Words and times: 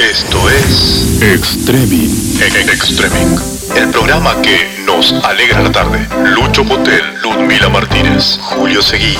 Esto 0.00 0.48
es 0.48 1.20
Extreming. 1.20 2.10
Extreming, 2.40 3.38
el 3.76 3.90
programa 3.90 4.40
que 4.40 4.82
nos 4.86 5.12
alegra 5.12 5.60
la 5.60 5.70
tarde. 5.70 6.08
Lucho 6.24 6.64
Potel, 6.64 7.02
Ludmila 7.22 7.68
Martínez, 7.68 8.38
Julio 8.40 8.80
Seguí. 8.80 9.14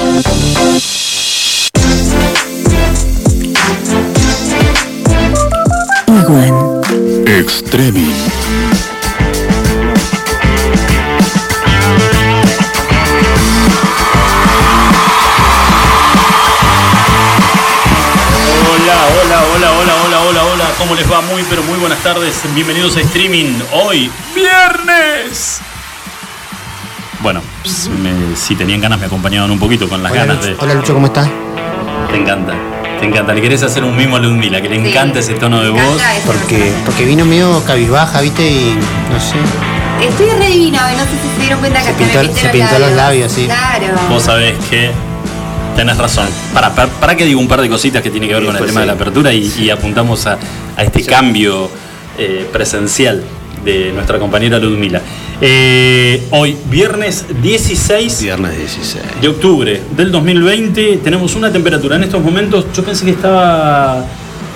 Wagwan. 6.08 6.80
Extreming. 7.26 8.69
Les 21.00 21.10
va? 21.10 21.20
Muy, 21.22 21.42
pero 21.48 21.62
muy 21.62 21.78
buenas 21.78 21.98
tardes. 22.00 22.34
Bienvenidos 22.54 22.96
a 22.96 23.00
streaming. 23.00 23.58
Hoy, 23.72 24.10
viernes. 24.34 25.60
Bueno, 27.20 27.42
pues, 27.62 27.88
me- 27.88 28.36
si 28.36 28.54
tenían 28.54 28.80
ganas 28.80 28.98
me 29.00 29.06
acompañaban 29.06 29.50
un 29.50 29.58
poquito 29.58 29.88
con 29.88 30.02
las 30.02 30.12
Hola 30.12 30.20
ganas 30.26 30.36
Lucho, 30.38 30.48
de. 30.48 30.56
Hola, 30.62 30.74
Lucho, 30.74 30.94
¿cómo 30.94 31.06
estás? 31.06 31.28
Te 32.10 32.16
encanta, 32.16 32.54
te 32.98 33.06
encanta. 33.06 33.32
Le 33.34 33.40
querés 33.42 33.62
hacer 33.62 33.84
un 33.84 33.96
mimo 33.96 34.16
a 34.16 34.20
Ludmila, 34.20 34.60
que 34.60 34.68
le 34.68 34.80
Sí. 34.82 34.88
encanta 34.90 35.18
ese 35.20 35.34
tono 35.34 35.62
de 35.62 35.70
voz. 35.70 36.02
Porque, 36.26 36.72
porque 36.84 37.04
vino 37.04 37.24
medio 37.24 37.62
cabizbaja, 37.64 38.20
¿viste? 38.20 38.42
Y 38.50 38.76
no 39.10 39.20
sé. 39.20 39.36
Estoy 40.06 40.30
re 40.30 40.46
divina 40.48 40.86
hoy, 40.86 40.96
no 40.96 41.04
sé 41.04 41.10
si 41.22 41.34
se 41.36 41.40
dieron 41.42 41.60
cuenta 41.60 41.78
que 41.80 41.84
Se 41.86 41.90
hasta 41.90 42.20
pintó- 42.22 42.34
se 42.40 42.48
pintó 42.48 42.78
los 42.78 42.92
labios, 42.92 43.32
sí. 43.32 43.44
Claro. 43.46 43.86
Vos 44.08 44.22
sabés 44.22 44.54
que 44.70 44.90
tenés 45.76 45.96
razón. 45.96 46.26
Para, 46.52 46.74
para, 46.74 46.88
para 46.88 47.16
que 47.16 47.24
digo 47.24 47.40
un 47.40 47.48
par 47.48 47.60
de 47.60 47.68
cositas 47.68 48.02
que 48.02 48.10
tiene 48.10 48.28
que 48.28 48.34
ver 48.34 48.44
con 48.44 48.54
el 48.54 48.58
pues 48.58 48.70
tema 48.70 48.80
sí. 48.80 48.82
de 48.82 48.86
la 48.86 48.92
apertura 48.94 49.32
y, 49.32 49.52
y 49.58 49.70
apuntamos 49.70 50.26
a, 50.26 50.38
a 50.76 50.82
este 50.82 51.04
cambio 51.04 51.70
eh, 52.18 52.48
presencial 52.52 53.22
de 53.64 53.92
nuestra 53.92 54.18
compañera 54.18 54.58
Ludmila. 54.58 55.00
Eh, 55.40 56.26
hoy, 56.30 56.56
viernes 56.68 57.24
16 57.42 58.22
Viernes 58.22 58.58
16. 58.58 59.04
de 59.20 59.28
octubre 59.28 59.80
del 59.96 60.12
2020, 60.12 60.98
tenemos 60.98 61.34
una 61.34 61.50
temperatura 61.50 61.96
en 61.96 62.04
estos 62.04 62.22
momentos, 62.22 62.66
yo 62.74 62.82
pensé 62.84 63.06
que 63.06 63.12
estaba, 63.12 64.04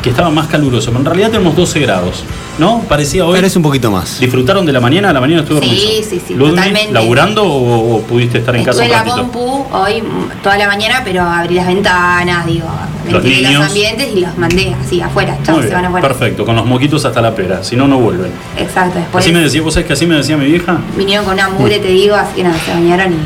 que 0.05 0.11
estaba 0.11 0.29
más 0.29 0.49
caluroso, 0.49 0.89
pero 0.91 0.99
en 0.99 1.07
realidad 1.07 1.31
tenemos 1.31 1.57
12 1.57 1.81
grados, 1.81 2.23
¿no? 2.59 2.81
Parecía 2.81 3.25
hoy. 3.25 3.37
Parece 3.37 3.59
un 3.59 3.63
poquito 3.63 3.91
más. 3.91 4.21
¿Disfrutaron 4.21 4.67
de 4.67 4.73
la 4.75 4.79
mañana? 4.81 5.11
¿La 5.15 5.21
mañana 5.21 5.41
estuvo 5.41 5.61
Sí, 5.63 5.65
hermoso. 5.71 6.11
sí, 6.11 6.23
sí, 6.29 6.35
Ludmi, 6.35 6.51
totalmente. 6.51 6.93
¿Laburando 6.93 7.43
o, 7.43 7.97
o 7.97 8.03
pudiste 8.03 8.37
estar 8.37 8.55
en 8.55 8.65
casa 8.65 8.85
Estuve 8.85 8.95
un 8.95 9.01
en 9.01 9.09
la 9.09 9.15
ratito? 9.15 9.33
compu 9.33 9.67
hoy 9.75 10.03
mm, 10.03 10.43
toda 10.43 10.59
la 10.59 10.67
mañana, 10.67 11.01
pero 11.03 11.23
abrí 11.23 11.55
las 11.55 11.67
ventanas, 11.69 12.45
digo, 12.45 12.67
Los 13.11 13.25
los, 13.25 13.67
ambientes 13.67 14.09
y 14.15 14.21
los 14.21 14.37
mandé 14.37 14.77
así 14.79 15.01
afuera. 15.01 15.39
Se 15.43 15.53
van 15.53 15.91
perfecto, 16.03 16.45
con 16.45 16.55
los 16.55 16.67
moquitos 16.67 17.03
hasta 17.07 17.23
la 17.23 17.35
pera, 17.35 17.65
si 17.65 17.75
no, 17.75 17.89
no 17.89 17.99
vuelven. 17.99 18.31
Exacto, 18.59 18.99
después 18.99 19.25
así 19.25 19.33
me 19.33 19.41
decía, 19.41 19.63
vos 19.63 19.73
sabés 19.73 19.87
que 19.87 19.95
así 19.95 20.05
me 20.07 20.17
decía 20.17 20.37
mi 20.37 20.45
vieja, 20.45 20.77
vinieron 20.99 21.25
con 21.25 21.33
una 21.33 21.49
mugre, 21.49 21.79
te 21.79 21.89
digo, 21.89 22.15
así 22.15 22.35
que 22.37 22.43
nada, 22.45 22.59
se 22.59 22.73
bañaron 22.75 23.11
y 23.11 23.17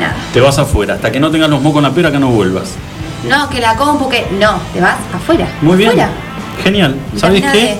nada. 0.00 0.14
te 0.32 0.40
vas 0.40 0.56
afuera, 0.56 0.94
hasta 0.94 1.10
que 1.10 1.18
no 1.18 1.32
tengas 1.32 1.50
los 1.50 1.60
mocos 1.60 1.78
en 1.78 1.88
la 1.88 1.94
pera 1.94 2.12
que 2.12 2.20
no 2.20 2.28
vuelvas. 2.28 2.74
No, 3.28 3.50
que 3.50 3.60
la 3.60 3.74
compu, 3.74 4.08
que. 4.08 4.26
No, 4.38 4.60
te 4.72 4.80
vas 4.80 4.94
afuera. 5.12 5.48
Muy 5.60 5.76
bien, 5.76 5.90
afuera. 5.90 6.08
Genial. 6.62 6.96
No 7.12 7.18
¿Sabés 7.20 7.42
tenés 7.42 7.56
qué? 7.56 7.78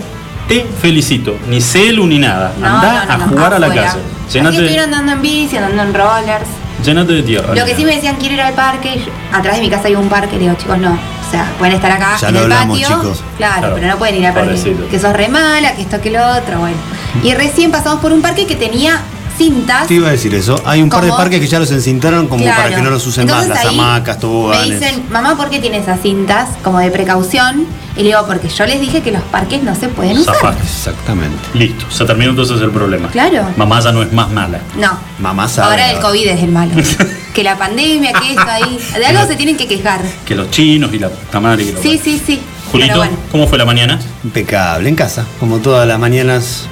Te 0.48 0.64
felicito, 0.80 1.36
ni 1.48 1.60
celu 1.60 2.06
ni 2.06 2.18
nada. 2.18 2.52
No, 2.58 2.66
Andá 2.66 2.92
no, 2.92 3.04
no, 3.06 3.12
a 3.12 3.16
no, 3.18 3.28
jugar 3.28 3.54
a 3.54 3.58
la 3.58 3.66
afuera. 3.66 3.82
casa. 3.86 3.98
Así 4.26 4.38
Llenate, 4.38 4.56
estuvieron 4.56 4.84
andando 4.94 5.12
en 5.12 5.22
bici, 5.22 5.56
andando 5.58 5.82
en 5.82 5.94
rollers. 5.94 6.48
llenate 6.84 7.12
de 7.12 7.22
tierra. 7.22 7.54
Lo 7.54 7.64
que 7.66 7.74
sí 7.74 7.84
me 7.84 7.94
decían, 7.94 8.16
quiero 8.16 8.34
ir 8.34 8.40
al 8.40 8.54
parque. 8.54 9.00
atrás 9.32 9.56
de 9.56 9.62
mi 9.62 9.68
casa 9.70 9.88
hay 9.88 9.94
un 9.94 10.08
parque. 10.08 10.36
Le 10.36 10.40
digo, 10.44 10.54
chicos, 10.54 10.78
no. 10.78 10.92
O 10.92 11.30
sea, 11.30 11.44
pueden 11.58 11.74
estar 11.74 11.90
acá 11.92 12.16
Ya 12.18 12.28
en 12.28 12.34
lo 12.34 12.40
el 12.40 12.44
hablamos, 12.52 12.80
patio. 12.80 12.96
chicos. 12.96 13.22
Claro, 13.36 13.58
Claro, 13.60 13.74
pero 13.74 13.86
no 13.88 13.98
pueden 13.98 14.14
ir 14.16 14.26
al 14.26 14.32
parque. 14.32 14.48
pobrecito. 14.54 14.88
Que 14.88 14.98
sos 14.98 15.12
re 15.12 15.28
mala, 15.28 15.74
que 15.74 15.82
esto, 15.82 16.00
que 16.00 16.10
lo 16.10 16.26
otro. 16.26 16.60
Bueno. 16.60 16.76
Y 17.22 17.34
recién 17.34 17.70
pasamos 17.70 18.00
por 18.00 18.12
un 18.12 18.22
parque 18.22 18.46
que 18.46 18.54
tenía 18.56 19.00
cintas. 19.38 19.86
Te 19.86 19.94
iba 19.94 20.08
a 20.08 20.10
decir 20.10 20.34
eso. 20.34 20.60
Hay 20.66 20.82
un 20.82 20.90
par 20.90 21.04
de 21.04 21.10
parques 21.12 21.40
que 21.40 21.46
ya 21.46 21.58
los 21.58 21.70
encintaron 21.70 22.28
como 22.28 22.44
Claro. 22.44 22.62
para 22.62 22.76
que 22.76 22.82
no 22.82 22.90
los 22.90 23.06
usen 23.06 23.22
Entonces 23.22 23.48
más. 23.48 23.64
Las 23.64 23.72
hamacas, 23.72 24.16
Me 24.16 24.20
toboganes. 24.20 24.80
dicen, 24.80 25.02
mamá, 25.10 25.36
¿por 25.36 25.48
qué 25.48 25.58
tiene 25.60 25.78
esas 25.78 26.00
cintas 26.02 26.50
como 26.62 26.78
de 26.80 26.90
precaución? 26.90 27.64
Y 27.96 28.02
le 28.02 28.08
digo, 28.10 28.26
porque 28.26 28.48
yo 28.48 28.66
les 28.66 28.80
dije 28.80 29.00
que 29.00 29.10
los 29.10 29.22
parques 29.22 29.62
no 29.62 29.74
se 29.74 29.88
pueden 29.88 30.18
usar. 30.18 30.34
Zafaste. 30.36 30.62
Exactamente. 30.62 31.36
Listo, 31.54 31.86
se 31.90 32.04
terminó 32.04 32.30
entonces 32.30 32.60
el 32.60 32.70
problema. 32.70 33.08
Claro. 33.08 33.46
Mamá 33.56 33.80
ya 33.80 33.90
no 33.92 34.02
es 34.02 34.12
más 34.12 34.30
mala. 34.30 34.60
No. 34.76 34.98
Mamá 35.18 35.48
sabe. 35.48 35.70
Ahora 35.70 35.90
el 35.92 35.98
COVID 36.00 36.26
es 36.28 36.42
el 36.42 36.50
malo. 36.52 36.72
que 37.34 37.42
la 37.42 37.56
pandemia, 37.56 38.12
que 38.12 38.30
esto 38.30 38.42
ahí. 38.48 38.78
De 38.96 39.06
algo 39.06 39.26
se 39.26 39.36
tienen 39.36 39.56
que 39.56 39.66
quejar. 39.66 40.00
Que 40.26 40.34
los 40.34 40.50
chinos 40.50 40.92
y 40.92 40.98
la 40.98 41.08
puta 41.08 41.40
madre 41.40 41.64
que 41.64 41.72
lo 41.72 41.82
Sí, 41.82 41.98
sí, 42.02 42.20
sí. 42.24 42.40
Julito, 42.70 42.96
bueno. 42.98 43.16
¿cómo 43.32 43.46
fue 43.48 43.56
la 43.58 43.64
mañana? 43.64 43.98
Impecable, 44.22 44.88
en 44.90 44.94
casa. 44.94 45.24
Como 45.40 45.58
todas 45.58 45.88
las 45.88 45.98
mañanas. 45.98 46.66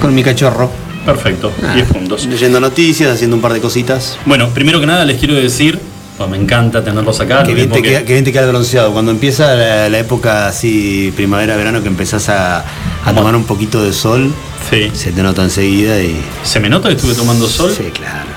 Con 0.00 0.14
mi 0.14 0.22
cachorro. 0.22 0.70
Perfecto, 1.06 1.52
Ah, 1.62 1.74
10 1.74 1.88
puntos. 1.88 2.26
Leyendo 2.26 2.60
noticias, 2.60 3.10
haciendo 3.10 3.36
un 3.36 3.42
par 3.42 3.52
de 3.52 3.60
cositas. 3.60 4.18
Bueno, 4.26 4.48
primero 4.50 4.80
que 4.80 4.86
nada 4.86 5.04
les 5.04 5.18
quiero 5.18 5.34
decir, 5.34 5.78
pues, 6.16 6.28
me 6.28 6.36
encanta 6.36 6.82
tenerlos 6.84 7.20
acá. 7.20 7.42
Que 7.44 7.54
bien, 7.54 7.70
te 7.70 7.80
que- 7.80 7.88
queda, 7.90 8.04
que 8.04 8.12
bien 8.12 8.24
te 8.24 8.32
queda 8.32 8.42
el 8.44 8.48
bronceado. 8.50 8.92
Cuando 8.92 9.10
empieza 9.10 9.54
la, 9.54 9.88
la 9.88 9.98
época 9.98 10.48
así, 10.48 11.12
primavera-verano, 11.16 11.80
que 11.82 11.88
empezás 11.88 12.28
a, 12.28 12.64
a 13.04 13.12
tomar 13.14 13.34
un 13.36 13.44
poquito 13.44 13.82
de 13.82 13.92
sol, 13.92 14.32
Sí. 14.70 14.90
se 14.92 15.12
te 15.12 15.22
nota 15.22 15.42
enseguida 15.42 16.02
y. 16.02 16.20
¿Se 16.44 16.60
me 16.60 16.68
nota 16.68 16.88
que 16.88 16.96
estuve 16.96 17.14
tomando 17.14 17.46
sol? 17.48 17.72
Sí, 17.74 17.84
claro. 17.92 18.28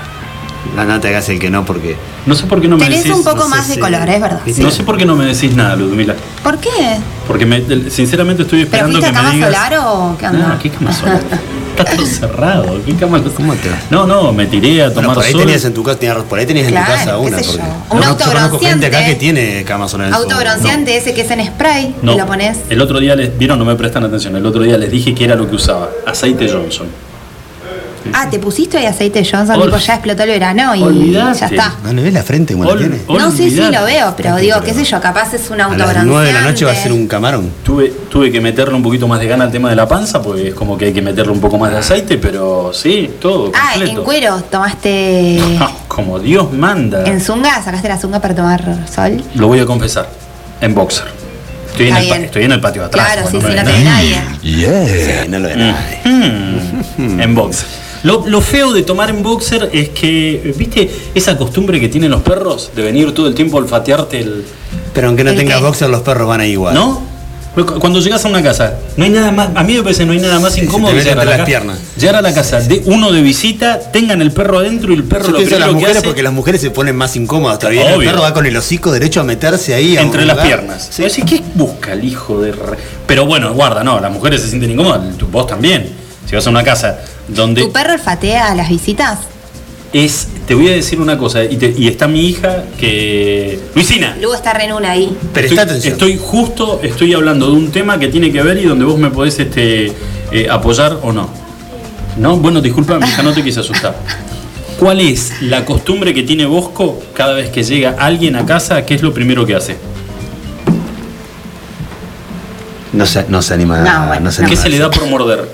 No, 0.76 0.84
no 0.84 1.00
te 1.00 1.08
hagas 1.08 1.28
el 1.28 1.38
que 1.38 1.50
no, 1.50 1.64
porque. 1.64 1.96
No 2.24 2.34
sé 2.36 2.46
por 2.46 2.60
qué 2.60 2.68
no 2.68 2.76
me 2.78 2.84
Tenés 2.84 3.02
decís. 3.04 3.16
un 3.16 3.24
poco 3.24 3.36
no 3.38 3.42
sé 3.44 3.48
más 3.50 3.68
de 3.68 3.74
si- 3.74 3.80
color, 3.80 4.08
es 4.08 4.20
verdad. 4.20 4.40
No 4.58 4.70
sé 4.70 4.82
por 4.84 4.96
qué 4.96 5.04
no 5.04 5.16
me 5.16 5.24
decís 5.26 5.54
nada, 5.56 5.74
Ludmila. 5.76 6.14
¿Por 6.42 6.58
qué? 6.58 6.70
Porque 7.26 7.44
me- 7.46 7.90
sinceramente 7.90 8.42
estoy 8.44 8.64
¿Pero 8.66 8.86
esperando 8.86 8.98
a 8.98 9.00
que 9.00 9.06
me 9.08 9.12
cama 9.12 9.30
digas. 9.32 9.48
solar 9.54 9.78
o 9.84 10.16
qué 10.18 10.26
onda? 10.28 10.48
No, 10.48 10.58
¿qué 10.58 10.70
cama 10.70 10.92
solar? 10.92 11.20
Está 11.76 11.96
todo 11.96 12.06
cerrado. 12.20 12.80
¿Qué 12.86 12.94
cama 12.94 13.20
¿Cómo 13.36 13.54
te 13.54 13.68
va? 13.70 13.76
No, 13.90 14.06
no, 14.06 14.32
me 14.32 14.46
tiré 14.46 14.82
a 14.82 14.86
Bueno, 14.90 15.00
tomar 15.02 15.14
por 15.16 15.24
ahí 15.24 15.32
sol. 15.32 15.40
tenías 15.40 15.64
en 15.64 15.74
tu 15.74 15.82
casa, 15.82 15.98
tenías- 15.98 16.16
por 16.24 16.38
ahí 16.38 16.46
tenías 16.46 16.68
en 16.68 16.74
tu 16.74 16.80
casa 16.80 17.04
qué 17.12 17.16
una. 17.16 17.38
sé 17.38 17.44
Porque 17.44 17.58
yo. 17.62 17.64
yo 17.68 17.74
Un 17.96 18.00
conozco 18.00 18.14
gente 18.14 18.26
acá 18.28 18.42
autobronceante. 18.44 18.90
que 19.06 19.14
tiene 19.16 19.64
cama 19.64 19.88
solar 19.88 20.12
Autobronceante 20.14 20.96
ese 20.96 21.12
que 21.14 21.22
es 21.22 21.30
en 21.32 21.44
spray 21.46 21.94
No, 22.02 22.12
y 22.14 22.18
lo 22.18 22.26
pones. 22.26 22.58
el 22.70 22.80
otro 22.80 23.00
día 23.00 23.16
les 23.16 23.36
vieron, 23.36 23.58
no 23.58 23.64
me 23.64 23.74
prestan 23.74 24.04
atención. 24.04 24.36
El 24.36 24.46
otro 24.46 24.62
día 24.62 24.78
les 24.78 24.90
dije 24.92 25.12
que 25.14 25.24
era 25.24 25.34
lo 25.34 25.48
que 25.50 25.56
usaba, 25.56 25.88
aceite 26.06 26.48
Johnson. 26.48 26.86
Ah, 28.12 28.28
te 28.30 28.38
pusiste 28.38 28.76
hoy 28.78 28.86
aceite 28.86 29.22
Johnson, 29.24 29.56
Ol- 29.56 29.66
tipo 29.66 29.78
ya 29.78 29.94
explotó 29.94 30.22
el 30.22 30.28
verano 30.30 30.74
y 30.74 30.82
Olvidate. 30.82 31.38
ya 31.40 31.46
está. 31.46 31.74
¿No 31.84 31.92
le 31.92 32.02
ves 32.02 32.12
la 32.12 32.22
frente 32.22 32.54
como 32.54 32.64
la 32.64 32.76
tiene? 32.78 33.00
No, 33.08 33.30
sí, 33.30 33.50
sí, 33.50 33.56
lo 33.60 33.84
veo, 33.84 34.14
pero 34.16 34.36
digo, 34.36 34.60
qué 34.62 34.74
sé 34.74 34.84
yo, 34.84 35.00
capaz 35.00 35.34
es 35.34 35.50
un 35.50 35.60
A 35.60 35.64
autobronceante. 35.64 35.98
las 35.98 36.06
9 36.06 36.26
de 36.26 36.32
la 36.32 36.40
noche 36.42 36.64
va 36.64 36.72
a 36.72 36.76
ser 36.76 36.92
un 36.92 37.06
camarón. 37.06 37.50
Tuve, 37.62 37.88
tuve 38.10 38.30
que 38.32 38.40
meterle 38.40 38.74
un 38.74 38.82
poquito 38.82 39.06
más 39.08 39.20
de 39.20 39.26
gana 39.26 39.44
al 39.44 39.50
tema 39.52 39.68
de 39.70 39.76
la 39.76 39.86
panza, 39.88 40.20
porque 40.22 40.48
es 40.48 40.54
como 40.54 40.76
que 40.78 40.86
hay 40.86 40.92
que 40.92 41.02
meterle 41.02 41.32
un 41.32 41.40
poco 41.40 41.58
más 41.58 41.70
de 41.70 41.78
aceite, 41.78 42.18
pero 42.18 42.72
sí, 42.72 43.10
todo 43.20 43.52
Ah, 43.54 43.70
completo. 43.74 43.98
en 43.98 44.04
cuero 44.04 44.42
tomaste. 44.50 45.40
como 45.88 46.18
Dios 46.18 46.52
manda. 46.52 47.04
En 47.04 47.20
zunga, 47.20 47.62
sacaste 47.62 47.88
la 47.88 47.98
zunga 47.98 48.20
para 48.20 48.34
tomar 48.34 48.62
sol. 48.92 49.22
Lo 49.34 49.48
voy 49.48 49.60
a 49.60 49.66
confesar, 49.66 50.08
en 50.60 50.74
boxer. 50.74 51.06
Estoy, 51.70 51.88
en 51.88 51.96
el, 51.96 52.12
estoy 52.24 52.44
en 52.44 52.52
el 52.52 52.60
patio 52.60 52.82
de 52.82 52.88
atrás. 52.88 53.12
Claro, 53.14 53.30
sí, 53.30 53.36
bueno, 53.38 53.48
sí, 53.48 53.56
no 53.56 53.64
ven 53.64 53.74
tiene 53.74 53.90
nadie. 53.90 54.16
nadie. 54.20 55.22
Sí, 55.24 55.28
no 55.30 55.38
lo 55.38 55.48
ve 55.48 55.56
nadie. 55.56 56.00
Mm, 56.98 57.20
en 57.20 57.34
boxer. 57.34 57.66
Lo, 58.02 58.26
lo 58.26 58.40
feo 58.40 58.72
de 58.72 58.82
tomar 58.82 59.10
en 59.10 59.22
boxer 59.22 59.70
es 59.72 59.90
que, 59.90 60.54
¿viste 60.58 60.90
esa 61.14 61.36
costumbre 61.36 61.80
que 61.80 61.88
tienen 61.88 62.10
los 62.10 62.22
perros 62.22 62.70
de 62.74 62.82
venir 62.82 63.12
todo 63.14 63.28
el 63.28 63.34
tiempo 63.34 63.58
a 63.58 63.60
olfatearte 63.60 64.18
el. 64.20 64.44
Pero 64.92 65.06
aunque 65.08 65.22
no 65.24 65.30
¿El 65.30 65.36
tengas 65.36 65.60
boxer, 65.60 65.88
los 65.88 66.00
perros 66.02 66.26
van 66.28 66.40
ahí 66.40 66.52
igual. 66.52 66.74
¿No? 66.74 67.00
Cu- 67.54 67.78
Cuando 67.78 68.00
llegas 68.00 68.24
a 68.24 68.28
una 68.28 68.42
casa, 68.42 68.78
no 68.96 69.04
hay 69.04 69.10
nada 69.10 69.30
más, 69.30 69.50
a 69.54 69.62
mí 69.62 69.74
me 69.74 69.82
parece 69.82 70.06
no 70.06 70.12
hay 70.12 70.20
nada 70.20 70.40
más 70.40 70.54
Sí, 70.54 70.62
incómodo 70.62 70.90
que 70.94 71.00
llegar 71.00 71.18
a, 71.18 71.22
entre 71.22 71.30
la 71.32 71.36
las 71.36 71.46
piernas. 71.46 71.78
llegar 71.98 72.16
a 72.16 72.22
la 72.22 72.32
casa 72.32 72.60
de 72.60 72.82
uno 72.86 73.12
de 73.12 73.20
visita, 73.20 73.78
tengan 73.92 74.22
el 74.22 74.32
perro 74.32 74.58
adentro 74.60 74.90
y 74.90 74.96
el 74.96 75.04
perro 75.04 75.26
Yo 75.26 75.32
lo 75.32 75.38
las 75.40 75.48
primero 75.48 75.78
que 75.78 75.86
hace 75.86 76.00
porque 76.02 76.22
las 76.22 76.32
mujeres 76.32 76.62
se 76.62 76.70
ponen 76.70 76.96
más 76.96 77.14
incómodas 77.14 77.58
todavía. 77.58 77.90
El 77.90 77.96
Obvio. 77.98 78.10
perro 78.10 78.22
va 78.22 78.32
con 78.32 78.46
el 78.46 78.56
hocico 78.56 78.90
derecho 78.90 79.20
a 79.20 79.24
meterse 79.24 79.74
ahí. 79.74 79.98
a 79.98 80.00
entre 80.00 80.24
las 80.24 80.34
lugar. 80.36 80.46
piernas. 80.48 80.88
Sí. 80.90 81.04
Así, 81.04 81.22
¿Qué 81.22 81.42
busca 81.54 81.92
el 81.92 82.02
hijo 82.04 82.40
de.? 82.40 82.52
re- 82.52 82.78
Pero 83.06 83.26
bueno, 83.26 83.52
guarda, 83.52 83.84
no, 83.84 84.00
las 84.00 84.10
mujeres 84.10 84.40
se 84.40 84.48
sienten 84.48 84.70
incómodas, 84.70 85.02
vos 85.30 85.46
también. 85.46 86.01
Si 86.28 86.34
vas 86.34 86.46
a 86.46 86.50
una 86.50 86.62
casa 86.64 87.00
donde. 87.28 87.62
¿Tu 87.62 87.72
perro 87.72 87.92
olfatea 87.94 88.50
a 88.50 88.54
las 88.54 88.68
visitas? 88.68 89.18
Es, 89.92 90.28
te 90.46 90.54
voy 90.54 90.68
a 90.68 90.72
decir 90.72 90.98
una 91.02 91.18
cosa, 91.18 91.44
y, 91.44 91.56
te- 91.58 91.74
y 91.76 91.86
está 91.86 92.08
mi 92.08 92.26
hija 92.26 92.64
que. 92.78 93.60
Luisina. 93.74 94.16
Luego 94.18 94.34
está 94.34 94.54
Renuna 94.54 94.92
ahí. 94.92 95.14
Presta 95.34 95.54
estoy, 95.54 95.58
atención. 95.70 95.92
estoy 95.92 96.18
justo, 96.22 96.80
estoy 96.82 97.12
hablando 97.12 97.46
de 97.50 97.52
un 97.52 97.70
tema 97.70 97.98
que 97.98 98.08
tiene 98.08 98.32
que 98.32 98.42
ver 98.42 98.56
y 98.58 98.64
donde 98.64 98.84
vos 98.86 98.98
me 98.98 99.10
podés 99.10 99.38
este, 99.38 99.92
eh, 100.30 100.48
apoyar 100.50 100.98
o 101.02 101.12
no. 101.12 101.28
¿No? 102.16 102.36
Bueno, 102.38 102.60
disculpa, 102.62 102.98
mi 102.98 103.06
hija, 103.06 103.22
no 103.22 103.32
te 103.34 103.42
quise 103.42 103.60
asustar. 103.60 103.94
¿Cuál 104.78 105.00
es 105.00 105.42
la 105.42 105.64
costumbre 105.66 106.12
que 106.14 106.22
tiene 106.22 106.44
Bosco 106.46 106.98
cada 107.14 107.34
vez 107.34 107.50
que 107.50 107.62
llega 107.62 107.94
alguien 107.98 108.34
a 108.36 108.46
casa? 108.46 108.84
¿Qué 108.86 108.94
es 108.94 109.02
lo 109.02 109.12
primero 109.12 109.44
que 109.46 109.54
hace? 109.54 109.76
No 112.92 113.06
se, 113.06 113.24
no 113.28 113.40
se 113.42 113.54
anima 113.54 113.78
No, 113.78 113.90
a- 113.90 114.06
bueno, 114.06 114.24
no 114.24 114.32
se. 114.32 114.44
¿Qué 114.44 114.56
se 114.56 114.68
le 114.68 114.78
da 114.78 114.90
por 114.90 115.06
morder? 115.06 115.48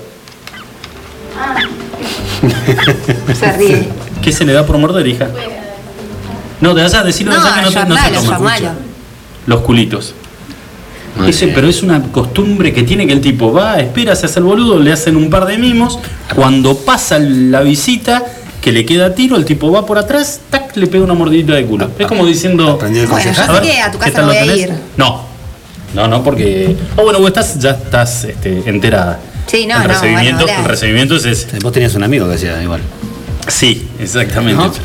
Se 3.39 3.51
ríe. 3.53 3.89
¿Qué 4.21 4.31
se 4.31 4.45
le 4.45 4.53
da 4.53 4.65
por 4.65 4.77
morder, 4.77 5.07
hija? 5.07 5.27
No, 6.61 6.73
de 6.73 6.83
allá, 6.83 7.03
decirlo 7.03 7.33
de 7.33 7.39
No, 7.39 7.45
allá 7.45 7.55
que 7.55 7.61
no, 7.61 7.69
te, 7.71 7.89
no 7.89 8.21
se 8.21 8.35
toma. 8.35 8.55
Los 9.47 9.61
culitos. 9.61 10.13
Ese, 11.25 11.47
pero 11.49 11.67
es 11.67 11.81
una 11.83 12.01
costumbre 12.11 12.71
que 12.73 12.83
tiene 12.83 13.05
que 13.07 13.13
el 13.13 13.19
tipo 13.21 13.51
va, 13.51 13.79
espera, 13.79 14.15
se 14.15 14.25
hace 14.27 14.39
el 14.39 14.45
boludo, 14.45 14.79
le 14.79 14.91
hacen 14.91 15.17
un 15.17 15.29
par 15.29 15.45
de 15.45 15.57
mimos. 15.57 15.99
Cuando 16.35 16.75
pasa 16.77 17.19
la 17.19 17.61
visita, 17.61 18.23
que 18.61 18.71
le 18.71 18.85
queda 18.85 19.15
tiro, 19.15 19.35
el 19.35 19.43
tipo 19.45 19.71
va 19.71 19.85
por 19.85 19.97
atrás, 19.97 20.41
tac, 20.49 20.75
le 20.77 20.87
pega 20.87 21.03
una 21.03 21.13
mordidita 21.15 21.53
de 21.53 21.65
culo. 21.65 21.89
Es 21.97 22.07
como 22.07 22.25
diciendo. 22.25 22.71
Aprendió 22.71 23.01
el 23.03 23.07
Bueno, 23.09 23.25
concejal. 23.25 23.47
yo 23.47 23.53
A 23.53 23.55
sé 23.55 23.61
ver, 23.67 23.71
que 23.75 23.81
a 23.81 23.91
tu 23.91 23.97
¿qué 23.97 24.03
casa 24.05 24.15
tal 24.15 24.25
no 24.27 24.31
voy 24.31 24.37
a 24.37 24.55
ir. 24.55 24.73
No, 24.97 25.21
no, 25.93 26.07
no, 26.07 26.23
porque. 26.23 26.75
Oh, 26.95 27.03
bueno, 27.03 27.19
vos 27.19 27.27
estás, 27.29 27.59
ya 27.59 27.71
estás 27.71 28.23
este, 28.25 28.69
enterada. 28.69 29.19
Sí, 29.49 29.65
no, 29.65 29.75
el 29.77 29.81
no, 29.83 29.87
recibimiento, 29.87 30.45
bueno, 30.45 30.59
el 30.61 30.65
recibimiento 30.65 31.15
es 31.15 31.25
ese. 31.25 31.59
Vos 31.59 31.71
tenías 31.71 31.95
un 31.95 32.03
amigo 32.03 32.27
que 32.27 32.35
hacía 32.35 32.61
igual. 32.61 32.81
Sí, 33.47 33.87
exactamente. 33.99 34.79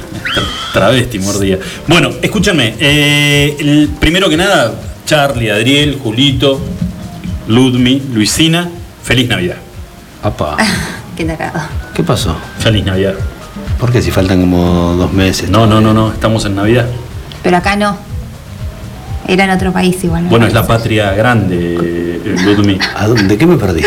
Travesti 0.73 1.19
mordía. 1.19 1.59
Bueno, 1.87 2.11
escúchame. 2.23 2.75
eh, 2.81 3.57
el- 3.61 3.91
primero 4.01 4.29
que 4.29 4.37
nada, 4.37 4.73
Charlie, 5.07 5.51
Adriel, 5.51 5.99
Julito, 6.03 6.61
Ludmi, 7.49 8.03
Luisina, 8.13 8.69
feliz 9.03 9.29
Navidad. 9.29 9.57
Papá, 10.23 10.57
Qué 11.17 11.25
tarado. 11.27 11.61
¿qué 11.95 12.03
pasó? 12.03 12.35
Feliz 12.59 12.85
Navidad. 12.85 13.15
¿Por 13.79 13.93
qué 13.93 14.01
si 14.01 14.11
faltan 14.11 14.41
como 14.41 14.95
dos 14.97 15.13
meses? 15.13 15.51
No, 15.51 15.67
no, 15.67 15.81
no, 15.81 15.93
no, 15.93 16.11
estamos 16.13 16.45
en 16.47 16.55
Navidad. 16.57 16.87
Pero 17.43 17.59
acá 17.59 17.77
no. 17.77 17.97
Era 19.29 19.45
en 19.45 19.51
otro 19.51 19.73
país 19.73 20.03
igual. 20.05 20.25
Bueno, 20.25 20.47
es 20.47 20.53
la 20.55 20.67
patria 20.67 21.13
grande, 21.13 21.77
eh, 21.81 22.04
Ludmi. 22.25 22.79
¿A 22.97 23.07
dónde? 23.07 23.25
¿De 23.25 23.39
qué 23.39 23.47
me 23.47 23.57
perdí? 23.57 23.83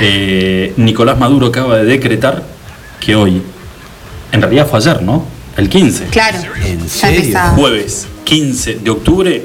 Eh, 0.00 0.72
Nicolás 0.76 1.18
Maduro 1.18 1.48
acaba 1.48 1.76
de 1.78 1.84
decretar 1.84 2.42
que 3.00 3.14
hoy, 3.16 3.42
en 4.32 4.40
realidad 4.42 4.66
fue 4.68 4.78
ayer, 4.78 5.02
¿no? 5.02 5.24
El 5.56 5.68
15. 5.68 6.04
Claro. 6.06 6.38
¿En 6.64 6.88
serio? 6.88 7.38
Jueves 7.56 8.06
15 8.24 8.76
de 8.82 8.90
octubre, 8.90 9.44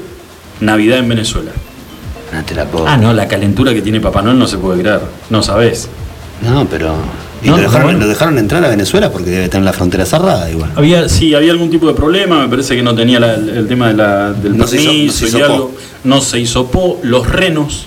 Navidad 0.60 0.98
en 0.98 1.08
Venezuela. 1.08 1.50
No 2.32 2.44
te 2.44 2.54
la 2.54 2.64
puedo. 2.66 2.86
Ah, 2.86 2.96
no, 2.96 3.12
la 3.12 3.26
calentura 3.28 3.72
que 3.74 3.82
tiene 3.82 4.00
Papá 4.00 4.22
Noel 4.22 4.38
no 4.38 4.46
se 4.46 4.58
puede 4.58 4.80
creer. 4.80 5.00
No 5.30 5.42
sabes. 5.42 5.88
No, 6.42 6.66
pero. 6.66 6.94
¿Y 7.42 7.46
No, 7.48 7.56
lo, 7.56 7.62
dejaron, 7.62 7.82
bueno. 7.84 7.98
lo 8.00 8.08
dejaron 8.08 8.36
entrar 8.38 8.64
a 8.64 8.68
Venezuela 8.68 9.12
porque 9.12 9.30
debe 9.30 9.48
tener 9.48 9.64
la 9.64 9.72
frontera 9.72 10.04
cerrada 10.04 10.50
igual. 10.50 10.72
Había, 10.74 11.08
sí, 11.08 11.34
había 11.34 11.52
algún 11.52 11.70
tipo 11.70 11.86
de 11.86 11.94
problema, 11.94 12.40
me 12.42 12.48
parece 12.48 12.74
que 12.74 12.82
no 12.82 12.94
tenía 12.96 13.20
la- 13.20 13.34
el, 13.34 13.48
el 13.50 13.68
tema 13.68 13.88
de 13.88 13.94
la- 13.94 14.32
del 14.32 14.56
No 14.56 14.66
se 14.66 14.76
hizo- 14.80 14.90
permiso 14.90 15.12
no 15.12 15.12
se 15.12 15.24
y 15.24 15.28
hisopó. 15.28 15.44
algo. 15.54 15.74
No 16.04 16.20
se 16.20 16.40
hisopó. 16.40 17.00
Los 17.04 17.28
renos, 17.28 17.86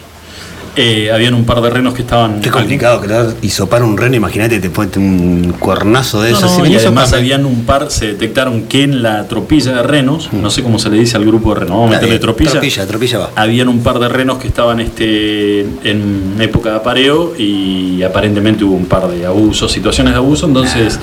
eh, 0.75 1.11
habían 1.11 1.33
un 1.33 1.45
par 1.45 1.61
de 1.61 1.69
renos 1.69 1.93
que 1.93 2.01
estaban... 2.01 2.41
Qué 2.41 2.49
complicado 2.49 3.01
crear 3.01 3.33
y 3.41 3.49
sopar 3.49 3.83
un 3.83 3.97
reno, 3.97 4.15
imagínate, 4.15 4.59
te 4.59 4.69
pones 4.69 4.95
un 4.97 5.55
cuernazo 5.59 6.21
de 6.21 6.31
No, 6.31 6.37
eso. 6.37 6.59
no, 6.59 6.65
y 6.65 6.75
además 6.75 7.13
habían 7.13 7.45
un 7.45 7.65
par, 7.65 7.91
se 7.91 8.07
detectaron 8.07 8.63
que 8.63 8.83
en 8.83 9.03
la 9.03 9.27
tropilla 9.27 9.73
de 9.73 9.83
renos, 9.83 10.31
no 10.31 10.49
sé 10.49 10.63
cómo 10.63 10.79
se 10.79 10.89
le 10.89 10.99
dice 10.99 11.17
al 11.17 11.25
grupo 11.25 11.53
de 11.53 11.61
renos, 11.61 11.77
vamos 11.77 11.91
a 11.91 11.95
meterle 11.95 12.19
tropilla. 12.19 12.51
Tropilla, 12.51 12.87
tropilla 12.87 13.17
va. 13.19 13.29
Habían 13.35 13.67
un 13.67 13.83
par 13.83 13.99
de 13.99 14.09
renos 14.09 14.37
que 14.37 14.47
estaban 14.47 14.79
este, 14.79 15.61
en 15.61 16.35
época 16.39 16.71
de 16.71 16.75
apareo 16.77 17.33
y 17.37 18.03
aparentemente 18.03 18.63
hubo 18.63 18.75
un 18.75 18.85
par 18.85 19.07
de 19.09 19.25
abusos, 19.25 19.71
situaciones 19.71 20.13
de 20.13 20.17
abuso, 20.17 20.47
entonces 20.47 20.99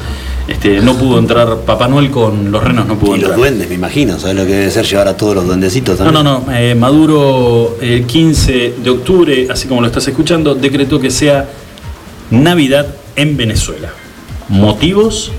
este, 0.48 0.80
no 0.80 0.96
pudo 0.96 1.18
entrar 1.18 1.58
Papá 1.66 1.86
Noel 1.88 2.10
con 2.10 2.50
los 2.50 2.62
renos, 2.64 2.86
no 2.86 2.98
pudo 2.98 3.16
Y 3.16 3.20
los 3.20 3.36
duendes, 3.36 3.68
me 3.68 3.74
imagino, 3.74 4.18
¿sabes 4.18 4.34
lo 4.36 4.46
que 4.46 4.52
debe 4.54 4.70
ser 4.70 4.84
llevar 4.86 5.06
a 5.08 5.16
todos 5.16 5.34
los 5.34 5.46
duendecitos 5.46 5.98
No, 6.00 6.06
también? 6.06 6.24
no, 6.24 6.40
no. 6.46 6.52
eh, 6.56 6.74
Maduro 6.74 7.76
el 7.80 8.04
15 8.06 8.74
de 8.82 8.90
octubre, 8.90 9.46
así 9.50 9.68
como 9.68 9.80
lo 9.82 9.86
estás 9.86 10.08
escuchando, 10.08 10.54
decretó 10.54 10.98
que 10.98 11.10
sea 11.10 11.48
Navidad 12.30 12.86
en 13.16 13.36
Venezuela. 13.36 13.90
¿Motivos? 14.48 15.30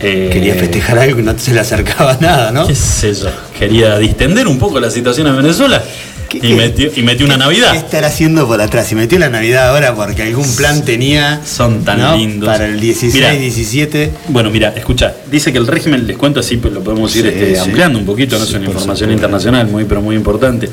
Eh, 0.00 0.30
Quería 0.32 0.54
festejar 0.54 0.98
algo 0.98 1.18
y 1.20 1.22
no 1.22 1.36
se 1.38 1.52
le 1.52 1.60
acercaba 1.60 2.16
nada, 2.20 2.50
¿no? 2.52 2.66
¿Qué 2.66 2.74
sé 2.74 3.12
yo? 3.14 3.28
Quería 3.58 3.98
distender 3.98 4.46
un 4.46 4.58
poco 4.58 4.78
la 4.80 4.90
situación 4.90 5.26
en 5.26 5.36
Venezuela 5.36 5.82
¿Qué- 6.28 6.38
y, 6.38 6.40
qué- 6.40 6.54
metió, 6.54 6.90
y 6.94 7.02
metió 7.02 7.24
una 7.26 7.34
¿Qué 7.36 7.40
Navidad. 7.40 7.74
estará 7.76 8.08
haciendo 8.08 8.46
por 8.46 8.60
atrás? 8.60 8.90
Y 8.92 8.94
metió 8.94 9.18
la 9.18 9.28
Navidad 9.30 9.70
ahora 9.70 9.94
porque 9.94 10.22
algún 10.22 10.46
plan 10.56 10.84
tenía. 10.84 11.40
Son 11.44 11.84
tan 11.84 11.98
¿no? 12.00 12.16
lindos. 12.16 12.46
Para 12.48 12.66
el 12.66 12.78
16, 12.78 13.14
Mirá. 13.14 13.32
17. 13.32 14.10
Bueno, 14.28 14.50
mira, 14.50 14.74
escucha, 14.76 15.14
dice 15.30 15.52
que 15.52 15.58
el 15.58 15.66
régimen, 15.66 16.06
les 16.06 16.16
cuento 16.18 16.40
así, 16.40 16.56
pues 16.58 16.74
lo 16.74 16.82
podemos 16.84 17.14
ir 17.16 17.22
Sí, 17.22 17.28
este, 17.28 17.54
sí. 17.54 17.60
ampliando 17.60 17.98
un 17.98 18.04
poquito, 18.04 18.36
no 18.38 18.44
es 18.44 18.52
una 18.52 18.66
información 18.66 19.10
internacional 19.10 19.66
muy, 19.68 19.84
pero 19.84 20.02
muy 20.02 20.16
importante. 20.16 20.68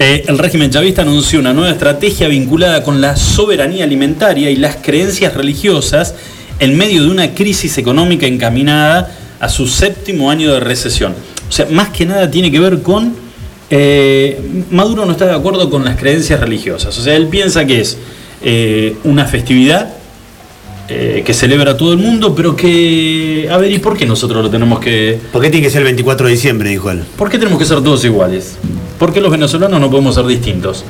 Eh, 0.00 0.24
el 0.26 0.38
régimen 0.38 0.70
chavista 0.70 1.02
anunció 1.02 1.38
una 1.40 1.52
nueva 1.52 1.70
estrategia 1.70 2.28
vinculada 2.28 2.82
con 2.82 3.00
la 3.00 3.16
soberanía 3.16 3.84
alimentaria 3.84 4.50
y 4.50 4.56
las 4.56 4.76
creencias 4.76 5.34
religiosas 5.34 6.14
en 6.60 6.76
medio 6.76 7.02
de 7.04 7.10
una 7.10 7.34
crisis 7.34 7.78
económica 7.78 8.26
encaminada 8.26 9.12
a 9.38 9.48
su 9.48 9.68
séptimo 9.68 10.30
año 10.30 10.52
de 10.52 10.58
recesión. 10.60 11.14
O 11.48 11.52
sea, 11.52 11.66
más 11.70 11.90
que 11.90 12.04
nada 12.04 12.28
tiene 12.30 12.50
que 12.50 12.58
ver 12.58 12.82
con... 12.82 13.27
eh, 13.70 14.40
Maduro 14.70 15.04
no 15.04 15.12
está 15.12 15.26
de 15.26 15.34
acuerdo 15.34 15.68
con 15.70 15.84
las 15.84 15.96
creencias 15.96 16.40
religiosas. 16.40 16.96
O 16.98 17.02
sea, 17.02 17.14
él 17.16 17.28
piensa 17.28 17.66
que 17.66 17.80
es 17.80 17.98
eh, 18.42 18.96
una 19.04 19.26
festividad 19.26 19.94
eh, 20.88 21.22
que 21.24 21.34
celebra 21.34 21.76
todo 21.76 21.92
el 21.92 21.98
mundo, 21.98 22.34
pero 22.34 22.56
que. 22.56 23.48
A 23.50 23.58
ver, 23.58 23.70
¿y 23.70 23.78
por 23.78 23.96
qué 23.96 24.06
nosotros 24.06 24.42
lo 24.42 24.50
tenemos 24.50 24.80
que.? 24.80 25.18
¿Por 25.32 25.42
qué 25.42 25.50
tiene 25.50 25.66
que 25.66 25.70
ser 25.70 25.80
el 25.80 25.84
24 25.84 26.26
de 26.26 26.32
diciembre? 26.32 26.70
Dijo 26.70 26.90
él. 26.90 27.02
¿Por 27.16 27.28
qué 27.28 27.38
tenemos 27.38 27.58
que 27.58 27.66
ser 27.66 27.82
todos 27.82 28.04
iguales? 28.04 28.56
¿Por 28.98 29.12
qué 29.12 29.20
los 29.20 29.30
venezolanos 29.30 29.80
no 29.80 29.90
podemos 29.90 30.14
ser 30.14 30.26
distintos? 30.26 30.84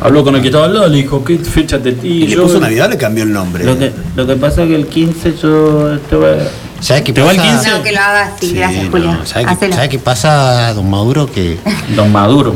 Habló 0.00 0.24
con 0.24 0.34
el 0.36 0.40
que 0.40 0.48
estaba 0.48 0.64
al 0.64 0.72
lado, 0.74 0.88
le 0.88 0.96
dijo, 0.98 1.22
¿qué 1.24 1.36
fecha 1.38 1.78
te.? 1.78 1.94
Y, 2.02 2.26
le 2.26 2.36
puso 2.36 2.58
Navidad 2.58 2.88
le 2.88 2.96
cambió 2.96 3.24
el 3.24 3.32
nombre. 3.32 3.64
Lo 3.64 3.78
que, 3.78 3.90
lo 4.16 4.26
que 4.26 4.36
pasa 4.36 4.62
es 4.62 4.68
que 4.68 4.76
el 4.76 4.86
15 4.86 5.34
yo 5.42 5.98
te 6.08 6.16
voy 6.16 6.30
a- 6.30 6.48
¿Sabes 6.80 7.02
qué 7.02 7.12
¿Te 7.12 7.22
va 7.22 7.30
el 7.32 7.36
pasa? 7.36 7.50
15? 7.52 7.70
No, 7.70 7.82
que 7.82 7.92
lo 7.92 8.00
haga 8.00 8.22
así, 8.34 8.46
Sí, 8.48 8.54
gracias, 8.54 8.84
no, 8.84 8.90
Julia. 8.90 9.20
¿Sabe 9.24 9.44
qué, 9.44 9.50
Hacelo. 9.52 9.74
sabe 9.74 9.88
qué 9.90 9.98
pasa, 9.98 10.72
don 10.74 10.88
Maduro? 10.90 11.30
Que. 11.30 11.58
Don 11.94 12.10
Maduro. 12.10 12.54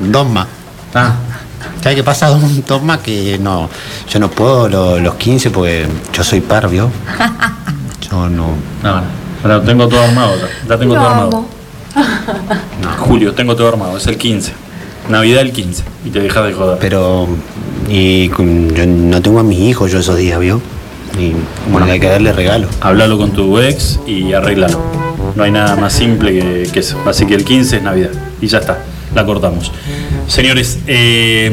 Donma. 0.00 0.46
Ah, 0.94 1.12
¿Sabe 1.82 1.96
qué 1.96 2.02
pasa, 2.04 2.28
don 2.28 2.64
Donma? 2.66 3.02
Que 3.02 3.38
no. 3.38 3.68
Yo 4.08 4.18
no 4.20 4.30
puedo 4.30 4.68
lo- 4.68 4.98
los 5.00 5.14
15 5.16 5.50
porque 5.50 5.86
yo 6.12 6.24
soy 6.24 6.40
parvio. 6.40 6.90
Yo 8.10 8.28
no. 8.28 8.46
no, 8.82 8.94
no. 8.96 9.02
Pero 9.42 9.60
tengo 9.60 9.86
todo 9.86 10.02
armado 10.02 10.34
ya. 10.36 10.48
Ya 10.68 10.78
tengo 10.78 10.94
Lo 10.94 11.00
todo 11.00 11.10
armado. 11.10 11.28
amo. 11.36 11.48
Julio, 13.00 13.34
tengo 13.34 13.54
todo 13.54 13.68
armado. 13.68 13.98
Es 13.98 14.06
el 14.06 14.16
15. 14.16 14.52
Navidad 15.10 15.42
el 15.42 15.52
15. 15.52 15.82
Y 16.06 16.10
te 16.10 16.20
dejas 16.20 16.44
de 16.46 16.52
joder. 16.54 16.78
Pero. 16.80 17.28
Y 17.88 18.28
yo 18.28 18.36
no 18.86 19.20
tengo 19.22 19.40
a 19.40 19.42
mis 19.42 19.58
hijos 19.60 19.90
yo 19.90 19.98
esos 19.98 20.16
días, 20.16 20.38
¿vio? 20.40 20.60
Y 21.16 21.32
bueno, 21.70 21.86
hay 21.86 22.00
que 22.00 22.08
darle 22.08 22.32
regalo. 22.32 22.68
Hablalo 22.80 23.18
con 23.18 23.32
tu 23.32 23.58
ex 23.58 23.98
y 24.06 24.32
arréglalo. 24.32 24.80
No 25.34 25.42
hay 25.42 25.50
nada 25.50 25.76
más 25.76 25.92
simple 25.92 26.68
que, 26.72 26.78
eso. 26.78 26.98
Así 27.06 27.26
que 27.26 27.34
el 27.34 27.44
15 27.44 27.76
es 27.78 27.82
Navidad. 27.82 28.10
Y 28.40 28.46
ya 28.46 28.58
está. 28.58 28.84
La 29.14 29.24
cortamos. 29.24 29.72
Señores, 30.26 30.80
eh, 30.86 31.50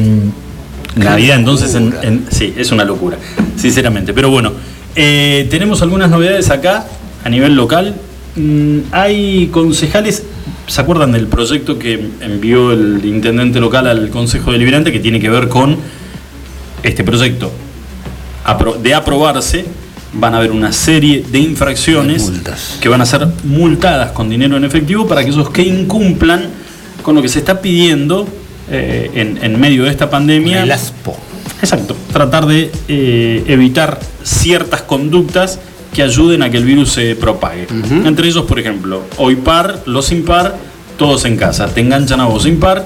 Navidad 0.95 1.37
entonces 1.37 1.73
en, 1.75 2.25
sí, 2.29 2.53
es 2.57 2.71
una 2.71 2.83
locura. 2.83 3.17
Sinceramente. 3.55 4.13
Pero 4.13 4.29
bueno, 4.29 4.51
eh, 4.95 5.47
tenemos 5.49 5.81
algunas 5.81 6.09
novedades 6.09 6.49
acá 6.49 6.85
a 7.23 7.29
nivel 7.29 7.55
local. 7.55 7.95
Mm, 8.35 8.79
hay 8.91 9.47
concejales. 9.47 10.23
¿Se 10.67 10.81
acuerdan 10.81 11.11
del 11.11 11.27
proyecto 11.27 11.77
que 11.77 12.09
envió 12.21 12.71
el 12.71 13.05
intendente 13.05 13.59
local 13.59 13.87
al 13.87 14.09
Consejo 14.09 14.51
Deliberante 14.51 14.91
que 14.91 14.99
tiene 14.99 15.19
que 15.19 15.29
ver 15.29 15.47
con 15.47 15.77
este 16.81 17.03
proyecto 17.03 17.51
de 18.81 18.93
aprobarse, 18.93 19.65
van 20.13 20.33
a 20.33 20.37
haber 20.37 20.51
una 20.51 20.71
serie 20.71 21.23
de 21.29 21.39
infracciones 21.39 22.31
que 22.79 22.89
van 22.89 23.01
a 23.01 23.05
ser 23.05 23.27
multadas 23.43 24.11
con 24.11 24.29
dinero 24.29 24.55
en 24.57 24.63
efectivo 24.63 25.07
para 25.07 25.21
aquellos 25.21 25.49
que 25.49 25.63
incumplan 25.63 26.49
con 27.03 27.15
lo 27.15 27.21
que 27.21 27.29
se 27.29 27.39
está 27.39 27.61
pidiendo 27.61 28.27
eh, 28.69 29.11
en, 29.13 29.43
en 29.43 29.59
medio 29.59 29.83
de 29.83 29.91
esta 29.91 30.09
pandemia. 30.09 30.63
El 30.63 30.71
ASPO. 30.71 31.15
Exacto, 31.61 31.95
tratar 32.11 32.45
de 32.45 32.71
eh, 32.87 33.43
evitar 33.47 33.99
ciertas 34.23 34.81
conductas 34.81 35.59
que 35.93 36.03
ayuden 36.03 36.43
a 36.43 36.49
que 36.49 36.57
el 36.57 36.65
virus 36.65 36.91
se 36.91 37.15
propague. 37.15 37.67
Entre 38.05 38.27
ellos, 38.27 38.45
por 38.45 38.59
ejemplo, 38.59 39.03
hoy 39.17 39.37
par, 39.37 39.81
los 39.85 40.11
impar, 40.11 40.55
todos 40.97 41.25
en 41.25 41.37
casa. 41.37 41.67
Te 41.67 41.81
enganchan 41.81 42.19
a 42.19 42.25
vos 42.25 42.45
impar 42.45 42.85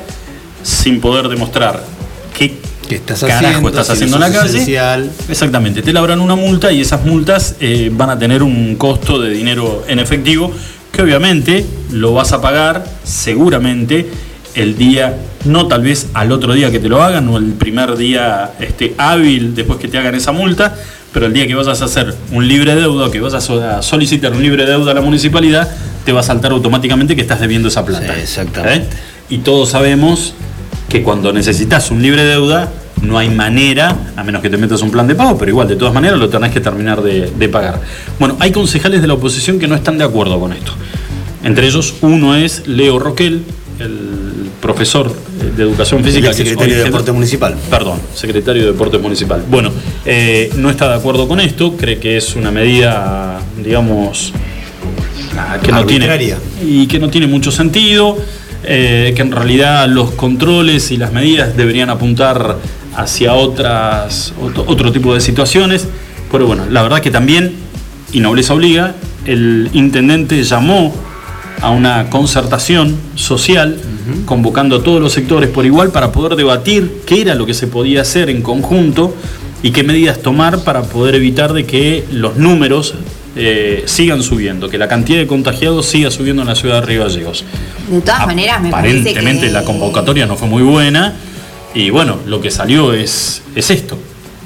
sin 0.61 1.01
poder 1.01 1.27
demostrar 1.27 1.83
qué 2.89 2.95
¿Qué 2.95 2.95
estás 3.13 3.21
carajo 3.21 3.45
haciendo? 3.45 3.69
estás 3.69 3.89
haciendo 3.91 4.15
en 4.17 4.21
la 4.21 4.31
calle. 4.31 4.49
esencial. 4.49 5.09
Exactamente, 5.29 5.81
te 5.81 5.93
labran 5.93 6.19
una 6.19 6.35
multa 6.35 6.71
y 6.73 6.81
esas 6.81 7.05
multas 7.05 7.55
eh, 7.61 7.89
van 7.93 8.09
a 8.09 8.19
tener 8.19 8.43
un 8.43 8.75
costo 8.75 9.19
de 9.21 9.29
dinero 9.29 9.85
en 9.87 9.99
efectivo 9.99 10.51
que 10.91 11.01
obviamente 11.03 11.65
lo 11.91 12.13
vas 12.13 12.33
a 12.33 12.41
pagar 12.41 12.83
seguramente 13.03 14.09
el 14.55 14.75
día, 14.77 15.15
no 15.45 15.67
tal 15.67 15.83
vez 15.83 16.07
al 16.15 16.31
otro 16.31 16.53
día 16.53 16.71
que 16.71 16.79
te 16.79 16.89
lo 16.89 17.01
hagan 17.03 17.29
o 17.29 17.37
el 17.37 17.53
primer 17.53 17.95
día 17.95 18.51
este, 18.59 18.95
hábil 18.97 19.53
después 19.55 19.79
que 19.79 19.87
te 19.87 19.97
hagan 19.99 20.15
esa 20.15 20.31
multa, 20.31 20.75
pero 21.13 21.27
el 21.27 21.33
día 21.33 21.45
que 21.47 21.53
vayas 21.55 21.81
a 21.81 21.85
hacer 21.85 22.15
un 22.31 22.47
libre 22.47 22.73
deuda, 22.75 23.11
que 23.11 23.19
vas 23.19 23.35
a 23.35 23.41
so- 23.41 23.61
a 23.63 23.81
solicitar 23.83 24.33
un 24.33 24.41
libre 24.41 24.65
deuda 24.65 24.91
a 24.91 24.95
la 24.95 25.01
municipalidad, 25.01 25.69
te 26.03 26.11
va 26.11 26.21
a 26.21 26.23
saltar 26.23 26.51
automáticamente 26.51 27.15
que 27.15 27.21
estás 27.21 27.39
debiendo 27.39 27.67
esa 27.67 27.85
plata. 27.85 28.13
Sí, 28.15 28.21
exactamente. 28.21 28.95
¿Eh? 28.95 28.99
Y 29.29 29.37
todos 29.39 29.69
sabemos 29.69 30.33
que 30.89 31.03
cuando 31.03 31.31
necesitas 31.31 31.91
un 31.91 32.01
libre 32.01 32.23
deuda, 32.23 32.71
no 33.01 33.17
hay 33.17 33.29
manera, 33.29 33.95
a 34.15 34.23
menos 34.23 34.41
que 34.41 34.49
te 34.49 34.57
metas 34.57 34.81
un 34.81 34.91
plan 34.91 35.07
de 35.07 35.15
pago, 35.15 35.37
pero 35.37 35.49
igual, 35.51 35.67
de 35.67 35.75
todas 35.75 35.93
maneras, 35.93 36.19
lo 36.19 36.29
tenés 36.29 36.51
que 36.51 36.59
terminar 36.59 37.01
de, 37.01 37.31
de 37.31 37.49
pagar. 37.49 37.79
Bueno, 38.19 38.35
hay 38.39 38.51
concejales 38.51 39.01
de 39.01 39.07
la 39.07 39.13
oposición 39.13 39.59
que 39.59 39.67
no 39.67 39.75
están 39.75 39.97
de 39.97 40.03
acuerdo 40.03 40.39
con 40.39 40.51
esto. 40.51 40.73
Entre 41.43 41.67
ellos, 41.67 41.95
uno 42.01 42.35
es 42.35 42.67
Leo 42.67 42.99
Roquel, 42.99 43.43
el 43.79 44.49
profesor 44.61 45.13
de 45.55 45.63
Educación 45.63 45.99
El 45.99 46.05
Física. 46.05 46.27
que 46.27 46.31
es 46.31 46.37
secretario 46.37 46.77
de 46.77 46.83
Deporte 46.83 47.11
Municipal. 47.11 47.55
Perdón, 47.69 47.99
secretario 48.13 48.63
de 48.63 48.71
Deportes 48.73 49.01
Municipal. 49.01 49.43
Bueno, 49.49 49.71
eh, 50.05 50.51
no 50.57 50.69
está 50.69 50.89
de 50.89 50.95
acuerdo 50.95 51.27
con 51.27 51.39
esto, 51.39 51.75
cree 51.77 51.97
que 51.97 52.17
es 52.17 52.35
una 52.35 52.51
medida, 52.51 53.39
digamos, 53.63 54.33
que 55.63 55.71
no 55.71 55.85
tiene 55.85 56.35
y 56.61 56.87
que 56.87 56.99
no 56.99 57.09
tiene 57.09 57.27
mucho 57.27 57.51
sentido, 57.51 58.17
eh, 58.63 59.13
que 59.15 59.21
en 59.21 59.31
realidad 59.31 59.87
los 59.87 60.11
controles 60.11 60.91
y 60.91 60.97
las 60.97 61.13
medidas 61.13 61.55
deberían 61.55 61.89
apuntar 61.89 62.57
hacia 62.95 63.33
otras 63.33 64.33
otro, 64.41 64.65
otro 64.67 64.91
tipo 64.91 65.13
de 65.13 65.21
situaciones. 65.21 65.87
Pero 66.31 66.45
bueno, 66.45 66.65
la 66.69 66.83
verdad 66.83 67.01
que 67.01 67.11
también, 67.11 67.55
y 68.11 68.19
nobleza 68.19 68.53
obliga, 68.53 68.95
el 69.25 69.69
intendente 69.73 70.43
llamó 70.43 70.93
a 71.61 71.71
una 71.71 72.09
concertación 72.09 72.95
social, 73.15 73.79
convocando 74.25 74.77
a 74.77 74.83
todos 74.83 75.01
los 75.01 75.11
sectores 75.11 75.49
por 75.49 75.65
igual 75.65 75.91
para 75.91 76.11
poder 76.11 76.35
debatir 76.35 77.01
qué 77.05 77.21
era 77.21 77.35
lo 77.35 77.45
que 77.45 77.53
se 77.53 77.67
podía 77.67 78.01
hacer 78.01 78.29
en 78.29 78.41
conjunto 78.41 79.13
y 79.61 79.71
qué 79.71 79.83
medidas 79.83 80.21
tomar 80.21 80.63
para 80.63 80.83
poder 80.83 81.15
evitar 81.15 81.53
de 81.53 81.65
que 81.65 82.05
los 82.11 82.37
números 82.37 82.95
eh, 83.39 83.83
sigan 83.85 84.21
subiendo, 84.21 84.69
que 84.69 84.77
la 84.77 84.87
cantidad 84.87 85.19
de 85.19 85.27
contagiados 85.27 85.85
siga 85.85 86.11
subiendo 86.11 86.41
en 86.41 86.47
la 86.49 86.55
ciudad 86.55 86.81
de 86.81 86.87
Río 86.87 87.03
Gallegos. 87.03 87.45
De 87.89 88.01
todas 88.01 88.27
maneras, 88.27 88.61
me 88.61 88.69
parece 88.69 89.03
que. 89.03 89.09
Aparentemente 89.11 89.51
la 89.51 89.63
convocatoria 89.63 90.25
no 90.25 90.35
fue 90.35 90.47
muy 90.47 90.63
buena 90.63 91.13
y 91.73 91.89
bueno, 91.91 92.17
lo 92.25 92.41
que 92.41 92.51
salió 92.51 92.93
es, 92.93 93.41
es 93.55 93.69
esto. 93.69 93.97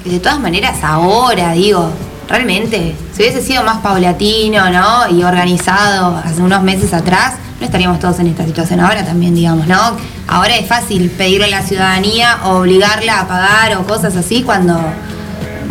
De 0.05 0.19
todas 0.19 0.39
maneras, 0.39 0.77
ahora, 0.83 1.53
digo, 1.53 1.89
realmente, 2.27 2.95
si 3.13 3.21
hubiese 3.21 3.41
sido 3.41 3.63
más 3.63 3.77
paulatino, 3.77 4.69
¿no? 4.69 5.09
Y 5.09 5.23
organizado 5.23 6.17
hace 6.17 6.41
unos 6.41 6.61
meses 6.61 6.93
atrás, 6.93 7.35
no 7.59 7.65
estaríamos 7.65 7.99
todos 7.99 8.19
en 8.19 8.27
esta 8.27 8.45
situación 8.45 8.81
ahora 8.81 9.05
también, 9.05 9.33
digamos, 9.33 9.67
¿no? 9.67 9.95
Ahora 10.27 10.57
es 10.57 10.67
fácil 10.67 11.09
pedirle 11.11 11.45
a 11.45 11.49
la 11.49 11.61
ciudadanía 11.61 12.39
o 12.43 12.59
obligarla 12.59 13.21
a 13.21 13.27
pagar 13.27 13.77
o 13.77 13.87
cosas 13.87 14.15
así 14.17 14.43
cuando, 14.43 14.77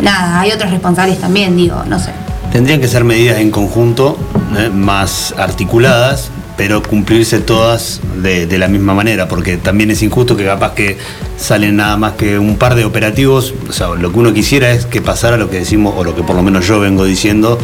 nada, 0.01 0.39
hay 0.39 0.51
otros 0.51 0.71
responsables 0.71 1.19
también, 1.19 1.55
digo, 1.55 1.83
no 1.87 1.99
sé. 1.99 2.22
Tendrían 2.53 2.79
que 2.79 2.87
ser 2.87 3.03
medidas 3.03 3.39
en 3.39 3.49
conjunto, 3.49 4.15
¿eh? 4.55 4.69
más 4.69 5.33
articuladas, 5.39 6.29
pero 6.55 6.83
cumplirse 6.83 7.39
todas 7.39 7.99
de, 8.21 8.45
de 8.45 8.57
la 8.59 8.67
misma 8.67 8.93
manera, 8.93 9.27
porque 9.27 9.57
también 9.57 9.89
es 9.89 10.03
injusto 10.03 10.37
que 10.37 10.45
capaz 10.45 10.75
que 10.75 10.99
salen 11.35 11.77
nada 11.77 11.97
más 11.97 12.13
que 12.13 12.37
un 12.37 12.57
par 12.57 12.75
de 12.75 12.85
operativos, 12.85 13.55
o 13.67 13.73
sea, 13.73 13.95
lo 13.95 14.11
que 14.11 14.19
uno 14.19 14.33
quisiera 14.35 14.69
es 14.69 14.85
que 14.85 15.01
pasara 15.01 15.35
lo 15.35 15.49
que 15.49 15.57
decimos, 15.57 15.95
o 15.97 16.03
lo 16.03 16.15
que 16.15 16.21
por 16.21 16.35
lo 16.35 16.43
menos 16.43 16.67
yo 16.67 16.79
vengo 16.79 17.05
diciendo 17.05 17.57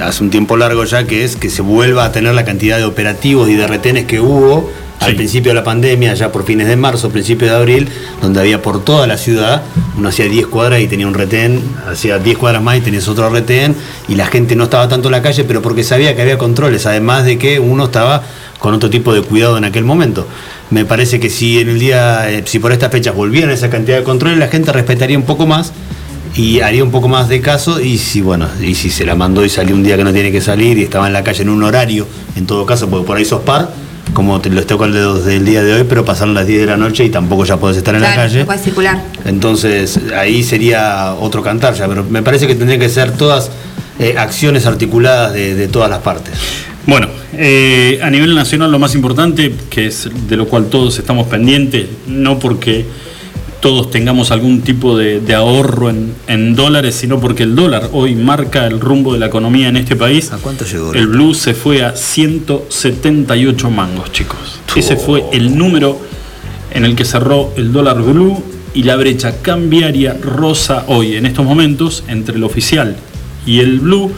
hace 0.00 0.22
un 0.22 0.30
tiempo 0.30 0.56
largo 0.56 0.84
ya, 0.84 1.04
que 1.08 1.24
es 1.24 1.34
que 1.34 1.50
se 1.50 1.60
vuelva 1.60 2.04
a 2.04 2.12
tener 2.12 2.32
la 2.32 2.44
cantidad 2.44 2.78
de 2.78 2.84
operativos 2.84 3.48
y 3.48 3.54
de 3.54 3.66
retenes 3.66 4.04
que 4.04 4.20
hubo 4.20 4.70
al 5.00 5.10
Sí. 5.10 5.16
principio 5.16 5.50
de 5.50 5.56
la 5.56 5.64
pandemia, 5.64 6.14
ya 6.14 6.32
por 6.32 6.44
fines 6.44 6.66
de 6.66 6.76
marzo, 6.76 7.10
principios 7.10 7.50
de 7.50 7.56
abril, 7.56 7.88
donde 8.22 8.40
había 8.40 8.62
por 8.62 8.84
toda 8.84 9.06
la 9.06 9.18
ciudad, 9.18 9.62
uno 9.98 10.08
hacía 10.08 10.26
10 10.26 10.46
cuadras 10.46 10.80
y 10.80 10.86
tenía 10.86 11.06
un 11.06 11.14
retén, 11.14 11.60
hacía 11.90 12.18
10 12.18 12.38
cuadras 12.38 12.62
más 12.62 12.78
y 12.78 12.80
tenías 12.80 13.06
otro 13.08 13.28
retén, 13.28 13.74
y 14.08 14.14
la 14.14 14.26
gente 14.26 14.56
no 14.56 14.64
estaba 14.64 14.88
tanto 14.88 15.08
en 15.08 15.12
la 15.12 15.22
calle, 15.22 15.44
pero 15.44 15.60
porque 15.62 15.84
sabía 15.84 16.14
que 16.16 16.22
había 16.22 16.38
controles, 16.38 16.86
además 16.86 17.24
de 17.24 17.36
que 17.38 17.58
uno 17.60 17.84
estaba 17.84 18.22
con 18.58 18.72
otro 18.72 18.88
tipo 18.88 19.12
de 19.12 19.20
cuidado 19.20 19.58
en 19.58 19.64
aquel 19.64 19.84
momento. 19.84 20.26
Me 20.70 20.86
parece 20.86 21.20
que 21.20 21.28
si 21.28 21.58
en 21.60 21.68
el 21.68 21.78
día, 21.78 22.30
eh, 22.30 22.42
si 22.46 22.58
por 22.58 22.72
estas 22.72 22.90
fechas 22.90 23.14
volvieran 23.14 23.50
esa 23.50 23.68
cantidad 23.68 23.98
de 23.98 24.04
controles, 24.04 24.38
la 24.38 24.48
gente 24.48 24.72
respetaría 24.72 25.18
un 25.18 25.24
poco 25.24 25.46
más 25.46 25.72
y 26.34 26.60
haría 26.60 26.82
un 26.82 26.90
poco 26.90 27.06
más 27.08 27.28
de 27.28 27.40
caso 27.40 27.78
y 27.80 27.98
si 27.98 28.20
bueno 28.20 28.48
y 28.60 28.74
si 28.74 28.90
se 28.90 29.04
la 29.06 29.14
mandó 29.14 29.44
y 29.44 29.48
salió 29.48 29.74
un 29.74 29.84
día 29.84 29.96
que 29.96 30.02
no 30.02 30.12
tiene 30.12 30.32
que 30.32 30.40
salir 30.40 30.78
y 30.78 30.82
estaba 30.82 31.06
en 31.06 31.12
la 31.12 31.22
calle 31.22 31.42
en 31.42 31.48
un 31.48 31.62
horario 31.62 32.08
en 32.34 32.44
todo 32.46 32.66
caso 32.66 32.88
porque 32.88 33.06
por 33.06 33.16
ahí 33.16 33.24
sos 33.24 33.42
par 33.42 33.70
como 34.14 34.40
te 34.40 34.48
lo 34.48 34.64
toca 34.64 34.86
el 34.86 34.94
dedo 34.94 35.20
del 35.20 35.44
día 35.44 35.62
de 35.62 35.74
hoy 35.74 35.84
pero 35.88 36.04
pasaron 36.04 36.34
las 36.34 36.46
10 36.46 36.60
de 36.60 36.66
la 36.66 36.76
noche 36.76 37.04
y 37.04 37.10
tampoco 37.10 37.44
ya 37.44 37.58
podés 37.58 37.76
estar 37.76 37.94
en 37.94 38.00
la 38.00 38.14
calle 38.14 38.40
no 38.40 38.46
puedes 38.46 38.62
circular. 38.62 39.02
entonces 39.26 40.00
ahí 40.16 40.42
sería 40.42 41.14
otro 41.14 41.42
cantar 41.42 41.74
ya 41.74 41.86
pero 41.86 42.04
me 42.04 42.22
parece 42.22 42.46
que 42.46 42.54
tendrían 42.54 42.80
que 42.80 42.88
ser 42.88 43.12
todas 43.12 43.50
eh, 43.98 44.14
acciones 44.16 44.66
articuladas 44.66 45.34
de, 45.34 45.54
de 45.54 45.68
todas 45.68 45.90
las 45.90 45.98
partes 45.98 46.32
Bueno, 46.86 47.08
eh, 47.32 47.98
a 48.02 48.10
nivel 48.10 48.34
nacional 48.34 48.70
lo 48.70 48.78
más 48.78 48.94
importante, 48.94 49.54
que 49.70 49.86
es 49.86 50.08
de 50.28 50.36
lo 50.36 50.46
cual 50.46 50.66
todos 50.66 50.98
estamos 50.98 51.26
pendientes, 51.28 51.88
no 52.06 52.38
porque 52.38 52.84
todos 53.64 53.90
tengamos 53.90 54.30
algún 54.30 54.60
tipo 54.60 54.98
de, 54.98 55.20
de 55.20 55.34
ahorro 55.34 55.88
en, 55.88 56.14
en 56.26 56.54
dólares, 56.54 56.96
sino 56.96 57.18
porque 57.18 57.44
el 57.44 57.56
dólar 57.56 57.88
hoy 57.92 58.14
marca 58.14 58.66
el 58.66 58.78
rumbo 58.78 59.14
de 59.14 59.18
la 59.18 59.24
economía 59.24 59.68
en 59.68 59.78
este 59.78 59.96
país. 59.96 60.30
¿A 60.32 60.36
cuánto 60.36 60.66
llegó? 60.66 60.92
El 60.92 61.06
blue 61.06 61.32
se 61.32 61.54
fue 61.54 61.82
a 61.82 61.96
178 61.96 63.70
mangos, 63.70 64.12
chicos. 64.12 64.60
Ese 64.76 64.96
fue 64.96 65.24
el 65.32 65.56
número 65.56 65.98
en 66.74 66.84
el 66.84 66.94
que 66.94 67.06
cerró 67.06 67.54
el 67.56 67.72
dólar 67.72 68.02
blue 68.02 68.42
y 68.74 68.82
la 68.82 68.96
brecha 68.96 69.40
cambiaria 69.40 70.14
rosa 70.20 70.84
hoy, 70.88 71.16
en 71.16 71.24
estos 71.24 71.46
momentos, 71.46 72.04
entre 72.06 72.36
el 72.36 72.44
oficial 72.44 72.96
y 73.46 73.60
el 73.60 73.80
blue, 73.80 74.12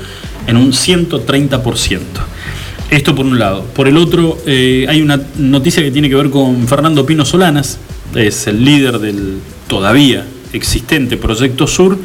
en 0.49 0.57
un 0.57 0.73
130%. 0.73 2.01
Esto 2.91 3.15
por 3.15 3.27
un 3.27 3.39
lado. 3.39 3.65
Por 3.75 3.89
el 3.89 3.97
otro, 3.97 4.39
eh, 4.47 4.87
hay 4.89 5.03
una 5.03 5.21
noticia 5.39 5.83
que 5.83 5.91
tiene 5.91 6.09
que 6.09 6.15
ver 6.15 6.31
con 6.31 6.69
Fernando 6.69 7.05
Pino 7.05 7.25
Solanas, 7.25 7.79
es 8.15 8.47
el 8.47 8.65
líder 8.65 8.99
del 8.99 9.39
todavía 9.67 10.25
existente 10.53 11.17
Proyecto 11.17 11.67
Sur, 11.67 11.99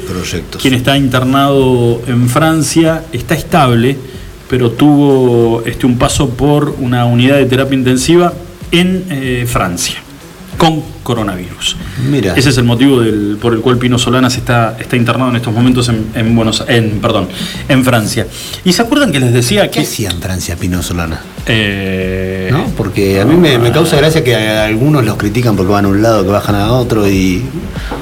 quien 0.60 0.74
está 0.74 0.98
internado 0.98 2.02
en 2.08 2.28
Francia, 2.28 3.06
está 3.14 3.36
estable, 3.36 3.96
pero 4.50 4.72
tuvo 4.72 5.64
este, 5.66 5.86
un 5.86 5.98
paso 5.98 6.30
por 6.30 6.76
una 6.80 7.06
unidad 7.06 7.38
de 7.38 7.46
terapia 7.46 7.78
intensiva 7.78 8.34
en 8.72 9.06
eh, 9.10 9.46
Francia, 9.48 10.02
con 10.62 10.84
coronavirus. 11.02 11.76
Mira. 12.08 12.36
Ese 12.36 12.50
es 12.50 12.58
el 12.60 12.66
motivo 12.66 13.02
del- 13.02 13.40
por 13.42 13.52
el 13.56 13.62
cual 13.62 13.80
Pino 13.80 13.98
Solanas 13.98 14.38
está, 14.38 14.78
está 14.80 14.96
internado 14.96 15.32
en 15.32 15.38
estos 15.38 15.52
momentos 15.52 15.90
en, 15.90 16.06
en 16.14 16.36
Buenos 16.36 16.64
en, 16.68 17.00
perdón, 17.02 17.28
en 17.68 17.84
Francia. 17.84 18.28
¿Y 18.64 18.72
se 18.72 18.84
acuerdan 18.84 19.12
que 19.12 19.20
les 19.20 19.34
decía 19.34 19.64
¿qué 19.72 19.72
que... 19.72 19.80
hacía 19.82 20.12
en 20.12 20.22
Francia 20.22 20.56
Pino 20.58 20.84
Solana? 20.84 21.20
eh, 21.48 22.50
¿No? 22.52 22.66
Porque 22.78 23.20
a 23.20 23.26
mí 23.26 23.36
me, 23.38 23.58
me 23.58 23.72
causa 23.72 23.98
gracia 23.98 24.24
que 24.24 24.36
algunos 24.36 25.04
los 25.04 25.16
critican 25.18 25.56
porque 25.56 25.72
van 25.72 25.86
a 25.86 25.88
un 25.88 26.04
lado, 26.04 26.22
que 26.24 26.30
bajan 26.30 26.54
a 26.54 26.72
otro, 26.74 27.10
y 27.10 27.42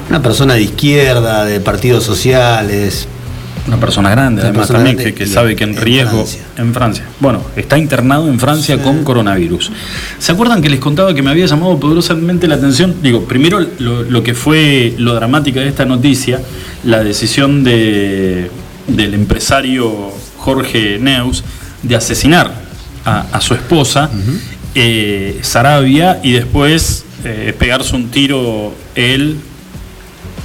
una 0.10 0.22
persona 0.22 0.56
de 0.56 0.63
izquierda, 0.63 1.46
de 1.46 1.62
partidos 1.62 2.04
sociales. 2.04 3.08
Una 3.68 3.80
persona 3.80 4.10
grande, 4.10 4.42
Una 4.42 4.50
además 4.50 4.68
persona 4.68 4.80
también, 4.80 4.98
grande 4.98 5.13
que, 5.13 5.28
sabe 5.28 5.56
que 5.56 5.63
en 5.63 5.72
en 5.72 5.82
riesgo 5.82 6.25
Francia. 6.25 6.42
en 6.58 6.74
Francia. 6.74 7.06
Bueno, 7.20 7.44
está 7.56 7.78
internado 7.78 8.28
en 8.28 8.39
Francia 8.39 8.82
con 8.82 9.04
coronavirus. 9.04 9.72
¿Se 10.18 10.32
acuerdan 10.32 10.62
que 10.62 10.70
les 10.70 10.80
contaba 10.80 11.13
que 11.13 11.22
me 11.22 11.30
había 11.30 11.46
llamado 11.46 11.80
poderosamente 11.80 12.48
la 12.48 12.56
atención? 12.56 12.96
Digo, 13.01 13.25
primero 13.25 13.60
lo, 13.80 14.04
lo 14.04 14.24
que 14.24 14.34
fue 14.34 14.96
lo 14.98 15.13
dramática 15.13 15.60
de 15.60 15.68
esta 15.68 15.86
noticia, 15.86 16.42
la 16.84 17.04
decisión 17.04 17.63
de, 17.63 18.50
del 18.88 19.13
empresario 19.13 20.12
Jorge 20.38 20.98
Neus 21.00 21.44
de 21.84 21.96
asesinar 21.96 22.51
a, 23.06 23.25
a 23.32 23.42
su 23.42 23.54
esposa, 23.54 24.10
eh, 24.75 25.39
Sarabia, 25.42 26.20
y 26.24 26.32
después 26.32 27.06
eh, 27.24 27.54
pegarse 27.58 27.96
un 27.96 28.10
tiro 28.10 28.74
él 28.96 29.38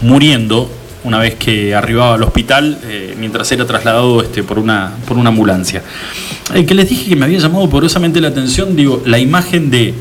muriendo 0.02 0.70
una 1.04 1.18
vez 1.18 1.34
que 1.34 1.74
arribaba 1.74 2.14
al 2.14 2.22
hospital 2.22 2.78
eh, 2.84 3.14
mientras 3.18 3.50
era 3.52 3.66
trasladado 3.66 4.22
este, 4.22 4.42
por, 4.42 4.58
una, 4.58 4.92
por 5.06 5.16
una 5.16 5.28
ambulancia. 5.28 5.82
El 6.52 6.66
que 6.66 6.74
les 6.74 6.88
dije 6.88 7.08
que 7.10 7.16
me 7.16 7.26
había 7.26 7.38
llamado 7.38 7.68
poderosamente 7.68 8.20
la 8.20 8.28
atención, 8.28 8.74
digo, 8.74 9.02
la 9.04 9.18
imagen 9.18 9.70
de 9.70 9.94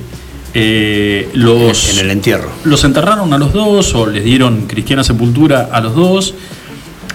eh, 0.53 1.29
los... 1.33 1.93
En 1.93 2.05
el 2.05 2.11
entierro. 2.11 2.49
Los 2.63 2.83
enterraron 2.83 3.33
a 3.33 3.37
los 3.37 3.53
dos 3.53 3.93
o 3.95 4.07
les 4.07 4.23
dieron 4.23 4.67
cristiana 4.67 5.03
sepultura 5.03 5.69
a 5.71 5.81
los 5.81 5.95
dos 5.95 6.35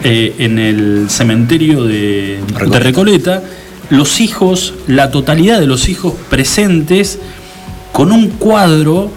eh, 0.02 0.34
en 0.38 0.58
el 0.58 1.06
cementerio 1.08 1.84
de 1.84 2.40
de 2.46 2.58
Recoleta. 2.58 2.78
Recoleta. 2.78 3.42
Los 3.90 4.20
hijos, 4.20 4.74
la 4.86 5.10
totalidad 5.10 5.60
de 5.60 5.66
los 5.66 5.88
hijos 5.88 6.12
presentes 6.28 7.18
con 7.92 8.12
un 8.12 8.28
cuadro 8.28 9.10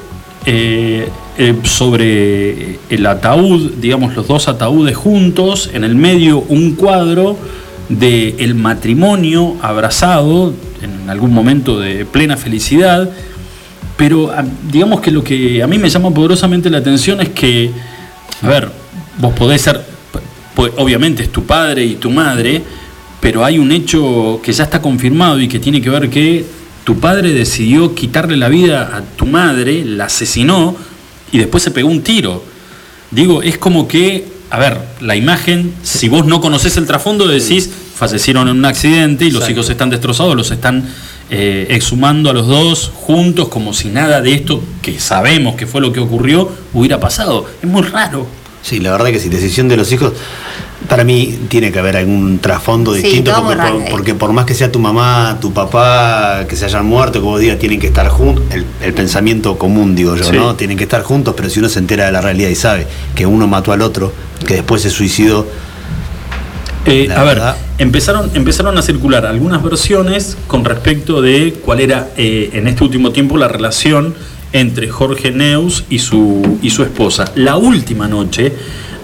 eh, 0.45 1.09
eh, 1.37 1.55
sobre 1.63 2.79
el 2.89 3.05
ataúd, 3.05 3.71
digamos 3.79 4.15
los 4.15 4.27
dos 4.27 4.47
ataúdes 4.47 4.95
juntos, 4.95 5.69
en 5.73 5.83
el 5.83 5.95
medio 5.95 6.39
un 6.39 6.75
cuadro 6.75 7.37
de 7.89 8.35
el 8.39 8.55
matrimonio 8.55 9.55
abrazado 9.61 10.53
en 10.81 11.09
algún 11.09 11.33
momento 11.33 11.79
de 11.79 12.05
plena 12.05 12.37
felicidad, 12.37 13.09
pero 13.97 14.31
a- 14.31 14.45
digamos 14.71 15.01
que 15.01 15.11
lo 15.11 15.23
que 15.23 15.61
a 15.61 15.67
mí 15.67 15.77
me 15.77 15.89
llama 15.89 16.11
poderosamente 16.11 16.69
la 16.69 16.79
atención 16.79 17.21
es 17.21 17.29
que, 17.29 17.71
a 18.41 18.47
ver, 18.47 18.69
vos 19.19 19.33
podés 19.33 19.61
ser, 19.61 19.81
pues, 20.55 20.71
obviamente 20.77 21.23
es 21.23 21.31
tu 21.31 21.43
padre 21.43 21.85
y 21.85 21.95
tu 21.95 22.09
madre, 22.09 22.61
pero 23.19 23.45
hay 23.45 23.59
un 23.59 23.71
hecho 23.71 24.39
que 24.43 24.51
ya 24.51 24.63
está 24.63 24.81
confirmado 24.81 25.39
y 25.39 25.47
que 25.47 25.59
tiene 25.59 25.81
que 25.81 25.89
ver 25.89 26.09
que 26.09 26.43
tu 26.83 26.97
padre 26.99 27.31
decidió 27.33 27.93
quitarle 27.93 28.35
la 28.37 28.49
vida 28.49 28.89
a 28.97 29.01
tu 29.15 29.25
madre, 29.27 29.85
la 29.85 30.05
asesinó 30.05 30.75
y 31.31 31.37
después 31.37 31.63
se 31.63 31.71
pegó 31.71 31.89
un 31.89 32.01
tiro. 32.01 32.43
Digo, 33.11 33.41
es 33.41 33.57
como 33.57 33.87
que, 33.87 34.27
a 34.49 34.59
ver, 34.59 34.77
la 35.01 35.15
imagen, 35.15 35.73
si 35.83 36.07
vos 36.07 36.25
no 36.25 36.41
conocés 36.41 36.77
el 36.77 36.85
trasfondo, 36.85 37.27
decís, 37.27 37.69
fallecieron 37.95 38.47
en 38.47 38.57
un 38.57 38.65
accidente 38.65 39.25
y 39.25 39.31
los 39.31 39.49
hijos 39.49 39.69
están 39.69 39.89
destrozados, 39.89 40.35
los 40.35 40.51
están 40.51 40.87
eh, 41.29 41.67
exhumando 41.69 42.29
a 42.29 42.33
los 42.33 42.47
dos 42.47 42.91
juntos 42.93 43.47
como 43.47 43.73
si 43.73 43.89
nada 43.89 44.21
de 44.21 44.33
esto 44.33 44.61
que 44.81 44.99
sabemos 44.99 45.55
que 45.55 45.67
fue 45.67 45.79
lo 45.79 45.93
que 45.93 45.99
ocurrió 45.99 46.51
hubiera 46.73 46.99
pasado. 46.99 47.45
Es 47.61 47.69
muy 47.69 47.83
raro. 47.83 48.27
Sí, 48.61 48.79
la 48.79 48.91
verdad 48.91 49.11
que 49.11 49.19
sí, 49.19 49.29
decisión 49.29 49.67
de 49.67 49.77
los 49.77 49.91
hijos, 49.91 50.13
para 50.89 51.03
mí 51.03 51.39
tiene 51.47 51.71
que 51.71 51.79
haber 51.79 51.95
algún 51.97 52.39
trasfondo 52.39 52.93
Sí, 52.93 53.01
distinto, 53.03 53.33
porque, 53.45 53.55
por, 53.61 53.89
porque 53.89 54.13
por 54.15 54.33
más 54.33 54.45
que 54.45 54.53
sea 54.53 54.71
tu 54.71 54.79
mamá, 54.79 55.37
tu 55.39 55.53
papá, 55.53 56.45
que 56.49 56.55
se 56.55 56.65
hayan 56.65 56.85
muerto, 56.85 57.21
como 57.21 57.37
diga, 57.37 57.57
tienen 57.57 57.79
que 57.79 57.87
estar 57.87 58.07
juntos, 58.09 58.43
el, 58.51 58.65
el 58.81 58.93
pensamiento 58.93 59.57
común, 59.57 59.95
digo 59.95 60.15
yo, 60.15 60.23
Sí. 60.23 60.31
¿no? 60.35 60.55
Tienen 60.55 60.77
que 60.77 60.83
estar 60.83 61.03
juntos, 61.03 61.33
pero 61.37 61.49
si 61.49 61.59
uno 61.59 61.69
se 61.69 61.79
entera 61.79 62.05
de 62.05 62.11
la 62.11 62.21
realidad 62.21 62.49
y 62.49 62.55
sabe 62.55 62.87
que 63.15 63.25
uno 63.25 63.47
mató 63.47 63.71
al 63.71 63.81
otro, 63.81 64.11
que 64.45 64.55
después 64.55 64.81
se 64.81 64.89
suicidó, 64.89 65.47
Eh, 66.87 67.07
a 67.15 67.23
ver, 67.23 67.35
verdad. 67.35 67.57
empezaron, 67.77 68.31
empezaron 68.33 68.75
a 68.77 68.81
circular 68.81 69.25
algunas 69.27 69.61
versiones 69.61 70.35
con 70.47 70.65
respecto 70.65 71.21
de 71.21 71.53
cuál 71.63 71.79
era 71.79 72.09
eh, 72.17 72.49
en 72.53 72.67
este 72.67 72.83
último 72.83 73.11
tiempo 73.11 73.37
la 73.37 73.47
relación 73.47 74.15
entre 74.51 74.89
Jorge 74.89 75.31
Neus 75.31 75.85
y 75.91 75.99
su, 75.99 76.57
y 76.61 76.71
su 76.71 76.81
esposa. 76.83 77.25
La 77.35 77.55
última 77.57 78.07
noche, 78.07 78.51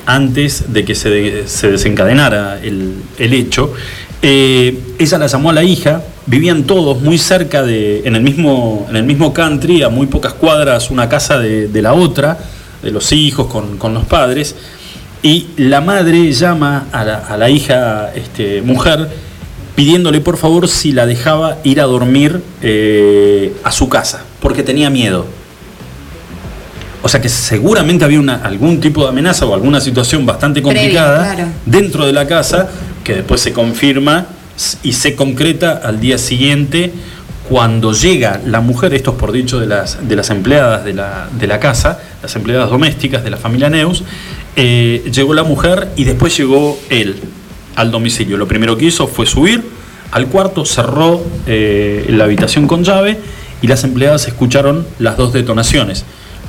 antes 0.07 0.71
de 0.71 0.85
que 0.85 0.95
se, 0.95 1.09
de- 1.09 1.47
se 1.47 1.69
desencadenara 1.69 2.59
el, 2.63 3.03
hecho, 3.19 3.73
eh, 4.21 4.79
ella 4.97 5.17
la 5.17 5.27
llamó 5.27 5.49
a 5.49 5.53
la 5.53 5.63
hija, 5.63 6.01
vivían 6.25 6.63
todos 6.63 7.01
muy 7.01 7.17
cerca 7.17 7.61
de, 7.61 8.01
en 8.05 8.15
el 8.15 8.23
mismo, 8.23 8.87
en 8.89 8.95
el 8.95 9.03
mismo 9.03 9.33
country, 9.33 9.83
a 9.83 9.89
muy 9.89 10.07
pocas 10.07 10.33
cuadras 10.33 10.89
una 10.89 11.09
casa 11.09 11.37
de, 11.37 11.81
la 11.81 11.93
otra, 11.93 12.37
de 12.81 12.91
los 12.91 13.11
hijos 13.11 13.47
con, 13.47 13.93
los 13.93 14.05
padres. 14.05 14.55
Y 15.21 15.47
la 15.57 15.81
madre 15.81 16.31
llama 16.31 16.85
a 16.93 17.03
la, 17.03 17.17
a 17.17 17.35
la 17.37 17.49
hija 17.49 18.11
este, 18.15 18.61
mujer 18.61 19.09
pidiéndole 19.75 20.21
por 20.21 20.37
favor 20.37 20.67
si 20.69 20.93
la 20.93 21.05
dejaba 21.05 21.57
ir 21.63 21.81
a 21.81 21.83
dormir 21.83 22.41
eh, 22.61 23.53
a 23.63 23.71
su 23.71 23.89
casa, 23.89 24.23
porque 24.41 24.63
tenía 24.63 24.89
miedo. 24.89 25.25
O 27.01 27.10
sea 27.10 27.22
que 27.22 27.30
seguramente 27.30 28.06
había 28.06 28.20
una, 28.20 28.36
algún 28.36 28.80
tipo 28.80 29.04
de 29.04 29.10
amenaza 29.10 29.46
o 29.46 29.54
alguna 29.54 29.80
situación 29.80 30.25
bastante 30.25 30.62
Previa, 30.62 30.82
complicada 30.82 31.36
claro. 31.36 31.51
dentro 31.66 32.06
de 32.06 32.13
la 32.13 32.27
casa 32.27 32.70
que 33.04 33.16
después 33.16 33.39
se 33.42 33.54
confirma 33.54 34.25
y 34.84 34.94
se 34.94 35.16
concreta 35.16 35.80
al 35.84 36.00
día 36.00 36.18
siguiente 36.18 36.92
cuando 37.48 37.94
llega 37.94 38.42
la 38.46 38.60
mujer, 38.60 38.94
esto 38.94 39.12
es 39.12 39.18
por 39.18 39.32
dicho 39.32 39.60
de 39.60 39.68
las, 39.68 40.08
de 40.08 40.16
las 40.16 40.30
empleadas 40.30 40.84
de 40.84 40.94
la, 40.94 41.30
de 41.32 41.48
la 41.48 41.60
casa, 41.60 42.00
las 42.22 42.36
empleadas 42.36 42.70
domésticas 42.70 43.24
de 43.24 43.30
la 43.30 43.38
familia 43.38 43.70
Neus, 43.70 44.04
eh, 44.56 45.04
llegó 45.13 45.34
la 45.34 45.44
mujer 45.44 45.88
y 45.96 46.04
después 46.04 46.36
llegó 46.36 46.77
él 46.89 47.16
al 47.75 47.92
domicilio. 47.92 48.38
Lo 48.38 48.48
primero 48.48 48.77
que 48.77 48.86
hizo 48.86 49.08
fue 49.08 49.25
subir 49.25 49.63
al 50.12 50.27
cuarto, 50.27 50.66
cerró 50.66 51.24
eh, 51.46 52.06
la 52.10 52.25
habitación 52.25 52.68
con 52.68 52.84
llave 52.84 53.18
y 53.62 53.68
las 53.68 53.84
empleadas 53.84 54.27
escucharon 54.27 54.86
las 55.00 55.16
dos 55.16 55.32
detonaciones. 55.32 56.04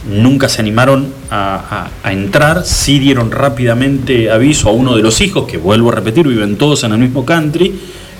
Nunca 0.06 0.48
se 0.48 0.60
animaron 0.60 1.12
a, 1.30 1.90
entrar, 2.04 2.64
sí 2.64 2.98
dieron 2.98 3.30
rápidamente 3.30 4.30
aviso 4.30 4.68
a 4.68 4.72
uno 4.72 4.96
de 4.96 5.02
los 5.02 5.20
hijos, 5.20 5.46
que 5.46 5.58
vuelvo 5.58 5.90
a 5.90 5.96
repetir, 5.96 6.26
viven 6.26 6.56
todos 6.56 6.84
en 6.84 6.92
el 6.92 6.98
mismo 6.98 7.26
country, 7.26 7.74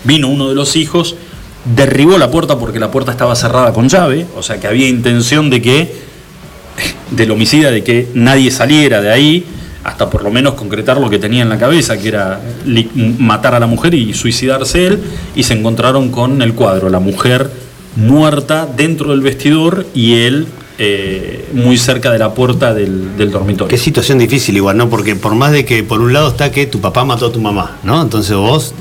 vino 0.04 0.28
uno 0.28 0.48
de 0.48 0.54
los 0.54 0.76
hijos, 0.76 1.16
derribó 1.64 2.18
la 2.18 2.30
puerta 2.30 2.58
porque 2.58 2.78
la 2.78 2.90
puerta 2.90 3.12
estaba 3.12 3.34
cerrada 3.36 3.72
con 3.72 3.88
llave, 3.88 4.26
o 4.36 4.42
sea 4.42 4.58
que 4.58 4.66
había 4.66 4.88
intención 4.88 5.50
de 5.50 5.62
que, 5.62 5.92
del 7.10 7.30
homicida, 7.30 7.70
de 7.70 7.82
que 7.84 8.08
nadie 8.12 8.50
saliera 8.50 9.00
de 9.00 9.10
ahí, 9.10 9.44
hasta 9.84 10.10
por 10.10 10.22
lo 10.22 10.30
menos 10.30 10.54
concretar 10.54 10.98
lo 11.00 11.08
que 11.08 11.18
tenía 11.18 11.42
en 11.42 11.48
la 11.48 11.58
cabeza, 11.58 11.96
que 11.96 12.08
era 12.08 12.40
matar 13.18 13.54
a 13.54 13.60
la 13.60 13.66
mujer 13.66 13.94
y 13.94 14.12
suicidarse 14.12 14.88
él, 14.88 15.00
y 15.34 15.44
se 15.44 15.54
encontraron 15.54 16.10
con 16.10 16.42
el 16.42 16.54
cuadro, 16.54 16.90
la 16.90 17.00
mujer 17.00 17.50
muerta 17.96 18.68
dentro 18.76 19.10
del 19.10 19.20
vestidor 19.22 19.86
y 19.94 20.14
él 20.14 20.46
eh, 20.78 21.48
muy 21.52 21.76
cerca 21.76 22.10
de 22.12 22.18
la 22.18 22.34
puerta 22.34 22.72
del, 22.74 23.16
del 23.16 23.30
dormitorio. 23.30 23.68
Qué 23.68 23.78
situación 23.78 24.18
difícil 24.18 24.56
igual, 24.56 24.76
¿no? 24.76 24.88
Porque 24.88 25.16
por 25.16 25.34
más 25.34 25.52
de 25.52 25.64
que 25.64 25.82
por 25.82 26.00
un 26.00 26.12
lado 26.12 26.28
está 26.28 26.50
que 26.52 26.66
tu 26.66 26.80
papá 26.80 27.04
mató 27.04 27.26
a 27.26 27.32
tu 27.32 27.40
mamá, 27.40 27.76
¿no? 27.82 28.00
Entonces 28.00 28.36
vos 28.36 28.74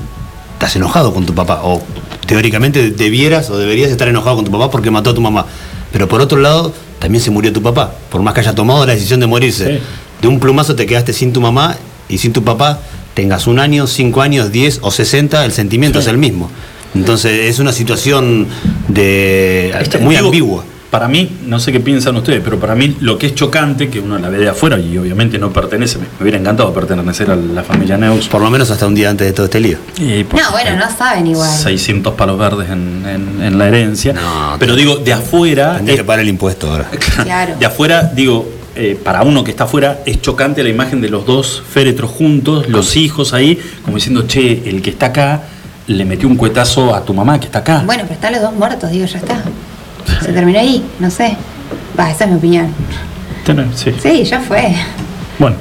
estás 0.52 0.74
enojado 0.76 1.12
con 1.12 1.26
tu 1.26 1.34
papá, 1.34 1.60
o 1.64 1.82
teóricamente 2.26 2.90
debieras 2.90 3.50
o 3.50 3.58
deberías 3.58 3.90
estar 3.90 4.06
enojado 4.08 4.36
con 4.36 4.44
tu 4.44 4.50
papá 4.50 4.70
porque 4.70 4.90
mató 4.90 5.10
a 5.10 5.14
tu 5.14 5.20
mamá. 5.20 5.46
Pero 5.92 6.06
por 6.08 6.20
otro 6.20 6.38
lado, 6.38 6.72
también 6.98 7.22
se 7.22 7.30
murió 7.30 7.52
tu 7.52 7.62
papá, 7.62 7.92
por 8.10 8.22
más 8.22 8.34
que 8.34 8.40
haya 8.40 8.54
tomado 8.54 8.84
la 8.86 8.92
decisión 8.94 9.20
de 9.20 9.26
morirse. 9.26 9.78
Sí. 9.78 9.82
De 10.22 10.28
un 10.28 10.38
plumazo 10.40 10.74
te 10.76 10.84
quedaste 10.86 11.12
sin 11.12 11.32
tu 11.32 11.40
mamá 11.40 11.76
y 12.08 12.18
sin 12.18 12.32
tu 12.32 12.42
papá, 12.44 12.80
tengas 13.14 13.46
un 13.46 13.58
año, 13.58 13.86
cinco 13.86 14.20
años, 14.20 14.52
diez 14.52 14.78
o 14.82 14.90
sesenta, 14.90 15.44
el 15.44 15.52
sentimiento 15.52 15.98
Sí. 16.00 16.04
es 16.04 16.08
el 16.08 16.18
mismo. 16.18 16.50
Entonces 16.94 17.46
es 17.50 17.58
una 17.58 17.72
situación 17.72 18.46
de 18.88 19.70
Este, 19.80 19.98
muy 19.98 20.16
ambigua. 20.16 20.64
Para 20.90 21.06
mí, 21.06 21.30
no 21.46 21.60
sé 21.60 21.70
qué 21.70 21.80
piensan 21.80 22.16
ustedes, 22.16 22.40
pero 22.42 22.58
para 22.58 22.74
mí 22.74 22.96
lo 23.00 23.18
que 23.18 23.26
es 23.26 23.34
chocante, 23.34 23.90
que 23.90 24.00
uno 24.00 24.18
la 24.18 24.30
ve 24.30 24.38
de 24.38 24.48
afuera 24.48 24.78
y 24.78 24.96
obviamente 24.96 25.38
no 25.38 25.52
pertenece, 25.52 25.98
me 25.98 26.04
me 26.04 26.22
hubiera 26.22 26.38
encantado 26.38 26.72
pertenecer 26.72 27.30
a 27.30 27.36
la 27.36 27.62
familia 27.62 27.98
Neus. 27.98 28.26
Por 28.28 28.40
lo 28.40 28.48
menos 28.50 28.70
hasta 28.70 28.86
un 28.86 28.94
día 28.94 29.10
antes 29.10 29.26
de 29.26 29.32
todo 29.34 29.44
este 29.44 29.60
lío. 29.60 29.76
Y, 29.98 30.24
pues, 30.24 30.42
No, 30.42 30.50
bueno, 30.50 30.76
no 30.76 30.90
saben 30.96 31.26
igual. 31.26 31.50
600 31.50 32.14
palos 32.14 32.38
verdes 32.38 32.70
en, 32.70 33.04
en- 33.06 33.42
en 33.42 33.58
la 33.58 33.68
herencia. 33.68 34.14
No, 34.14 34.56
pero 34.58 34.74
digo, 34.74 34.96
de 34.96 35.12
afuera, 35.12 35.76
Tendría 35.76 35.98
que 35.98 36.04
pagar 36.04 36.20
el 36.20 36.28
impuesto 36.28 36.70
ahora. 36.70 36.88
Claro. 37.22 37.54
de 37.60 37.66
afuera, 37.66 38.10
digo, 38.14 38.48
eh, 38.74 38.98
para 39.02 39.22
uno 39.24 39.44
que 39.44 39.50
está 39.50 39.64
afuera, 39.64 40.00
es 40.06 40.22
chocante 40.22 40.62
la 40.62 40.70
imagen 40.70 41.02
de 41.02 41.10
los 41.10 41.26
dos 41.26 41.62
féretros 41.70 42.10
juntos, 42.10 42.66
los 42.68 42.96
hijos 42.96 43.34
ahí, 43.34 43.58
como 43.84 43.96
diciendo, 43.98 44.26
che, 44.26 44.62
el 44.70 44.80
que 44.80 44.88
está 44.90 45.06
acá 45.06 45.42
le 45.86 46.04
metió 46.04 46.28
un 46.28 46.36
cuetazo 46.36 46.94
a 46.94 47.04
tu 47.04 47.12
mamá 47.14 47.38
que 47.40 47.46
está 47.46 47.58
acá. 47.60 47.82
Bueno, 47.84 48.02
pero 48.04 48.14
están 48.14 48.32
los 48.32 48.42
dos 48.42 48.52
muertos, 48.54 48.90
digo, 48.90 49.04
ya 49.06 49.18
está. 49.18 49.42
Se 50.24 50.32
terminó 50.32 50.58
ahí, 50.58 50.84
no 50.98 51.10
sé. 51.10 51.36
Va, 51.98 52.10
esa 52.10 52.24
es 52.24 52.30
mi 52.30 52.36
opinión. 52.36 52.72
Sí. 53.74 53.92
Sí, 54.02 54.24
ya 54.24 54.40
fue. 54.40 54.74
Bueno, 55.38 55.56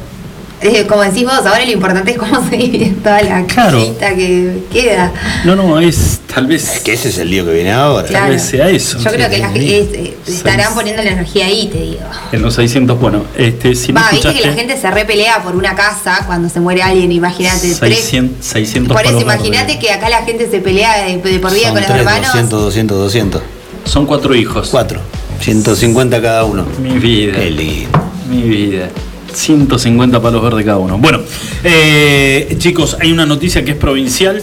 Eh, 0.60 0.86
como 0.88 1.04
decís 1.04 1.24
vos, 1.24 1.36
ahora 1.46 1.64
lo 1.64 1.72
importante 1.72 2.12
es 2.12 2.18
cómo 2.18 2.44
se 2.50 2.58
vive 2.58 2.94
toda 3.04 3.22
la 3.22 3.46
Claro. 3.46 3.78
casita 3.78 4.14
que 4.16 4.64
queda. 4.74 5.14
no, 5.46 5.56
no, 5.56 5.80
es 5.80 6.20
tal 6.34 6.48
vez. 6.48 6.68
Es 6.76 6.80
que 6.82 6.94
ese 6.94 7.10
es 7.10 7.18
el 7.20 7.30
lío 7.30 7.46
que 7.46 7.54
viene 7.54 7.72
ahora. 7.72 8.08
Claro. 8.08 8.30
vez 8.32 8.42
sea 8.42 8.68
eso. 8.68 8.98
Yo 8.98 9.12
creo 9.12 9.30
que 9.30 9.38
la, 9.38 9.54
Sí. 9.54 9.74
es- 9.74 9.94
eh, 9.94 10.18
Seis. 10.26 10.38
estarán 10.40 10.74
poniendo 10.74 11.02
la 11.04 11.12
energía 11.12 11.46
ahí, 11.46 11.70
te 11.72 11.78
digo. 11.80 12.00
En 12.32 12.42
los 12.42 12.56
600, 12.56 13.00
bueno, 13.00 13.24
este, 13.38 13.76
si 13.76 13.94
no 13.94 14.02
Va, 14.02 14.10
viste 14.12 14.28
escuchaste, 14.30 14.42
que 14.42 14.48
la 14.50 14.54
gente 14.56 14.78
se 14.82 14.90
repelea 14.92 15.44
por 15.44 15.56
una 15.56 15.76
casa 15.76 16.24
cuando 16.26 16.50
se 16.50 16.60
muere 16.60 16.82
alguien, 16.82 17.12
imagínate. 17.12 17.74
tres- 17.76 17.78
600, 18.00 18.46
600 18.46 18.98
Por 18.98 19.06
eso, 19.06 19.22
imagínate 19.22 19.78
que 19.80 19.92
acá 19.92 20.10
la 20.10 20.24
gente 20.24 20.50
se 20.50 20.60
pelea 20.60 21.06
de, 21.06 21.18
de 21.18 21.40
por 21.40 21.54
vida 21.54 21.66
Son 21.68 21.72
con 21.74 21.82
los 21.82 21.86
tres, 21.88 22.00
hermanos. 22.00 22.28
200, 22.34 22.62
200, 22.64 22.98
200. 22.98 23.42
Son 23.88 24.06
cuatro 24.06 24.36
hijos. 24.36 24.70
Cuatro. 24.72 25.00
150 25.40 26.22
cada 26.22 26.44
uno. 26.46 26.66
Mi 26.82 26.98
vida. 27.00 27.34
Qué 27.36 27.52
lindo. 27.52 28.00
Mi 28.30 28.42
vida. 28.44 28.90
150 29.34 30.22
palos 30.22 30.42
verdes 30.42 30.66
cada 30.66 30.78
uno. 30.78 30.98
Bueno, 30.98 31.20
eh, 31.64 32.56
chicos, 32.58 32.98
hay 33.00 33.12
una 33.12 33.26
noticia 33.26 33.64
que 33.64 33.72
es 33.72 33.78
provincial, 33.78 34.42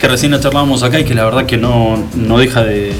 que 0.00 0.08
recién 0.08 0.30
la 0.32 0.40
charlábamos 0.40 0.82
acá 0.82 1.00
y 1.00 1.04
que 1.04 1.14
la 1.14 1.24
verdad 1.24 1.44
que 1.46 1.56
no, 1.56 2.02
no 2.14 2.38
deja 2.38 2.62
de, 2.64 2.92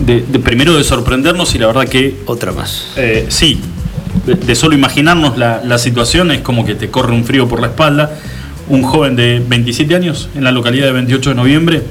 de- 0.00 0.22
de- 0.22 0.38
primero 0.38 0.76
de 0.76 0.84
sorprendernos 0.84 1.54
y 1.54 1.58
la 1.58 1.66
verdad 1.66 1.88
que 1.88 2.14
Otra 2.26 2.52
más. 2.52 2.86
eh, 2.96 3.26
sí, 3.28 3.58
de, 4.24 4.34
de 4.34 4.54
solo 4.54 4.74
imaginarnos 4.74 5.36
la, 5.36 5.62
la 5.64 5.78
situación 5.78 6.30
es 6.30 6.40
como 6.42 6.64
que 6.64 6.74
te 6.74 6.90
corre 6.90 7.12
un 7.12 7.24
frío 7.24 7.48
por 7.48 7.60
la 7.60 7.68
espalda. 7.68 8.16
Un 8.68 8.82
joven 8.82 9.16
de 9.16 9.42
27 9.46 9.94
años 9.96 10.28
en 10.34 10.44
la 10.44 10.52
localidad 10.52 10.86
de 10.86 10.92
28 10.92 11.30
de 11.30 11.36
noviembre 11.36 11.82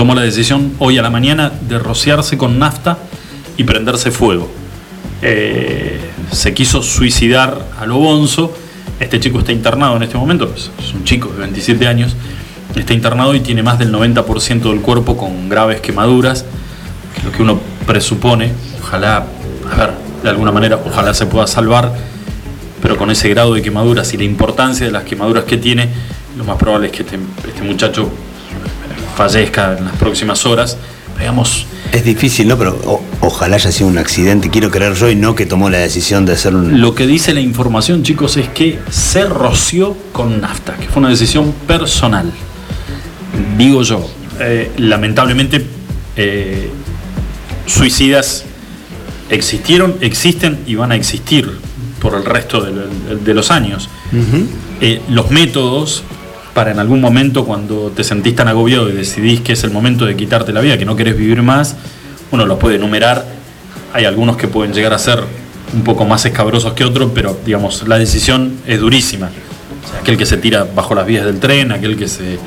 tomó 0.00 0.14
la 0.14 0.22
decisión 0.22 0.72
hoy 0.78 0.96
a 0.96 1.02
la 1.02 1.10
mañana 1.10 1.52
de 1.68 1.78
rociarse 1.78 2.38
con 2.38 2.58
nafta 2.58 2.96
y 3.58 3.64
prenderse 3.64 4.10
fuego. 4.10 4.50
Eh, 5.20 6.00
se 6.32 6.54
quiso 6.54 6.82
suicidar 6.82 7.66
a 7.78 7.84
lo 7.84 7.98
bonzo. 7.98 8.50
Este 8.98 9.20
chico 9.20 9.40
está 9.40 9.52
internado 9.52 9.96
en 9.96 10.04
este 10.04 10.16
momento, 10.16 10.50
es 10.56 10.94
un 10.94 11.04
chico 11.04 11.28
de 11.28 11.40
27 11.40 11.86
años, 11.86 12.16
está 12.74 12.94
internado 12.94 13.34
y 13.34 13.40
tiene 13.40 13.62
más 13.62 13.78
del 13.78 13.92
90% 13.92 14.70
del 14.70 14.80
cuerpo 14.80 15.18
con 15.18 15.50
graves 15.50 15.82
quemaduras, 15.82 16.46
lo 17.22 17.30
que 17.30 17.42
uno 17.42 17.60
presupone. 17.86 18.52
Ojalá, 18.82 19.26
a 19.70 19.76
ver, 19.76 19.90
de 20.22 20.30
alguna 20.30 20.50
manera, 20.50 20.80
ojalá 20.82 21.12
se 21.12 21.26
pueda 21.26 21.46
salvar, 21.46 21.92
pero 22.80 22.96
con 22.96 23.10
ese 23.10 23.28
grado 23.28 23.52
de 23.52 23.60
quemaduras 23.60 24.14
y 24.14 24.16
la 24.16 24.24
importancia 24.24 24.86
de 24.86 24.92
las 24.92 25.04
quemaduras 25.04 25.44
que 25.44 25.58
tiene, 25.58 25.90
lo 26.38 26.44
más 26.44 26.56
probable 26.56 26.86
es 26.86 26.92
que 26.94 27.02
este, 27.02 27.18
este 27.46 27.60
muchacho 27.60 28.10
fallezca 29.20 29.76
en 29.76 29.84
las 29.84 29.96
próximas 29.96 30.46
horas. 30.46 30.78
Veamos, 31.18 31.66
Es 31.92 32.04
difícil, 32.04 32.48
¿no? 32.48 32.56
Pero 32.56 32.78
o- 32.86 33.02
ojalá 33.20 33.56
haya 33.56 33.70
sido 33.70 33.88
un 33.90 33.98
accidente, 33.98 34.48
quiero 34.48 34.70
creer 34.70 34.94
yo, 34.94 35.10
y 35.10 35.14
no 35.14 35.34
que 35.34 35.44
tomó 35.44 35.68
la 35.68 35.76
decisión 35.78 36.24
de 36.24 36.32
hacer 36.32 36.54
un... 36.54 36.80
Lo 36.80 36.94
que 36.94 37.06
dice 37.06 37.34
la 37.34 37.40
información, 37.40 38.02
chicos, 38.02 38.38
es 38.38 38.48
que 38.48 38.78
se 38.90 39.24
roció 39.26 39.94
con 40.12 40.40
nafta, 40.40 40.76
que 40.76 40.86
fue 40.88 41.00
una 41.00 41.10
decisión 41.10 41.52
personal. 41.66 42.32
Digo 43.58 43.82
yo, 43.82 44.08
eh, 44.40 44.70
lamentablemente, 44.78 45.66
eh, 46.16 46.70
suicidas 47.66 48.44
existieron, 49.28 49.96
existen 50.00 50.60
y 50.66 50.76
van 50.76 50.92
a 50.92 50.96
existir 50.96 51.50
por 52.00 52.14
el 52.14 52.24
resto 52.24 52.62
de, 52.62 53.34
los 53.34 53.50
años. 53.50 53.90
Eh, 54.80 55.02
los 55.10 55.30
métodos 55.30 56.02
para 56.54 56.70
en 56.70 56.78
algún 56.78 57.00
momento 57.00 57.44
cuando 57.44 57.90
te 57.90 58.04
sentís 58.04 58.34
tan 58.34 58.48
agobiado 58.48 58.88
y 58.88 58.92
decidís 58.92 59.40
que 59.40 59.52
es 59.52 59.64
el 59.64 59.70
momento 59.70 60.06
de 60.06 60.16
quitarte 60.16 60.52
la 60.52 60.60
vida, 60.60 60.78
que 60.78 60.84
no 60.84 60.96
querés 60.96 61.16
vivir 61.16 61.42
más, 61.42 61.76
uno 62.30 62.46
los 62.46 62.58
puede 62.58 62.76
enumerar. 62.76 63.24
Hay 63.92 64.04
algunos 64.04 64.36
que 64.36 64.48
pueden 64.48 64.72
llegar 64.72 64.92
a 64.92 64.98
ser 64.98 65.22
un 65.72 65.82
poco 65.82 66.04
más 66.04 66.24
escabrosos 66.24 66.72
que 66.74 66.84
otros, 66.84 67.10
pero 67.14 67.36
digamos, 67.44 67.86
la 67.86 67.98
decisión 67.98 68.58
es 68.66 68.80
durísima. 68.80 69.30
O 69.84 69.88
sea, 69.88 70.00
aquel 70.00 70.16
que 70.16 70.26
se 70.26 70.36
tira 70.36 70.66
bajo 70.74 70.94
las 70.94 71.06
vías 71.06 71.24
del 71.24 71.38
tren, 71.38 71.72
aquel 71.72 71.96
que 71.96 72.08
se, 72.08 72.38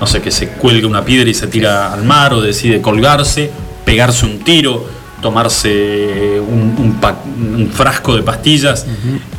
no 0.00 0.06
sé, 0.06 0.20
que 0.20 0.30
se 0.30 0.48
cuelga 0.48 0.86
una 0.86 1.04
piedra 1.04 1.30
y 1.30 1.34
se 1.34 1.46
tira 1.46 1.92
al 1.92 2.04
mar 2.04 2.34
o 2.34 2.40
decide 2.40 2.80
colgarse, 2.80 3.50
pegarse 3.84 4.26
un 4.26 4.40
tiro, 4.40 4.86
tomarse 5.24 6.38
un, 6.38 6.76
un 6.78 6.98
pa- 7.00 7.16
un 7.24 7.70
frasco 7.72 8.14
de 8.14 8.22
pastillas 8.22 8.84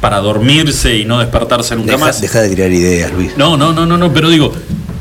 para 0.02 0.18
dormirse 0.18 0.98
y 0.98 1.06
no 1.06 1.20
despertarse 1.20 1.76
nunca 1.76 1.92
Deja, 1.92 2.06
más. 2.06 2.22
deja 2.22 2.42
de 2.42 2.50
tirar 2.50 2.72
ideas, 2.72 3.12
Luis. 3.14 3.34
No, 3.38 3.56
no, 3.56 3.72
no, 3.72 3.86
no, 3.86 3.96
no, 3.96 4.12
pero 4.12 4.30
digo, 4.30 4.52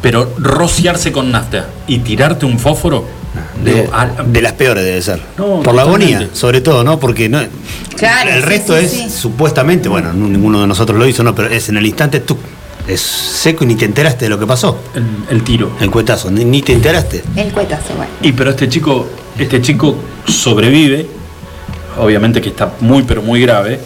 pero 0.02 0.34
rociarse 0.36 1.10
con 1.10 1.32
nafta 1.32 1.68
y 1.86 1.98
tirarte 2.00 2.44
un 2.44 2.58
fósforo, 2.58 3.06
De, 3.64 3.72
digo, 3.74 3.94
al- 3.94 4.30
de 4.30 4.42
las 4.42 4.52
peores 4.52 4.84
debe 4.84 5.00
ser. 5.00 5.20
No, 5.38 5.60
Por 5.62 5.74
la 5.74 5.82
agonía, 5.82 6.28
sobre 6.34 6.60
todo, 6.60 6.84
¿no? 6.84 7.00
Porque 7.00 7.30
no, 7.30 7.40
Claro, 7.96 8.30
el 8.30 8.42
sí, 8.42 8.48
resto 8.48 8.78
sí, 8.78 8.84
es 8.84 8.90
sí. 8.92 9.08
supuestamente, 9.10 9.88
bueno, 9.88 10.12
no- 10.12 10.28
ninguno 10.28 10.60
de 10.60 10.66
nosotros 10.66 10.98
lo 10.98 11.06
hizo, 11.08 11.24
no, 11.24 11.34
pero 11.34 11.48
es 11.48 11.66
en 11.70 11.78
el 11.78 11.86
instante 11.86 12.20
tú. 12.20 12.36
Es 12.86 13.00
seco 13.00 13.64
y 13.64 13.68
ni 13.68 13.76
te 13.76 13.86
enteraste 13.86 14.26
de 14.26 14.28
lo 14.28 14.38
que 14.38 14.46
pasó. 14.46 14.78
el, 14.94 15.06
el 15.36 15.42
tiro. 15.42 15.70
El 15.80 15.90
cuetazo, 15.90 16.30
ni, 16.30 16.44
ni 16.44 16.60
te 16.60 16.74
enteraste. 16.74 17.24
El 17.34 17.50
cuetazo, 17.50 17.94
bueno. 17.96 18.12
Y 18.20 18.32
pero 18.32 18.50
este 18.50 18.68
chico, 18.68 19.08
este 19.38 19.62
chico 19.62 19.96
sobrevive, 20.26 21.06
obviamente 21.98 22.40
que 22.40 22.48
está 22.48 22.72
muy 22.80 23.02
pero 23.04 23.22
muy 23.22 23.40
grave, 23.40 23.78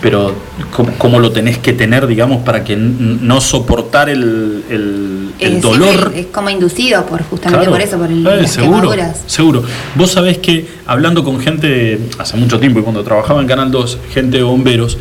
pero 0.00 0.34
¿cómo, 0.74 0.92
cómo 0.98 1.20
lo 1.20 1.30
tenés 1.30 1.58
que 1.58 1.72
tener, 1.72 2.06
digamos, 2.08 2.42
para 2.42 2.64
que 2.64 2.74
no 2.76 3.40
soportar 3.40 4.08
el, 4.08 4.64
el- 4.68 5.30
el 5.38 5.60
dolor? 5.60 6.12
es 6.16 6.26
como 6.26 6.50
inducido 6.50 7.06
por 7.06 7.22
justamente 7.22 7.66
Claro. 7.66 7.70
por 7.72 7.80
eso, 7.80 7.98
por 7.98 8.10
el, 8.10 8.26
Eh, 8.26 8.42
las 8.42 8.50
seguro, 8.50 8.90
quemaduras. 8.90 9.22
seguro. 9.26 9.62
Vos 9.94 10.10
sabés 10.10 10.38
que 10.38 10.66
hablando 10.86 11.22
con 11.22 11.38
gente 11.40 11.98
hace 12.18 12.36
mucho 12.36 12.58
tiempo 12.58 12.80
y 12.80 12.82
cuando 12.82 13.04
trabajaba 13.04 13.40
en 13.40 13.46
Canal 13.46 13.70
2, 13.70 13.98
gente 14.12 14.38
de 14.38 14.42
bomberos, 14.42 14.98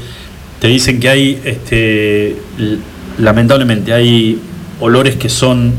te 0.59 0.67
dicen 0.67 0.99
que 0.99 1.09
hay, 1.09 1.41
este, 1.45 2.35
lamentablemente, 3.17 3.93
hay 3.93 4.39
olores 4.79 5.15
que 5.15 5.29
son 5.29 5.73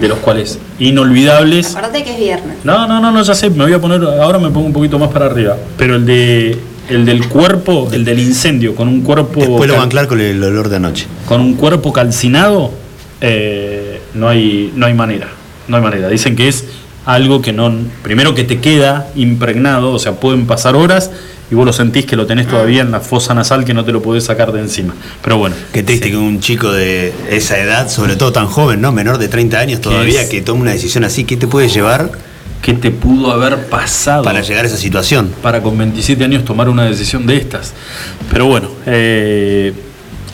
de 0.00 0.08
los 0.08 0.18
cuales 0.18 0.58
inolvidables. 0.78 1.74
Acordate 1.76 2.04
que 2.04 2.12
es 2.12 2.18
viernes. 2.18 2.56
No, 2.64 2.86
no, 2.86 3.00
no, 3.00 3.10
no, 3.10 3.22
ya 3.22 3.34
sé, 3.34 3.50
me 3.50 3.64
voy 3.64 3.72
a 3.72 3.80
poner, 3.80 4.02
ahora 4.02 4.38
me 4.38 4.50
pongo 4.50 4.66
un 4.66 4.72
poquito 4.72 4.98
más 4.98 5.10
para 5.10 5.26
arriba. 5.26 5.56
Pero 5.76 5.96
el 5.96 6.06
de 6.06 6.58
el 6.88 7.06
del 7.06 7.28
cuerpo, 7.28 7.88
el 7.92 8.04
del 8.04 8.18
incendio, 8.18 8.74
con 8.74 8.88
un 8.88 9.00
cuerpo 9.00 9.40
Después 9.40 9.68
lo 9.68 9.74
van 9.74 9.80
a 9.80 9.84
anclar 9.84 10.06
con 10.06 10.20
el 10.20 10.42
olor 10.42 10.68
de 10.68 10.76
anoche. 10.76 11.06
con 11.26 11.40
un 11.40 11.54
cuerpo 11.54 11.92
calcinado, 11.92 12.72
eh, 13.20 14.00
no 14.14 14.28
hay, 14.28 14.72
no 14.76 14.86
hay 14.86 14.94
manera. 14.94 15.28
No 15.66 15.76
hay 15.76 15.82
manera. 15.82 16.08
Dicen 16.08 16.36
que 16.36 16.48
es 16.48 16.66
algo 17.06 17.40
que 17.40 17.52
no. 17.52 17.72
Primero 18.02 18.34
que 18.34 18.44
te 18.44 18.60
queda 18.60 19.08
impregnado, 19.14 19.92
o 19.92 19.98
sea, 19.98 20.12
pueden 20.12 20.46
pasar 20.46 20.76
horas 20.76 21.10
y 21.54 21.56
vos 21.56 21.64
lo 21.66 21.72
sentís 21.72 22.04
que 22.04 22.16
lo 22.16 22.26
tenés 22.26 22.48
todavía 22.48 22.82
en 22.82 22.90
la 22.90 22.98
fosa 22.98 23.32
nasal 23.32 23.64
que 23.64 23.74
no 23.74 23.84
te 23.84 23.92
lo 23.92 24.02
podés 24.02 24.24
sacar 24.24 24.50
de 24.50 24.58
encima. 24.58 24.92
Pero 25.22 25.38
bueno. 25.38 25.54
Qué 25.72 25.84
triste 25.84 26.10
que 26.10 26.16
un 26.16 26.40
chico 26.40 26.72
de 26.72 27.12
esa 27.30 27.60
edad, 27.60 27.88
sobre 27.88 28.16
todo 28.16 28.32
tan 28.32 28.48
joven, 28.48 28.80
¿no? 28.80 28.90
Menor 28.90 29.18
de 29.18 29.28
30 29.28 29.60
años 29.60 29.80
todavía, 29.80 30.22
es? 30.22 30.28
que 30.28 30.42
tome 30.42 30.62
una 30.62 30.72
decisión 30.72 31.04
así, 31.04 31.22
¿qué 31.22 31.36
te 31.36 31.46
puede 31.46 31.68
llevar 31.68 32.10
¿Qué 32.60 32.72
te 32.72 32.90
pudo 32.90 33.30
haber 33.30 33.66
pasado? 33.66 34.24
para 34.24 34.40
llegar 34.40 34.64
a 34.64 34.66
esa 34.66 34.78
situación? 34.78 35.32
para 35.42 35.62
con 35.62 35.78
27 35.78 36.24
años 36.24 36.44
tomar 36.44 36.68
una 36.68 36.86
decisión 36.86 37.24
de 37.24 37.36
estas. 37.36 37.72
Pero 38.32 38.46
bueno, 38.46 38.70
eh, 38.86 39.72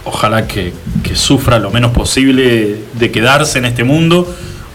ojalá 0.05 0.47
que, 0.47 0.73
que 1.03 1.17
sufra 1.17 1.59
lo 1.59 1.71
menos 1.71 1.91
posible 1.93 2.77
de 2.95 3.11
quedarse 3.11 3.59
en 3.59 3.67
este 3.67 3.85
mundo 3.85 4.27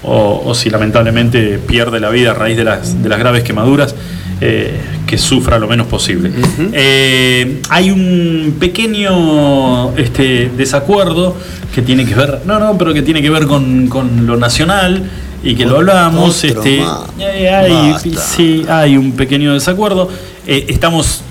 o, 0.04 0.44
o 0.46 0.54
si 0.54 0.70
lamentablemente 0.70 1.58
pierde 1.58 2.00
la 2.00 2.12
vida 2.12 2.32
a 2.32 2.34
raíz 2.36 2.56
de 2.56 2.66
las, 2.66 3.02
de 3.02 3.10
las 3.10 3.18
graves 3.18 3.42
quemaduras, 3.42 3.96
eh, 4.42 4.80
que 5.06 5.18
sufra 5.18 5.60
lo 5.60 5.68
menos 5.68 5.88
posible. 5.88 6.32
Eh, 6.74 7.62
hay 7.70 7.92
un 7.92 8.56
pequeño 8.60 9.96
este, 9.98 10.50
desacuerdo 10.56 11.36
que 11.74 11.82
tiene 11.82 12.06
que 12.06 12.16
ver, 12.16 12.42
no, 12.46 12.60
no, 12.60 12.78
pero 12.78 12.94
que 12.94 13.02
tiene 13.02 13.22
que 13.22 13.30
ver 13.30 13.46
con, 13.48 13.88
con 13.88 14.26
lo 14.26 14.38
nacional 14.38 15.04
y 15.44 15.56
que 15.56 15.66
lo 15.66 15.78
hablamos. 15.78 16.44
Este, 16.44 16.82
eh, 17.20 17.50
hay, 17.50 17.96
sí, 18.18 18.66
hay 18.68 18.98
un 18.98 19.12
pequeño 19.14 19.54
desacuerdo. 19.54 20.10
Eh, 20.48 20.66
estamos 20.70 21.22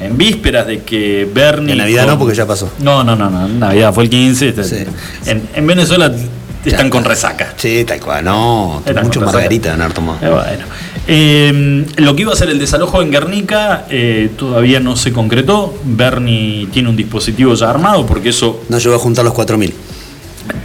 en 0.00 0.16
vísperas 0.18 0.66
de 0.66 0.82
que 0.82 1.28
Bernie. 1.32 1.74
De 1.74 1.76
Navidad 1.76 2.06
no, 2.06 2.18
porque 2.18 2.34
ya 2.34 2.46
pasó. 2.46 2.70
No, 2.80 3.02
no, 3.04 3.16
no, 3.16 3.30
no. 3.30 3.48
Navidad 3.48 3.94
fue 3.94 4.04
el 4.04 4.10
15. 4.10 4.48
este- 4.48 4.64
Sí. 4.64 4.76
En, 5.26 5.48
en 5.54 5.66
Venezuela 5.66 6.12
están 6.64 6.90
con 6.90 7.04
resaca. 7.04 7.54
Sí, 7.56 7.84
tal 7.86 8.00
cual, 8.00 8.24
no. 8.24 8.82
Mucho 9.02 9.20
con 9.20 9.32
margarita 9.32 9.72
haber 9.74 9.92
tomado. 9.92 10.18
Eh, 10.20 10.30
bueno. 10.30 10.64
Eh, 11.08 11.84
lo 11.96 12.14
que 12.14 12.22
iba 12.22 12.32
a 12.32 12.36
ser 12.36 12.48
el 12.50 12.58
desalojo 12.58 13.02
en 13.02 13.10
Guernica 13.10 13.86
eh, 13.90 14.30
todavía 14.36 14.80
no 14.80 14.96
se 14.96 15.12
concretó. 15.12 15.74
Bernie 15.84 16.68
tiene 16.72 16.88
un 16.88 16.96
dispositivo 16.96 17.54
ya 17.54 17.70
armado 17.70 18.06
porque 18.06 18.28
eso 18.28 18.62
No 18.68 18.78
llegó 18.78 18.94
a 18.94 18.98
juntar 18.98 19.24
los 19.24 19.34
4.000. 19.34 19.72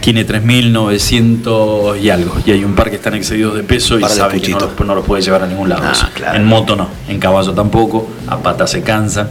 tiene 0.00 0.26
3.900 0.26 2.00
y 2.00 2.10
algo. 2.10 2.36
Y 2.46 2.52
hay 2.52 2.64
un 2.64 2.74
par 2.74 2.90
que 2.90 2.96
están 2.96 3.14
excedidos 3.14 3.54
de 3.56 3.62
peso 3.64 3.98
y 3.98 4.04
sabe 4.04 4.40
que 4.40 4.50
no 4.50 4.60
los, 4.60 4.80
no 4.86 4.94
los 4.94 5.04
puede 5.04 5.22
llevar 5.22 5.42
a 5.42 5.46
ningún 5.46 5.68
lado. 5.68 5.82
Ah, 5.84 6.10
claro. 6.14 6.36
En 6.36 6.44
moto 6.44 6.76
no, 6.76 6.88
en 7.08 7.18
caballo 7.18 7.52
tampoco, 7.52 8.08
a 8.26 8.38
pata 8.38 8.66
se 8.66 8.82
cansan. 8.82 9.28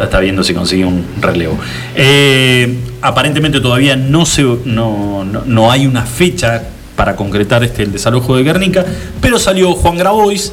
Está 0.00 0.20
viendo 0.20 0.42
si 0.42 0.54
consigue 0.54 0.84
un 0.84 1.04
relevo. 1.20 1.58
Eh, 1.94 2.78
aparentemente 3.02 3.60
todavía 3.60 3.96
no, 3.96 4.24
se, 4.24 4.42
no, 4.42 5.24
no, 5.24 5.42
no 5.44 5.70
hay 5.70 5.86
una 5.86 6.02
fecha 6.06 6.62
para 7.00 7.16
concretar 7.16 7.64
este, 7.64 7.84
el 7.84 7.92
desalojo 7.92 8.36
de 8.36 8.42
Guernica, 8.42 8.84
pero 9.22 9.38
salió 9.38 9.72
Juan 9.72 9.96
Grabois, 9.96 10.52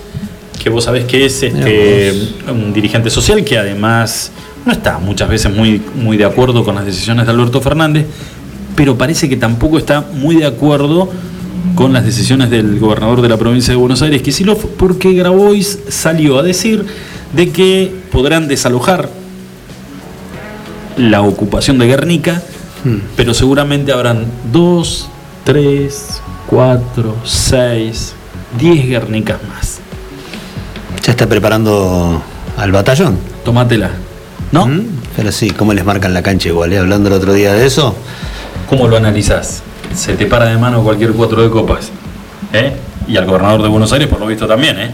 que 0.63 0.69
vos 0.69 0.85
sabés 0.85 1.03
que 1.03 1.25
es 1.25 1.43
este, 1.43 2.13
un 2.49 2.71
dirigente 2.71 3.09
social 3.09 3.43
que 3.43 3.57
además 3.57 4.31
no 4.65 4.71
está 4.71 4.97
muchas 4.97 5.27
veces 5.27 5.53
muy, 5.53 5.81
muy 5.95 6.15
de 6.15 6.23
acuerdo 6.23 6.63
con 6.63 6.75
las 6.75 6.85
decisiones 6.85 7.25
de 7.25 7.33
Alberto 7.33 7.59
Fernández, 7.59 8.05
pero 8.77 8.97
parece 8.97 9.27
que 9.27 9.35
tampoco 9.35 9.77
está 9.77 10.05
muy 10.13 10.37
de 10.37 10.45
acuerdo 10.45 11.11
con 11.75 11.91
las 11.91 12.05
decisiones 12.05 12.49
del 12.49 12.79
gobernador 12.79 13.21
de 13.21 13.27
la 13.27 13.35
provincia 13.35 13.73
de 13.73 13.77
Buenos 13.77 14.01
Aires, 14.01 14.21
Kicillof, 14.21 14.63
porque 14.77 15.11
Grabois 15.11 15.79
salió 15.89 16.39
a 16.39 16.43
decir 16.43 16.85
de 17.33 17.49
que 17.49 17.91
podrán 18.09 18.47
desalojar 18.47 19.09
la 20.95 21.23
ocupación 21.23 21.77
de 21.77 21.87
Guernica, 21.87 22.41
pero 23.17 23.33
seguramente 23.33 23.91
habrán 23.91 24.23
dos, 24.53 25.09
tres, 25.43 26.21
cuatro, 26.47 27.15
seis, 27.23 28.13
diez 28.57 28.87
Guernicas 28.87 29.39
más. 29.47 29.79
Ya 31.03 31.11
está 31.11 31.27
preparando 31.27 32.21
al 32.57 32.71
batallón. 32.71 33.17
Tómatela. 33.45 33.91
¿no? 34.51 34.65
¿Mm? 34.65 34.81
Pero 35.15 35.31
sí, 35.31 35.51
¿cómo 35.51 35.73
les 35.73 35.83
marcan 35.85 36.13
la 36.13 36.21
cancha 36.21 36.49
igual? 36.49 36.71
eh? 36.73 36.77
Hablando 36.79 37.09
el 37.09 37.15
otro 37.15 37.33
día 37.33 37.53
de 37.53 37.65
eso. 37.65 37.95
¿Cómo 38.69 38.87
lo 38.87 38.97
analizás? 38.97 39.61
Se 39.95 40.15
te 40.15 40.25
para 40.25 40.45
de 40.45 40.57
mano 40.57 40.83
cualquier 40.83 41.11
cuatro 41.11 41.41
de 41.41 41.49
copas. 41.49 41.91
¿eh? 42.53 42.73
Y 43.07 43.17
al 43.17 43.25
gobernador 43.25 43.61
de 43.61 43.67
Buenos 43.69 43.91
Aires, 43.93 44.07
por 44.07 44.19
lo 44.19 44.27
visto, 44.27 44.47
también. 44.47 44.77
¿eh? 44.79 44.91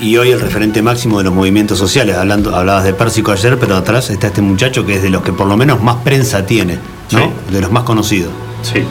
Y 0.00 0.16
hoy 0.16 0.30
el 0.30 0.40
referente 0.40 0.82
máximo 0.82 1.18
de 1.18 1.24
los 1.24 1.32
movimientos 1.34 1.78
sociales, 1.78 2.16
hablando, 2.16 2.54
hablabas 2.54 2.84
de 2.84 2.94
Pérsico 2.94 3.32
ayer, 3.32 3.58
pero 3.58 3.76
atrás 3.76 4.10
está 4.10 4.28
este 4.28 4.42
muchacho 4.42 4.84
que 4.84 4.96
es 4.96 5.02
de 5.02 5.10
los 5.10 5.22
que 5.22 5.32
por 5.32 5.46
lo 5.46 5.56
menos 5.56 5.82
más 5.82 5.96
prensa 5.96 6.44
tiene, 6.46 6.78
¿no? 7.12 7.18
Sí. 7.18 7.30
De 7.52 7.60
los 7.60 7.70
más 7.70 7.84
conocidos. 7.84 8.30
Sí. 8.62 8.84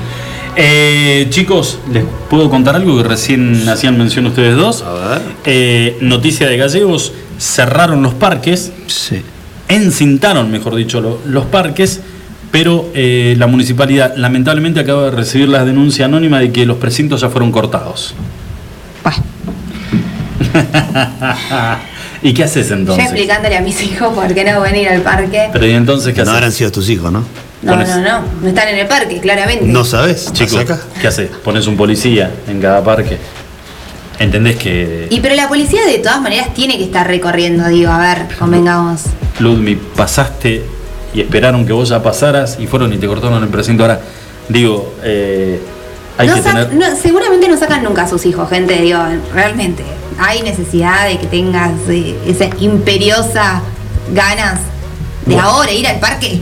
Eh, 0.58 1.28
chicos, 1.32 1.80
¿les 1.92 2.06
puedo 2.30 2.50
contar 2.50 2.76
algo 2.76 2.98
que 2.98 3.04
recién 3.04 3.68
hacían 3.68 3.98
mención 3.98 4.26
ustedes 4.28 4.56
dos? 4.56 4.84
A 4.84 4.94
ver. 4.94 5.22
Eh, 5.46 5.98
noticia 6.02 6.48
de 6.48 6.56
Gallegos, 6.58 7.12
cerraron 7.38 8.02
los 8.02 8.14
parques, 8.14 8.72
Sí. 8.88 9.22
encintaron, 9.68 10.50
mejor 10.52 10.76
dicho, 10.76 11.02
lo- 11.02 11.20
los 11.26 11.46
parques, 11.46 12.00
pero 12.52 12.90
eh, 12.94 13.36
la 13.38 13.48
municipalidad 13.48 14.14
lamentablemente 14.16 14.80
acaba 14.80 15.06
de 15.06 15.12
recibir 15.12 15.50
la 15.50 15.66
denuncia 15.66 16.06
anónima 16.06 16.40
de 16.40 16.52
que 16.54 16.66
los 16.66 16.78
precintos 16.78 17.20
ya 17.22 17.30
fueron 17.30 17.52
cortados. 17.52 18.14
¿Y 22.24 22.34
qué 22.34 22.44
haces 22.46 22.70
yo 22.70 22.76
entonces? 22.76 23.04
explicándole 23.06 23.58
a 23.58 23.62
mis 23.62 23.84
hijos 23.84 24.14
por 24.14 24.34
qué 24.34 24.46
no 24.46 24.62
van 24.62 24.74
a 24.74 24.78
ir 24.78 24.88
al 24.88 25.02
parque. 25.02 25.50
Pero 25.52 25.68
¿y 25.68 25.72
entonces 25.72 26.14
qué 26.14 26.20
No 26.20 26.24
haces? 26.24 26.34
habrán 26.36 26.52
sido 26.54 26.72
tus 26.72 26.90
hijos, 26.90 27.12
¿no? 27.12 27.24
No, 27.66 27.74
pones- 27.74 27.90
no, 27.90 28.02
no, 28.02 28.22
no 28.42 28.48
están 28.48 28.68
en 28.70 28.78
el 28.78 28.88
parque, 28.88 29.20
claramente. 29.20 29.66
No 29.66 29.84
sabes, 29.84 30.32
Chicos, 30.34 30.60
acá. 30.60 30.80
¿qué 31.02 31.08
haces? 31.08 31.30
Pones 31.44 31.66
un 31.68 31.76
policía 31.76 32.32
en 32.48 32.62
cada 32.62 32.84
parque. 32.84 33.18
¿Entendés 34.20 34.56
que 34.56 35.08
Y 35.10 35.20
pero 35.20 35.36
la 35.36 35.50
policía 35.50 35.86
de 35.86 35.98
todas 35.98 36.22
maneras 36.22 36.54
tiene 36.54 36.78
que 36.78 36.86
estar 36.86 37.06
recorriendo, 37.06 37.68
digo, 37.68 37.92
a 37.92 37.98
ver, 38.00 38.28
convengamos. 38.40 39.02
Ludmi 39.40 39.76
pasaste 39.76 40.64
y 41.14 41.22
esperaron 41.22 41.66
que 41.66 41.74
vos 41.74 41.90
ya 41.90 42.02
pasaras 42.02 42.58
y 42.60 42.68
fueron 42.68 42.94
y 42.94 42.98
te 42.98 43.08
cortaron 43.08 43.42
el 43.44 43.50
precinto? 43.50 43.84
Ahora, 43.84 44.00
digo, 44.48 44.94
eh, 45.04 45.60
hay 46.18 46.28
No 46.30 46.36
que 46.36 46.42
tener... 46.42 46.74
no, 46.74 46.86
seguramente 46.96 47.48
no 47.50 47.58
sacan 47.58 47.84
nunca 47.84 48.04
a 48.04 48.08
sus 48.08 48.26
hijos, 48.26 48.50
gente, 48.50 48.80
digo, 48.82 49.00
realmente. 49.34 49.84
Hay 50.18 50.42
necesidad 50.44 51.08
de 51.10 51.18
que 51.18 51.28
tengas 51.28 51.72
eh, 51.90 52.16
esa 52.26 52.46
imperiosa 52.60 53.62
ganas 54.14 54.60
de 55.26 55.34
Bueno. 55.34 55.50
ahora 55.50 55.72
ir 55.74 55.88
al 55.88 56.00
parque. 56.00 56.40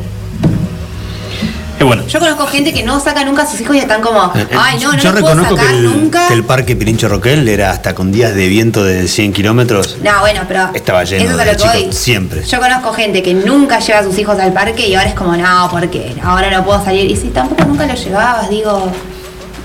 Bueno. 1.81 2.07
Yo 2.07 2.19
conozco 2.19 2.47
gente 2.47 2.71
que 2.73 2.81
no 2.83 2.99
saca 2.99 3.25
nunca 3.25 3.43
a 3.43 3.45
sus 3.45 3.59
hijos 3.59 3.75
y 3.75 3.79
están 3.79 4.01
como, 4.01 4.31
Eh, 4.36 4.47
eh, 4.49 4.55
ay, 4.57 4.79
no, 4.81 4.93
no 4.93 4.97
yo 4.99 5.12
los 5.12 5.21
puedo 5.21 5.36
que 5.43 5.49
sacar 5.57 5.73
el, 5.75 5.83
nunca. 5.83 6.27
que 6.29 6.33
el 6.33 6.43
parque 6.45 6.75
Pirincho 6.77 7.09
Roquel 7.09 7.47
era 7.49 7.71
hasta 7.71 7.93
con 7.93 8.12
días 8.12 8.33
de 8.36 8.47
viento 8.47 8.83
de 8.86 9.07
100 9.07 9.33
kilómetros. 9.33 9.97
No, 10.01 10.19
bueno, 10.21 10.41
pero. 10.47 10.69
Estaba 10.73 11.03
lleno 11.03 11.23
eso 11.25 11.33
es 11.33 11.39
a 11.39 11.43
de 11.43 11.51
lo 11.51 11.57
que 11.57 11.63
chicos, 11.63 11.83
voy. 11.86 11.93
siempre. 11.93 12.43
Yo 12.45 12.59
conozco 12.59 12.93
gente 12.93 13.21
que 13.21 13.33
nunca 13.33 13.79
lleva 13.79 13.99
a 13.99 14.03
sus 14.03 14.17
hijos 14.17 14.39
al 14.39 14.53
parque 14.53 14.88
y 14.88 14.95
ahora 14.95 15.09
es 15.09 15.15
como, 15.15 15.36
no, 15.36 15.67
porque 15.71 16.15
ahora 16.23 16.49
no 16.51 16.63
puedo 16.63 16.83
salir. 16.86 17.12
Y 17.12 17.17
si 17.17 17.27
tampoco 17.29 17.65
nunca 17.65 17.86
los 17.86 18.01
llevabas, 18.03 18.49
digo. 18.49 18.89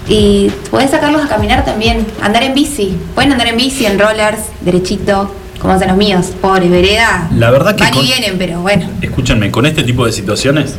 Y 0.09 0.51
puedes 0.71 0.91
sacarlos 0.91 1.23
a 1.23 1.29
caminar 1.29 1.65
también, 1.65 2.07
andar 2.23 2.43
en 2.43 2.55
bici. 2.55 2.97
Pueden 3.15 3.33
andar 3.33 3.47
en 3.49 3.57
bici, 3.59 3.85
en 3.87 3.99
rollers, 3.99 4.41
derechito, 4.63 5.33
como 5.61 5.75
hacen 5.75 5.89
los 5.89 5.97
míos. 5.99 6.27
Pobres, 6.41 6.71
vereda. 6.71 7.29
La 7.35 7.51
verdad 7.51 7.77
que 7.77 7.85
Van 7.85 7.93
con- 7.93 8.03
y 8.05 8.07
vienen, 8.09 8.39
pero 8.39 8.61
bueno. 8.61 8.89
Escúchenme, 9.03 9.51
con 9.51 9.67
este 9.67 9.83
tipo 9.85 10.07
de 10.07 10.13
situaciones, 10.13 10.75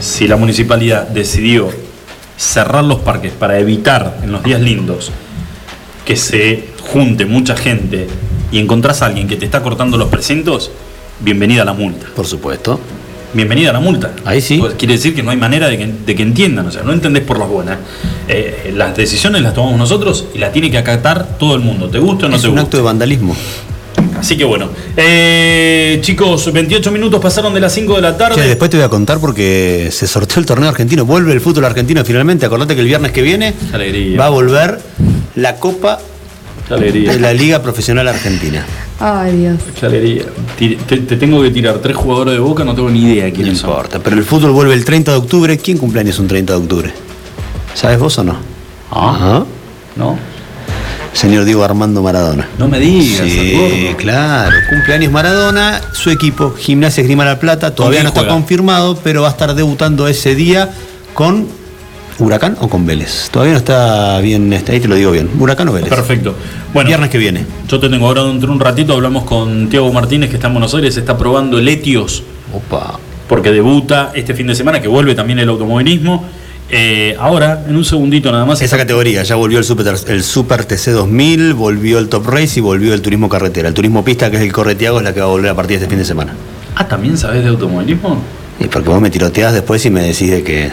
si 0.00 0.28
la 0.28 0.36
municipalidad 0.36 1.08
decidió 1.08 1.68
cerrar 2.36 2.84
los 2.84 3.00
parques 3.00 3.32
para 3.32 3.58
evitar 3.58 4.18
en 4.22 4.32
los 4.32 4.42
días 4.44 4.60
lindos 4.60 5.10
que 6.04 6.16
se 6.16 6.68
junte 6.92 7.26
mucha 7.26 7.56
gente 7.56 8.06
y 8.50 8.58
encontrás 8.58 9.02
a 9.02 9.06
alguien 9.06 9.28
que 9.28 9.36
te 9.36 9.44
está 9.44 9.62
cortando 9.62 9.98
los 9.98 10.08
precintos, 10.08 10.70
bienvenida 11.20 11.62
a 11.62 11.64
la 11.64 11.74
multa. 11.74 12.06
Por 12.14 12.26
supuesto. 12.26 12.80
Bienvenida 13.34 13.70
a 13.70 13.72
la 13.74 13.80
multa. 13.80 14.12
Ahí 14.24 14.40
sí. 14.40 14.56
Pues 14.56 14.72
quiere 14.74 14.94
decir 14.94 15.14
que 15.14 15.22
no 15.22 15.30
hay 15.30 15.36
manera 15.36 15.68
de 15.68 15.76
que, 15.76 15.86
de 15.86 16.14
que 16.16 16.22
entiendan, 16.22 16.66
o 16.66 16.70
sea, 16.70 16.82
no 16.82 16.94
entendés 16.94 17.24
por 17.24 17.38
las 17.38 17.46
buenas. 17.46 17.76
Eh, 18.26 18.72
las 18.74 18.96
decisiones 18.96 19.42
las 19.42 19.52
tomamos 19.52 19.78
nosotros 19.78 20.28
y 20.34 20.38
las 20.38 20.50
tiene 20.50 20.70
que 20.70 20.78
acatar 20.78 21.36
todo 21.38 21.54
el 21.54 21.60
mundo, 21.60 21.90
te 21.90 21.98
gusta 21.98 22.24
o 22.24 22.28
no 22.30 22.36
es 22.36 22.42
te 22.42 22.48
un 22.48 22.54
gusta. 22.54 22.64
acto 22.64 22.76
de 22.78 22.82
vandalismo. 22.84 23.36
Así 24.18 24.36
que 24.36 24.44
bueno, 24.44 24.68
eh, 24.96 25.98
chicos, 26.02 26.52
28 26.52 26.90
minutos 26.90 27.20
pasaron 27.20 27.54
de 27.54 27.60
las 27.60 27.72
5 27.72 27.96
de 27.96 28.02
la 28.02 28.16
tarde. 28.16 28.34
Che, 28.36 28.46
después 28.48 28.70
te 28.70 28.76
voy 28.76 28.84
a 28.84 28.88
contar 28.88 29.18
porque 29.20 29.88
se 29.92 30.06
sorteó 30.06 30.40
el 30.40 30.46
torneo 30.46 30.68
argentino. 30.68 31.04
Vuelve 31.04 31.32
el 31.32 31.40
fútbol 31.40 31.64
argentino 31.64 32.04
finalmente. 32.04 32.46
Acordate 32.46 32.74
que 32.74 32.80
el 32.80 32.86
viernes 32.86 33.12
que 33.12 33.22
viene 33.22 33.54
alegría. 33.72 34.18
va 34.18 34.26
a 34.26 34.30
volver 34.30 34.80
la 35.36 35.56
Copa 35.56 35.98
alegría. 36.70 37.12
de 37.12 37.20
la 37.20 37.32
Liga 37.32 37.62
Profesional 37.62 38.08
Argentina. 38.08 38.64
Ay, 39.00 39.36
Dios. 39.36 39.58
Qué 39.78 39.86
alegría. 39.86 40.24
Te, 40.58 40.96
te 40.98 41.16
tengo 41.16 41.40
que 41.42 41.50
tirar 41.50 41.78
tres 41.78 41.96
jugadores 41.96 42.34
de 42.34 42.40
boca, 42.40 42.64
no 42.64 42.74
tengo 42.74 42.90
ni 42.90 43.04
idea 43.12 43.24
de 43.26 43.30
No 43.32 43.54
son. 43.54 43.70
importa. 43.70 44.00
Pero 44.00 44.16
el 44.16 44.24
fútbol 44.24 44.50
vuelve 44.52 44.74
el 44.74 44.84
30 44.84 45.12
de 45.12 45.18
octubre. 45.18 45.56
¿Quién 45.58 45.78
cumpleaños 45.78 46.18
un 46.18 46.26
30 46.26 46.52
de 46.54 46.58
octubre? 46.58 46.92
¿Sabes 47.74 47.98
vos 47.98 48.18
o 48.18 48.24
no? 48.24 48.36
Ah, 48.90 49.14
Ajá. 49.14 49.44
¿no? 49.96 50.18
Señor 51.12 51.44
Diego 51.44 51.64
Armando 51.64 52.02
Maradona. 52.02 52.48
No 52.58 52.68
me 52.68 52.78
digas, 52.78 53.26
Sí, 53.28 53.88
claro. 53.96 54.54
Cumpleaños 54.70 55.10
Maradona, 55.12 55.80
su 55.92 56.10
equipo, 56.10 56.52
Gimnasia 56.54 57.00
Esgrima 57.02 57.24
La 57.24 57.38
Plata, 57.40 57.74
todavía 57.74 58.02
no 58.02 58.08
está 58.08 58.20
juega? 58.20 58.34
confirmado, 58.34 58.96
pero 59.02 59.22
va 59.22 59.28
a 59.28 59.30
estar 59.32 59.54
debutando 59.54 60.06
ese 60.06 60.34
día 60.34 60.70
con 61.14 61.46
Huracán 62.20 62.56
o 62.60 62.68
con 62.68 62.86
Vélez. 62.86 63.28
Todavía 63.30 63.52
no 63.54 63.58
está 63.58 64.18
bien, 64.20 64.52
este, 64.52 64.72
ahí 64.72 64.80
te 64.80 64.88
lo 64.88 64.94
digo 64.96 65.10
bien. 65.10 65.28
Huracán 65.38 65.68
o 65.68 65.72
Vélez. 65.72 65.88
Perfecto. 65.88 66.34
Bueno, 66.72 66.88
Viernes 66.88 67.10
que 67.10 67.18
viene. 67.18 67.44
yo 67.68 67.80
te 67.80 67.88
tengo 67.88 68.06
ahora 68.06 68.24
dentro 68.24 68.48
de 68.48 68.54
un 68.54 68.60
ratito, 68.60 68.92
hablamos 68.92 69.24
con 69.24 69.68
Tiago 69.68 69.92
Martínez, 69.92 70.28
que 70.30 70.36
está 70.36 70.48
en 70.48 70.54
Buenos 70.54 70.74
Aires, 70.74 70.96
está 70.96 71.16
probando 71.18 71.58
el 71.58 71.66
Etios, 71.68 72.22
Opa. 72.52 72.98
porque 73.28 73.50
debuta 73.50 74.12
este 74.14 74.34
fin 74.34 74.46
de 74.46 74.54
semana, 74.54 74.80
que 74.80 74.88
vuelve 74.88 75.14
también 75.14 75.38
el 75.40 75.48
automovilismo. 75.48 76.24
Eh, 76.70 77.16
ahora, 77.18 77.64
en 77.66 77.76
un 77.76 77.84
segundito 77.84 78.30
nada 78.30 78.44
más. 78.44 78.60
Esa 78.60 78.76
categoría, 78.76 79.22
ya 79.22 79.36
volvió 79.36 79.58
el 79.58 79.64
Super, 79.64 79.94
el 80.06 80.22
Super 80.22 80.64
TC 80.66 80.90
2000, 80.92 81.54
volvió 81.54 81.98
el 81.98 82.08
Top 82.08 82.26
Race 82.26 82.58
y 82.58 82.60
volvió 82.62 82.92
el 82.92 83.00
Turismo 83.02 83.28
Carretera. 83.28 83.68
El 83.68 83.74
Turismo 83.74 84.04
Pista, 84.04 84.30
que 84.30 84.36
es 84.36 84.42
el 84.42 84.52
Corretiago, 84.52 84.98
es 84.98 85.04
la 85.04 85.14
que 85.14 85.20
va 85.20 85.26
a 85.26 85.30
volver 85.30 85.50
a 85.50 85.54
partir 85.54 85.78
de 85.78 85.84
este 85.84 85.88
fin 85.90 85.98
de 85.98 86.04
semana. 86.04 86.34
Ah, 86.76 86.86
¿también 86.86 87.16
sabes 87.16 87.42
de 87.42 87.48
automovilismo? 87.48 88.20
Y 88.60 88.66
porque 88.66 88.88
vos 88.90 89.00
me 89.00 89.08
tiroteás 89.10 89.52
después 89.54 89.84
y 89.86 89.90
me 89.90 90.02
decís 90.02 90.30
de 90.30 90.42
que 90.42 90.70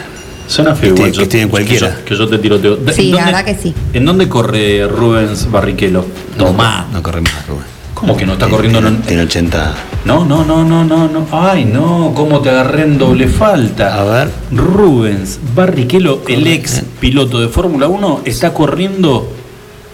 Suena 0.48 0.74
feo. 0.76 0.94
Que 0.94 1.02
estoy- 1.06 1.16
que 1.16 1.22
estoy 1.24 1.40
en 1.40 1.48
cualquiera. 1.48 1.88
Que 1.90 1.96
yo, 1.96 2.04
que 2.04 2.16
yo 2.16 2.28
te 2.28 2.38
tiroteo. 2.38 2.76
¿De- 2.76 2.92
Sí, 2.92 3.10
la 3.12 3.24
verdad 3.24 3.44
que 3.44 3.54
sí. 3.56 3.74
¿En 3.94 4.04
dónde 4.04 4.28
corre 4.28 4.86
Rubens 4.86 5.50
Barrichello? 5.50 6.04
Tomá. 6.38 6.86
no 6.92 7.02
corre 7.02 7.20
más, 7.22 7.46
Rubén. 7.48 7.64
¿Cómo 7.94 8.16
que 8.16 8.26
no 8.26 8.34
está 8.34 8.48
corriendo? 8.48 8.78
Tiene, 8.80 8.96
en- 8.96 9.02
tiene 9.02 9.22
80. 9.22 9.74
No, 10.06 10.24
no, 10.24 10.44
no, 10.44 10.64
no, 10.64 10.84
no, 10.84 11.08
no. 11.08 11.26
Ay, 11.32 11.64
no, 11.64 12.12
cómo 12.14 12.40
te 12.40 12.48
agarré 12.50 12.82
en 12.84 12.96
doble 12.96 13.26
falta. 13.26 14.00
A 14.00 14.04
ver. 14.04 14.30
Rubens 14.52 15.40
Barrichello, 15.54 16.22
el 16.28 16.46
ex 16.46 16.82
piloto 17.00 17.40
de 17.40 17.48
Fórmula 17.48 17.88
1, 17.88 18.20
está 18.24 18.54
corriendo 18.54 19.28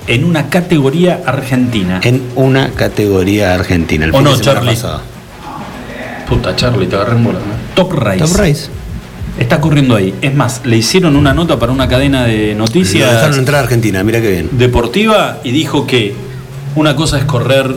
en 0.07 0.25
una 0.25 0.51
categoría 0.51 1.23
argentina. 1.25 2.01
En 2.05 2.23
una 2.35 2.71
categoría 2.71 3.55
argentina. 3.55 4.05
El 4.05 4.15
¿O 4.15 4.21
no, 4.21 4.37
Charlie? 4.39 4.71
pasado. 4.75 5.01
Puta, 6.29 6.55
Charlie, 6.57 6.87
te 6.87 6.97
agarré 6.97 7.17
en 7.17 7.25
bola. 7.25 7.39
¿no? 7.39 7.75
Top 7.75 7.93
Race. 7.95 8.19
Top 8.19 8.37
Race. 8.37 8.69
Está 9.39 9.61
corriendo 9.63 9.97
ahí. 9.97 10.15
Es 10.21 10.35
más, 10.35 10.61
le 10.65 10.77
hicieron 10.77 11.17
una 11.17 11.33
nota 11.33 11.59
para 11.59 11.73
una 11.73 11.89
cadena 11.89 12.25
de 12.25 12.53
Lo 12.53 12.59
noticias. 12.59 13.11
dejaron 13.13 13.39
entrar 13.39 13.61
a 13.61 13.63
Argentina, 13.65 14.05
mira 14.05 14.21
qué 14.21 14.31
bien. 14.31 14.49
deportiva 14.53 15.39
y 15.43 15.53
dijo 15.53 15.87
que 15.87 16.15
una 16.75 16.95
cosa 16.97 17.19
es 17.19 17.25
correr 17.25 17.75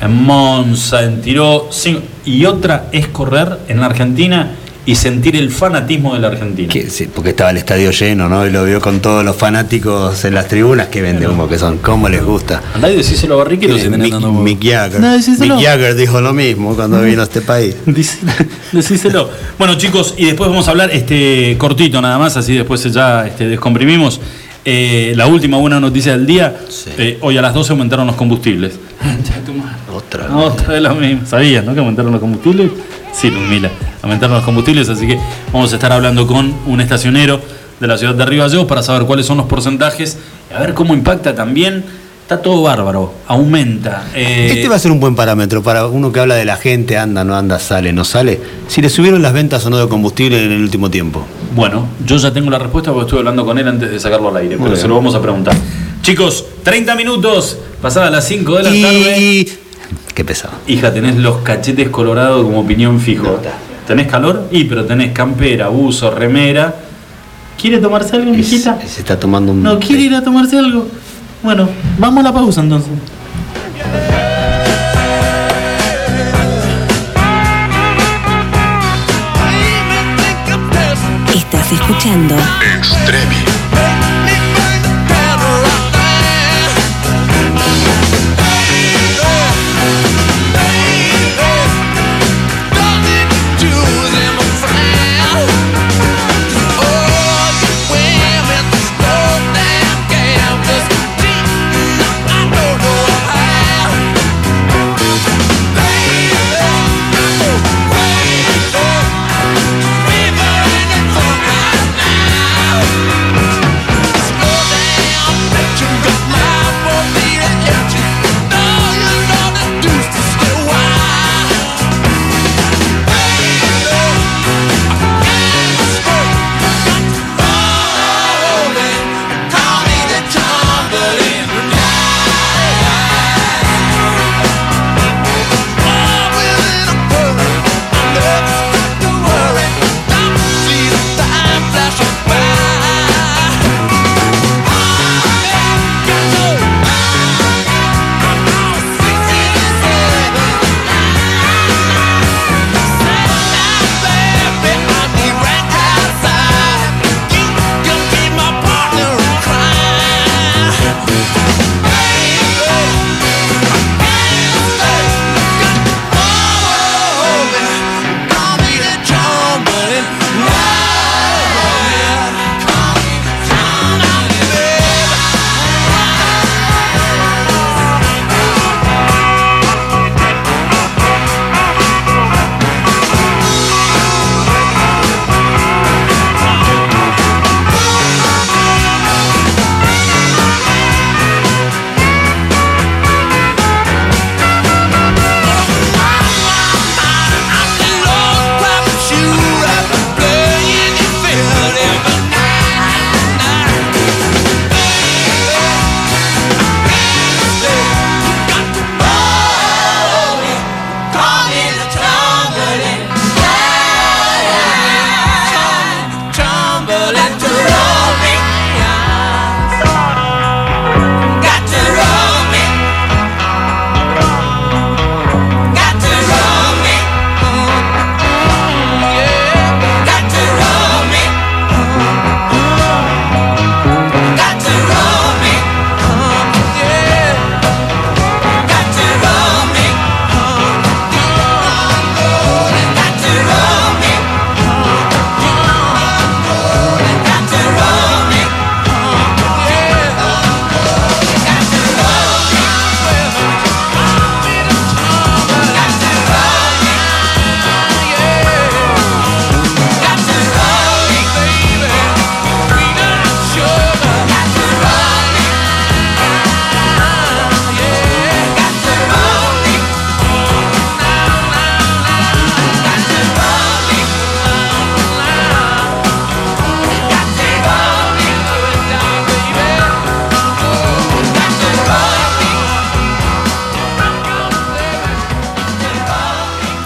en 0.00 0.22
Monza, 0.22 1.02
en 1.04 1.20
Tiró, 1.22 1.68
sí, 1.70 1.98
y 2.24 2.44
otra 2.44 2.88
es 2.92 3.08
correr 3.08 3.58
en 3.68 3.80
la 3.80 3.86
Argentina 3.86 4.50
y 4.88 4.94
sentir 4.94 5.34
el 5.34 5.50
fanatismo 5.50 6.14
de 6.14 6.20
la 6.20 6.28
Argentina. 6.28 6.72
Que- 6.72 6.88
sí, 6.90 7.08
porque 7.12 7.30
estaba 7.30 7.50
el 7.50 7.56
estadio 7.56 7.90
lleno, 7.90 8.28
¿no? 8.28 8.46
Y 8.46 8.50
lo 8.52 8.64
vio 8.64 8.80
con 8.80 9.00
todos 9.00 9.24
los 9.24 9.34
fanáticos 9.34 10.24
en 10.24 10.34
las 10.34 10.46
tribunas 10.46 10.86
que 10.88 11.02
vende 11.02 11.26
humo 11.26 11.48
que 11.48 11.58
son. 11.58 11.78
¿Cómo 11.78 12.08
les 12.08 12.22
gusta? 12.24 12.62
Andá 12.72 12.88
y 12.88 12.96
decíselo 12.96 13.34
a 13.34 13.38
Barrichello 13.38 13.76
si 13.78 13.88
tenés 13.88 14.12
Mick. 14.12 14.22
Mick 14.22 14.62
Jagger. 14.64 15.00
No, 15.00 15.10
decíselo. 15.12 15.56
Mick 15.56 15.64
Jagger 15.66 15.96
dijo 15.96 16.20
lo 16.20 16.32
mismo 16.32 16.76
cuando 16.76 17.02
vino 17.02 17.22
a 17.22 17.24
este 17.24 17.40
país. 17.40 17.74
Decíselo. 18.72 19.28
Bueno, 19.58 19.76
chicos, 19.76 20.14
y 20.16 20.26
después 20.26 20.48
vamos 20.50 20.68
a 20.68 20.70
hablar 20.72 20.90
este 20.92 21.56
cortito 21.58 22.00
nada 22.00 22.18
más, 22.18 22.36
así 22.36 22.54
después 22.54 22.82
ya 22.92 23.26
este, 23.26 23.48
descomprimimos. 23.48 24.20
Eh, 24.68 25.12
la 25.16 25.28
última 25.28 25.58
buena 25.58 25.78
noticia 25.78 26.10
del 26.16 26.26
día, 26.26 26.56
Sí. 26.68 26.90
eh, 26.98 27.18
hoy 27.20 27.38
a 27.38 27.42
las 27.42 27.54
12 27.54 27.72
aumentaron 27.72 28.04
los 28.06 28.16
combustibles. 28.16 28.72
Otra 29.94 30.26
No, 30.28 30.44
otra 30.46 30.74
vez 30.74 30.82
lo 30.82 30.94
mismo. 30.96 31.24
¿Sabías, 31.24 31.64
no? 31.64 31.72
Que 31.72 31.78
aumentaron 31.80 32.10
los 32.12 32.20
combustibles. 32.20 32.70
Sí, 33.12 33.30
Ludmila. 33.30 33.70
Aumentaron 34.02 34.34
los 34.36 34.44
combustibles, 34.44 34.88
así 34.88 35.06
que 35.06 35.18
vamos 35.52 35.72
a 35.72 35.76
estar 35.76 35.92
hablando 35.92 36.26
con 36.26 36.52
un 36.66 36.80
estacionero 36.80 37.40
de 37.80 37.86
la 37.86 37.96
ciudad 37.96 38.14
de 38.14 38.26
Río 38.26 38.42
Gallegos 38.42 38.66
para 38.66 38.82
saber 38.82 39.04
cuáles 39.06 39.24
son 39.24 39.36
los 39.38 39.46
porcentajes, 39.46 40.18
y 40.50 40.54
a 40.54 40.58
ver 40.58 40.74
cómo 40.74 40.94
impacta 40.94 41.34
también. 41.34 41.84
Está 42.26 42.42
todo 42.42 42.60
bárbaro, 42.60 43.12
aumenta. 43.28 44.06
eh, 44.12 44.48
Este 44.52 44.68
va 44.68 44.74
a 44.74 44.78
ser 44.80 44.90
un 44.90 44.98
buen 44.98 45.14
parámetro 45.14 45.62
para 45.62 45.86
uno 45.86 46.10
que 46.10 46.18
habla 46.18 46.34
de 46.34 46.44
la 46.44 46.56
gente, 46.56 46.98
anda, 46.98 47.22
no 47.22 47.36
anda, 47.36 47.60
sale, 47.60 47.92
no 47.92 48.02
sale. 48.04 48.40
Si 48.66 48.82
le 48.82 48.90
subieron 48.90 49.22
las 49.22 49.32
ventas 49.32 49.64
o 49.64 49.70
no 49.70 49.78
de 49.78 49.86
combustible 49.86 50.44
en 50.44 50.50
el 50.50 50.60
último 50.60 50.90
tiempo. 50.90 51.24
Bueno, 51.54 51.86
yo 52.04 52.16
ya 52.16 52.32
tengo 52.32 52.50
la 52.50 52.58
respuesta 52.58 52.90
porque 52.90 53.04
estuve 53.06 53.20
hablando 53.20 53.44
con 53.44 53.56
él 53.58 53.68
antes 53.68 53.92
de 53.92 54.00
sacarlo 54.00 54.30
al 54.30 54.38
aire, 54.38 54.56
Muy 54.56 54.64
pero 54.64 54.70
bien. 54.70 54.82
se 54.82 54.88
lo 54.88 54.96
vamos 54.96 55.14
a 55.14 55.22
preguntar. 55.22 55.54
Chicos, 56.02 56.44
30 56.64 56.96
minutos, 56.96 57.58
pasadas 57.80 58.10
las 58.10 58.26
5 58.26 58.56
de 58.56 58.62
la 58.64 58.70
tarde. 58.70 59.18
Y... 59.20 59.48
Qué 60.12 60.24
pesado. 60.24 60.54
Hija, 60.66 60.92
tenés 60.92 61.14
los 61.18 61.36
cachetes 61.42 61.90
colorados 61.90 62.42
como 62.44 62.58
opinión 62.58 62.98
fijo. 62.98 63.38
¿Tenés 63.86 64.08
calor? 64.08 64.48
Y, 64.50 64.64
pero 64.64 64.84
tenés 64.84 65.12
campera, 65.12 65.68
buzo, 65.68 66.10
remera. 66.10 66.74
¿Quiere 67.60 67.78
tomarse 67.78 68.16
algo, 68.16 68.32
mijita? 68.32 68.80
Se, 68.80 68.88
se 68.88 69.00
está 69.02 69.16
tomando 69.20 69.52
un... 69.52 69.62
¿No 69.62 69.78
quiere 69.78 70.02
ir 70.02 70.14
a 70.16 70.24
tomarse 70.24 70.58
algo? 70.58 70.88
Bueno, 71.46 71.68
vamos 71.98 72.18
a 72.18 72.22
la 72.24 72.32
pausa 72.32 72.60
entonces. 72.60 72.90
Estás 81.32 81.70
escuchando 81.70 82.34
Extremi. 82.76 83.45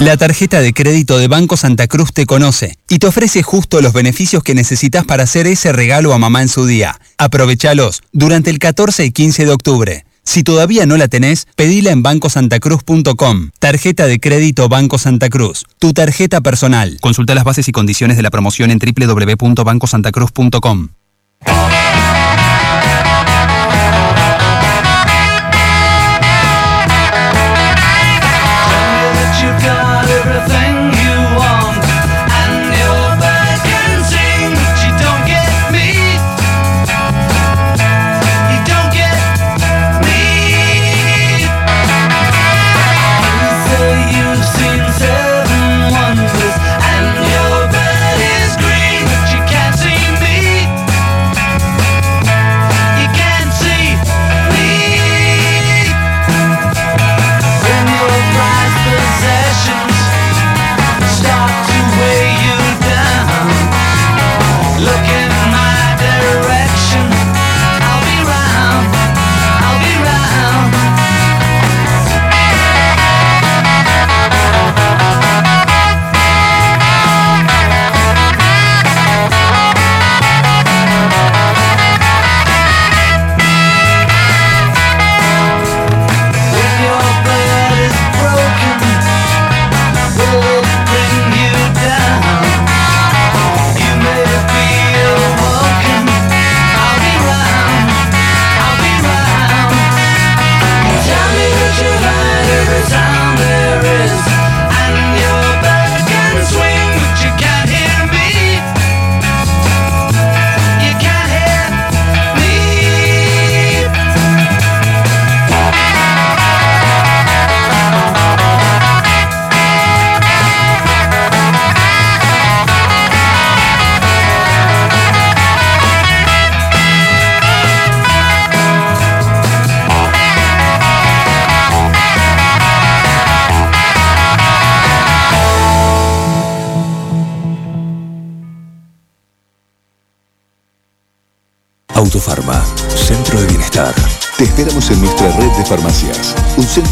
La 0.00 0.16
tarjeta 0.16 0.60
de 0.62 0.72
crédito 0.72 1.18
de 1.18 1.28
Banco 1.28 1.58
Santa 1.58 1.86
Cruz 1.86 2.14
te 2.14 2.24
conoce 2.24 2.78
y 2.88 3.00
te 3.00 3.06
ofrece 3.06 3.42
justo 3.42 3.82
los 3.82 3.92
beneficios 3.92 4.42
que 4.42 4.54
necesitas 4.54 5.04
para 5.04 5.24
hacer 5.24 5.46
ese 5.46 5.72
regalo 5.72 6.14
a 6.14 6.18
mamá 6.18 6.40
en 6.40 6.48
su 6.48 6.64
día. 6.64 6.98
Aprovechalos 7.18 8.00
durante 8.10 8.48
el 8.48 8.58
14 8.58 9.04
y 9.04 9.10
15 9.10 9.44
de 9.44 9.52
octubre. 9.52 10.06
Si 10.24 10.42
todavía 10.42 10.86
no 10.86 10.96
la 10.96 11.08
tenés, 11.08 11.46
pedila 11.54 11.90
en 11.90 12.02
bancosantacruz.com. 12.02 13.50
Tarjeta 13.58 14.06
de 14.06 14.20
crédito 14.20 14.70
Banco 14.70 14.96
Santa 14.96 15.28
Cruz. 15.28 15.66
Tu 15.78 15.92
tarjeta 15.92 16.40
personal. 16.40 16.96
Consulta 17.02 17.34
las 17.34 17.44
bases 17.44 17.68
y 17.68 17.72
condiciones 17.72 18.16
de 18.16 18.22
la 18.22 18.30
promoción 18.30 18.70
en 18.70 18.78
www.bancosantacruz.com. 18.78 20.88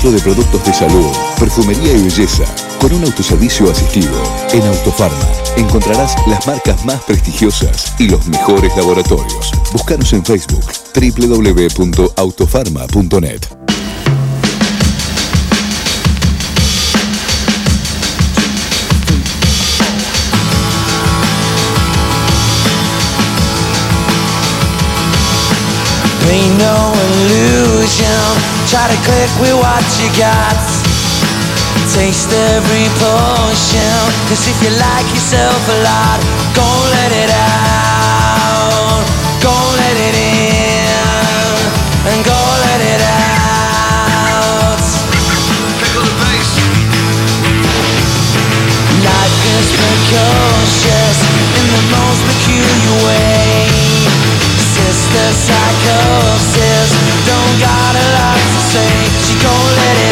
De 0.09 0.19
productos 0.21 0.65
de 0.65 0.73
salud, 0.73 1.13
perfumería 1.39 1.93
y 1.93 2.05
belleza, 2.05 2.45
con 2.81 2.95
un 2.95 3.05
autoservicio 3.05 3.71
asistido. 3.71 4.11
En 4.53 4.67
Autofarma 4.67 5.29
encontrarás 5.59 6.17
las 6.27 6.47
marcas 6.47 6.83
más 6.87 7.03
prestigiosas 7.03 7.93
y 7.99 8.09
los 8.09 8.27
mejores 8.27 8.75
laboratorios. 8.75 9.53
Búscanos 9.71 10.15
en 10.15 10.25
Facebook 10.25 10.65
www.autofarma.net. 10.95 13.43
Try 28.69 28.85
to 28.85 29.01
click 29.01 29.33
with 29.41 29.57
what 29.57 29.81
you 29.97 30.13
got. 30.21 30.61
Taste 31.89 32.29
every 32.53 32.85
potion. 33.01 33.97
Cause 34.29 34.45
if 34.45 34.61
you 34.61 34.69
like 34.77 35.09
yourself 35.09 35.57
a 35.73 35.79
lot, 35.89 36.21
go 36.53 36.69
let 36.93 37.09
it 37.17 37.33
out. 37.33 39.09
Go 39.41 39.57
let 39.73 39.97
it 39.97 40.15
in. 40.21 40.85
And 42.13 42.21
go 42.21 42.37
let 42.37 42.81
it 42.93 43.01
out. 43.09 44.85
Pickle 45.81 46.05
the 46.05 46.13
bass. 46.21 46.61
Life 49.01 49.41
is 49.57 49.69
precocious 49.81 51.17
in 51.57 51.67
the 51.73 51.85
most 51.89 52.21
peculiar 52.37 52.97
way. 53.09 53.65
Sister 54.61 55.27
psychosis 55.33 56.93
don't 57.39 57.61
got 57.61 57.95
a 57.95 58.07
lot 58.17 58.37
to 58.37 58.61
say. 58.73 58.91
She 59.25 59.35
gon' 59.43 59.77
let 59.77 59.97
it 59.97 60.08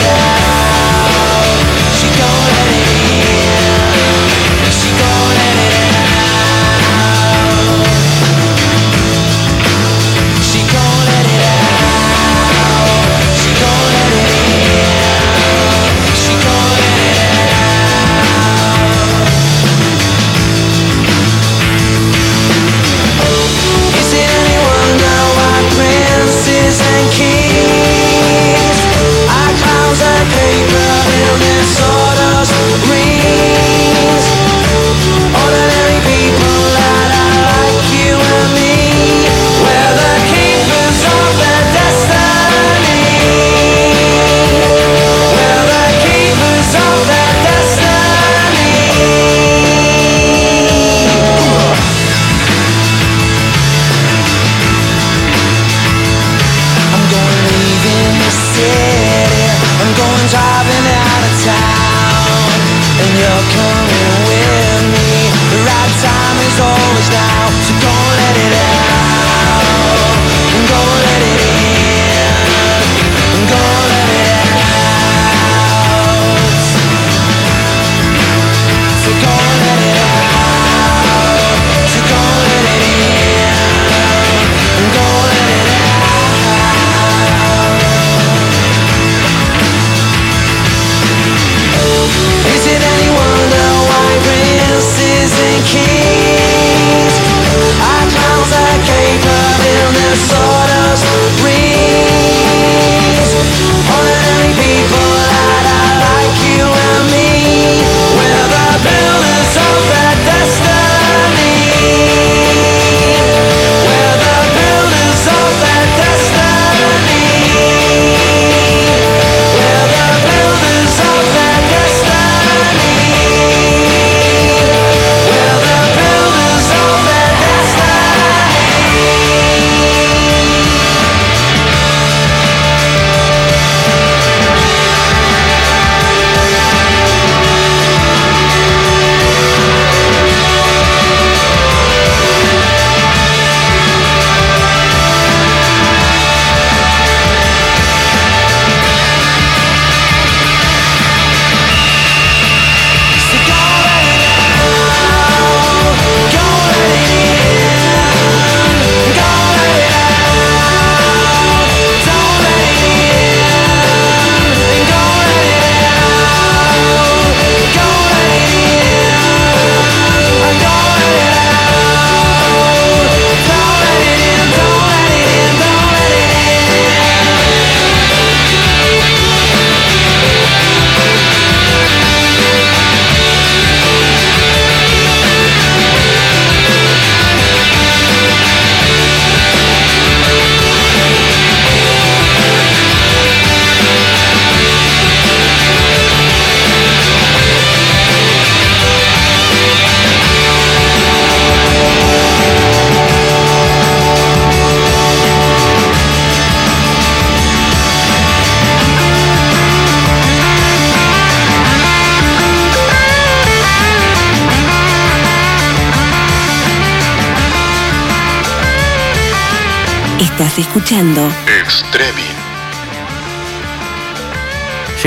come 63.55 63.76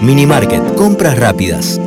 Minimarket, 0.00 0.74
compras 0.76 1.18
rápidas. 1.18 1.80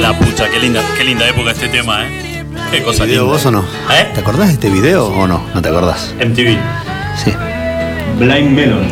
La 0.00 0.18
pucha, 0.18 0.50
qué 0.50 0.60
linda, 0.60 0.82
qué 0.98 1.04
linda 1.04 1.26
época 1.26 1.52
este 1.52 1.68
tema, 1.68 2.06
¿eh? 2.06 2.23
Qué 2.70 2.82
cosa 2.82 3.04
video 3.04 3.22
linda. 3.22 3.32
vos 3.34 3.46
o 3.46 3.50
no? 3.50 3.60
¿Eh? 3.60 4.10
¿Te 4.14 4.20
acordás 4.20 4.48
de 4.48 4.54
este 4.54 4.70
video 4.70 5.06
o 5.06 5.26
no? 5.26 5.44
¿No 5.54 5.62
te 5.62 5.68
acordás? 5.68 6.14
MTV. 6.18 6.58
Sí. 7.22 7.32
Blind 8.18 8.50
Melon. 8.50 8.86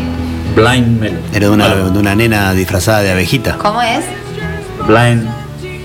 Blind 0.54 1.00
Melon. 1.00 1.20
Era 1.32 1.46
de 1.46 1.52
una, 1.52 1.68
de 1.74 1.98
una 1.98 2.14
nena 2.14 2.52
disfrazada 2.52 3.00
de 3.02 3.10
abejita. 3.12 3.56
¿Cómo 3.58 3.80
es? 3.82 4.04
Blind 4.86 5.28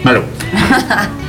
Melon. 0.03 0.23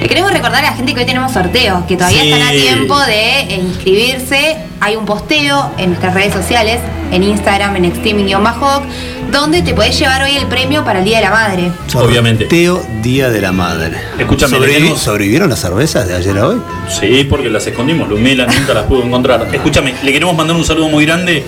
Le 0.00 0.08
queremos 0.08 0.32
recordar 0.32 0.64
a 0.64 0.70
la 0.70 0.76
gente 0.76 0.94
que 0.94 1.00
hoy 1.00 1.06
tenemos 1.06 1.32
sorteos, 1.32 1.84
que 1.86 1.96
todavía 1.96 2.22
Sí. 2.22 2.32
están 2.32 2.48
a 2.48 2.50
tiempo 2.52 2.98
de 3.00 3.54
inscribirse. 3.54 4.56
Hay 4.80 4.96
un 4.96 5.04
posteo 5.04 5.70
en 5.78 5.90
nuestras 5.90 6.14
redes 6.14 6.32
sociales, 6.32 6.80
en 7.12 7.22
Instagram, 7.22 7.76
en 7.76 7.84
Extreme-Hawk, 7.84 8.82
donde 9.30 9.62
te 9.62 9.74
podés 9.74 9.96
llevar 9.98 10.22
hoy 10.22 10.36
el 10.36 10.46
premio 10.46 10.84
para 10.84 10.98
el 10.98 11.04
Día 11.04 11.18
de 11.18 11.24
la 11.24 11.30
Madre. 11.30 11.70
Obviamente. 11.94 12.44
Sorteo 12.44 12.82
Día 13.02 13.30
de 13.30 13.40
la 13.40 13.52
Madre. 13.52 13.96
Escúchame, 14.18 14.56
Sobrevi- 14.58 14.96
¿Sobrevivieron 14.96 15.48
las 15.48 15.60
cervezas 15.60 16.08
de 16.08 16.16
ayer 16.16 16.36
a 16.38 16.48
hoy? 16.48 16.60
Sí, 16.88 17.24
porque 17.30 17.48
las 17.48 17.66
escondimos. 17.66 18.08
Lumila 18.08 18.46
nunca 18.46 18.74
las 18.74 18.84
pudo 18.84 19.04
encontrar. 19.04 19.46
Escúchame, 19.52 19.94
le 20.02 20.12
queremos 20.12 20.36
mandar 20.36 20.56
un 20.56 20.64
saludo 20.64 20.88
muy 20.88 21.06
grande 21.06 21.44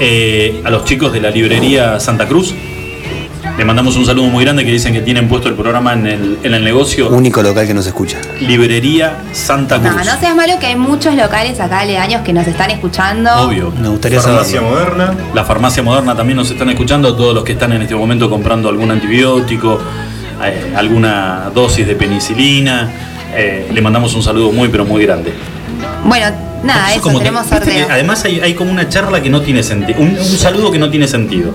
eh, 0.00 0.60
a 0.64 0.70
los 0.70 0.84
chicos 0.84 1.12
de 1.12 1.20
la 1.20 1.30
librería 1.30 2.00
Santa 2.00 2.26
Cruz. 2.26 2.52
Le 3.58 3.66
mandamos 3.66 3.96
un 3.96 4.06
saludo 4.06 4.28
muy 4.28 4.44
grande 4.44 4.64
que 4.64 4.72
dicen 4.72 4.94
que 4.94 5.02
tienen 5.02 5.28
puesto 5.28 5.48
el 5.48 5.54
programa 5.54 5.92
en 5.92 6.06
el, 6.06 6.38
en 6.42 6.54
el 6.54 6.64
negocio. 6.64 7.10
Único 7.10 7.42
local 7.42 7.66
que 7.66 7.74
nos 7.74 7.86
escucha. 7.86 8.18
Librería 8.40 9.18
Santa 9.32 9.76
No, 9.78 9.90
Cruz. 9.94 10.06
no 10.06 10.18
seas 10.18 10.34
malo 10.34 10.54
que 10.58 10.66
hay 10.66 10.76
muchos 10.76 11.14
locales 11.14 11.60
acá 11.60 11.80
aledaños 11.80 12.22
que 12.22 12.32
nos 12.32 12.46
están 12.46 12.70
escuchando. 12.70 13.30
Obvio. 13.42 13.70
Me 13.78 13.88
gustaría 13.88 14.20
Farmacia 14.20 14.60
saberlo. 14.60 14.96
Moderna. 14.96 15.14
La 15.34 15.44
farmacia 15.44 15.82
moderna 15.82 16.16
también 16.16 16.38
nos 16.38 16.50
están 16.50 16.70
escuchando, 16.70 17.14
todos 17.14 17.34
los 17.34 17.44
que 17.44 17.52
están 17.52 17.72
en 17.72 17.82
este 17.82 17.94
momento 17.94 18.30
comprando 18.30 18.70
algún 18.70 18.90
antibiótico, 18.90 19.78
eh, 20.44 20.72
alguna 20.74 21.50
dosis 21.54 21.86
de 21.86 21.94
penicilina. 21.94 22.90
Eh, 23.34 23.70
le 23.72 23.80
mandamos 23.82 24.14
un 24.14 24.22
saludo 24.22 24.50
muy 24.50 24.68
pero 24.68 24.86
muy 24.86 25.04
grande. 25.04 25.32
Bueno, 26.04 26.26
nada, 26.64 26.86
Eso 26.88 26.94
eso, 26.94 27.02
como 27.02 27.18
te- 27.18 27.24
tenemos 27.26 27.46
sorteo. 27.46 27.86
además 27.90 28.24
hay, 28.24 28.40
hay 28.40 28.54
como 28.54 28.72
una 28.72 28.88
charla 28.88 29.22
que 29.22 29.28
no 29.30 29.42
tiene 29.42 29.62
sentido, 29.62 30.00
un, 30.00 30.08
un 30.10 30.24
saludo 30.24 30.70
que 30.72 30.78
no 30.78 30.90
tiene 30.90 31.06
sentido. 31.06 31.52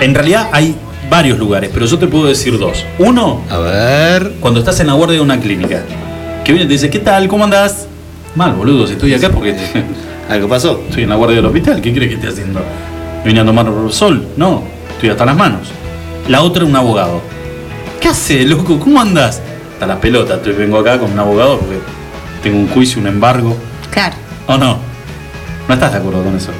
En 0.00 0.14
realidad 0.14 0.48
hay 0.52 0.74
varios 1.10 1.38
lugares, 1.38 1.70
pero 1.72 1.86
yo 1.86 1.98
te 1.98 2.06
puedo 2.06 2.26
decir 2.26 2.58
dos. 2.58 2.84
Uno, 2.98 3.42
A 3.50 3.58
ver. 3.58 4.32
cuando 4.40 4.60
estás 4.60 4.80
en 4.80 4.86
la 4.88 4.94
guardia 4.94 5.16
de 5.16 5.22
una 5.22 5.38
clínica, 5.40 5.82
que 6.44 6.52
viene 6.52 6.64
y 6.64 6.68
te 6.68 6.72
dice, 6.74 6.90
¿qué 6.90 6.98
tal? 6.98 7.28
¿Cómo 7.28 7.44
andás? 7.44 7.86
Mal, 8.34 8.52
boludo, 8.54 8.86
si 8.86 8.94
estoy 8.94 9.12
acá 9.14 9.28
porque 9.30 9.54
¿Algo 10.28 10.48
pasó? 10.48 10.80
estoy 10.88 11.02
en 11.02 11.10
la 11.10 11.16
guardia 11.16 11.36
del 11.36 11.46
hospital, 11.46 11.80
¿qué 11.82 11.92
crees 11.92 12.08
que 12.08 12.14
esté 12.14 12.28
haciendo? 12.28 12.60
¿Vine 13.24 13.40
a 13.40 13.44
tomar 13.44 13.66
sol? 13.90 14.26
No, 14.36 14.62
estoy 14.94 15.10
hasta 15.10 15.24
las 15.26 15.36
manos. 15.36 15.68
La 16.28 16.42
otra, 16.42 16.64
un 16.64 16.74
abogado. 16.74 17.20
¿Qué 18.00 18.08
hace, 18.08 18.44
loco? 18.44 18.78
¿Cómo 18.80 19.00
andás? 19.00 19.40
Hasta 19.74 19.86
las 19.86 19.98
pelotas, 19.98 20.38
estoy, 20.38 20.54
vengo 20.54 20.78
acá 20.78 20.98
con 20.98 21.12
un 21.12 21.18
abogado 21.18 21.58
porque 21.58 21.76
tengo 22.42 22.58
un 22.58 22.68
juicio, 22.68 23.00
un 23.00 23.06
embargo. 23.08 23.56
Claro. 23.90 24.14
¿O 24.46 24.56
no? 24.56 24.78
¿No 25.68 25.74
estás 25.74 25.92
de 25.92 25.98
acuerdo 25.98 26.24
con 26.24 26.34
eso? 26.36 26.50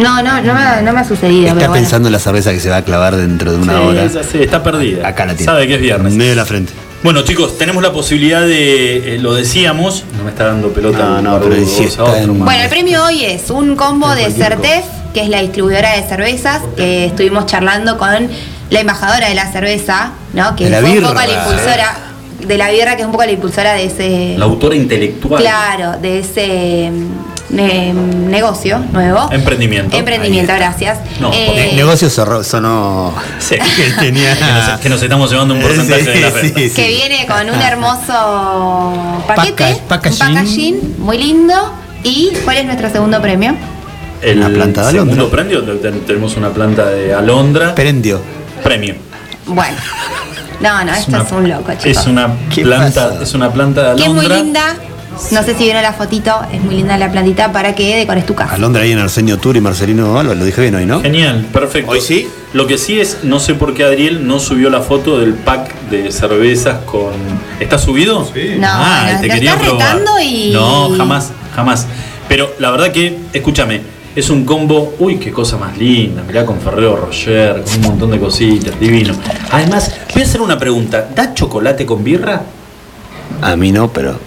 No, 0.00 0.22
no, 0.22 0.40
no 0.42 0.54
me, 0.54 0.82
no 0.82 0.92
me 0.92 1.00
ha 1.00 1.04
sucedido, 1.04 1.42
Está 1.48 1.54
pero 1.54 1.68
bueno. 1.68 1.82
pensando 1.82 2.08
en 2.08 2.12
la 2.12 2.18
cerveza 2.18 2.52
que 2.52 2.60
se 2.60 2.70
va 2.70 2.78
a 2.78 2.84
clavar 2.84 3.16
dentro 3.16 3.52
de 3.52 3.58
una 3.58 3.78
Sí, 3.78 3.84
hora. 3.84 4.04
esa 4.04 4.22
sí, 4.22 4.38
está 4.42 4.62
perdida. 4.62 5.06
Acá 5.06 5.26
la 5.26 5.34
tiene. 5.34 5.44
Sabe 5.52 5.66
que 5.66 5.74
es 5.74 5.80
viernes. 5.80 6.12
En 6.12 6.18
medio 6.18 6.30
de 6.30 6.36
la 6.36 6.44
frente. 6.46 6.72
Bueno, 7.02 7.22
chicos, 7.22 7.56
tenemos 7.56 7.82
la 7.82 7.92
posibilidad 7.92 8.42
de. 8.42 9.14
eh, 9.14 9.18
lo 9.18 9.34
decíamos. 9.34 10.04
No 10.18 10.24
me 10.24 10.30
está 10.30 10.46
dando 10.48 10.68
pelota. 10.72 10.98
No, 10.98 11.18
el 11.18 11.24
no, 11.24 11.32
barbudo, 11.32 11.50
pero 11.50 11.66
si 11.66 11.82
a 11.84 11.86
está 11.86 12.02
otro, 12.04 12.16
en- 12.16 12.28
man. 12.38 12.44
Bueno, 12.44 12.62
el 12.64 12.68
premio 12.68 13.04
hoy 13.04 13.24
es 13.24 13.48
un 13.50 13.74
combo 13.76 14.14
de 14.14 14.30
Certef, 14.30 14.84
que 15.14 15.22
es 15.22 15.28
la 15.28 15.40
distribuidora 15.40 15.96
de 15.96 16.02
cervezas, 16.06 16.60
que 16.76 17.06
estuvimos 17.06 17.46
charlando 17.46 17.96
con 17.96 18.28
la 18.70 18.80
embajadora 18.80 19.28
de 19.28 19.34
la 19.34 19.50
cerveza, 19.50 20.12
¿no? 20.34 20.54
Que 20.56 20.64
De 20.64 20.70
la 20.70 20.80
fue 20.80 20.90
un 20.98 21.04
poco 21.04 21.14
la 21.14 21.32
impulsora 21.32 21.96
de 22.46 22.56
la 22.58 22.70
birra, 22.70 22.96
que 22.96 23.02
es 23.02 23.06
un 23.06 23.12
poco 23.12 23.24
la 23.24 23.32
impulsora 23.32 23.72
de 23.74 23.84
ese. 23.86 24.34
La 24.38 24.44
autora 24.44 24.74
intelectual. 24.76 25.40
Claro, 25.42 25.98
de 26.00 26.18
ese 26.20 26.90
ne- 27.50 27.92
negocio 27.92 28.78
nuevo. 28.92 29.28
Emprendimiento. 29.32 29.96
Emprendimiento, 29.96 30.52
gracias. 30.54 30.98
No, 31.20 31.30
Eh, 31.32 31.72
negocio 31.74 32.08
sonó. 32.10 32.42
sonó 32.44 33.14
Sí. 33.38 33.56
que 33.76 33.90
tenía. 33.98 34.34
que, 34.36 34.44
nos, 34.44 34.80
que 34.80 34.88
nos 34.88 35.02
estamos 35.02 35.30
llevando 35.30 35.54
un 35.54 35.60
porcentaje 35.60 36.00
Sí, 36.04 36.10
de 36.10 36.20
la 36.20 36.30
sí, 36.30 36.70
que 36.74 36.88
viene 36.88 37.26
con 37.26 37.48
un 37.50 37.60
hermoso 37.60 39.22
paquete, 39.26 39.64
Paca- 39.64 39.88
packaging. 39.88 40.26
un 40.28 40.34
packaging 40.34 40.94
muy 40.98 41.18
lindo. 41.18 41.54
¿Y 42.02 42.30
cuál 42.44 42.56
es 42.58 42.64
nuestro 42.64 42.90
segundo 42.90 43.20
premio? 43.20 43.54
El 44.22 44.38
Una 44.38 44.48
planta 44.50 44.86
de 44.86 44.92
segundo 44.92 45.14
alondra. 45.14 45.30
premio, 45.30 45.62
te- 45.64 45.74
te- 45.90 45.98
tenemos 46.00 46.36
una 46.36 46.50
planta 46.50 46.86
de 46.86 47.12
alondra. 47.14 47.74
Prendio. 47.74 48.20
Premio. 48.62 48.94
Bueno. 49.46 49.76
No, 50.60 50.84
no, 50.84 50.92
esto 50.92 51.10
una- 51.12 51.22
es 51.22 51.32
un 51.32 51.48
loco, 51.48 51.72
chicos. 51.72 51.86
Es 51.86 52.06
una 52.06 52.28
¿Qué 52.54 52.62
planta, 52.62 53.14
es 53.22 53.32
una 53.34 53.50
planta 53.50 53.90
de 53.94 53.96
que 53.96 54.02
es 54.02 54.08
muy 54.14 54.26
alondra. 54.26 54.36
linda. 54.42 54.76
No 55.32 55.42
sé 55.44 55.54
si 55.54 55.64
vieron 55.64 55.82
la 55.82 55.92
fotito, 55.92 56.32
es 56.52 56.60
muy 56.62 56.76
linda 56.76 56.96
la 56.98 57.10
plantita 57.10 57.52
para 57.52 57.74
que 57.74 57.96
decores 57.96 58.26
tu 58.26 58.34
casa. 58.34 58.54
Alondra 58.54 58.82
ahí 58.82 58.92
en 58.92 58.98
Arsenio 58.98 59.38
Tour 59.38 59.56
y 59.56 59.60
Marcelino 59.60 60.18
Alba, 60.18 60.34
lo 60.34 60.44
dije 60.44 60.60
bien 60.62 60.74
hoy, 60.74 60.86
¿no? 60.86 61.00
Genial, 61.02 61.46
perfecto. 61.52 61.90
¿Hoy 61.92 62.00
sí? 62.00 62.28
Lo 62.52 62.66
que 62.66 62.78
sí 62.78 62.98
es, 62.98 63.18
no 63.22 63.38
sé 63.38 63.54
por 63.54 63.74
qué 63.74 63.84
Adriel 63.84 64.26
no 64.26 64.40
subió 64.40 64.70
la 64.70 64.80
foto 64.80 65.18
del 65.20 65.34
pack 65.34 65.88
de 65.90 66.10
cervezas 66.10 66.78
con. 66.84 67.12
¿Está 67.60 67.78
subido? 67.78 68.24
Sí. 68.24 68.56
No, 68.58 68.76
no, 68.76 69.02
lo 69.04 69.34
estás 69.34 69.60
retando 69.62 70.10
y- 70.20 70.50
No, 70.52 70.90
jamás, 70.96 71.30
jamás. 71.54 71.86
Pero 72.28 72.52
la 72.58 72.70
verdad 72.70 72.90
que, 72.90 73.18
escúchame, 73.32 73.82
es 74.16 74.30
un 74.30 74.44
combo. 74.44 74.94
Uy, 74.98 75.18
qué 75.18 75.30
cosa 75.30 75.56
más 75.58 75.76
linda. 75.78 76.22
Mirá 76.26 76.44
con 76.44 76.60
Ferrero 76.60 76.96
Rocher, 76.96 77.62
con 77.62 77.74
un 77.74 77.80
montón 77.82 78.10
de 78.10 78.18
cositas, 78.18 78.78
divino. 78.80 79.14
Además, 79.52 79.94
voy 80.12 80.22
a 80.22 80.24
hacer 80.24 80.40
una 80.40 80.58
pregunta. 80.58 81.08
¿Da 81.14 81.34
chocolate 81.34 81.86
con 81.86 82.02
birra? 82.02 82.42
A 83.42 83.54
mí 83.56 83.70
no, 83.70 83.92
pero. 83.92 84.18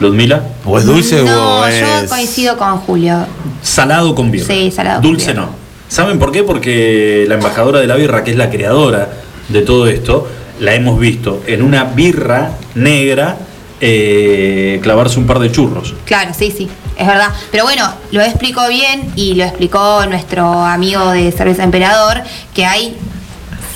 Ludmila. 0.00 0.42
¿O 0.64 0.78
es 0.78 0.84
dulce 0.84 1.22
no, 1.22 1.60
o 1.60 1.68
yo 1.68 1.74
es.? 1.74 2.08
coincido 2.08 2.56
con 2.56 2.78
Julio. 2.78 3.26
Salado 3.62 4.14
con 4.14 4.30
birra. 4.30 4.46
Sí, 4.46 4.70
salado 4.70 5.00
con 5.02 5.10
Dulce 5.10 5.32
birra. 5.32 5.42
no. 5.46 5.50
¿Saben 5.88 6.18
por 6.18 6.32
qué? 6.32 6.42
Porque 6.44 7.24
la 7.28 7.34
embajadora 7.36 7.80
de 7.80 7.86
la 7.86 7.96
birra, 7.96 8.22
que 8.22 8.32
es 8.32 8.36
la 8.36 8.50
creadora 8.50 9.08
de 9.48 9.62
todo 9.62 9.86
esto, 9.86 10.28
la 10.60 10.74
hemos 10.74 10.98
visto 11.00 11.42
en 11.46 11.62
una 11.62 11.84
birra 11.84 12.50
negra 12.74 13.36
eh, 13.80 14.80
clavarse 14.82 15.18
un 15.18 15.26
par 15.26 15.38
de 15.38 15.50
churros. 15.50 15.94
Claro, 16.04 16.32
sí, 16.36 16.52
sí, 16.54 16.68
es 16.96 17.06
verdad. 17.06 17.30
Pero 17.50 17.64
bueno, 17.64 17.88
lo 18.10 18.20
explicó 18.22 18.68
bien 18.68 19.12
y 19.16 19.34
lo 19.34 19.44
explicó 19.44 20.04
nuestro 20.06 20.64
amigo 20.64 21.10
de 21.10 21.32
Cerveza 21.32 21.64
Emperador, 21.64 22.22
que 22.54 22.66
hay 22.66 22.96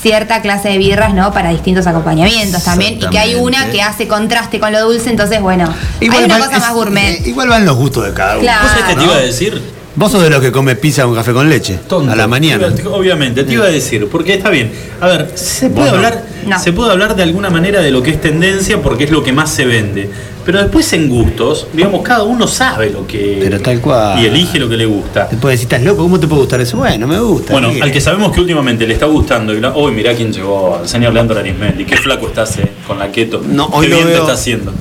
cierta 0.03 0.43
clase 0.43 0.69
de 0.71 0.79
birras, 0.79 1.15
¿no? 1.15 1.33
Para 1.33 1.51
distintos 1.51 1.87
acompañamientos 1.87 2.65
también. 2.65 2.95
Y 3.01 3.07
que 3.07 3.19
hay 3.19 3.37
una 3.37 3.71
que 3.71 3.81
hace 3.83 4.09
contraste 4.09 4.59
con 4.61 4.73
lo 4.73 4.81
dulce, 4.83 5.09
entonces 5.11 5.41
bueno, 5.41 5.73
hay 6.01 6.09
una 6.09 6.19
van- 6.27 6.41
cosa 6.43 6.57
es- 6.57 6.61
más 6.63 6.73
gourmet. 6.75 7.21
eh, 7.21 7.23
igual 7.29 7.49
van 7.49 7.65
los 7.65 7.77
gustos 7.77 8.05
de 8.07 8.13
cada 8.13 8.33
uno. 8.35 8.43
Claro. 8.43 8.63
¿Vos 8.63 8.71
sabés 8.73 8.85
qué 8.87 8.95
te 8.97 9.05
iba 9.05 9.15
a 9.15 9.21
decir? 9.21 9.82
Vos 9.95 10.11
sos 10.11 10.23
de 10.23 10.31
los 10.31 10.41
que 10.41 10.51
come 10.51 10.75
pizza 10.75 11.05
con 11.05 11.15
café 11.15 11.33
con 11.33 11.49
leche. 11.51 11.79
A 12.09 12.17
la 12.17 12.27
mañana. 12.27 12.69
Obviamente, 12.91 13.45
te 13.45 13.53
iba 13.53 13.67
a 13.67 13.69
decir, 13.71 14.09
porque 14.11 14.35
está 14.35 14.49
bien. 14.49 14.73
A 15.01 15.07
ver, 15.07 15.31
se 15.35 15.69
puede, 15.69 15.91
no. 15.91 15.97
hablar, 15.97 16.25
se 16.63 16.73
puede 16.73 16.93
hablar 16.93 17.15
de 17.15 17.23
alguna 17.23 17.51
manera 17.51 17.81
de 17.83 17.91
lo 17.91 18.03
que 18.03 18.11
es 18.11 18.21
tendencia 18.21 18.81
porque 18.81 19.05
es 19.05 19.11
lo 19.11 19.23
que 19.23 19.33
más 19.33 19.51
se 19.51 19.67
vende. 19.67 20.09
Pero 20.47 20.59
después 20.61 20.93
en 20.95 21.09
gustos, 21.09 21.69
digamos, 21.73 22.03
cada 22.03 22.25
uno 22.25 22.49
sabe 22.49 22.91
lo 22.91 23.07
que. 23.07 23.39
Pero 23.41 23.61
tal 23.61 23.81
cual. 23.81 24.21
Y 24.21 24.27
elige 24.27 24.59
lo 24.59 24.69
que 24.69 24.77
le 24.77 24.87
gusta. 24.87 25.29
Puede 25.29 25.55
decir, 25.55 25.67
estás 25.67 25.83
loco, 25.83 26.03
¿cómo 26.03 26.19
te 26.19 26.27
puede 26.27 26.41
gustar 26.41 26.61
eso? 26.61 26.79
Bueno, 26.79 27.07
me 27.07 27.21
gusta. 27.21 27.53
Bueno, 27.53 27.71
¿qué? 27.71 27.83
al 27.83 27.93
que 27.93 28.01
sabemos 28.01 28.33
que 28.33 28.41
últimamente 28.41 28.87
le 28.87 28.95
está 28.95 29.07
gustando, 29.07 29.53
y 29.55 29.61
la- 29.61 29.73
hoy 29.75 29.93
mirá 29.93 30.15
quién 30.15 30.33
llegó, 30.33 30.81
el 30.83 30.89
señor 30.89 31.13
Leandro 31.13 31.39
Arismendi, 31.39 31.85
qué 31.85 31.97
flaco 31.97 32.27
estás 32.27 32.59
eh, 32.59 32.73
con 32.87 32.99
la 32.99 33.13
keto. 33.13 33.41
No, 33.47 33.67
hoy 33.67 33.87
qué 33.87 33.95
bien 33.95 34.07
te 34.09 34.17
está 34.17 34.33
haciendo. 34.33 34.73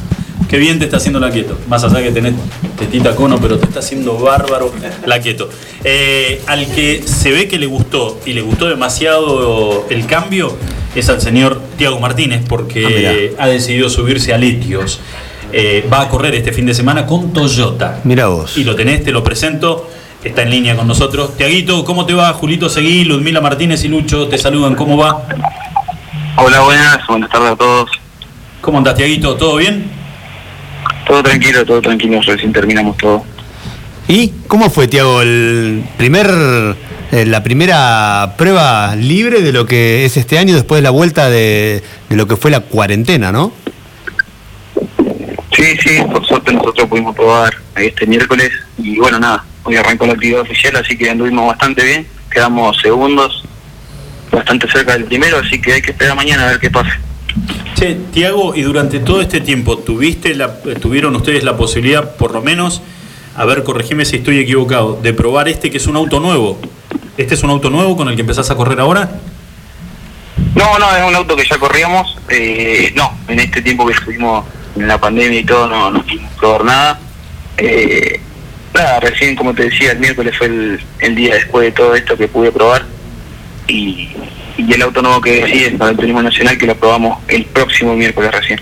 Qué 0.52 0.58
bien 0.58 0.80
te 0.80 0.84
está 0.84 0.98
haciendo 0.98 1.22
la 1.22 1.32
keto. 1.32 1.58
Más 1.70 1.82
allá 1.86 2.04
que 2.04 2.12
tenés 2.12 2.34
tetita 2.78 3.16
cono, 3.16 3.40
pero 3.40 3.58
te 3.58 3.64
está 3.68 3.80
haciendo 3.80 4.18
bárbaro 4.18 4.74
la 5.06 5.22
keto. 5.22 5.48
Eh, 5.82 6.42
al 6.46 6.68
que 6.68 7.04
se 7.06 7.32
ve 7.32 7.48
que 7.48 7.58
le 7.58 7.68
gustó 7.68 8.20
y 8.26 8.34
le 8.34 8.42
gustó 8.42 8.68
demasiado 8.68 9.86
el 9.90 10.06
cambio 10.08 10.58
es 10.94 11.08
al 11.08 11.22
señor 11.22 11.62
Tiago 11.78 12.02
Martínez, 12.02 12.42
Ah, 12.44 12.48
porque 12.50 13.34
ha 13.40 13.48
decidido 13.48 13.90
subirse 13.90 14.34
a 14.34 14.38
Litios. 14.38 15.00
Eh, 15.54 15.88
va 15.92 16.02
a 16.02 16.10
correr 16.10 16.36
este 16.36 16.52
fin 16.52 16.66
de 16.66 16.74
semana 16.74 17.06
con 17.06 17.32
Toyota. 17.32 18.02
Mira 18.04 18.28
vos. 18.28 18.58
Y 18.58 18.66
lo 18.66 18.76
tenés, 18.76 19.06
te 19.06 19.14
lo 19.14 19.24
presento. 19.24 19.90
Está 20.22 20.42
en 20.42 20.50
línea 20.50 20.76
con 20.76 20.86
nosotros. 20.86 21.38
Tiaguito, 21.38 21.86
¿cómo 21.86 22.06
te 22.06 22.14
va? 22.14 22.34
Julito 22.34 22.68
Seguí, 22.68 23.06
Ludmila 23.06 23.40
Martínez 23.40 23.86
y 23.86 23.88
Lucho 23.88 24.28
te 24.28 24.38
saludan. 24.38 24.76
¿Cómo 24.76 24.98
va? 24.98 25.24
Hola, 26.36 26.60
buenas, 26.60 27.08
buenas 27.08 27.30
tardes 27.30 27.52
a 27.52 27.56
todos. 27.56 27.90
¿Cómo 28.60 28.80
andás, 28.80 28.96
Tiaguito? 28.96 29.36
¿Todo 29.36 29.56
bien? 29.56 30.01
Todo 31.12 31.24
tranquilo, 31.24 31.66
todo 31.66 31.82
tranquilo, 31.82 32.22
recién 32.22 32.54
terminamos 32.54 32.96
todo. 32.96 33.26
¿Y 34.08 34.30
cómo 34.48 34.70
fue, 34.70 34.88
Tiago, 34.88 35.22
el 35.22 35.84
primer, 35.98 36.26
eh, 37.12 37.26
la 37.26 37.44
primera 37.44 38.36
prueba 38.38 38.96
libre 38.96 39.42
de 39.42 39.52
lo 39.52 39.66
que 39.66 40.06
es 40.06 40.16
este 40.16 40.38
año 40.38 40.56
después 40.56 40.78
de 40.78 40.84
la 40.84 40.92
vuelta 40.92 41.30
de, 41.30 41.84
de 42.08 42.16
lo 42.16 42.30
que 42.30 42.38
fue 42.38 42.50
la 42.50 42.62
cuarentena, 42.62 43.34
¿no? 43.34 43.52
Sí, 45.54 45.76
sí, 45.84 46.02
por 46.10 46.26
suerte 46.26 46.54
nosotros 46.54 46.88
pudimos 46.88 47.14
probar 47.14 47.56
este 47.76 48.08
miércoles 48.08 48.50
y 48.78 48.98
bueno, 48.98 49.20
nada, 49.20 49.44
hoy 49.64 49.76
arrancó 49.76 50.06
la 50.06 50.14
actividad 50.14 50.40
oficial, 50.40 50.78
así 50.78 50.98
que 50.98 51.10
anduvimos 51.10 51.46
bastante 51.46 51.84
bien, 51.84 52.08
quedamos 52.32 52.80
segundos, 52.80 53.44
bastante 54.32 54.72
cerca 54.72 54.94
del 54.94 55.04
primero, 55.04 55.40
así 55.40 55.60
que 55.60 55.74
hay 55.74 55.82
que 55.82 55.92
esperar 55.92 56.16
mañana 56.16 56.44
a 56.46 56.52
ver 56.52 56.60
qué 56.62 56.70
pasa. 56.70 56.98
Che, 57.76 57.96
Tiago, 58.12 58.56
y 58.56 58.62
durante 58.62 59.00
todo 59.00 59.22
este 59.22 59.42
tiempo, 59.42 59.78
¿tuviste 59.78 60.36
la, 60.36 60.62
¿tuvieron 60.80 61.16
ustedes 61.16 61.44
la 61.44 61.58
posibilidad, 61.58 62.16
por 62.16 62.32
lo 62.32 62.42
menos, 62.42 62.82
a 63.36 63.46
ver, 63.46 63.64
corregime 63.64 64.06
si 64.06 64.18
estoy 64.18 64.40
equivocado, 64.40 65.00
de 65.02 65.14
probar 65.14 65.48
este 65.48 65.72
que 65.72 65.78
es 65.78 65.88
un 65.88 65.96
auto 65.96 66.20
nuevo? 66.20 66.60
¿Este 67.18 67.34
es 67.34 67.44
un 67.44 67.50
auto 67.50 67.70
nuevo 67.70 67.96
con 67.96 68.10
el 68.10 68.16
que 68.16 68.22
empezás 68.22 68.50
a 68.52 68.56
correr 68.56 68.80
ahora? 68.80 69.10
No, 70.56 70.80
no, 70.80 70.96
es 70.96 71.04
un 71.08 71.16
auto 71.16 71.36
que 71.36 71.46
ya 71.46 71.58
corríamos, 71.58 72.18
eh, 72.30 72.92
no, 72.96 73.18
en 73.28 73.40
este 73.40 73.62
tiempo 73.62 73.86
que 73.86 73.94
estuvimos 73.94 74.46
en 74.76 74.88
la 74.88 75.00
pandemia 75.00 75.40
y 75.40 75.46
todo, 75.46 75.68
no, 75.68 76.02
pudimos 76.04 76.32
probar 76.34 76.66
nada. 76.66 77.00
Eh, 77.58 78.20
nada, 78.74 79.00
recién, 79.00 79.36
como 79.36 79.54
te 79.54 79.64
decía, 79.64 79.94
el 79.94 80.00
miércoles 80.00 80.38
fue 80.38 80.80
el 81.00 81.16
día 81.16 81.36
después 81.36 81.66
de 81.66 81.72
todo 81.72 81.96
esto 81.96 82.18
que 82.18 82.28
pude 82.28 82.52
probar. 82.52 82.86
Y, 83.68 84.10
y 84.68 84.74
el 84.74 84.82
auto 84.82 85.02
nuevo 85.02 85.22
que 85.22 85.44
decís 85.44 85.64
es 85.68 85.74
para 85.78 85.92
el 85.92 85.98
Turismo 85.98 86.22
Nacional, 86.22 86.58
que 86.58 86.66
lo 86.66 86.76
probamos 86.76 87.20
el 87.28 87.46
próximo 87.46 87.96
miércoles 87.96 88.32
recién. 88.32 88.60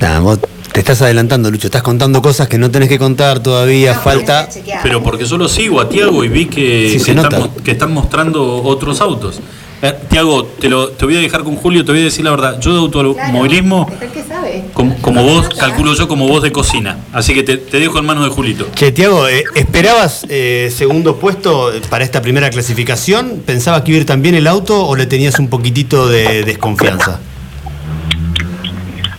Nah, 0.00 0.20
vos 0.20 0.38
te 0.72 0.80
estás 0.80 1.00
adelantando, 1.02 1.50
Lucho, 1.50 1.66
estás 1.68 1.82
contando 1.82 2.20
cosas 2.22 2.48
que 2.48 2.58
no 2.58 2.70
tenés 2.70 2.88
que 2.88 2.98
contar 2.98 3.40
todavía, 3.40 3.94
falta... 3.94 4.48
Pero 4.82 5.02
porque 5.02 5.24
yo 5.24 5.36
lo 5.38 5.48
sigo 5.48 5.80
a 5.80 5.88
Tiago 5.88 6.22
y 6.24 6.28
vi 6.28 6.46
que, 6.46 6.90
Sí, 6.92 6.98
se 6.98 7.06
que 7.06 7.14
nota. 7.14 7.36
están, 7.38 7.50
que 7.64 7.70
están 7.72 7.92
mostrando 7.92 8.62
otros 8.62 9.00
autos. 9.00 9.40
Eh, 9.80 9.94
Tiago, 10.10 10.44
te, 10.44 10.68
lo, 10.68 10.88
te 10.88 11.04
voy 11.04 11.16
a 11.16 11.20
dejar 11.20 11.44
con 11.44 11.54
Julio, 11.54 11.84
te 11.84 11.92
voy 11.92 12.00
a 12.00 12.04
decir 12.04 12.24
la 12.24 12.32
verdad. 12.32 12.58
Yo 12.60 12.72
de 12.72 12.78
automovilismo, 12.80 13.88
¿Qué 14.12 14.24
sabe? 14.24 14.64
como, 14.72 14.96
como 15.00 15.22
vos, 15.22 15.48
calculo 15.50 15.94
yo 15.94 16.08
como 16.08 16.26
vos 16.26 16.42
de 16.42 16.50
cocina. 16.50 16.98
Así 17.12 17.32
que 17.32 17.44
te, 17.44 17.56
te 17.58 17.78
dejo 17.78 17.98
en 18.00 18.06
manos 18.06 18.24
de 18.24 18.30
Julito. 18.30 18.68
Che, 18.74 18.90
Tiago, 18.90 19.28
eh, 19.28 19.44
¿esperabas 19.54 20.26
eh, 20.28 20.72
segundo 20.76 21.16
puesto 21.20 21.70
para 21.90 22.02
esta 22.04 22.20
primera 22.22 22.50
clasificación? 22.50 23.42
¿Pensabas 23.46 23.82
que 23.82 23.92
iba 23.92 23.98
a 23.98 24.00
ir 24.00 24.06
tan 24.06 24.20
bien 24.20 24.34
el 24.34 24.48
auto 24.48 24.84
o 24.84 24.96
le 24.96 25.06
tenías 25.06 25.38
un 25.38 25.48
poquitito 25.48 26.08
de 26.08 26.42
desconfianza? 26.44 27.20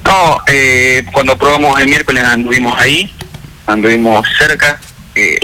No, 0.04 0.38
eh, 0.52 1.06
cuando 1.14 1.38
probamos 1.38 1.80
el 1.80 1.88
miércoles 1.88 2.24
anduvimos 2.24 2.78
ahí, 2.78 3.10
anduvimos 3.68 4.26
cerca. 4.38 4.80
eh, 5.16 5.40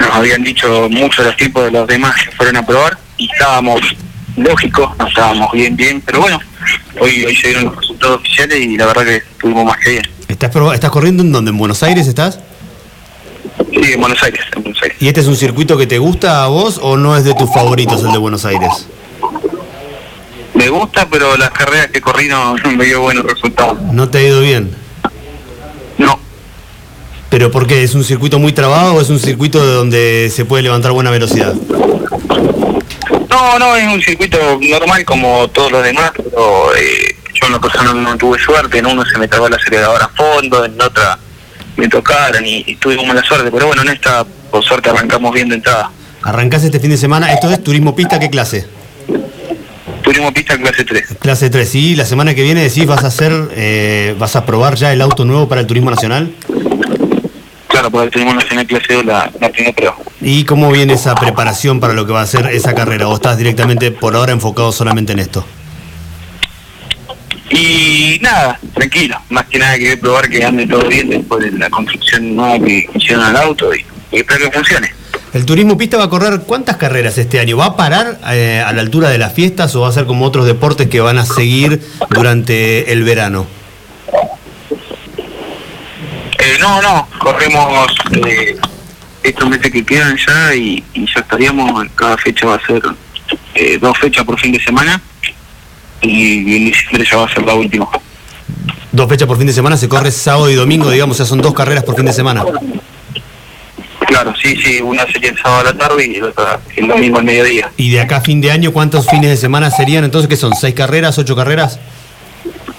nos 0.00 0.10
habían 0.10 0.42
dicho 0.44 0.88
mucho 0.90 1.22
los 1.24 1.36
tiempos 1.36 1.64
de 1.64 1.70
los 1.72 1.86
demás 1.86 2.14
que 2.24 2.30
fueron 2.36 2.56
a 2.56 2.64
probar 2.64 2.96
y 3.16 3.28
estábamos 3.32 3.80
lógicos, 4.38 4.96
no 4.98 5.06
estábamos 5.06 5.52
bien, 5.52 5.76
bien, 5.76 6.00
pero 6.04 6.20
bueno, 6.20 6.38
hoy, 7.00 7.24
hoy 7.24 7.34
se 7.36 7.48
dieron 7.48 7.66
los 7.66 7.76
resultados 7.76 8.18
oficiales 8.18 8.58
y 8.58 8.76
la 8.76 8.86
verdad 8.86 9.04
que 9.04 9.16
estuvimos 9.16 9.64
más 9.64 9.76
que 9.78 9.90
bien. 9.90 10.02
¿Estás, 10.28 10.54
¿Estás 10.74 10.90
corriendo 10.90 11.22
en 11.22 11.32
dónde? 11.32 11.50
¿En 11.50 11.58
Buenos 11.58 11.82
Aires 11.82 12.06
estás? 12.06 12.40
Sí, 13.72 13.92
en 13.92 14.00
Buenos 14.00 14.22
Aires, 14.22 14.40
en 14.54 14.62
Buenos 14.62 14.82
Aires. 14.82 14.96
¿Y 15.00 15.08
este 15.08 15.20
es 15.20 15.26
un 15.26 15.36
circuito 15.36 15.76
que 15.76 15.86
te 15.86 15.98
gusta 15.98 16.44
a 16.44 16.48
vos 16.48 16.78
o 16.82 16.96
no 16.96 17.16
es 17.16 17.24
de 17.24 17.34
tus 17.34 17.52
favoritos 17.52 18.02
el 18.04 18.12
de 18.12 18.18
Buenos 18.18 18.44
Aires? 18.44 18.86
Me 20.54 20.68
gusta, 20.68 21.06
pero 21.08 21.36
las 21.36 21.50
carreras 21.50 21.88
que 21.88 22.00
corrí 22.00 22.28
no, 22.28 22.56
no 22.56 22.70
me 22.72 22.84
dio 22.84 23.00
buenos 23.00 23.24
resultados. 23.24 23.80
¿No 23.92 24.08
te 24.08 24.18
ha 24.18 24.22
ido 24.22 24.40
bien? 24.40 24.70
No. 25.98 26.18
¿Pero 27.30 27.50
por 27.50 27.66
qué? 27.66 27.82
¿Es 27.82 27.94
un 27.94 28.04
circuito 28.04 28.38
muy 28.38 28.52
trabado 28.52 28.94
o 28.94 29.00
es 29.00 29.10
un 29.10 29.18
circuito 29.18 29.64
de 29.64 29.72
donde 29.74 30.32
se 30.34 30.44
puede 30.44 30.62
levantar 30.62 30.92
buena 30.92 31.10
velocidad? 31.10 31.54
No, 33.30 33.58
no, 33.58 33.76
es 33.76 33.86
un 33.86 34.00
circuito 34.00 34.38
normal 34.60 35.04
como 35.04 35.48
todos 35.48 35.70
los 35.70 35.84
demás, 35.84 36.10
pero 36.16 36.74
eh, 36.74 37.14
yo 37.34 37.46
en 37.46 37.52
lo 37.52 37.60
personal 37.60 38.02
no 38.02 38.16
tuve 38.16 38.38
suerte, 38.38 38.78
en 38.78 38.86
uno 38.86 39.04
se 39.04 39.18
me 39.18 39.28
trabó 39.28 39.46
el 39.46 39.54
acelerador 39.54 40.02
a 40.02 40.08
fondo, 40.08 40.64
en 40.64 40.80
otra 40.80 41.18
me 41.76 41.88
tocaron 41.88 42.44
y, 42.44 42.64
y 42.66 42.76
tuve 42.76 42.96
mala 43.06 43.22
suerte, 43.22 43.50
pero 43.52 43.66
bueno, 43.66 43.82
en 43.82 43.90
esta 43.90 44.24
por 44.50 44.64
suerte 44.64 44.88
arrancamos 44.90 45.32
bien 45.32 45.48
de 45.50 45.56
entrada. 45.56 45.90
Arrancás 46.22 46.64
este 46.64 46.80
fin 46.80 46.90
de 46.90 46.96
semana, 46.96 47.32
¿esto 47.32 47.50
es 47.50 47.62
turismo 47.62 47.94
pista 47.94 48.18
qué 48.18 48.30
clase? 48.30 48.66
Turismo 50.02 50.32
pista 50.32 50.56
clase 50.56 50.84
3. 50.84 51.16
Clase 51.20 51.50
3, 51.50 51.68
¿sí? 51.68 51.94
La 51.94 52.06
semana 52.06 52.34
que 52.34 52.42
viene 52.42 52.62
decís 52.62 52.86
vas 52.86 53.04
a 53.04 53.08
hacer, 53.08 53.32
eh, 53.52 54.16
vas 54.18 54.36
a 54.36 54.46
probar 54.46 54.74
ya 54.74 54.92
el 54.92 55.02
auto 55.02 55.24
nuevo 55.24 55.48
para 55.48 55.60
el 55.60 55.66
turismo 55.66 55.90
nacional. 55.90 56.32
Porque 57.90 58.06
el 58.06 58.10
Turismo 58.10 58.34
Nacional 58.34 58.66
clase 58.66 58.94
2 58.94 59.04
la, 59.04 59.30
la 59.40 59.50
primera 59.50 59.74
prueba. 59.74 59.96
¿Y 60.20 60.44
cómo 60.44 60.70
viene 60.70 60.94
esa 60.94 61.14
preparación 61.14 61.80
para 61.80 61.94
lo 61.94 62.06
que 62.06 62.12
va 62.12 62.22
a 62.22 62.26
ser 62.26 62.46
esa 62.46 62.74
carrera? 62.74 63.08
¿O 63.08 63.14
estás 63.14 63.38
directamente 63.38 63.90
por 63.90 64.16
ahora 64.16 64.32
enfocado 64.32 64.72
solamente 64.72 65.12
en 65.12 65.20
esto? 65.20 65.44
Y 67.50 68.18
nada, 68.20 68.58
tranquilo, 68.74 69.16
más 69.30 69.46
que 69.46 69.58
nada 69.58 69.78
que 69.78 69.96
probar 69.96 70.28
que 70.28 70.44
ande 70.44 70.66
todo 70.66 70.86
bien 70.86 71.08
después 71.08 71.44
de 71.44 71.58
la 71.58 71.70
construcción 71.70 72.36
nueva 72.36 72.64
que 72.64 72.88
hicieron 72.94 73.24
al 73.24 73.36
auto 73.36 73.74
y, 73.74 73.84
y 74.12 74.18
espero 74.18 74.44
que 74.44 74.52
funcione. 74.52 74.98
¿El 75.34 75.44
turismo 75.44 75.76
pista 75.76 75.98
va 75.98 76.04
a 76.04 76.08
correr 76.08 76.40
cuántas 76.46 76.76
carreras 76.76 77.18
este 77.18 77.38
año? 77.38 77.56
¿Va 77.56 77.66
a 77.66 77.76
parar 77.76 78.18
eh, 78.30 78.62
a 78.64 78.72
la 78.72 78.80
altura 78.80 79.10
de 79.10 79.18
las 79.18 79.34
fiestas 79.34 79.74
o 79.76 79.82
va 79.82 79.88
a 79.88 79.92
ser 79.92 80.06
como 80.06 80.24
otros 80.24 80.46
deportes 80.46 80.88
que 80.88 81.00
van 81.00 81.18
a 81.18 81.26
seguir 81.26 81.82
durante 82.10 82.92
el 82.92 83.02
verano? 83.04 83.46
Eh, 86.48 86.56
no, 86.58 86.80
no, 86.80 87.06
corremos 87.18 87.92
eh, 88.26 88.56
estos 89.22 89.50
meses 89.50 89.70
que 89.70 89.84
quedan 89.84 90.16
ya 90.16 90.54
y, 90.54 90.82
y 90.94 91.04
ya 91.04 91.20
estaríamos, 91.20 91.86
cada 91.94 92.16
fecha 92.16 92.46
va 92.46 92.54
a 92.54 92.66
ser 92.66 92.82
eh, 93.54 93.78
dos 93.78 93.98
fechas 93.98 94.24
por 94.24 94.40
fin 94.40 94.52
de 94.52 94.60
semana 94.60 94.98
y 96.00 96.56
en 96.56 96.64
diciembre 96.64 97.06
ya 97.10 97.18
va 97.18 97.26
a 97.26 97.34
ser 97.34 97.42
la 97.44 97.52
última. 97.52 97.86
Dos 98.92 99.08
fechas 99.10 99.28
por 99.28 99.36
fin 99.36 99.46
de 99.46 99.52
semana, 99.52 99.76
se 99.76 99.90
corre 99.90 100.10
sábado 100.10 100.48
y 100.48 100.54
domingo, 100.54 100.90
digamos, 100.90 101.16
o 101.16 101.18
sea, 101.18 101.26
son 101.26 101.42
dos 101.42 101.52
carreras 101.52 101.84
por 101.84 101.94
fin 101.96 102.06
de 102.06 102.14
semana. 102.14 102.42
Claro, 104.06 104.32
sí, 104.42 104.56
sí, 104.56 104.80
una 104.80 105.04
sería 105.12 105.32
el 105.32 105.36
sábado 105.36 105.60
a 105.60 105.64
la 105.64 105.76
tarde 105.76 106.06
y 106.06 106.18
la 106.18 106.28
otra 106.28 106.60
el 106.76 106.88
domingo 106.88 107.18
al 107.18 107.24
mediodía. 107.24 107.70
Y 107.76 107.90
de 107.90 108.00
acá 108.00 108.16
a 108.16 108.20
fin 108.22 108.40
de 108.40 108.50
año, 108.50 108.72
¿cuántos 108.72 109.06
fines 109.06 109.28
de 109.28 109.36
semana 109.36 109.70
serían 109.70 110.02
entonces? 110.02 110.30
¿Qué 110.30 110.36
son? 110.36 110.54
¿Seis 110.54 110.74
carreras, 110.74 111.18
ocho 111.18 111.36
carreras? 111.36 111.78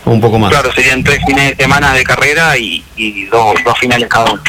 ¿O 0.06 0.12
un 0.12 0.22
poco 0.22 0.40
más? 0.40 0.50
Claro, 0.52 0.72
serían 0.74 1.04
tres 1.04 1.20
fines 1.26 1.56
de 1.58 1.64
semana 1.64 1.94
de 1.94 2.04
carrera 2.04 2.58
y, 2.58 2.84
y 2.96 3.26
dos, 3.26 3.56
dos 3.64 3.78
finales 3.80 4.08
cada 4.10 4.32
uno. 4.32 4.42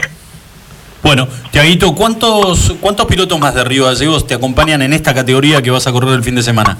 Bueno, 1.02 1.26
Tiaguito, 1.50 1.94
¿cuántos, 1.94 2.74
¿cuántos 2.80 3.06
pilotos 3.06 3.38
más 3.38 3.54
de 3.54 3.64
Río 3.64 3.86
Gallegos 3.86 4.26
te 4.26 4.34
acompañan 4.34 4.82
en 4.82 4.92
esta 4.92 5.14
categoría 5.14 5.62
que 5.62 5.70
vas 5.70 5.86
a 5.86 5.92
correr 5.92 6.10
el 6.14 6.22
fin 6.22 6.34
de 6.34 6.42
semana? 6.42 6.76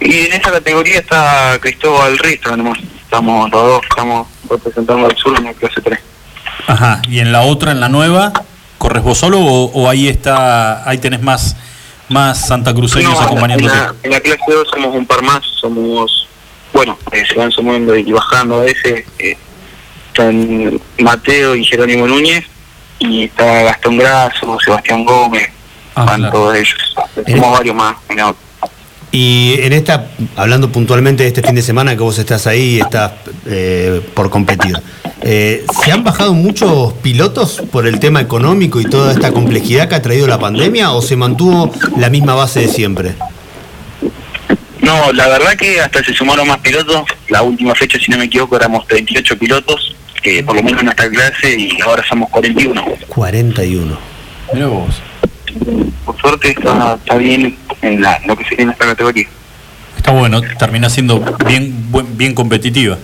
Y 0.00 0.26
en 0.26 0.32
esta 0.32 0.52
categoría 0.52 1.00
está 1.00 1.58
Cristóbal 1.60 2.16
Risto, 2.18 2.56
nomás. 2.56 2.78
estamos 3.02 3.50
los 3.50 3.62
dos, 3.62 3.80
estamos 3.90 4.28
representando 4.48 5.06
al 5.06 5.16
sur 5.16 5.36
en 5.36 5.44
la 5.44 5.52
clase 5.54 5.80
3. 5.80 5.98
Ajá, 6.68 7.02
y 7.08 7.18
en 7.18 7.32
la 7.32 7.42
otra, 7.42 7.72
en 7.72 7.80
la 7.80 7.88
nueva, 7.88 8.32
¿corres 8.78 9.02
vos 9.02 9.18
solo 9.18 9.40
o, 9.40 9.64
o 9.72 9.88
ahí 9.90 10.06
está, 10.08 10.88
ahí 10.88 10.98
tenés 10.98 11.20
más, 11.20 11.56
más 12.08 12.46
santacruceños 12.46 13.12
No, 13.14 13.18
en 13.20 13.26
acompañándote? 13.26 13.74
la, 13.76 13.94
en 14.04 14.10
la 14.12 14.20
clase 14.20 14.42
2 14.46 14.68
somos 14.72 14.94
un 14.94 15.06
par 15.06 15.22
más, 15.22 15.40
somos, 15.60 16.28
bueno, 16.78 16.96
eh, 17.10 17.24
se 17.28 17.34
van 17.34 17.50
sumando 17.50 17.96
y 17.96 18.12
bajando 18.12 18.60
a 18.60 18.64
veces. 18.64 19.04
eh, 19.18 19.36
están 20.08 20.80
Mateo 21.00 21.56
y 21.56 21.64
Jerónimo 21.64 22.06
Núñez 22.06 22.44
y 23.00 23.24
está 23.24 23.62
Gastón 23.64 23.96
Grasso, 23.98 24.56
Sebastián 24.64 25.04
Gómez, 25.04 25.48
Ah, 25.96 26.04
van 26.04 26.20
claro. 26.20 26.32
todos 26.32 26.54
ellos. 26.56 26.94
Somos 27.26 27.50
varios 27.58 27.74
más. 27.74 27.96
Y 29.10 29.54
en 29.60 29.72
esta, 29.72 30.06
hablando 30.36 30.70
puntualmente 30.70 31.24
de 31.24 31.28
este 31.30 31.42
fin 31.42 31.56
de 31.56 31.62
semana 31.62 31.96
que 31.96 32.02
vos 32.02 32.16
estás 32.18 32.46
ahí 32.46 32.76
y 32.76 32.80
estás 32.80 33.12
eh, 33.46 34.00
por 34.14 34.30
competir, 34.30 34.76
eh, 35.22 35.64
¿se 35.84 35.90
han 35.90 36.04
bajado 36.04 36.34
muchos 36.34 36.92
pilotos 36.94 37.60
por 37.72 37.88
el 37.88 37.98
tema 37.98 38.20
económico 38.20 38.80
y 38.80 38.84
toda 38.84 39.12
esta 39.12 39.32
complejidad 39.32 39.88
que 39.88 39.96
ha 39.96 40.02
traído 40.02 40.28
la 40.28 40.38
pandemia 40.38 40.92
o 40.92 41.02
se 41.02 41.16
mantuvo 41.16 41.72
la 41.96 42.10
misma 42.10 42.34
base 42.34 42.60
de 42.60 42.68
siempre? 42.68 43.14
No, 44.88 45.12
la 45.12 45.28
verdad 45.28 45.54
que 45.54 45.80
hasta 45.82 46.02
se 46.02 46.14
sumaron 46.14 46.48
más 46.48 46.58
pilotos. 46.58 47.02
La 47.28 47.42
última 47.42 47.74
fecha, 47.74 47.98
si 47.98 48.10
no 48.10 48.16
me 48.16 48.24
equivoco, 48.24 48.56
éramos 48.56 48.86
38 48.86 49.38
pilotos, 49.38 49.94
que 50.22 50.42
por 50.42 50.56
lo 50.56 50.62
menos 50.62 50.80
en 50.80 50.86
nuestra 50.86 51.10
clase, 51.10 51.54
y 51.58 51.78
ahora 51.82 52.02
somos 52.08 52.30
41. 52.30 52.84
41. 53.08 53.98
Mira 54.54 54.66
vos. 54.68 54.94
Por 56.06 56.18
suerte 56.18 56.50
está, 56.56 56.94
está 56.98 57.16
bien 57.16 57.54
en 57.82 58.00
la, 58.00 58.18
lo 58.26 58.34
que 58.34 58.44
sería 58.44 58.64
en 58.64 58.70
esta 58.70 58.86
categoría. 58.86 59.26
Está 59.96 60.12
bueno, 60.12 60.40
termina 60.58 60.88
siendo 60.88 61.20
bien, 61.46 61.90
buen- 61.92 62.16
bien 62.16 62.34
competitiva. 62.34 62.96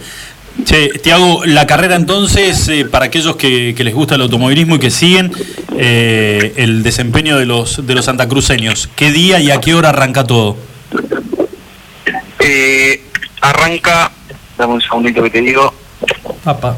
Che, 0.65 0.89
Tiago, 1.03 1.45
la 1.45 1.67
carrera 1.67 1.97
entonces, 1.97 2.67
eh, 2.69 2.87
para 2.87 3.07
aquellos 3.07 3.37
que, 3.37 3.75
que 3.77 3.85
les 3.85 3.93
gusta 3.93 4.15
el 4.15 4.23
automovilismo 4.23 4.77
y 4.77 4.79
que 4.79 4.91
siguen 4.91 5.33
eh, 5.77 6.55
el 6.57 6.83
desempeño 6.83 7.37
de 7.37 7.45
los, 7.45 7.87
de 7.87 7.95
los 7.95 8.07
santacruceños, 8.07 8.89
¿qué 8.97 9.11
día 9.11 9.39
y 9.41 9.51
a 9.51 9.61
qué 9.61 9.75
hora 9.75 9.91
arranca 9.91 10.25
todo? 10.25 10.57
Eh, 12.47 13.03
arranca, 13.41 14.11
dame 14.59 14.75
un 14.75 14.81
segundito 14.83 15.23
que 15.23 15.31
te 15.31 15.41
digo, 15.41 15.73
Papá. 16.45 16.77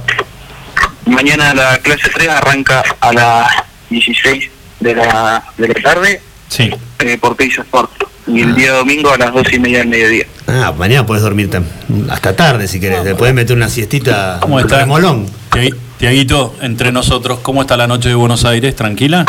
mañana 1.06 1.52
la 1.54 1.78
clase 1.78 2.08
3 2.14 2.28
arranca 2.28 2.84
a 3.00 3.12
las 3.12 3.48
16 3.90 4.48
de 4.78 4.94
la, 4.94 5.44
de 5.58 5.68
la 5.68 5.74
tarde 5.82 6.20
Sí. 6.48 6.70
eh, 7.00 7.18
por 7.18 7.34
Teis 7.36 7.58
Sport. 7.58 7.90
Y 8.28 8.40
el 8.42 8.54
día 8.54 8.72
domingo 8.72 9.12
a 9.12 9.18
las 9.18 9.32
12 9.32 9.56
y 9.56 9.58
media 9.60 9.78
del 9.78 9.88
mediodía. 9.88 10.26
Ah, 10.48 10.72
mañana 10.76 11.04
podés 11.06 11.22
dormir 11.22 11.48
tam- 11.50 11.64
hasta 12.10 12.34
tarde 12.36 12.66
si 12.68 12.78
querés, 12.80 13.02
te 13.04 13.14
podés 13.16 13.34
meter 13.34 13.56
una 13.56 13.68
siestita 13.68 14.38
¿Cómo 14.40 14.58
está? 14.60 14.78
remolón. 14.80 15.26
Tiagui- 15.50 15.74
Tiaguito, 15.98 16.54
entre 16.60 16.92
nosotros, 16.92 17.38
¿cómo 17.40 17.62
está 17.62 17.76
la 17.76 17.86
noche 17.86 18.08
de 18.08 18.14
Buenos 18.16 18.44
Aires? 18.44 18.74
¿Tranquila? 18.76 19.24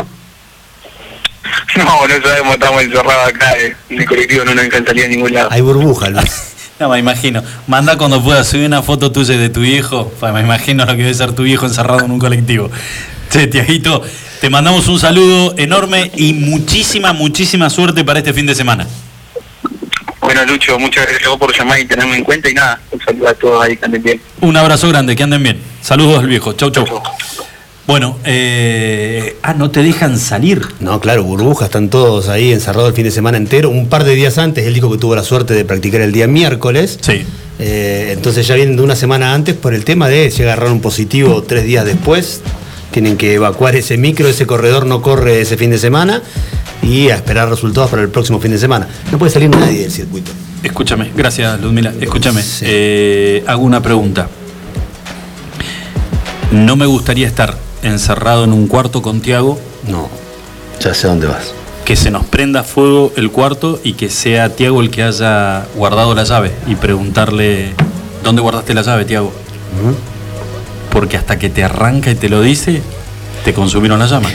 No, 1.78 2.08
no 2.08 2.22
sabemos, 2.24 2.54
estamos 2.54 2.82
encerrados 2.84 3.28
acá. 3.28 3.54
eh, 3.58 3.76
En 3.89 4.00
el 4.00 4.06
colectivo 4.06 4.45
no 4.45 4.56
nos 4.56 4.64
dejan 4.66 4.86
salir 4.86 5.06
a 5.06 5.08
ningún 5.08 5.34
lado. 5.34 5.50
Hay 5.52 5.62
burbuja, 5.62 6.10
Luis. 6.10 6.43
No, 6.80 6.89
me 6.89 7.00
imagino. 7.00 7.43
Manda 7.66 7.98
cuando 7.98 8.24
puedas 8.24 8.48
subir 8.48 8.68
una 8.68 8.84
foto 8.84 9.12
tuya 9.12 9.36
de 9.36 9.50
tu 9.50 9.62
viejo. 9.62 10.10
Pa, 10.20 10.32
Me 10.32 10.41
imagino 10.41 10.86
lo 10.86 10.91
que 10.91 11.02
debe 11.02 11.14
ser 11.16 11.34
tu 11.34 11.41
viejo 11.41 11.66
encerrado 11.66 12.06
en 12.06 12.12
un 12.12 12.20
colectivo. 12.20 12.70
Che, 13.32 13.48
Tiaguito, 13.48 14.04
te 14.41 14.50
mandamos 14.52 14.88
un 14.88 15.00
saludo 15.00 15.56
enorme 15.58 16.12
y 16.16 16.34
muchísima, 16.34 17.14
muchísima 17.14 17.72
suerte 17.72 18.04
para 18.06 18.20
este 18.20 18.32
fin 18.32 18.45
de 18.45 18.54
semana. 18.54 18.86
Bueno, 20.22 20.45
Lucho, 20.45 20.78
muchas 20.78 21.06
gracias 21.08 21.26
a 21.26 21.30
vos 21.30 21.39
por 21.39 21.58
llamar 21.58 21.80
y 21.80 21.86
tenerme 21.86 22.16
en 22.18 22.24
cuenta. 22.24 22.48
Y 22.48 22.54
nada, 22.54 22.80
un 22.91 23.02
saludo 23.02 23.28
a 23.30 23.34
todos 23.34 23.66
ahí 23.66 23.76
que 23.76 23.86
anden 23.86 24.04
bien. 24.04 24.22
Un 24.41 24.56
abrazo 24.56 24.88
grande, 24.89 25.16
que 25.16 25.24
anden 25.24 25.41
bien. 25.41 25.60
Saludos 25.82 26.20
al 26.20 26.28
viejo. 26.28 26.54
Chau, 26.54 26.70
chau. 26.70 26.86
Bueno, 27.88 28.18
eh, 28.26 29.38
ah, 29.44 29.54
no 29.54 29.72
te 29.72 29.82
dejan 29.82 30.20
salir. 30.20 30.62
No, 30.82 31.00
claro, 31.00 31.24
burbuja, 31.24 31.66
están 31.66 31.90
todos 31.90 32.28
ahí 32.28 32.52
encerrados 32.52 32.90
el 32.90 32.96
fin 32.96 33.06
de 33.06 33.12
semana 33.12 33.38
entero. 33.38 33.70
Un 33.70 33.88
par 33.88 34.04
de 34.04 34.14
días 34.14 34.38
antes, 34.38 34.68
él 34.68 34.74
dijo 34.74 34.92
que 34.92 34.98
tuvo 34.98 35.16
la 35.16 35.24
suerte 35.24 35.54
de 35.54 35.64
practicar 35.64 36.02
el 36.02 36.12
día 36.12 36.28
miércoles. 36.28 37.00
Sí. 37.00 37.24
Eh, 37.60 38.10
entonces 38.12 38.46
ya 38.46 38.56
vienen 38.56 38.76
de 38.76 38.84
una 38.84 38.98
semana 38.98 39.34
antes 39.34 39.56
por 39.56 39.74
el 39.74 39.86
tema 39.86 40.10
de 40.10 40.30
si 40.32 40.44
agarraron 40.44 40.82
positivo 40.82 41.42
tres 41.44 41.64
días 41.64 41.86
después. 41.86 42.42
Tienen 42.92 43.16
que 43.16 43.36
evacuar 43.36 43.78
ese 43.78 43.98
micro, 43.98 44.28
ese 44.28 44.46
corredor 44.46 44.86
no 44.86 45.02
corre 45.02 45.40
ese 45.40 45.56
fin 45.56 45.72
de 45.72 45.78
semana 45.78 46.22
y 46.84 47.10
a 47.10 47.16
esperar 47.16 47.50
resultados 47.50 47.90
para 47.90 48.02
el 48.02 48.10
próximo 48.10 48.42
fin 48.42 48.52
de 48.52 48.58
semana. 48.58 48.88
No 49.14 49.18
puede 49.18 49.32
salir 49.32 49.50
nadie 49.50 49.84
del 49.84 49.92
circuito. 49.92 50.32
Escúchame, 50.62 51.12
gracias 51.16 51.60
Ludmila. 51.62 51.94
Escúchame, 52.02 52.42
eh, 52.62 53.44
hago 53.48 53.64
una 53.64 53.82
pregunta. 53.82 54.28
No 56.52 56.76
me 56.76 56.86
gustaría 56.86 57.28
estar 57.28 57.58
encerrado 57.82 58.44
en 58.44 58.54
un 58.54 58.68
cuarto 58.68 59.02
con 59.02 59.22
Tiago. 59.22 59.60
No, 59.88 60.10
ya 60.80 60.94
sé 60.94 61.08
dónde 61.08 61.28
vas. 61.28 61.54
Que 61.86 61.96
se 61.96 62.12
nos 62.12 62.26
prenda 62.26 62.64
fuego 62.64 63.14
el 63.16 63.32
cuarto 63.32 63.80
y 63.84 63.94
que 63.94 64.10
sea 64.10 64.56
Tiago 64.56 64.82
el 64.82 64.90
que 64.90 65.04
haya 65.04 65.66
guardado 65.76 66.14
la 66.14 66.24
llave 66.24 66.52
y 66.68 66.76
preguntarle, 66.76 67.74
¿dónde 68.24 68.42
guardaste 68.42 68.74
la 68.74 68.82
llave, 68.82 69.06
Tiago? 69.06 69.32
Porque 70.92 71.18
hasta 71.18 71.40
que 71.40 71.50
te 71.50 71.64
arranca 71.64 72.12
y 72.12 72.16
te 72.16 72.28
lo 72.28 72.42
dice, 72.42 72.82
te 73.46 73.54
consumieron 73.54 74.00
la 74.00 74.08
llama. 74.08 74.30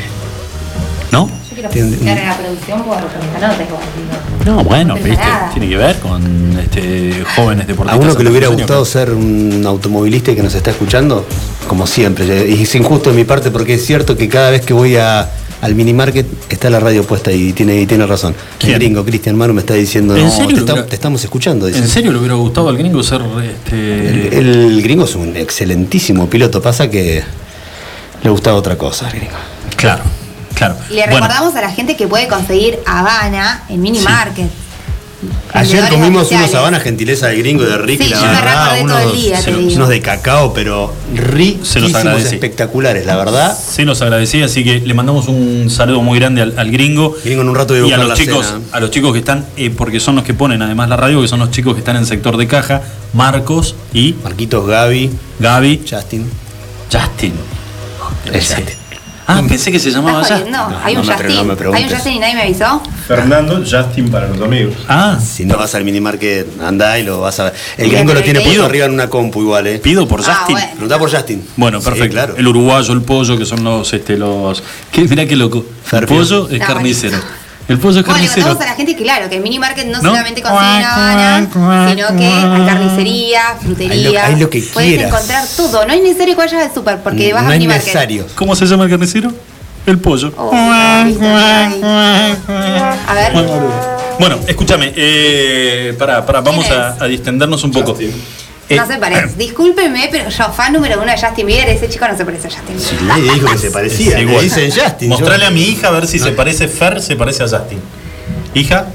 ¿No? 1.11 1.28
Quiero 1.70 2.20
a 2.20 2.24
la 2.24 2.36
producción 2.38 2.82
por, 2.82 2.96
por. 2.98 4.46
No, 4.46 4.64
bueno, 4.64 4.96
No 4.96 5.02
viste, 5.02 5.16
nada. 5.22 5.50
tiene 5.52 5.68
que 5.68 5.76
ver 5.76 5.98
con 6.00 6.58
este, 6.58 7.24
jóvenes 7.36 7.64
A 7.64 7.68
deportistas. 7.68 8.00
uno 8.04 8.16
que 8.16 8.24
le 8.24 8.30
hubiera 8.30 8.48
gustado 8.48 8.84
ser 8.84 9.10
un 9.10 9.62
automovilista 9.66 10.32
y 10.32 10.36
que 10.36 10.42
nos 10.42 10.54
está 10.54 10.70
escuchando, 10.70 11.24
como 11.68 11.86
siempre, 11.86 12.48
y 12.50 12.62
es 12.62 12.74
injusto 12.74 13.10
de 13.10 13.16
mi 13.16 13.24
parte 13.24 13.50
porque 13.50 13.74
es 13.74 13.84
cierto 13.86 14.16
que 14.16 14.28
cada 14.28 14.50
vez 14.50 14.62
que 14.66 14.72
voy 14.74 14.96
a, 14.96 15.30
al 15.60 15.74
minimarket 15.76 16.26
está 16.50 16.70
la 16.70 16.80
radio 16.80 17.04
puesta 17.04 17.30
y 17.30 17.52
tiene, 17.52 17.80
y 17.80 17.86
tiene 17.86 18.04
razón. 18.06 18.34
¿Quién? 18.58 18.72
El 18.74 18.78
gringo, 18.80 19.04
Cristian 19.04 19.36
Manu, 19.36 19.54
me 19.54 19.60
está 19.60 19.74
diciendo, 19.74 20.16
¿En 20.16 20.24
no, 20.24 20.30
serio 20.30 20.46
te, 20.48 20.52
lo 20.54 20.58
está- 20.60 20.72
hubiera- 20.72 20.88
te 20.88 20.94
estamos 20.96 21.22
escuchando. 21.22 21.66
dice. 21.66 21.78
¿En 21.78 21.88
serio 21.88 22.10
le 22.12 22.18
hubiera 22.18 22.34
gustado 22.34 22.68
al 22.68 22.76
gringo 22.76 23.00
ser 23.04 23.20
este, 23.44 24.38
El, 24.38 24.46
el 24.46 24.82
gringo 24.82 25.04
es 25.04 25.14
un 25.14 25.36
excelentísimo 25.36 26.28
piloto, 26.28 26.60
pasa 26.60 26.90
que 26.90 27.22
le 28.24 28.30
gustaba 28.30 28.56
otra 28.56 28.76
cosa 28.76 29.06
al 29.06 29.12
gringo. 29.12 29.36
Claro, 29.76 30.02
claro. 30.66 30.76
Le 30.90 30.94
Bueno, 31.02 31.14
recordamos 31.16 31.54
a 31.56 31.60
la 31.60 31.70
gente 31.70 31.96
que 31.96 32.06
puede 32.08 32.28
conseguir 32.28 32.78
Habana 32.86 33.64
en 33.68 33.80
Mini 33.80 34.00
Market. 34.00 34.50
Ayer 35.52 35.88
comimos 35.88 36.32
unos 36.32 36.50
sabanas 36.50 36.82
gentileza 36.82 37.28
del 37.28 37.38
gringo 37.38 37.62
de 37.62 37.78
Ricky, 37.78 38.04
Sí, 38.04 38.10
la 38.10 38.20
verdad, 38.22 38.78
el 39.04 39.12
día, 39.12 39.40
se 39.40 39.54
unos 39.54 39.88
de 39.88 40.00
cacao, 40.00 40.52
pero 40.52 40.92
riquísimos, 41.14 41.94
agradecí. 41.94 42.34
espectaculares, 42.34 43.06
la 43.06 43.16
verdad. 43.16 43.56
Sí, 43.56 43.84
nos 43.84 44.02
agradecía, 44.02 44.46
así 44.46 44.64
que 44.64 44.80
le 44.80 44.94
mandamos 44.94 45.28
un 45.28 45.70
saludo 45.70 46.02
muy 46.02 46.18
grande 46.18 46.42
al, 46.42 46.58
al 46.58 46.72
gringo. 46.72 47.14
Gringo 47.24 47.42
en 47.42 47.48
un 47.50 47.54
rato 47.54 47.72
de 47.74 47.86
y 47.86 47.92
a 47.92 47.98
los 47.98 48.08
la 48.08 48.14
chicos, 48.16 48.46
cena. 48.46 48.60
a 48.72 48.80
los 48.80 48.90
chicos 48.90 49.12
que 49.12 49.20
están, 49.20 49.46
eh, 49.56 49.70
porque 49.70 50.00
son 50.00 50.16
los 50.16 50.24
que 50.24 50.34
ponen 50.34 50.60
además 50.60 50.88
la 50.88 50.96
radio, 50.96 51.22
que 51.22 51.28
son 51.28 51.38
los 51.38 51.52
chicos 51.52 51.74
que 51.74 51.80
están 51.80 51.94
en 51.96 52.06
sector 52.06 52.36
de 52.36 52.48
caja, 52.48 52.82
Marcos 53.12 53.76
y 53.92 54.16
Marquitos, 54.24 54.66
Gaby, 54.66 55.08
Gaby, 55.38 55.82
Justin. 55.88 56.28
Justin. 56.90 57.34
Ah, 59.38 59.42
pensé 59.48 59.72
que 59.72 59.78
se 59.78 59.90
llamaba 59.90 60.22
¿Estás 60.22 60.38
Justin. 60.40 60.54
jodiendo? 60.54 60.80
Hay 60.84 60.96
un 60.96 61.00
no 61.02 61.06
me 61.12 61.16
pre- 61.16 61.26
Justin. 61.28 61.36
no 61.36 61.44
me 61.44 61.50
Hay 61.50 61.50
un 61.50 61.56
preguntes. 61.56 61.94
Justin 61.94 62.12
y 62.12 62.18
nadie 62.18 62.34
me 62.34 62.42
avisó. 62.42 62.82
Fernando 63.06 63.62
Justin 63.68 64.10
para 64.10 64.28
los 64.28 64.40
amigos. 64.40 64.74
Ah, 64.88 65.18
Si 65.22 65.44
no 65.44 65.56
vas 65.56 65.74
al 65.74 65.84
minimarket, 65.84 66.60
anda 66.60 66.98
y 66.98 67.02
lo 67.04 67.20
vas 67.20 67.38
a 67.40 67.44
ver. 67.44 67.54
El 67.76 67.88
gringo 67.90 68.04
lo 68.04 68.20
pero 68.20 68.24
tiene 68.24 68.38
te 68.40 68.44
puesto 68.46 68.64
arriba 68.64 68.86
en 68.86 68.92
una 68.92 69.08
compu 69.08 69.40
igual, 69.42 69.66
¿eh? 69.66 69.78
pido 69.78 70.06
por 70.08 70.20
Ah, 70.20 70.24
Justin. 70.38 70.54
bueno. 70.56 70.70
Preguntá 70.72 70.98
por 70.98 71.10
Justin. 71.10 71.44
Bueno, 71.56 71.80
Sí, 71.80 71.84
perfecto. 71.86 72.12
claro. 72.12 72.34
El 72.36 72.46
uruguayo, 72.48 72.92
el 72.92 73.02
pollo, 73.02 73.36
que 73.38 73.44
son 73.46 73.64
los, 73.64 73.92
este, 73.92 74.16
los. 74.16 74.62
¿Qué? 74.90 75.02
Mirá 75.02 75.26
qué 75.26 75.36
loco. 75.36 75.58
El 75.58 75.88
Ferpio. 75.88 76.16
pollo 76.16 76.48
es 76.50 76.60
Ah, 76.60 76.66
carnicero. 76.66 77.18
El 77.68 77.78
pollo 77.78 78.00
es 78.00 78.04
Bueno, 78.06 78.18
le 78.20 78.26
carnicero. 78.26 78.46
contamos 78.48 78.62
a 78.66 78.70
la 78.70 78.76
gente 78.76 78.96
que 78.96 79.02
claro, 79.04 79.28
que 79.30 79.36
el 79.36 79.42
mini 79.42 79.58
market 79.58 79.86
no, 79.86 80.02
¿No? 80.02 80.10
solamente 80.10 80.42
consiguen 80.42 80.84
Habana, 80.84 81.46
sino 81.88 82.16
que 82.16 82.26
hay 82.26 82.66
carnicería, 82.66 83.40
frutería. 83.62 83.92
Hay 83.92 84.02
lo- 84.12 84.20
hay 84.20 84.36
lo 84.40 84.50
que 84.50 84.62
Puedes 84.62 84.88
quieras. 84.90 85.08
encontrar 85.12 85.44
todo. 85.56 85.86
No 85.86 85.92
es 85.94 86.02
necesario 86.02 86.34
que 86.34 86.40
vayas 86.40 86.62
al 86.68 86.74
super 86.74 86.98
porque 87.02 87.32
vas 87.32 87.44
no 87.44 87.50
a 87.50 87.52
es 87.54 87.58
mini 87.58 87.68
market. 87.68 87.84
necesario. 87.86 88.26
¿Cómo 88.34 88.56
se 88.56 88.66
llama 88.66 88.84
el 88.84 88.90
carnicero? 88.90 89.32
El 89.86 89.98
pollo. 89.98 90.32
Oh. 90.36 90.50
A 90.54 91.04
ver. 93.14 93.32
Bueno, 94.18 94.38
escúchame, 94.46 94.92
eh, 94.94 95.94
pará, 95.98 96.24
pará, 96.24 96.40
vamos 96.40 96.66
¿Quién 96.66 96.78
a, 96.80 96.96
a 97.00 97.04
distendernos 97.06 97.64
un 97.64 97.72
poco. 97.72 97.96
Eh, 97.98 98.12
No 98.76 98.86
se 98.86 98.98
parece. 98.98 99.34
Discúlpeme, 99.36 100.08
pero 100.10 100.28
yo 100.30 100.52
fan 100.52 100.72
número 100.72 101.00
uno 101.00 101.10
de 101.12 101.18
Justin 101.20 101.46
Bieber, 101.46 101.68
ese 101.68 101.88
chico 101.88 102.06
no 102.08 102.16
se 102.16 102.24
parece 102.24 102.48
a 102.48 102.50
Justin 102.50 102.76
Bieber. 102.76 103.02
Nadie 103.04 103.32
dijo 103.34 103.50
que 103.52 103.58
se 103.58 103.70
parecía. 103.70 104.16
le 104.16 104.22
igual. 104.22 104.42
dicen 104.44 104.70
Justin. 104.70 105.08
Mostrale 105.08 105.42
yo- 105.44 105.48
a 105.48 105.50
mi 105.50 105.62
hija 105.64 105.88
a 105.88 105.90
ver 105.92 106.06
si 106.06 106.18
se 106.18 106.32
parece 106.32 106.68
Fer, 106.68 107.00
se 107.02 107.16
parece 107.16 107.42
a 107.44 107.48
Justin. 107.48 107.78
Hija, 108.54 108.86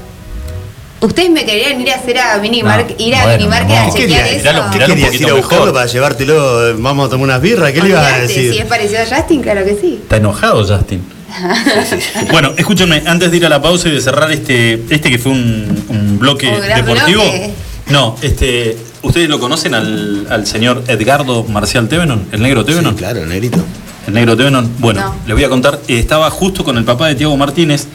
Ustedes 1.00 1.30
me 1.30 1.44
querían 1.46 1.80
ir 1.80 1.90
a 1.92 1.94
hacer 1.94 2.18
a 2.18 2.38
mini 2.38 2.60
No, 2.60 2.70
ir 2.98 3.14
a 3.14 3.22
bueno, 3.22 3.36
mini 3.38 3.48
market 3.48 3.68
no. 3.68 3.82
a 3.88 3.94
¿Qué 3.94 4.00
chequear 4.00 4.26
eso. 4.26 4.38
Tiralo, 4.38 4.70
tiralo. 4.70 4.94
un 4.94 5.00
¿Querías 5.00 5.06
poquito 5.06 5.24
ir 5.26 5.30
a 5.30 5.34
buscarlo 5.34 5.64
mejor. 5.66 5.74
para 5.74 5.86
llevártelo? 5.86 6.68
eh, 6.70 6.74
Vamos 6.76 7.06
a 7.06 7.10
tomar 7.10 7.24
unas 7.24 7.40
birras. 7.40 7.70
¿Qué 7.72 7.82
le 7.82 7.88
ibas 7.90 8.12
a 8.12 8.18
decir? 8.18 8.52
Si 8.52 8.58
es 8.58 8.64
parecido 8.64 9.00
a 9.02 9.16
Justin, 9.16 9.40
claro 9.42 9.64
que 9.64 9.76
sí. 9.80 10.00
está 10.02 10.16
enojado 10.16 10.66
Justin. 10.66 11.00
Bueno, 12.32 12.52
escúchenme, 12.56 13.02
antes 13.06 13.30
de 13.30 13.36
ir 13.36 13.46
a 13.46 13.48
la 13.48 13.62
pausa 13.62 13.88
y 13.88 13.92
de 13.92 14.00
cerrar 14.00 14.32
este, 14.32 14.82
este 14.90 15.08
que 15.10 15.18
fue 15.18 15.30
un, 15.30 15.84
un 15.88 16.18
bloque 16.18 16.48
Un 16.48 16.62
deportivo. 16.62 17.22
bloque. 17.22 17.50
No, 17.90 18.16
este, 18.20 18.76
¿ustedes 19.02 19.28
lo 19.28 19.38
conocen 19.40 19.74
al, 19.74 20.26
al 20.30 20.46
señor 20.46 20.82
Edgardo 20.88 21.44
Marcial 21.44 21.88
Tevenon, 21.88 22.26
el 22.32 22.42
negro 22.42 22.64
Tevenon? 22.64 22.92
Sí, 22.94 22.98
claro, 22.98 23.24
negrito. 23.26 23.58
El 24.06 24.14
negro 24.14 24.36
Tevenon. 24.36 24.70
Bueno, 24.78 25.00
No. 25.00 25.14
les 25.26 25.34
voy 25.36 25.44
a 25.44 25.48
contar, 25.48 25.78
eh, 25.88 25.98
estaba 25.98 26.30
justo 26.30 26.64
con 26.64 26.78
el 26.78 26.84
papá 26.84 27.08
de 27.08 27.14
Tiago 27.14 27.36
Martínez. 27.36 27.86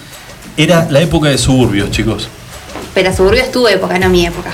Era 0.58 0.88
la 0.91 1.01
época 1.01 1.30
de 1.30 1.38
suburbios, 1.38 1.89
chicos. 1.91 2.28
Pero 2.93 3.12
Suburbio 3.16 3.41
es 3.41 3.51
tu 3.51 3.68
época, 3.68 3.97
no 3.97 4.08
mi 4.10 4.26
época. 4.28 4.51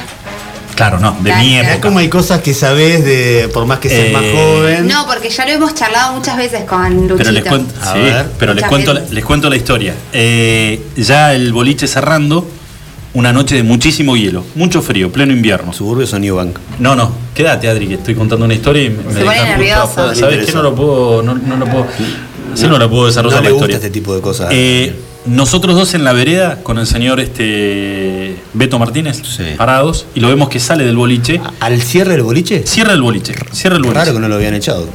Claro, 0.75 0.97
no, 0.97 1.11
de 1.19 1.23
Claro, 1.23 1.43
mi 1.43 1.49
claro. 1.49 1.67
Es 1.67 1.73
época. 1.73 1.87
como 1.89 1.99
hay 1.99 2.07
cosas 2.07 2.39
que 2.41 2.53
sabés 2.53 3.03
de, 3.03 3.49
por 3.53 3.65
más 3.65 3.79
que 3.79 3.89
seas 3.89 4.07
Eh, 4.07 4.11
más 4.13 4.23
joven. 4.33 4.87
No, 4.87 5.05
porque 5.07 5.29
ya 5.29 5.45
lo 5.45 5.51
hemos 5.51 5.75
charlado 5.75 6.13
muchas 6.13 6.37
veces 6.37 6.63
con 6.63 6.95
Luchito. 6.95 7.17
Pero 7.17 7.31
les 7.31 7.43
cuento, 7.43 7.73
A 7.81 7.91
sí, 7.93 7.99
ver. 7.99 8.31
pero 8.39 8.53
les 8.53 8.65
cuento, 8.65 8.93
les 8.93 9.25
cuento 9.25 9.49
la 9.49 9.57
historia. 9.57 9.93
Eh, 10.13 10.81
ya 10.95 11.33
el 11.33 11.51
boliche 11.51 11.85
cerrando, 11.85 12.49
una 13.19 13.33
noche 13.33 13.55
de 13.55 13.63
muchísimo 13.63 14.15
hielo, 14.15 14.45
mucho 14.55 14.81
frío, 14.81 15.11
pleno 15.11 15.33
invierno. 15.33 15.73
Suburbios 15.73 16.13
o 16.13 16.19
New 16.19 16.35
Bank. 16.37 16.57
No, 16.79 16.95
no, 16.95 17.11
quédate 17.35 17.67
Adri, 17.67 17.87
que 17.87 17.95
estoy 17.95 18.15
contando 18.15 18.45
una 18.45 18.53
historia 18.53 18.83
y 18.83 18.89
me, 18.89 19.03
me 19.03 19.13
dejas 19.13 19.35
justo 19.35 19.45
nervioso. 19.45 20.07
Me 20.07 20.15
¿Sabes 20.15 20.45
qué? 20.45 20.51
No 20.53 20.63
lo 20.63 20.73
puedo, 20.75 21.21
no, 21.21 21.35
no 21.35 21.57
lo 21.57 21.65
puedo, 21.65 21.85
así 22.53 22.67
no, 22.67 22.79
la 22.79 22.89
puedo 22.89 23.07
desarrollar 23.07 23.39
No 23.39 23.43
le 23.43 23.49
la 23.49 23.53
gusta 23.53 23.65
historia. 23.65 23.75
este 23.75 23.89
tipo 23.89 24.15
de 24.15 24.21
cosas. 24.21 24.47
Eh, 24.51 24.95
nosotros 25.25 25.75
dos 25.75 25.93
en 25.95 26.05
la 26.05 26.13
vereda 26.13 26.59
con 26.63 26.77
el 26.79 26.87
señor 26.87 27.19
este 27.19 28.37
Beto 28.53 28.79
Martínez 28.79 29.21
Sí. 29.23 29.43
parados 29.57 30.05
y 30.15 30.21
lo 30.21 30.29
vemos 30.29 30.47
que 30.47 30.59
sale 30.61 30.85
del 30.85 30.95
boliche. 30.95 31.41
¿Al 31.59 31.81
cierre 31.81 32.13
del 32.13 32.23
boliche? 32.23 32.63
Cierra 32.65 32.93
el 32.93 33.01
boliche, 33.01 33.35
cierra 33.51 33.75
el 33.75 33.81
boliche. 33.83 33.99
Raro 33.99 34.13
que 34.13 34.19
no 34.19 34.29
lo 34.29 34.35
habían 34.35 34.53
echado. 34.53 34.87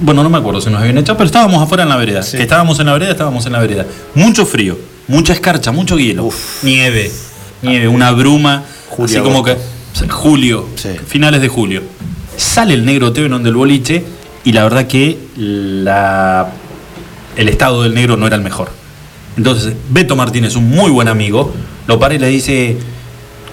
Bueno, 0.00 0.22
no 0.22 0.30
me 0.30 0.38
acuerdo 0.38 0.60
si 0.62 0.70
nos 0.70 0.80
habían 0.80 0.96
echado, 0.98 1.16
pero 1.18 1.26
estábamos 1.26 1.62
afuera 1.62 1.82
en 1.82 1.88
la 1.90 1.96
vereda. 1.96 2.22
Sí. 2.22 2.36
Que 2.38 2.42
estábamos 2.44 2.80
en 2.80 2.86
la 2.86 2.94
vereda, 2.94 3.10
estábamos 3.12 3.44
en 3.46 3.52
la 3.52 3.60
vereda. 3.60 3.86
Mucho 4.14 4.44
frío, 4.46 4.78
mucha 5.08 5.32
escarcha, 5.34 5.72
mucho 5.72 5.98
hielo. 5.98 6.28
Nieve, 6.62 7.12
nieve, 7.64 7.88
una 7.88 8.12
bruma. 8.12 8.62
Julio, 8.90 9.04
así 9.20 9.24
como 9.24 9.42
que. 9.42 9.56
julio, 10.10 10.66
Sí. 10.76 10.90
finales 11.06 11.40
de 11.40 11.48
julio. 11.48 11.82
Sale 12.36 12.74
el 12.74 12.84
negro 12.84 13.12
Tevenon 13.12 13.42
del 13.42 13.54
boliche 13.54 14.04
y 14.44 14.52
la 14.52 14.64
verdad 14.64 14.86
que 14.86 15.18
la, 15.36 16.48
el 17.36 17.48
estado 17.48 17.82
del 17.82 17.94
negro 17.94 18.16
no 18.16 18.26
era 18.26 18.36
el 18.36 18.42
mejor. 18.42 18.70
Entonces, 19.36 19.74
Beto 19.90 20.14
Martínez, 20.16 20.54
un 20.56 20.68
muy 20.68 20.90
buen 20.90 21.08
amigo, 21.08 21.52
lo 21.86 21.98
para 21.98 22.14
y 22.14 22.18
le 22.18 22.28
dice: 22.28 22.76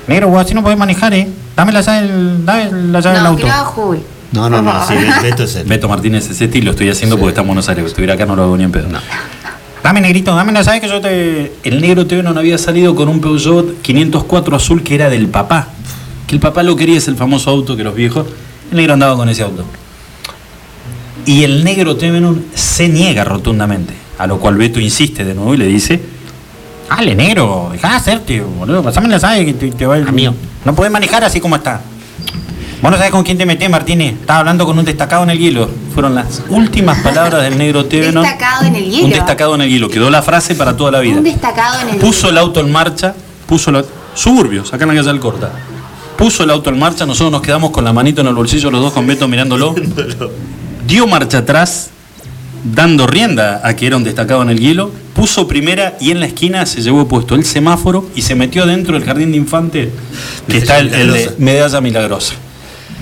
Negro, 0.08 0.30
vos 0.30 0.46
así 0.46 0.54
no 0.54 0.62
podés 0.64 0.78
manejar, 0.78 1.14
¿eh? 1.14 1.28
Dame 1.56 1.72
la 1.72 1.82
llave, 1.82 2.08
la 2.46 3.00
llave 3.00 3.18
del 3.18 3.26
auto. 3.26 3.48
No, 4.32 4.50
no, 4.50 4.62
no. 4.62 4.88
Sí, 4.88 4.94
Beto 5.24 5.44
es 5.44 5.56
el. 5.56 5.68
Beto 5.68 5.90
Martínez 5.90 6.30
ese 6.30 6.46
estilo 6.46 6.72
estoy 6.72 6.90
haciendo 6.90 7.18
porque 7.18 7.30
está 7.30 7.42
en 7.42 7.48
Buenos 7.48 7.68
Aires. 7.70 7.84
Si 7.86 7.90
estuviera 7.90 8.14
acá 8.14 8.26
no 8.26 8.36
lo 8.36 8.44
hago 8.44 8.58
ni 8.58 8.64
en 8.64 8.72
pedo. 8.72 8.88
Dame 9.84 10.00
negrito, 10.00 10.36
dame 10.36 10.52
la 10.52 10.64
sabes 10.64 10.80
que 10.82 10.88
yo 10.88 11.02
te. 11.02 11.54
El 11.64 11.82
negro 11.82 12.06
TV 12.06 12.22
no 12.22 12.38
había 12.38 12.58
salido 12.58 12.96
con 12.96 13.10
un 13.10 13.20
Peugeot 13.20 13.82
504 13.82 14.56
azul 14.56 14.84
que 14.84 14.96
era 14.96 15.10
del 15.10 15.28
papá. 15.28 15.70
Que 16.28 16.36
el 16.36 16.42
papá 16.42 16.62
lo 16.62 16.76
quería, 16.76 16.98
es 16.98 17.08
el 17.08 17.16
famoso 17.16 17.50
auto 17.50 17.76
que 17.76 17.84
los 17.84 17.96
viejos. 17.96 18.28
El 18.70 18.78
negro 18.78 18.94
andaba 18.94 19.16
con 19.16 19.28
ese 19.28 19.42
auto. 19.42 19.66
Y 21.26 21.44
el 21.44 21.64
negro 21.64 21.98
Tevenon 21.98 22.46
se 22.54 22.90
niega 22.90 23.24
rotundamente. 23.24 23.94
A 24.20 24.28
lo 24.28 24.40
cual 24.40 24.56
Beto 24.56 24.80
insiste 24.80 25.26
de 25.26 25.34
nuevo 25.34 25.56
y 25.56 25.58
le 25.58 25.66
dice: 25.66 26.00
Dale, 26.88 27.16
negro, 27.16 27.70
dejá 27.72 27.90
de 27.90 27.96
hacerte, 27.96 28.42
boludo. 28.42 28.84
Pasame 28.84 29.10
la 29.10 29.20
sabes 29.20 29.46
que 29.46 29.54
te, 29.54 29.72
te 29.72 29.86
va 29.88 29.98
el 29.98 30.12
mío. 30.12 30.36
No 30.64 30.76
podés 30.76 30.92
manejar 30.92 31.24
así 31.24 31.40
como 31.40 31.56
está. 31.56 31.82
Vos 32.82 32.90
no 32.90 32.98
sabés 32.98 33.12
con 33.12 33.24
quién 33.24 33.38
te 33.38 33.46
metés, 33.46 33.70
Martínez. 33.70 34.16
Estaba 34.22 34.40
hablando 34.40 34.66
con 34.66 34.78
un 34.80 34.84
destacado 34.84 35.22
en 35.24 35.30
el 35.30 35.38
hielo. 35.38 35.70
Fueron 35.94 36.16
las 36.16 36.42
últimas 36.50 37.00
palabras 37.02 37.44
del 37.44 37.56
negro 37.56 37.86
Tevenon. 37.86 38.24
Destacado 38.24 38.66
en 38.66 38.76
el 38.76 38.90
hielo. 38.90 39.06
Un 39.06 39.12
destacado 39.12 39.56
en 39.56 39.62
el 39.62 39.70
hielo. 39.70 39.90
Quedó 39.90 40.10
la 40.10 40.24
frase 40.24 40.56
para 40.56 40.76
toda 40.76 40.90
la 40.90 41.00
vida. 41.00 41.18
Un 41.18 41.24
destacado 41.24 41.80
en 41.82 41.90
el 41.90 41.98
Puso 41.98 42.30
el 42.30 42.40
auto 42.40 42.60
en 42.60 42.72
marcha, 42.72 43.14
puso 43.46 43.72
la... 43.72 43.86
Suburbios, 44.16 44.74
acá 44.74 44.84
en 44.84 44.90
la 44.90 44.96
calle 44.96 45.08
del 45.08 45.20
Corta. 45.20 45.52
Puso 46.18 46.44
el 46.44 46.50
auto 46.50 46.72
en 46.72 46.80
marcha, 46.80 47.06
nosotros 47.06 47.32
nos 47.32 47.42
quedamos 47.42 47.70
con 47.70 47.84
la 47.84 47.94
manito 47.94 48.22
en 48.22 48.28
el 48.28 48.34
bolsillo, 48.34 48.72
los 48.72 48.82
dos 48.82 48.94
con 48.94 49.06
Beto 49.06 49.28
mirándolo. 49.28 49.76
Dio 50.88 51.06
marcha 51.06 51.40
atrás, 51.40 51.92
dando 52.64 53.06
rienda 53.06 53.62
a 53.64 53.76
que 53.76 53.88
era 53.88 53.96
un 53.96 54.04
destacado 54.04 54.42
en 54.42 54.50
el 54.50 54.60
hielo. 54.60 54.92
Puso 55.14 55.48
primera 55.48 55.98
y 56.02 56.10
en 56.10 56.20
la 56.20 56.26
esquina 56.26 56.66
se 56.66 56.82
llevó 56.82 57.08
puesto 57.08 57.36
el 57.36 57.46
semáforo 57.46 58.10
y 58.16 58.24
se 58.24 58.34
metió 58.34 58.66
dentro 58.66 58.96
del 58.96 59.06
jardín 59.06 59.32
de 59.32 59.38
infantes, 59.38 59.90
que 60.48 60.58
está 60.58 60.80
el, 60.80 60.94
el 60.94 61.14
de. 61.14 61.32
Medalla 61.38 61.80
Milagrosa. 61.80 62.34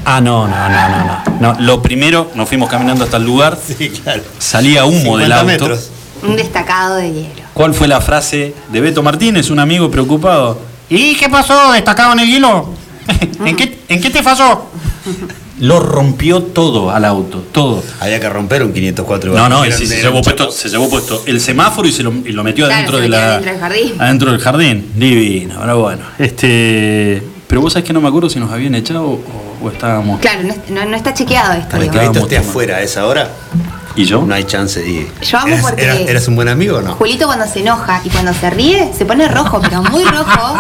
Ah, 0.06 0.22
no, 0.22 0.48
no, 0.48 0.70
no, 0.70 0.90
no, 0.90 1.06
no. 1.06 1.54
No, 1.54 1.62
lo 1.62 1.82
primero, 1.82 2.32
nos 2.36 2.48
fuimos 2.50 2.70
caminando 2.70 3.04
hasta 3.04 3.18
el 3.18 3.26
lugar, 3.26 3.58
Sí, 3.78 3.90
claro. 3.90 4.24
salía 4.38 4.86
humo 4.86 5.18
del 5.18 5.28
50 5.32 5.36
auto. 5.36 5.46
metros. 5.46 5.90
Un 6.24 6.36
destacado 6.36 6.96
de 6.96 7.14
hielo. 7.14 7.42
¿Cuál 7.54 7.74
fue 7.74 7.88
la 7.88 8.02
frase 8.02 8.54
de 8.72 8.82
Beto 8.82 9.02
Martínez, 9.04 9.50
un 9.50 9.60
amigo 9.60 9.90
preocupado? 9.90 10.60
¿Y 10.90 11.16
qué 11.16 11.30
pasó, 11.30 11.72
destacado 11.72 12.14
en 12.14 12.20
el 12.20 12.28
hielo? 12.30 12.70
¿En 13.46 13.56
qué, 13.56 13.80
¿En 13.88 14.02
qué 14.02 14.10
te 14.10 14.22
falló? 14.24 14.64
Lo 15.60 15.80
rompió 15.80 16.42
todo 16.42 16.90
al 16.92 17.04
auto, 17.06 17.44
todo. 17.52 17.84
Había 18.00 18.20
que 18.20 18.30
romper 18.30 18.64
un 18.64 18.72
504 18.72 19.34
No, 19.34 19.50
no, 19.50 19.66
sí, 19.66 19.86
se, 19.88 20.02
llevó 20.02 20.22
puesto, 20.22 20.52
se 20.52 20.70
llevó 20.70 20.90
puesto 20.90 21.24
el 21.26 21.42
semáforo 21.42 21.88
y 21.88 21.92
se 21.92 22.02
lo, 22.04 22.12
y 22.26 22.32
lo 22.32 22.44
metió 22.46 22.66
Claro, 22.66 22.76
adentro 22.78 22.98
se 22.98 23.04
de 23.04 23.10
metió 23.10 23.20
la. 23.22 23.34
adentro 23.34 23.52
del 23.52 23.60
jardín. 23.62 23.94
Adentro 24.00 24.32
del 24.32 24.40
jardín. 24.42 24.92
Divino, 24.96 25.56
pero 25.60 25.80
bueno. 25.80 26.04
Este. 26.18 27.22
Pero 27.48 27.62
vos 27.62 27.74
sabés 27.74 27.86
que 27.88 27.94
no 27.94 28.00
me 28.02 28.08
acuerdo 28.08 28.30
si 28.30 28.40
nos 28.40 28.52
habían 28.52 28.76
echado 28.76 29.04
o, 29.04 29.22
o 29.62 29.70
estábamos. 29.70 30.20
Claro, 30.20 30.44
no, 30.44 30.50
es- 30.54 30.70
no- 30.70 30.86
no 30.86 30.96
está 30.96 31.14
chequeado 31.14 31.54
esto. 31.54 31.70
Para 31.70 31.82
digo. 31.84 31.94
que 31.94 32.00
Beto 32.00 32.12
Estábamos 32.12 32.32
esté 32.34 32.50
afuera 32.50 32.76
a 32.78 32.82
esa 32.82 33.06
hora, 33.06 33.30
¿Y 33.96 34.06
yo? 34.06 34.22
no 34.22 34.34
hay 34.34 34.44
chance. 34.46 34.80
Y... 34.88 35.12
Yo 35.26 35.38
amo 35.40 35.48
¿Eras, 35.48 35.62
porque- 35.62 35.84
eras- 35.84 36.00
eras 36.00 36.28
un 36.28 36.36
buen 36.36 36.48
amigo 36.48 36.78
o 36.78 36.82
no? 36.82 36.94
Julito 36.96 37.26
cuando 37.26 37.46
se 37.48 37.60
enoja 37.62 38.02
y 38.06 38.10
cuando 38.10 38.34
se 38.34 38.50
ríe 38.50 38.92
se 38.98 39.06
pone 39.06 39.28
rojo, 39.28 39.60
pero 39.62 39.82
muy 39.84 40.04
rojo. 40.06 40.58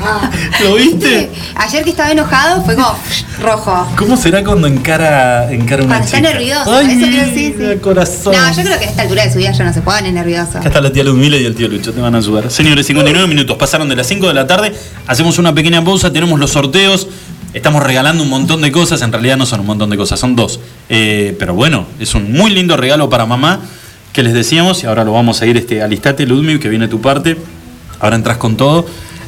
¿Lo 0.62 0.74
viste? 0.74 1.30
Ayer 1.56 1.84
que 1.84 1.90
estaba 1.90 2.10
enojado 2.10 2.62
fue 2.64 2.74
como 2.76 2.94
rojo. 3.42 3.86
¿Cómo 3.96 4.16
será 4.16 4.42
cuando 4.44 4.66
encara, 4.66 5.50
encara 5.52 5.82
una 5.82 5.96
Cuando 5.98 6.04
está 6.06 6.20
nervioso, 6.20 6.72
Ay, 6.74 6.86
eso 7.02 7.26
decir, 7.26 7.56
sí. 7.74 7.78
corazón. 7.80 8.34
No, 8.34 8.52
yo 8.54 8.62
creo 8.62 8.78
que 8.78 8.84
a 8.86 8.88
esta 8.88 9.02
altura 9.02 9.24
de 9.24 9.32
su 9.32 9.38
vida 9.38 9.52
ya 9.52 9.64
no 9.64 9.72
se 9.72 9.82
pone 9.82 10.12
nervioso. 10.12 10.58
Acá 10.58 10.68
está 10.68 10.80
la 10.80 10.92
tía 10.92 11.04
Ludmila 11.04 11.36
y 11.36 11.44
el 11.44 11.54
tío 11.54 11.68
Lucho, 11.68 11.92
te 11.92 12.00
van 12.00 12.14
a 12.14 12.18
ayudar. 12.18 12.50
Señores, 12.50 12.86
59 12.86 13.26
minutos, 13.28 13.56
pasaron 13.58 13.88
de 13.88 13.96
las 13.96 14.06
5 14.06 14.26
de 14.28 14.34
la 14.34 14.46
tarde, 14.46 14.74
hacemos 15.06 15.38
una 15.38 15.54
pequeña 15.54 15.84
pausa, 15.84 16.12
tenemos 16.12 16.38
los 16.38 16.50
sorteos, 16.50 17.08
estamos 17.54 17.82
regalando 17.82 18.22
un 18.22 18.28
montón 18.28 18.60
de 18.60 18.72
cosas, 18.72 19.02
en 19.02 19.12
realidad 19.12 19.36
no 19.36 19.46
son 19.46 19.60
un 19.60 19.66
montón 19.66 19.90
de 19.90 19.96
cosas, 19.96 20.20
son 20.20 20.36
dos. 20.36 20.60
Eh, 20.88 21.36
pero 21.38 21.54
bueno, 21.54 21.86
es 21.98 22.14
un 22.14 22.32
muy 22.32 22.50
lindo 22.50 22.76
regalo 22.76 23.10
para 23.10 23.26
mamá 23.26 23.60
que 24.12 24.22
les 24.22 24.32
decíamos, 24.32 24.82
y 24.82 24.86
ahora 24.86 25.04
lo 25.04 25.12
vamos 25.12 25.40
a 25.42 25.46
ir, 25.46 25.56
este, 25.56 25.82
alistate 25.82 26.26
Ludmil, 26.26 26.58
que 26.58 26.68
viene 26.68 26.88
tu 26.88 27.00
parte, 27.00 27.36
ahora 28.00 28.16
entras 28.16 28.38
con 28.38 28.56
todo. 28.56 28.86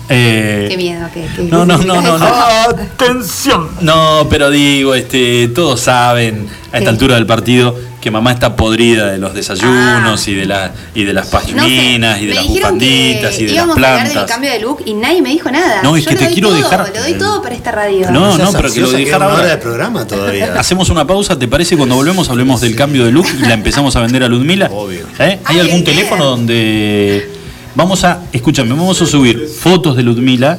Eh, 0.09 0.67
Qué 0.69 0.77
miedo, 0.77 1.09
que. 1.15 1.27
que- 1.35 1.43
no, 1.51 1.65
no, 1.65 1.79
no, 1.79 2.03
no, 2.03 2.19
no. 2.19 2.27
¡Atención! 2.27 3.69
No, 3.81 4.27
pero 4.29 4.51
digo, 4.51 4.95
este, 4.95 5.49
todos 5.49 5.81
saben 5.81 6.49
a 6.73 6.79
esta 6.79 6.81
¿Qué? 6.81 6.89
altura 6.89 7.15
del 7.15 7.27
partido 7.27 7.75
que 8.01 8.11
mamá 8.11 8.33
está 8.33 8.57
podrida 8.57 9.07
de 9.13 9.19
los 9.19 9.33
desayunos 9.33 10.21
Ah. 10.27 10.31
y 10.31 10.35
de 10.35 10.45
la 10.47 10.73
y 10.93 11.05
de 11.05 11.13
las 11.13 11.27
No 11.27 11.31
sé, 11.31 11.37
pagininas 11.47 12.21
y 12.21 12.27
de 12.27 12.29
me 12.31 12.35
las 12.35 12.47
bufanditas 12.49 13.39
y 13.39 13.45
de 13.45 13.53
las 13.53 13.55
íbamos 13.55 13.71
a 13.71 13.73
hablar 13.75 13.95
del 14.03 14.13
plantas. 14.13 14.31
cambio 14.33 14.51
de 14.51 14.59
look 14.59 14.83
y 14.85 14.95
nadie 14.95 15.23
me 15.23 15.31
dijo 15.31 15.51
nada. 15.53 15.83
No, 15.85 15.97
es 15.97 16.03
Yo 16.05 16.09
que 16.09 16.15
lo 16.15 16.19
te 16.19 16.25
doy 16.27 16.35
quiero 16.35 16.49
todo, 16.49 16.59
dejar- 16.59 16.93
Lo 16.95 17.01
doy 17.01 17.15
todo 17.15 17.43
para 17.43 17.55
esta 17.55 17.71
radio. 17.71 18.11
No, 18.11 18.37
no, 18.39 18.53
pero 18.53 18.73
que 18.73 18.81
lo 18.81 18.91
dejar 18.91 19.23
ahora. 19.23 19.47
de 19.47 19.57
programa 19.59 20.05
todavía. 20.07 20.55
Hacemos 20.59 20.91
una 20.91 21.07
pausa, 21.07 21.39
¿te 21.39 21.47
parece? 21.47 21.77
Cuando 21.77 21.95
volvemos 21.95 22.29
hablemos 22.29 22.61
del 22.61 22.75
cambio 22.75 23.05
de 23.05 23.13
look 23.13 23.27
y 23.41 23.47
la 23.47 23.55
empezamos 23.55 23.95
a 23.95 24.01
vender 24.01 24.25
a 24.25 24.29
Ludmila. 24.29 24.69
Obvio. 24.73 25.07
¿Eh? 25.21 25.39
¿Hay 25.45 25.57
Ay, 25.57 25.61
algún 25.61 25.85
bien. 25.85 25.97
teléfono 25.97 26.25
donde 26.25 27.31
vamos 27.75 28.05
a, 28.05 28.23
escúchame, 28.33 28.71
vamos 28.71 29.01
a 29.03 29.07
subir 29.07 29.47
fotos 29.49 29.97
de 29.97 30.03
Ludmila 30.03 30.59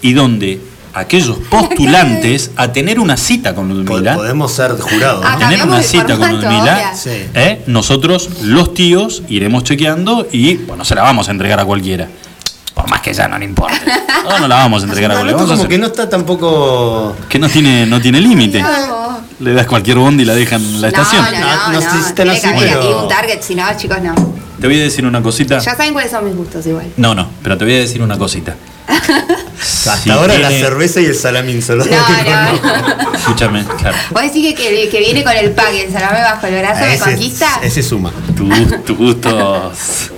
y 0.00 0.12
donde 0.12 0.60
aquellos 0.94 1.38
postulantes 1.50 2.50
a 2.56 2.72
tener 2.72 3.00
una 3.00 3.16
cita 3.16 3.54
con 3.54 3.68
Ludmila 3.68 4.14
Podemos 4.14 4.52
ser 4.52 4.72
jurados. 4.72 5.24
¿no? 5.24 5.38
tener 5.38 5.62
una 5.66 5.82
cita 5.82 6.16
con 6.16 6.30
Ludmila. 6.32 6.92
¿eh? 7.34 7.62
nosotros, 7.66 8.42
los 8.42 8.74
tíos, 8.74 9.22
iremos 9.28 9.64
chequeando 9.64 10.26
y 10.30 10.56
bueno, 10.56 10.84
se 10.84 10.94
la 10.94 11.02
vamos 11.02 11.28
a 11.28 11.30
entregar 11.30 11.60
a 11.60 11.64
cualquiera. 11.64 12.08
Por 12.82 12.90
más 12.90 13.00
que 13.00 13.14
ya 13.14 13.28
no 13.28 13.38
le 13.38 13.44
importe. 13.44 13.76
No, 14.28 14.38
no 14.40 14.48
la 14.48 14.56
vamos 14.56 14.82
a 14.82 14.86
entregar 14.86 15.12
a 15.12 15.14
Vamos 15.14 15.32
a 15.32 15.36
como 15.36 15.52
hacer- 15.54 15.68
que 15.68 15.78
no 15.78 15.86
está 15.86 16.08
tampoco. 16.08 17.16
que 17.28 17.38
no 17.38 17.48
tiene, 17.48 17.86
no 17.86 18.00
tiene 18.00 18.20
límite. 18.20 18.60
No, 18.60 19.20
Le 19.40 19.52
das 19.54 19.66
cualquier 19.66 19.98
bondi 19.98 20.22
y 20.24 20.26
la 20.26 20.34
dejan 20.34 20.60
en 20.62 20.80
la 20.80 20.88
estación. 20.88 21.24
no, 21.24 21.30
no, 21.30 21.38
No, 21.40 21.46
no, 21.46 21.66
no 21.68 21.72
no, 21.72 21.80
sé 21.80 21.90
si 21.90 21.96
están 21.98 22.14
tiene 22.14 22.30
así, 22.32 22.40
que 22.40 22.46
haber 22.48 22.68
pero- 22.68 22.80
aquí 22.80 22.88
un 23.02 23.08
target, 23.08 23.40
si 23.40 23.54
no, 23.54 23.64
chicos, 23.76 23.98
no. 24.02 24.14
Te 24.60 24.66
voy 24.68 24.78
a 24.80 24.82
decir 24.82 25.04
una 25.06 25.20
cosita. 25.22 25.58
Ya 25.58 25.74
saben 25.76 25.92
cuáles 25.92 26.10
son 26.12 26.24
mis 26.24 26.36
gustos 26.36 26.64
igual. 26.66 26.86
No, 26.96 27.14
no, 27.14 27.28
pero 27.42 27.56
te 27.58 27.64
voy 27.64 27.74
a 27.74 27.78
decir 27.78 28.00
una 28.02 28.16
cosita. 28.18 28.54
Hasta 29.60 29.96
Si 29.96 30.10
ahora 30.10 30.38
la 30.38 30.50
cerveza 30.50 31.00
y 31.00 31.06
el 31.06 31.14
salamín 31.16 31.62
solo. 31.62 31.84
No, 31.84 31.90
no. 33.04 33.12
Escúchame, 33.14 33.64
claro. 33.78 33.96
Vos 34.10 34.22
decís 34.22 34.54
que, 34.54 34.54
que, 34.54 34.88
que 34.88 34.98
viene 35.00 35.22
con 35.24 35.32
el 35.36 35.50
pack 35.52 35.72
y 35.74 35.80
el 35.80 35.92
salame 35.92 36.20
bajo 36.20 36.46
el 36.48 36.58
brazo, 36.58 36.80
¿me 36.80 36.94
Ese, 36.94 37.04
conquista? 37.04 37.60
ese 37.62 37.82
suma. 37.82 38.12
Tu- 38.36 38.48
Tus 38.84 38.96
gustos 38.96 40.10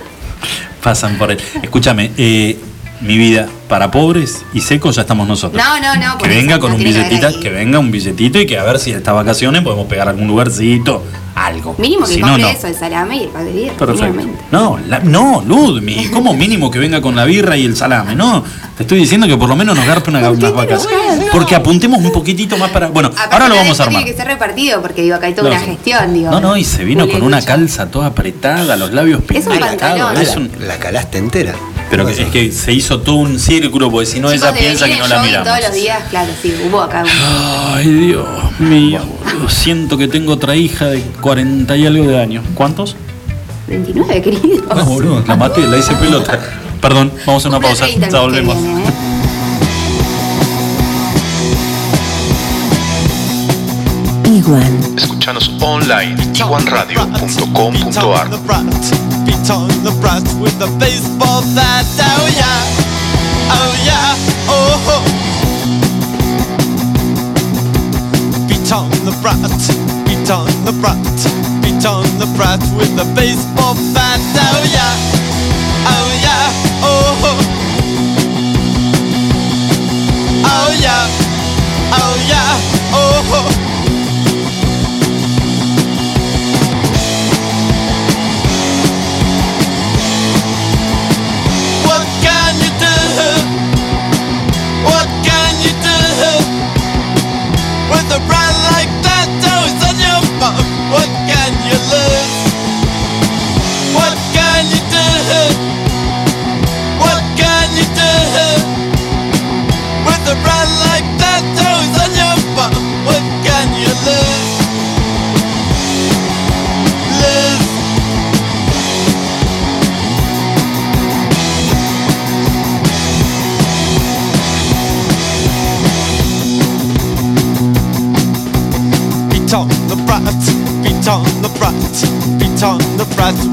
pasan 0.85 1.17
por 1.17 1.31
él. 1.31 1.39
Escúchame, 1.63 2.11
eh, 2.15 2.59
mi 3.01 3.17
vida, 3.17 3.49
para 3.67 3.89
pobres 3.89 4.45
y 4.53 4.61
secos 4.61 4.95
ya 4.95 5.01
estamos 5.01 5.27
nosotros. 5.27 5.61
No, 5.61 5.79
no, 5.79 5.95
no. 5.95 6.17
Que 6.19 6.27
venga 6.29 6.53
eso 6.53 6.59
con 6.61 6.69
no 6.69 6.77
un 6.77 6.83
billetito, 6.83 7.39
que 7.41 7.49
venga 7.49 7.79
un 7.79 7.89
billetito 7.89 8.39
y 8.39 8.45
que 8.45 8.59
a 8.59 8.63
ver 8.63 8.77
si 8.77 8.91
estas 8.91 9.15
vacaciones 9.15 9.63
podemos 9.63 9.87
pegar 9.87 10.07
algún 10.07 10.27
lugarcito, 10.27 11.03
algo. 11.35 11.75
Mínimo 11.77 12.05
que 12.05 12.13
Si 12.13 12.21
compre 12.21 12.41
no. 12.43 12.47
eso, 12.49 12.67
el 12.67 12.75
salame 12.75 13.17
y 13.17 13.23
el 13.23 13.29
pack 13.29 13.43
de 13.43 13.51
birra. 13.51 13.73
Perfecto. 13.75 14.27
No, 14.51 14.79
la- 14.87 14.99
no, 14.99 15.43
Ludmi, 15.45 16.07
¿cómo 16.07 16.33
mínimo 16.33 16.71
que 16.71 16.79
venga 16.79 17.01
con 17.01 17.15
la 17.15 17.25
birra 17.25 17.57
y 17.57 17.65
el 17.65 17.75
salame? 17.75 18.15
No, 18.15 18.43
te 18.77 18.83
estoy 18.83 18.99
diciendo 18.99 19.27
que 19.27 19.35
por 19.37 19.49
lo 19.49 19.55
menos 19.55 19.75
nos 19.75 19.85
garpe 19.85 20.09
una, 20.09 20.29
unas 20.29 20.53
vacas. 20.53 20.87
Porque 21.31 21.55
apuntemos 21.55 21.99
un 21.99 22.11
poquitito 22.11 22.57
más 22.57 22.71
para. 22.71 22.87
Bueno, 22.87 23.09
Aparte, 23.09 23.33
ahora 23.33 23.49
lo 23.49 23.55
vamos 23.55 23.79
a 23.79 23.83
armar. 23.83 23.97
Tiene 24.03 24.11
que 24.11 24.17
ser 24.17 24.27
repartido 24.27 24.81
porque 24.81 25.01
digo, 25.01 25.15
acá 25.15 25.27
hay 25.27 25.33
toda 25.33 25.49
una 25.51 25.59
gestión, 25.59 26.13
digo. 26.13 26.31
No, 26.31 26.39
no, 26.39 26.57
y 26.57 26.63
se 26.63 26.83
vino 26.85 27.07
con 27.09 27.21
una 27.21 27.41
calza 27.41 27.87
toda 27.91 28.07
apretada, 28.07 28.75
los 28.77 28.93
labios 28.93 29.21
Es 29.29 29.45
un 29.45 29.51
pintados. 29.53 29.59
pantalón. 29.67 30.17
Es 30.17 30.35
un- 30.37 30.51
La 30.59 30.77
calaste 30.77 31.17
entera. 31.17 31.53
Pero 31.89 32.05
que- 32.05 32.11
es 32.13 32.29
que 32.29 32.51
se 32.51 32.73
hizo 32.73 32.99
todo 33.01 33.15
un 33.15 33.39
círculo, 33.39 33.89
porque 33.91 34.05
si 34.07 34.19
no 34.19 34.31
Chicos, 34.31 34.49
ella 34.49 34.57
piensa 34.59 34.85
que 34.87 34.97
no 34.97 35.07
la 35.07 35.21
miramos. 35.21 35.47
Todos 35.47 35.61
los 35.61 35.73
días, 35.73 35.99
claro, 36.09 36.31
sí, 36.41 36.53
hubo 36.67 36.81
acá 36.81 37.03
un- 37.03 37.09
Ay, 37.73 37.87
Dios 37.89 38.27
mío. 38.59 39.01
boludo. 39.23 39.49
Siento 39.49 39.97
que 39.97 40.07
tengo 40.07 40.33
otra 40.33 40.55
hija 40.55 40.85
de 40.87 41.01
40 41.21 41.75
y 41.77 41.85
algo 41.85 42.05
de 42.05 42.19
años. 42.21 42.43
¿Cuántos? 42.55 42.95
29, 43.67 44.21
querido. 44.21 44.63
No, 44.75 44.85
boludo, 44.85 45.23
la 45.27 45.35
maté, 45.35 45.61
la 45.67 45.77
hice 45.77 45.93
pelota. 45.95 46.39
Perdón, 46.81 47.11
vamos 47.25 47.45
a 47.45 47.49
una 47.49 47.59
pausa. 47.59 47.85
30 47.85 48.07
el 48.07 48.11
Ya 48.13 48.19
volvemos. 48.19 48.61
viene, 48.61 48.81
¿eh? 48.83 48.91
Iguan. 54.37 54.97
Escúchanos 54.97 55.51
online 55.61 56.15
iguanradio.com.ar. 56.35 58.29
On 59.47 59.67
the 59.83 59.91
brat 60.01 60.23
with 60.41 60.59
a 60.59 60.65
baseball 60.79 61.41
bat. 61.53 61.85
Oh 62.01 62.27
yeah, 62.33 62.65
oh 63.53 63.73
yeah, 63.85 64.17
oh. 64.49 64.73
Ho. 64.85 64.97
Beat 68.47 68.71
on 68.73 68.89
the 69.05 69.11
brat, 69.21 69.37
beat 70.07 70.29
on 70.31 70.49
the 70.65 70.73
brat, 70.81 70.97
beat 71.61 71.85
on 71.85 72.03
the 72.17 72.25
brat 72.35 72.59
with 72.75 72.97
a 72.97 73.05
baseball 73.13 73.75
bat. 73.93 74.19
Oh 74.35 74.65
yeah, 74.73 74.97
oh 75.93 76.09
yeah, 76.25 76.51
oh. 76.81 77.13
Ho. 77.21 77.31
Oh 80.43 80.69
yeah, 80.81 81.05
oh 81.93 82.15
yeah, 82.27 82.49
oh. 82.97 83.21
What 83.29 83.74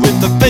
with 0.02 0.20
the 0.20 0.41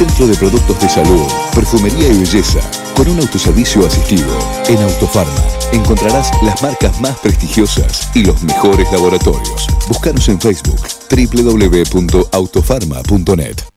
centro 0.00 0.26
de 0.26 0.34
productos 0.34 0.80
de 0.80 0.88
salud, 0.88 1.26
perfumería 1.54 2.08
y 2.08 2.20
belleza, 2.20 2.60
con 2.96 3.06
un 3.06 3.20
autoservicio 3.20 3.86
asistido. 3.86 4.34
En 4.66 4.78
Autofarma 4.78 5.44
encontrarás 5.72 6.30
las 6.42 6.62
marcas 6.62 6.98
más 7.02 7.18
prestigiosas 7.18 8.08
y 8.14 8.24
los 8.24 8.42
mejores 8.42 8.90
laboratorios. 8.90 9.66
Búscanos 9.88 10.26
en 10.30 10.40
Facebook 10.40 10.80
www.autofarma.net. 11.10 13.69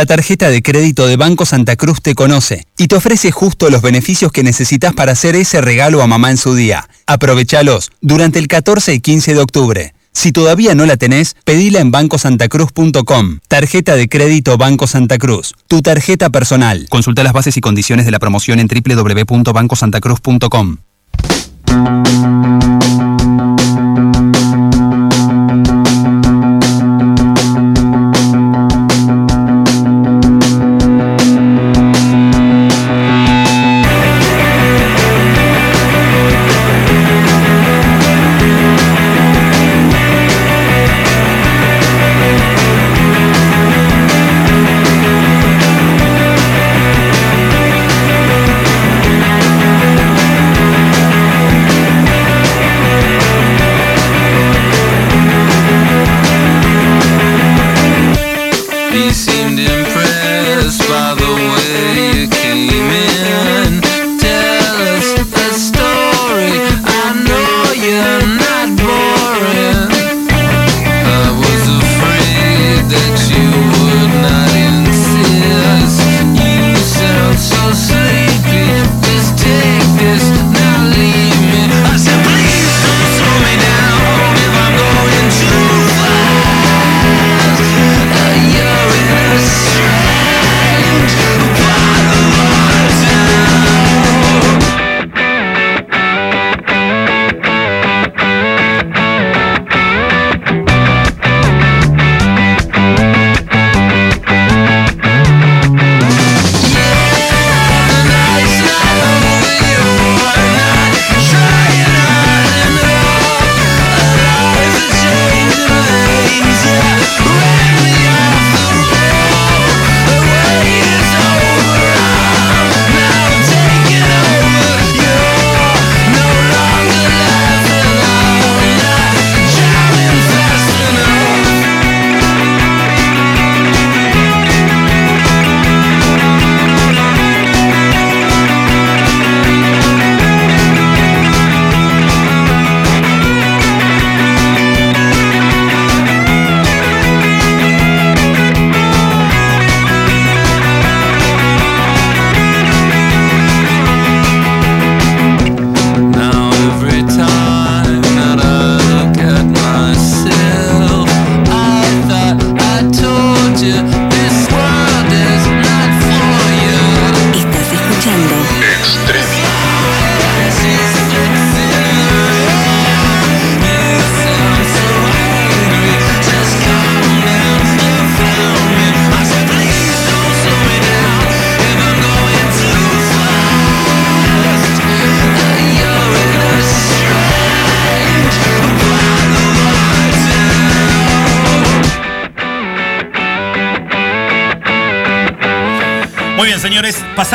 La 0.00 0.06
tarjeta 0.06 0.48
de 0.48 0.62
crédito 0.62 1.06
de 1.06 1.16
Banco 1.16 1.44
Santa 1.44 1.76
Cruz 1.76 2.00
te 2.00 2.14
conoce 2.14 2.64
y 2.78 2.88
te 2.88 2.96
ofrece 2.96 3.30
justo 3.32 3.68
los 3.68 3.82
beneficios 3.82 4.32
que 4.32 4.42
necesitas 4.42 4.94
para 4.94 5.12
hacer 5.12 5.36
ese 5.36 5.60
regalo 5.60 6.00
a 6.00 6.06
mamá 6.06 6.30
en 6.30 6.38
su 6.38 6.54
día. 6.54 6.88
Aprovechalos 7.06 7.92
durante 8.00 8.38
el 8.38 8.48
14 8.48 8.94
y 8.94 9.00
15 9.00 9.34
de 9.34 9.40
octubre. 9.40 9.92
Si 10.12 10.32
todavía 10.32 10.74
no 10.74 10.86
la 10.86 10.96
tenés, 10.96 11.36
pedila 11.44 11.80
en 11.80 11.90
bancosantacruz.com. 11.90 13.40
Tarjeta 13.46 13.94
de 13.94 14.08
crédito 14.08 14.56
Banco 14.56 14.86
Santa 14.86 15.18
Cruz. 15.18 15.52
Tu 15.68 15.82
tarjeta 15.82 16.30
personal. 16.30 16.86
Consulta 16.88 17.22
las 17.22 17.34
bases 17.34 17.58
y 17.58 17.60
condiciones 17.60 18.06
de 18.06 18.12
la 18.12 18.18
promoción 18.18 18.58
en 18.58 18.68
www.bancosantacruz.com. 18.68 20.78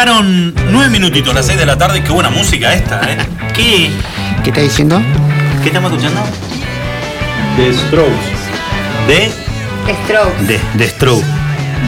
pasaron 0.05 0.53
nueve 0.71 0.91
minutitos, 0.91 1.33
las 1.33 1.47
seis 1.47 1.57
de 1.57 1.65
la 1.65 1.79
tarde. 1.79 2.03
Qué 2.03 2.11
buena 2.11 2.29
música 2.29 2.71
esta, 2.75 3.01
¿eh? 3.11 3.17
¿Qué? 3.55 3.89
¿Qué 4.43 4.51
está 4.51 4.61
diciendo? 4.61 5.01
¿Qué 5.63 5.69
estamos 5.69 5.91
escuchando? 5.91 6.21
The 7.57 7.73
Strokes. 7.73 8.13
De. 9.07 9.31
Stroke. 10.03 10.37
De, 10.41 10.59
de 10.75 10.87
Stroke. 10.89 11.25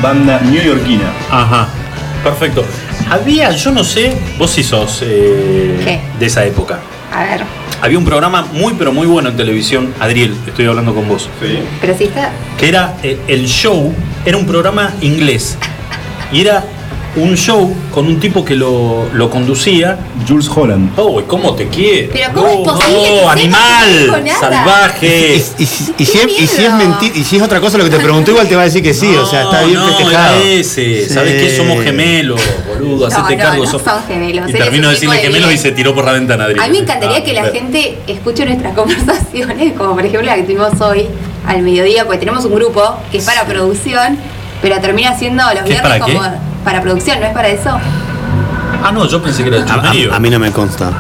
Banda 0.02 0.40
neoyorquina. 0.40 1.12
Ajá. 1.30 1.68
Perfecto. 2.24 2.66
Había, 3.08 3.52
yo 3.52 3.70
no 3.72 3.84
sé, 3.84 4.18
vos 4.40 4.50
sí 4.50 4.64
sos 4.64 5.04
eh, 5.04 5.80
¿Qué? 5.84 6.02
de 6.18 6.26
esa 6.26 6.44
época. 6.44 6.80
A 7.14 7.24
ver, 7.24 7.44
Había 7.84 8.00
un 8.00 8.06
programa 8.06 8.48
muy, 8.52 8.74
pero 8.80 8.92
muy 8.92 9.06
bueno 9.06 9.30
en 9.30 9.38
televisión. 9.38 9.94
Adriel, 10.00 10.36
estoy 10.48 10.66
hablando 10.66 10.96
con 10.96 11.08
vos. 11.08 11.30
Sí. 11.40 11.60
pero 11.80 11.96
si 11.96 12.06
está. 12.06 12.32
Que 12.58 12.68
era 12.68 12.96
eh, 13.04 13.20
el 13.28 13.46
show, 13.46 13.94
era 14.26 14.38
un 14.38 14.48
programa 14.48 14.92
inglés. 15.02 15.56
Y 16.32 16.42
era 16.42 16.64
un 17.18 17.36
show 17.36 17.74
con 17.94 18.06
un 18.08 18.20
tipo 18.20 18.44
que 18.46 18.56
lo, 18.56 19.08
lo 19.14 19.30
conducía. 19.30 19.98
Jules 20.28 20.50
Holland. 20.54 20.92
Oh, 20.98 21.22
¿cómo 21.28 21.54
te 21.56 21.68
quiere? 21.68 22.10
Pero 22.12 22.34
¿cómo 22.34 22.48
es 22.48 22.58
No, 22.58 22.64
posible 22.64 23.18
sepa 23.20 23.32
animal, 23.32 24.24
no 24.26 24.40
salvaje. 24.40 25.36
Y, 25.58 25.64
y- 25.64 25.68
y 26.00 26.06
si 26.06 26.18
es, 26.20 26.40
y 26.40 26.48
si 26.48 26.66
es 26.66 26.74
mentir, 26.74 27.12
y 27.16 27.24
si 27.24 27.38
es 27.38 27.42
otra 27.42 27.60
cosa 27.60 27.78
lo 27.78 27.84
que 27.86 27.90
te 27.90 28.00
preguntó, 28.00 28.32
igual 28.32 28.48
te 28.48 28.56
va 28.56 28.62
a 28.64 28.66
decir 28.66 28.82
que 28.84 28.94
sí, 28.94 29.16
o 29.16 29.26
sea, 29.26 29.44
está 29.44 29.64
bien 29.64 29.76
no, 29.76 29.88
festejado. 29.88 30.42
ese. 30.44 31.10
¿Sabes 31.10 31.42
Sí. 31.42 31.48
qué? 31.48 31.58
Somos 31.58 31.84
gemelos, 31.84 32.42
boludo. 32.68 33.08
Hacete 33.08 33.36
no, 33.38 33.44
cargo. 33.44 33.64
no 33.66 33.70
sos- 33.72 33.82
son 33.84 34.04
gemelos. 34.08 34.50
Y 34.50 34.54
un 34.54 34.82
de 34.82 34.88
decirle 34.90 35.18
gemelos 35.18 35.54
y 35.54 35.58
se 35.58 35.72
tiró 35.72 35.94
por 35.96 36.06
la 36.06 36.12
ventana, 36.14 36.44
Adriel. 36.46 36.60
A 36.62 36.68
mí 36.68 36.74
me 36.74 36.80
encantaría 36.84 37.18
Ah, 37.18 37.24
que 37.24 37.34
la 37.34 37.44
ver. 37.44 37.54
gente 37.54 37.98
escuche 38.08 38.46
nuestras 38.46 38.74
conversaciones, 38.76 39.74
como 39.74 39.94
por 39.96 40.06
ejemplo 40.06 40.22
la 40.24 40.36
que 40.36 40.44
tuvimos 40.44 40.80
hoy 40.82 41.08
al 41.46 41.62
mediodía, 41.62 42.04
porque 42.06 42.20
tenemos 42.20 42.44
un 42.46 42.54
grupo 42.56 42.96
que 43.12 43.18
es 43.20 43.24
para 43.26 43.46
producción, 43.46 44.18
pero 44.62 44.80
termina 44.82 45.18
siendo 45.18 45.44
los 45.44 45.64
¿Qué 45.64 45.74
es 45.74 45.82
viernes 45.82 46.02
qué? 46.06 46.12
Para 46.68 46.82
producción, 46.82 47.18
¿no 47.22 47.26
es 47.28 47.32
para 47.34 47.48
eso? 47.48 47.70
Ah, 48.84 48.92
no, 48.92 49.08
yo 49.08 49.22
pensé 49.24 49.42
que 49.44 49.48
era 49.48 49.60
el 49.60 49.64
A, 49.70 49.76
a- 49.76 50.16
a 50.18 50.20
mí 50.20 50.30
no 50.30 50.38
me 50.38 50.52
consta. 50.52 50.92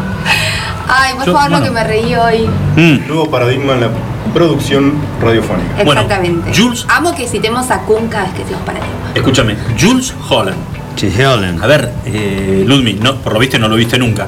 Ay, 0.87 1.13
por 1.15 1.25
Yo- 1.25 1.33
favor, 1.33 1.49
bueno. 1.49 1.57
lo 1.59 1.63
que 1.65 1.71
me 1.71 1.83
reí 1.83 2.15
hoy. 2.15 2.47
Mm. 2.77 3.05
Nuevo 3.09 3.29
paradigma 3.29 3.73
en 3.73 3.81
la 3.81 3.89
producción 4.33 4.93
radiofónica. 5.21 5.83
Bueno, 5.83 6.01
Exactamente. 6.03 6.53
Jules- 6.57 6.85
Amo 6.87 7.13
que 7.13 7.27
citemos 7.27 7.69
a 7.69 7.79
Kun 7.79 8.07
cada 8.07 8.23
vez 8.23 8.33
que 8.35 8.39
decimos 8.43 8.61
para 8.65 8.79
Escúchame, 9.13 9.57
Jules 9.77 10.13
Holland. 10.29 10.55
Jules 10.97 11.19
Holland. 11.19 11.61
A 11.61 11.67
ver, 11.67 11.91
eh, 12.05 12.63
Ludmi, 12.65 12.93
no, 12.93 13.15
por 13.15 13.33
lo 13.33 13.39
viste 13.39 13.59
no 13.59 13.67
lo 13.67 13.75
viste 13.75 13.97
nunca. 13.99 14.25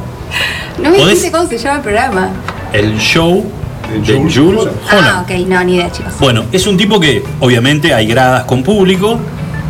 No 0.83 0.89
me 0.89 0.97
dijiste 0.97 1.31
cómo 1.31 1.47
se 1.47 1.57
llama 1.57 1.77
el 1.77 1.81
programa. 1.83 2.29
El 2.73 2.97
show 2.99 3.49
de 3.89 4.17
Jules 4.17 4.35
Jules 4.37 4.67
Holland. 4.91 5.07
Ah, 5.09 5.21
ok, 5.25 5.47
no, 5.47 5.63
ni 5.63 5.75
idea, 5.75 5.89
chicos. 5.89 6.11
Bueno, 6.19 6.43
es 6.51 6.67
un 6.67 6.75
tipo 6.75 6.99
que 6.99 7.23
obviamente 7.39 7.93
hay 7.93 8.07
gradas 8.07 8.43
con 8.43 8.61
público 8.63 9.17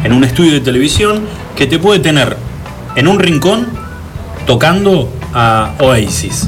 en 0.03 0.13
un 0.13 0.23
estudio 0.23 0.53
de 0.53 0.59
televisión 0.61 1.21
que 1.55 1.67
te 1.67 1.79
puede 1.79 1.99
tener 1.99 2.37
en 2.95 3.07
un 3.07 3.19
rincón 3.19 3.67
tocando 4.45 5.11
a 5.33 5.73
Oasis. 5.79 6.47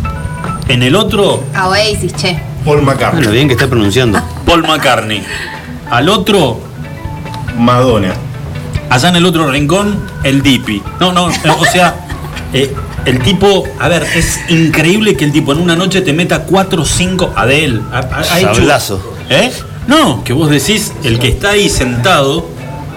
En 0.68 0.84
el 0.84 0.96
otro, 0.96 1.44
A 1.54 1.68
Oasis, 1.68 2.14
che. 2.16 2.40
Paul 2.64 2.82
McCartney. 2.84 3.24
lo 3.24 3.32
bien 3.32 3.48
que 3.48 3.54
está 3.56 3.68
pronunciando. 3.68 4.22
Paul 4.46 4.62
McCartney. 4.66 5.22
Al 5.90 6.08
otro, 6.10 6.60
Madonna. 7.58 8.14
Allá 8.90 9.10
en 9.10 9.16
el 9.18 9.26
otro 9.26 9.50
rincón, 9.52 10.00
el 10.24 10.42
Dipi. 10.42 10.82
No, 11.00 11.12
no, 11.14 11.26
o 11.26 11.66
sea, 11.72 11.96
eh, 12.54 12.74
el 13.06 13.20
tipo, 13.20 13.64
a 13.80 13.88
ver, 13.88 14.04
es 14.16 14.40
increíble 14.50 15.16
que 15.16 15.26
el 15.26 15.32
tipo 15.32 15.52
en 15.54 15.60
una 15.60 15.76
noche 15.76 16.02
te 16.02 16.14
meta 16.14 16.44
4 16.44 16.82
o 16.82 16.86
5 16.86 17.34
Adel. 17.36 17.82
Ha, 17.92 18.00
ha- 18.00 18.20
ha 18.34 18.40
hecho-. 18.40 19.02
¿Eh? 19.30 19.52
No, 19.88 20.24
que 20.24 20.34
vos 20.34 20.50
decís, 20.50 20.92
el 21.04 21.20
que 21.20 21.30
está 21.30 21.52
ahí 21.52 21.70
sentado, 21.70 22.48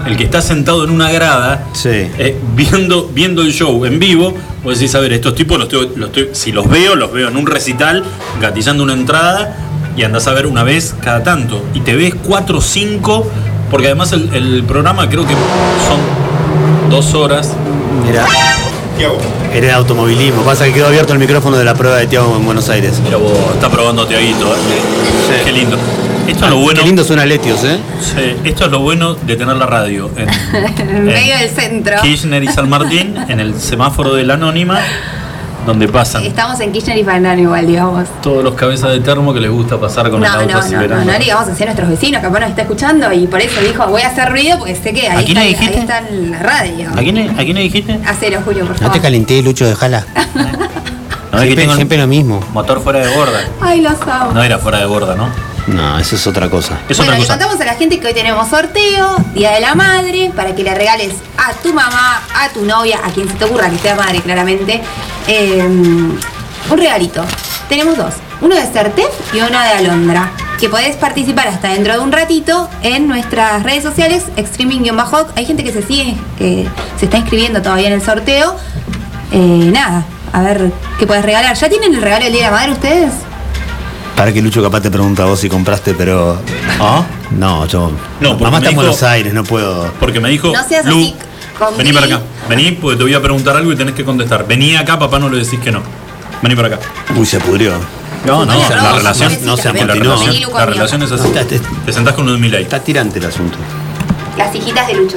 el 0.07 0.17
que 0.17 0.25
está 0.25 0.43
sentado 0.43 0.85
en 0.85 0.91
una 0.91 1.11
grada, 1.11 1.67
eh, 1.85 2.39
viendo, 2.55 3.09
viendo 3.13 3.43
el 3.43 3.53
show 3.53 3.85
en 3.85 3.99
vivo, 3.99 4.35
vos 4.63 4.79
decís, 4.79 4.95
a 4.95 5.01
ver, 5.01 5.13
estos 5.13 5.35
tipos 5.35 5.59
los 5.59 5.69
si 6.33 6.53
los 6.53 6.69
veo, 6.69 6.95
los 6.95 7.13
veo 7.13 7.29
en 7.29 7.37
un 7.37 7.47
recital, 7.47 8.05
gatillando 8.41 8.83
una 8.83 8.93
entrada, 8.93 9.57
y 9.97 10.03
andás 10.03 10.27
a 10.27 10.33
ver 10.33 10.47
una 10.47 10.63
vez 10.63 10.95
cada 11.01 11.23
tanto. 11.23 11.65
Y 11.75 11.81
te 11.81 11.95
ves 11.95 12.15
4 12.27 12.59
o 12.59 12.61
5, 12.61 13.31
porque 13.71 13.87
además 13.87 14.13
el, 14.13 14.33
el 14.35 14.65
programa 14.65 15.09
creo 15.09 15.27
que 15.27 15.35
son 15.35 16.91
dos 16.91 17.15
horas. 17.15 17.53
Era, 18.09 18.27
era 19.53 19.67
de 19.67 19.73
automovilismo. 19.73 20.43
Pasa 20.43 20.67
que 20.67 20.73
quedó 20.73 20.89
abierto 20.89 21.13
el 21.13 21.19
micrófono 21.19 21.57
de 21.57 21.65
la 21.65 21.75
prueba 21.75 21.97
de 21.97 22.07
Tiago 22.07 22.37
en 22.37 22.45
Buenos 22.45 22.69
Aires. 22.69 23.01
Mira 23.03 23.17
vos, 23.17 23.33
está 23.55 23.71
probando 23.71 24.07
Tiaguito. 24.07 24.53
¿eh? 24.53 25.43
Qué 25.45 25.53
lindo. 25.53 25.77
Esto 26.27 26.45
es 26.47 26.51
lo 26.51 26.59
bueno. 26.59 26.81
Qué 26.81 26.87
lindo 26.87 27.05
suena 27.05 27.27
Letios, 27.27 27.63
¿eh? 27.65 27.79
Sí, 28.01 28.37
esto 28.45 28.65
es 28.67 28.71
lo 28.71 28.81
bueno 28.81 29.15
de 29.15 29.37
tener 29.37 29.57
la 29.57 29.67
radio 29.67 30.11
en 30.17 30.29
en 30.89 31.05
medio 31.05 31.37
del 31.37 31.51
centro. 31.51 31.97
Kirchner 32.03 32.43
y 32.43 32.49
San 32.49 32.69
Martín, 32.69 33.17
en 33.29 33.41
el 33.41 33.61
semáforo 33.61 34.15
de 34.15 34.25
la 34.25 34.35
anónima, 34.35 34.79
donde 35.67 35.87
pasan 35.89 36.25
Estamos 36.25 36.61
en 36.61 36.73
Kirchner 36.73 36.97
y 36.99 37.05
Fanano 37.05 37.41
igual, 37.41 37.67
digamos. 37.67 38.09
todos 38.23 38.43
los 38.43 38.55
cabezas 38.55 38.91
de 38.93 39.01
termo 39.01 39.33
que 39.35 39.41
les 39.41 39.51
gusta 39.51 39.79
pasar 39.79 40.11
con 40.11 40.21
No, 40.21 40.27
el 40.27 40.33
auto 40.51 40.67
no, 40.71 40.81
no, 40.83 40.89
no, 40.89 41.05
no 41.05 41.13
le 41.13 41.19
digamos 41.19 41.49
así 41.49 41.63
a 41.63 41.67
nuestros 41.67 41.89
vecinos, 41.91 42.23
capaz 42.23 42.41
nos 42.41 42.51
está 42.51 42.63
escuchando 42.63 43.13
y 43.13 43.27
por 43.27 43.41
eso 43.41 43.61
dijo, 43.61 43.87
voy 43.87 44.03
a 44.03 44.09
hacer 44.09 44.31
ruido 44.31 44.59
porque 44.59 44.75
sé 44.77 44.93
que 44.95 45.09
¿A 45.09 45.19
ahí, 45.19 45.25
quién 45.27 45.39
está, 45.39 45.63
ahí 45.67 45.75
está 45.75 46.01
la 46.11 46.39
radio. 46.39 46.91
¿A 46.91 46.99
quién, 47.01 47.19
¿A 47.31 47.43
quién 47.45 47.55
le 47.57 47.63
dijiste? 47.63 48.01
Hacelo, 48.07 48.41
Julio, 48.45 48.61
por 48.67 48.73
No 48.73 48.79
favor. 48.79 48.93
te 48.95 49.01
calenté, 49.01 49.43
Lucho, 49.43 49.67
dejala. 49.67 50.05
No, 51.33 51.41
es 51.43 51.49
que 51.49 51.55
siempre, 51.57 51.77
siempre 51.77 51.99
lo 51.99 52.07
mismo. 52.07 52.41
motor 52.53 52.81
fuera 52.83 53.01
de 53.01 53.15
borda. 53.17 53.41
Ay, 53.61 53.81
los 53.81 54.01
amo. 54.03 54.33
No 54.33 54.43
era 54.43 54.59
fuera 54.59 54.79
de 54.79 54.87
borda, 54.87 55.15
¿no? 55.17 55.29
No, 55.67 55.99
eso 55.99 56.17
es 56.17 56.27
otra 56.27 56.51
cosa. 56.51 56.79
Es 56.89 56.99
bueno, 56.99 57.13
otra 57.13 57.19
le 57.19 57.27
cosa. 57.27 57.39
contamos 57.39 57.61
a 57.61 57.65
la 57.65 57.75
gente 57.75 57.99
que 57.99 58.07
hoy 58.07 58.15
tenemos 58.15 58.49
sorteo, 58.49 59.17
Día 59.35 59.53
de 59.53 59.61
la 59.61 59.75
Madre, 59.75 60.31
para 60.37 60.55
que 60.55 60.63
le 60.63 60.75
regales 60.75 61.15
a 61.39 61.53
tu 61.55 61.73
mamá, 61.73 62.21
a 62.35 62.49
tu 62.51 62.65
novia, 62.65 63.01
a 63.03 63.11
quien 63.11 63.29
se 63.29 63.35
te 63.35 63.45
ocurra 63.45 63.71
que 63.71 63.79
sea 63.79 63.95
madre, 63.95 64.21
claramente, 64.21 64.83
eh, 65.27 65.63
un 65.63 66.79
regalito. 66.79 67.25
Tenemos 67.69 67.97
dos, 67.97 68.15
uno 68.43 68.55
de 68.55 68.67
Certef 68.67 69.09
y 69.33 69.39
uno 69.39 69.59
de 69.59 69.69
Alondra, 69.69 70.33
que 70.61 70.69
podés 70.69 70.97
participar 70.97 71.49
hasta 71.49 71.69
dentro 71.69 71.95
de 71.95 71.99
un 71.99 72.13
ratito 72.13 72.69
en 72.83 73.09
nuestras 73.09 73.63
redes 73.63 73.83
sociales, 73.83 74.25
streaming-bajo. 74.37 75.29
Hay 75.35 75.47
gente 75.47 75.65
que 75.65 75.73
se 75.73 75.83
sigue, 75.83 76.15
que 76.37 76.69
se 76.99 77.07
está 77.07 77.17
inscribiendo 77.17 77.63
todavía 77.63 77.87
en 77.87 77.95
el 77.95 78.03
sorteo. 78.03 78.55
Eh, 79.33 79.71
nada, 79.73 80.05
a 80.33 80.43
ver 80.43 80.71
qué 80.99 81.07
puedes 81.07 81.25
regalar. 81.25 81.57
¿Ya 81.57 81.69
tienen 81.71 81.95
el 81.95 82.03
regalo 82.03 82.25
del 82.25 82.35
Día 82.35 82.45
de 82.45 82.51
la 82.51 82.57
Madre 82.57 82.73
ustedes? 82.73 83.13
Para 84.17 84.33
que 84.33 84.41
Lucho 84.41 84.63
capaz 84.63 84.81
te 84.81 84.91
pregunta 84.91 85.25
a 85.25 85.27
vos 85.27 85.41
si 85.41 85.49
compraste, 85.49 85.95
pero. 85.95 86.39
¿Ah? 86.81 87.05
No, 87.33 87.67
yo. 87.67 87.91
No, 88.21 88.31
porque 88.31 88.45
Mamá 88.45 88.59
está 88.59 88.71
en 88.71 88.77
Buenos 88.77 89.03
Aires, 89.03 89.35
no 89.35 89.45
puedo. 89.45 89.91
Porque 89.99 90.21
me 90.21 90.29
dijo, 90.29 90.53
No 90.53 90.63
seas 90.63 90.87
Lu, 90.87 91.01
así 91.01 91.15
con 91.59 91.77
vení 91.77 91.93
para 91.93 92.07
acá. 92.07 92.21
Vení, 92.49 92.73
porque 92.73 92.97
te 92.97 93.03
voy 93.03 93.15
a 93.15 93.21
preguntar 93.23 93.57
algo 93.57 93.73
y 93.73 93.77
tenés 93.77 93.95
que 93.95 94.05
contestar. 94.05 94.47
Vení 94.47 94.77
acá, 94.77 94.99
papá, 94.99 95.19
no 95.19 95.29
le 95.29 95.39
decís 95.39 95.59
que 95.61 95.73
no. 95.73 95.83
Vení 96.43 96.55
para 96.55 96.69
acá. 96.69 96.79
Uy, 97.17 97.27
se 97.27 97.41
pudrió. 97.41 97.73
No, 98.25 98.45
no, 98.45 98.55
No, 98.55 98.69
la 98.71 98.83
no, 98.83 98.97
relación 98.97 99.33
no, 99.41 99.47
no 99.51 99.57
se 99.57 99.73
la 99.73 99.95
relación, 99.95 100.53
la 100.55 100.67
relación 100.67 101.03
es 101.03 101.13
así. 101.13 101.29
Te 101.85 101.93
sentás 101.93 102.15
con 102.15 102.25
uno 102.25 102.33
de 102.33 102.39
Milei. 102.39 102.63
Está 102.63 102.81
tirante 102.81 103.19
el 103.19 103.27
asunto. 103.27 103.59
Las 104.39 104.55
hijitas 104.55 104.87
de 104.87 104.95
Lucho. 104.95 105.17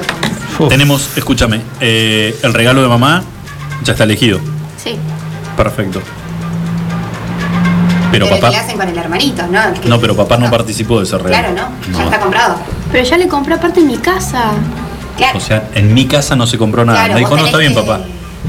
Tenemos, 0.68 1.16
escúchame, 1.16 1.62
eh, 1.80 2.36
el 2.42 2.52
regalo 2.52 2.82
de 2.82 2.88
mamá 2.88 3.22
ya 3.84 3.92
está 3.92 4.04
elegido. 4.04 4.40
Sí. 4.82 4.96
Perfecto. 5.56 6.02
Pero 8.10 8.26
que 8.26 8.34
papá. 8.36 8.50
le 8.50 8.56
hacen 8.56 8.76
con 8.78 8.88
el 8.88 8.96
hermanito, 8.98 9.42
¿no? 9.46 9.80
Que- 9.80 9.88
No, 9.88 9.98
pero 10.00 10.16
papá 10.16 10.36
no 10.38 10.50
participó 10.50 10.98
de 10.98 11.04
ese 11.04 11.18
regalo. 11.18 11.54
Claro, 11.54 11.70
¿no? 11.90 11.98
Ya 11.98 12.04
está 12.04 12.20
comprado. 12.20 12.56
Pero 12.92 13.04
ya 13.04 13.16
le 13.18 13.28
compré 13.28 13.54
aparte 13.54 13.80
en 13.80 13.86
mi 13.86 13.96
casa. 13.98 14.52
Claro. 15.16 15.38
O 15.38 15.40
sea, 15.40 15.68
en 15.74 15.92
mi 15.94 16.06
casa 16.06 16.36
no 16.36 16.46
se 16.46 16.56
compró 16.58 16.84
nada. 16.84 16.98
Claro, 16.98 17.14
me 17.14 17.20
dijo, 17.20 17.36
no, 17.36 17.44
está 17.46 17.58
bien, 17.58 17.74
que- 17.74 17.80
papá. 17.80 18.00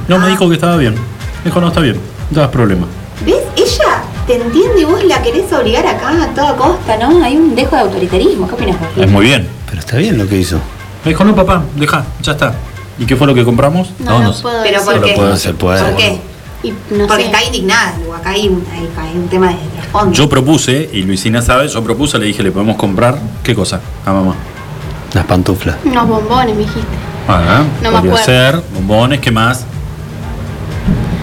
No, 0.07 0.19
me 0.19 0.27
dijo 0.27 0.48
que 0.48 0.56
estaba 0.56 0.77
bien. 0.77 0.94
Me 0.95 1.45
dijo, 1.45 1.60
no, 1.61 1.68
está 1.69 1.80
bien. 1.81 1.99
No 2.31 2.41
das 2.41 2.49
problema. 2.49 2.86
¿Ves? 3.26 3.36
Ella 3.57 4.02
te 4.27 4.36
entiende 4.36 4.81
y 4.81 4.86
vos 4.86 5.03
la 5.03 5.22
querés 5.22 5.52
obligar 5.52 5.86
acá 5.86 6.10
a 6.23 6.27
toda 6.27 6.56
costa, 6.56 6.95
¿no? 6.98 7.23
Hay 7.23 7.36
un 7.36 7.56
dejo 7.56 7.76
de 7.76 7.81
autoritarismo. 7.81 8.48
¿Qué 8.48 8.53
opinas 8.53 8.80
vos? 8.80 8.90
Es 8.95 9.10
muy 9.10 9.26
bien. 9.26 9.48
Pero 9.68 9.80
está 9.80 9.98
bien 9.98 10.18
lo 10.18 10.27
que 10.27 10.38
hizo. 10.38 10.57
Me 11.03 11.10
dijo, 11.11 11.23
no, 11.23 11.36
papá, 11.36 11.64
deja, 11.76 12.06
ya 12.22 12.31
está. 12.34 12.53
¿Y 12.98 13.06
qué 13.06 13.15
fue 13.15 13.26
lo 13.27 13.34
que 13.34 13.44
compramos? 13.45 13.91
No, 13.99 14.19
no 14.19 14.34
sé. 14.34 14.41
puedo 14.41 14.61
Pero 14.64 14.80
decir. 14.84 15.15
¿por 15.15 15.31
qué? 15.31 15.38
se 15.38 15.53
puede. 15.53 15.81
¿Por 15.84 15.95
qué? 15.95 16.19
Y 16.61 16.72
no 16.72 17.07
Porque 17.07 17.23
sé. 17.23 17.26
está 17.30 17.44
indignada, 17.44 17.95
Lu. 18.06 18.14
Acá 18.14 18.31
hay 18.31 18.48
un, 18.49 18.65
hay- 18.73 18.90
hay 19.02 19.15
un 19.18 19.27
tema 19.30 19.48
de 19.49 19.56
trasfondo. 19.76 20.11
Yo 20.14 20.27
propuse, 20.27 20.90
y 20.91 21.03
Luisina 21.03 21.41
sabe, 21.41 21.68
yo 21.69 21.81
propuse, 21.84 22.18
le 22.19 22.26
dije, 22.26 22.44
le 22.44 22.52
podemos 22.52 22.76
comprar, 22.76 23.18
¿qué 23.44 23.56
cosa? 23.56 23.80
A 24.06 24.11
mamá. 24.11 24.36
Las 25.14 25.26
pantuflas. 25.26 25.77
Unos 25.86 26.07
bombones, 26.07 26.53
me 26.56 26.61
dijiste. 26.61 26.81
Ah, 27.27 27.64
No 27.81 27.91
me 27.91 27.98
podría 27.98 28.11
acuerdo. 28.22 28.26
ser, 28.26 28.61
bombones, 28.76 29.19
¿qué 29.22 29.31
más? 29.31 29.65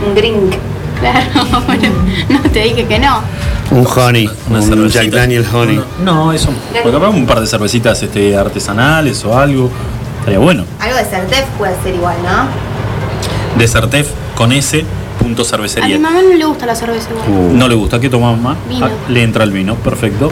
Un 0.07 0.15
drink. 0.15 0.55
Claro, 1.01 1.27
bueno, 1.67 1.89
no 2.31 2.41
te 2.51 2.61
dije 2.63 2.87
que 2.87 2.99
no. 2.99 3.21
Un 3.71 3.87
honey. 3.87 4.31
Una 4.49 4.61
un 4.61 4.65
cervecita. 4.69 5.03
Jack 5.05 5.13
Daniel 5.13 5.45
honey. 5.53 5.81
No, 6.03 6.33
eso. 6.33 6.49
Porque 6.83 6.97
un 6.97 7.27
par 7.27 7.41
de 7.41 7.47
cervecitas 7.47 8.03
este, 8.03 8.37
artesanales 8.37 9.23
o 9.25 9.37
algo. 9.39 9.71
Estaría 10.21 10.39
bueno. 10.39 10.65
Algo 10.81 10.97
de 10.97 11.05
Certef 11.05 11.45
puede 11.59 11.75
ser 11.83 11.95
igual, 11.95 12.17
¿no? 12.25 13.59
De 13.59 13.69
Certef 13.69 14.09
con 14.35 14.53
ese 14.53 14.85
punto 15.17 15.43
A 15.43 15.45
mi 15.45 15.49
cervecería. 15.51 15.99
mamá 15.99 16.21
no 16.23 16.35
le 16.35 16.45
gusta 16.45 16.67
la 16.67 16.75
cerveza 16.75 17.09
igual. 17.11 17.57
No 17.59 17.69
le 17.69 17.75
gusta, 17.75 17.99
¿qué 18.01 18.09
toma 18.09 18.31
mamá? 18.33 18.57
Vino. 18.69 18.87
Ah, 18.87 18.91
le 19.09 19.23
entra 19.23 19.45
el 19.45 19.51
vino, 19.53 19.75
perfecto. 19.77 20.29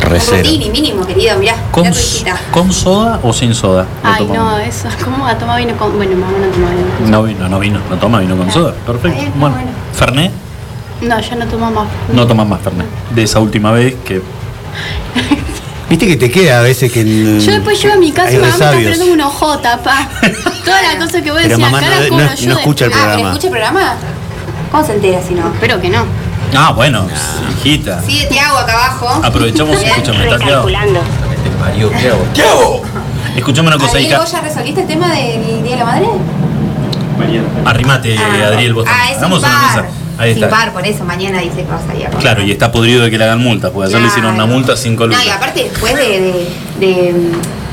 Recero. 0.00 0.38
rutini 0.42 0.70
mínimo, 0.70 1.06
querido, 1.06 1.38
mirá. 1.38 1.54
¿Con, 1.70 1.84
Mirá. 1.84 2.36
¿Con 2.50 2.72
soda 2.72 3.20
o 3.22 3.32
sin 3.32 3.54
soda? 3.54 3.86
Ay, 4.02 4.26
no, 4.32 4.58
eso. 4.58 4.88
¿Cómo 5.04 5.22
va 5.24 5.30
a 5.30 5.38
tomar 5.38 5.58
vino 5.60 5.76
con.? 5.76 5.96
Bueno, 5.96 6.16
mamá 6.16 6.32
no 6.38 6.46
toma 6.48 6.70
vino. 6.70 7.10
No 7.10 7.22
vino, 7.22 7.48
no 7.48 7.58
vino, 7.60 7.80
no 7.88 7.96
toma 7.96 8.18
vino 8.20 8.36
con 8.36 8.50
soda. 8.50 8.74
Perfecto. 8.86 9.22
Bueno, 9.36 9.54
bueno. 9.56 9.70
Fernet, 9.92 10.32
No, 11.02 11.20
ya 11.20 11.36
no 11.36 11.46
tomo 11.46 11.70
más. 11.70 11.86
no 12.12 12.26
tomas 12.26 12.48
más 12.48 12.60
Fernet. 12.60 12.86
De 13.14 13.22
esa 13.22 13.38
última 13.40 13.70
vez 13.72 13.94
que. 14.04 14.20
Viste 15.90 16.06
que 16.06 16.16
te 16.16 16.30
queda 16.30 16.60
a 16.60 16.62
veces 16.62 16.90
que. 16.92 17.00
el- 17.00 17.40
Yo 17.40 17.52
después 17.52 17.82
llego 17.82 17.94
a 17.94 17.96
mi 17.98 18.12
casa 18.12 18.32
y 18.32 18.38
mamá 18.38 18.56
me 18.72 18.90
está 18.92 19.04
un 19.04 19.20
ojota, 19.20 19.78
pa. 19.82 20.08
Toda 20.64 20.80
la 20.82 20.98
cosa 20.98 21.20
que 21.20 21.30
voy 21.32 21.40
a 21.40 21.42
Pero 21.48 21.58
decir 21.58 21.58
mamá 21.58 21.78
acá 21.78 21.88
no- 22.10 22.16
no- 22.16 22.24
no 22.24 22.34
yo 22.36 22.52
escucha 22.52 22.84
el. 22.84 22.92
Ah, 22.92 22.94
¿pero 22.94 23.04
programa. 23.10 23.28
escucha 23.30 23.46
el 23.48 23.50
programa? 23.52 23.94
¿Cómo 24.70 24.84
se 24.86 24.92
entera 24.94 25.20
si 25.26 25.34
no? 25.34 25.52
Espero 25.52 25.80
que 25.80 25.90
no. 25.90 26.04
Ah, 26.56 26.72
bueno, 26.72 27.06
hijita. 27.58 28.02
Sigue 28.02 28.26
Tiago 28.26 28.58
acá 28.58 28.72
abajo. 28.72 29.20
Aprovechamos, 29.24 29.76
Bien. 29.78 29.90
escúchame, 29.90 30.24
está 30.24 30.38
Tiago. 30.38 30.66
Recalculando. 30.66 31.00
Mario, 31.60 31.90
¿qué 32.00 32.08
hago? 32.08 32.24
¿Qué 32.34 32.42
hago? 32.42 32.82
Escuchame 33.36 33.68
una 33.68 33.78
cosa, 33.78 34.00
hija. 34.00 34.18
¿vos 34.20 34.30
ya 34.32 34.40
resolviste 34.40 34.80
el 34.82 34.86
tema 34.86 35.12
del 35.12 35.62
Día 35.62 35.72
de 35.72 35.76
la 35.76 35.84
Madre? 35.84 36.06
Arrimate, 37.64 38.16
Adriel, 38.18 38.74
vos 38.74 38.86
Ah, 38.88 39.10
es 39.12 39.18
una 39.18 39.28
mesa. 39.28 39.84
Ahí 40.20 40.34
Sin 40.34 40.44
está. 40.44 40.54
par, 40.54 40.72
por 40.72 40.86
eso 40.86 41.02
mañana 41.04 41.40
dice 41.40 41.56
que 41.56 41.70
va 41.70 41.76
a 41.78 41.86
salir 41.86 42.06
a 42.06 42.10
comer. 42.10 42.22
Claro, 42.22 42.42
y 42.42 42.50
está 42.50 42.70
podrido 42.70 43.02
de 43.04 43.10
que 43.10 43.16
le 43.16 43.24
hagan 43.24 43.40
multa, 43.40 43.70
porque 43.70 43.88
ayer 43.88 44.00
le 44.02 44.06
hicieron 44.08 44.34
una 44.34 44.44
multa 44.46 44.76
No, 45.06 45.12
lucas. 45.12 45.24
y 45.26 45.30
aparte 45.30 45.64
después 45.64 45.94
de, 45.96 46.02
de- 46.20 46.46
de, 46.86 47.14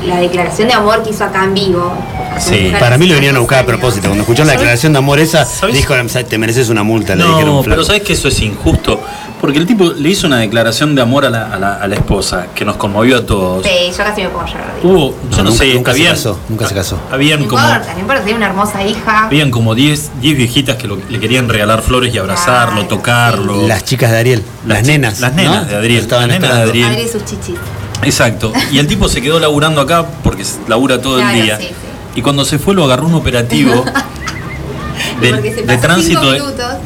la 0.06 0.16
declaración 0.20 0.68
de 0.68 0.74
amor 0.74 1.02
que 1.02 1.10
hizo 1.10 1.24
acá 1.24 1.44
en 1.44 1.54
vivo. 1.54 1.92
Sí, 2.38 2.72
para 2.78 2.96
mí 2.98 3.06
lo 3.06 3.14
venían 3.16 3.36
a 3.36 3.40
buscar 3.40 3.60
a 3.64 3.66
propósito. 3.66 4.06
Cuando 4.08 4.22
escucharon 4.22 4.46
la 4.46 4.52
declaración 4.52 4.92
de 4.92 4.98
amor 4.98 5.18
esa, 5.18 5.46
dijo, 5.72 5.94
te 6.28 6.38
mereces 6.38 6.68
una 6.68 6.82
multa, 6.84 7.14
le 7.16 7.24
dijeron 7.24 7.56
No, 7.56 7.62
pero 7.62 7.82
sabes 7.84 8.02
que 8.02 8.12
eso 8.12 8.28
es 8.28 8.40
injusto, 8.40 9.00
porque 9.40 9.58
el 9.58 9.66
tipo 9.66 9.90
le 9.90 10.08
hizo 10.08 10.26
una 10.28 10.38
declaración 10.38 10.94
de 10.94 11.02
amor 11.02 11.26
a 11.26 11.30
la, 11.30 11.52
a 11.52 11.58
la- 11.58 11.74
a 11.74 11.86
la 11.88 11.94
esposa, 11.96 12.46
que 12.54 12.64
nos 12.64 12.76
conmovió 12.76 13.18
a 13.18 13.26
todos. 13.26 13.64
Sí, 13.66 13.90
yo 13.90 13.96
casi 14.04 14.22
me 14.22 14.28
puedo 14.28 14.46
llorar. 14.46 14.74
Hubo, 14.84 15.14
yo 15.30 15.36
no, 15.38 15.50
nunca, 15.50 15.58
sé, 15.64 15.74
nunca 15.74 15.90
habían, 15.90 16.16
se 16.16 16.22
casó, 16.22 16.38
nunca 16.48 16.68
se 16.68 16.74
casó. 16.74 17.00
habían 17.10 17.40
No 17.42 17.48
como, 17.48 17.62
importa, 17.62 17.94
no 17.94 18.00
importa, 18.00 18.22
tiene 18.22 18.36
una 18.36 18.46
hermosa 18.46 18.84
hija. 18.84 19.26
habían 19.26 19.50
como 19.50 19.74
10 19.74 20.10
10 20.20 20.36
viejitas 20.36 20.76
que 20.76 20.86
lo- 20.86 20.98
le 21.08 21.18
querían 21.18 21.48
regalar 21.48 21.82
flores 21.82 22.14
y 22.14 22.18
abrazarlo, 22.18 22.86
tocarlo. 22.86 23.66
Las 23.66 23.84
chicas 23.84 24.12
de 24.12 24.18
Ariel, 24.18 24.42
las, 24.66 24.84
nenas. 24.84 25.18
Las 25.20 25.34
nenas 25.34 25.64
¿no? 25.64 25.70
de 25.70 25.76
Adriel. 25.76 26.00
Estaban 26.02 26.28
las 26.28 26.38
nenas 26.40 26.56
de. 26.56 26.62
Adriel. 26.62 27.08
Sus 27.08 27.24
chichis. 27.24 27.56
Exacto. 28.02 28.52
Y 28.72 28.78
el 28.78 28.86
tipo 28.86 29.08
se 29.08 29.20
quedó 29.22 29.38
laburando 29.40 29.80
acá 29.80 30.06
porque 30.22 30.44
labura 30.68 31.00
todo 31.00 31.16
Claro, 31.16 31.36
el 31.36 31.42
día. 31.44 31.58
sí, 31.58 31.64
sí. 31.68 31.72
Y 32.16 32.22
cuando 32.22 32.44
se 32.44 32.58
fue 32.58 32.74
lo 32.74 32.84
agarró 32.84 33.06
un 33.06 33.14
operativo 33.14 33.84
de, 35.20 35.76
tránsito 35.78 36.32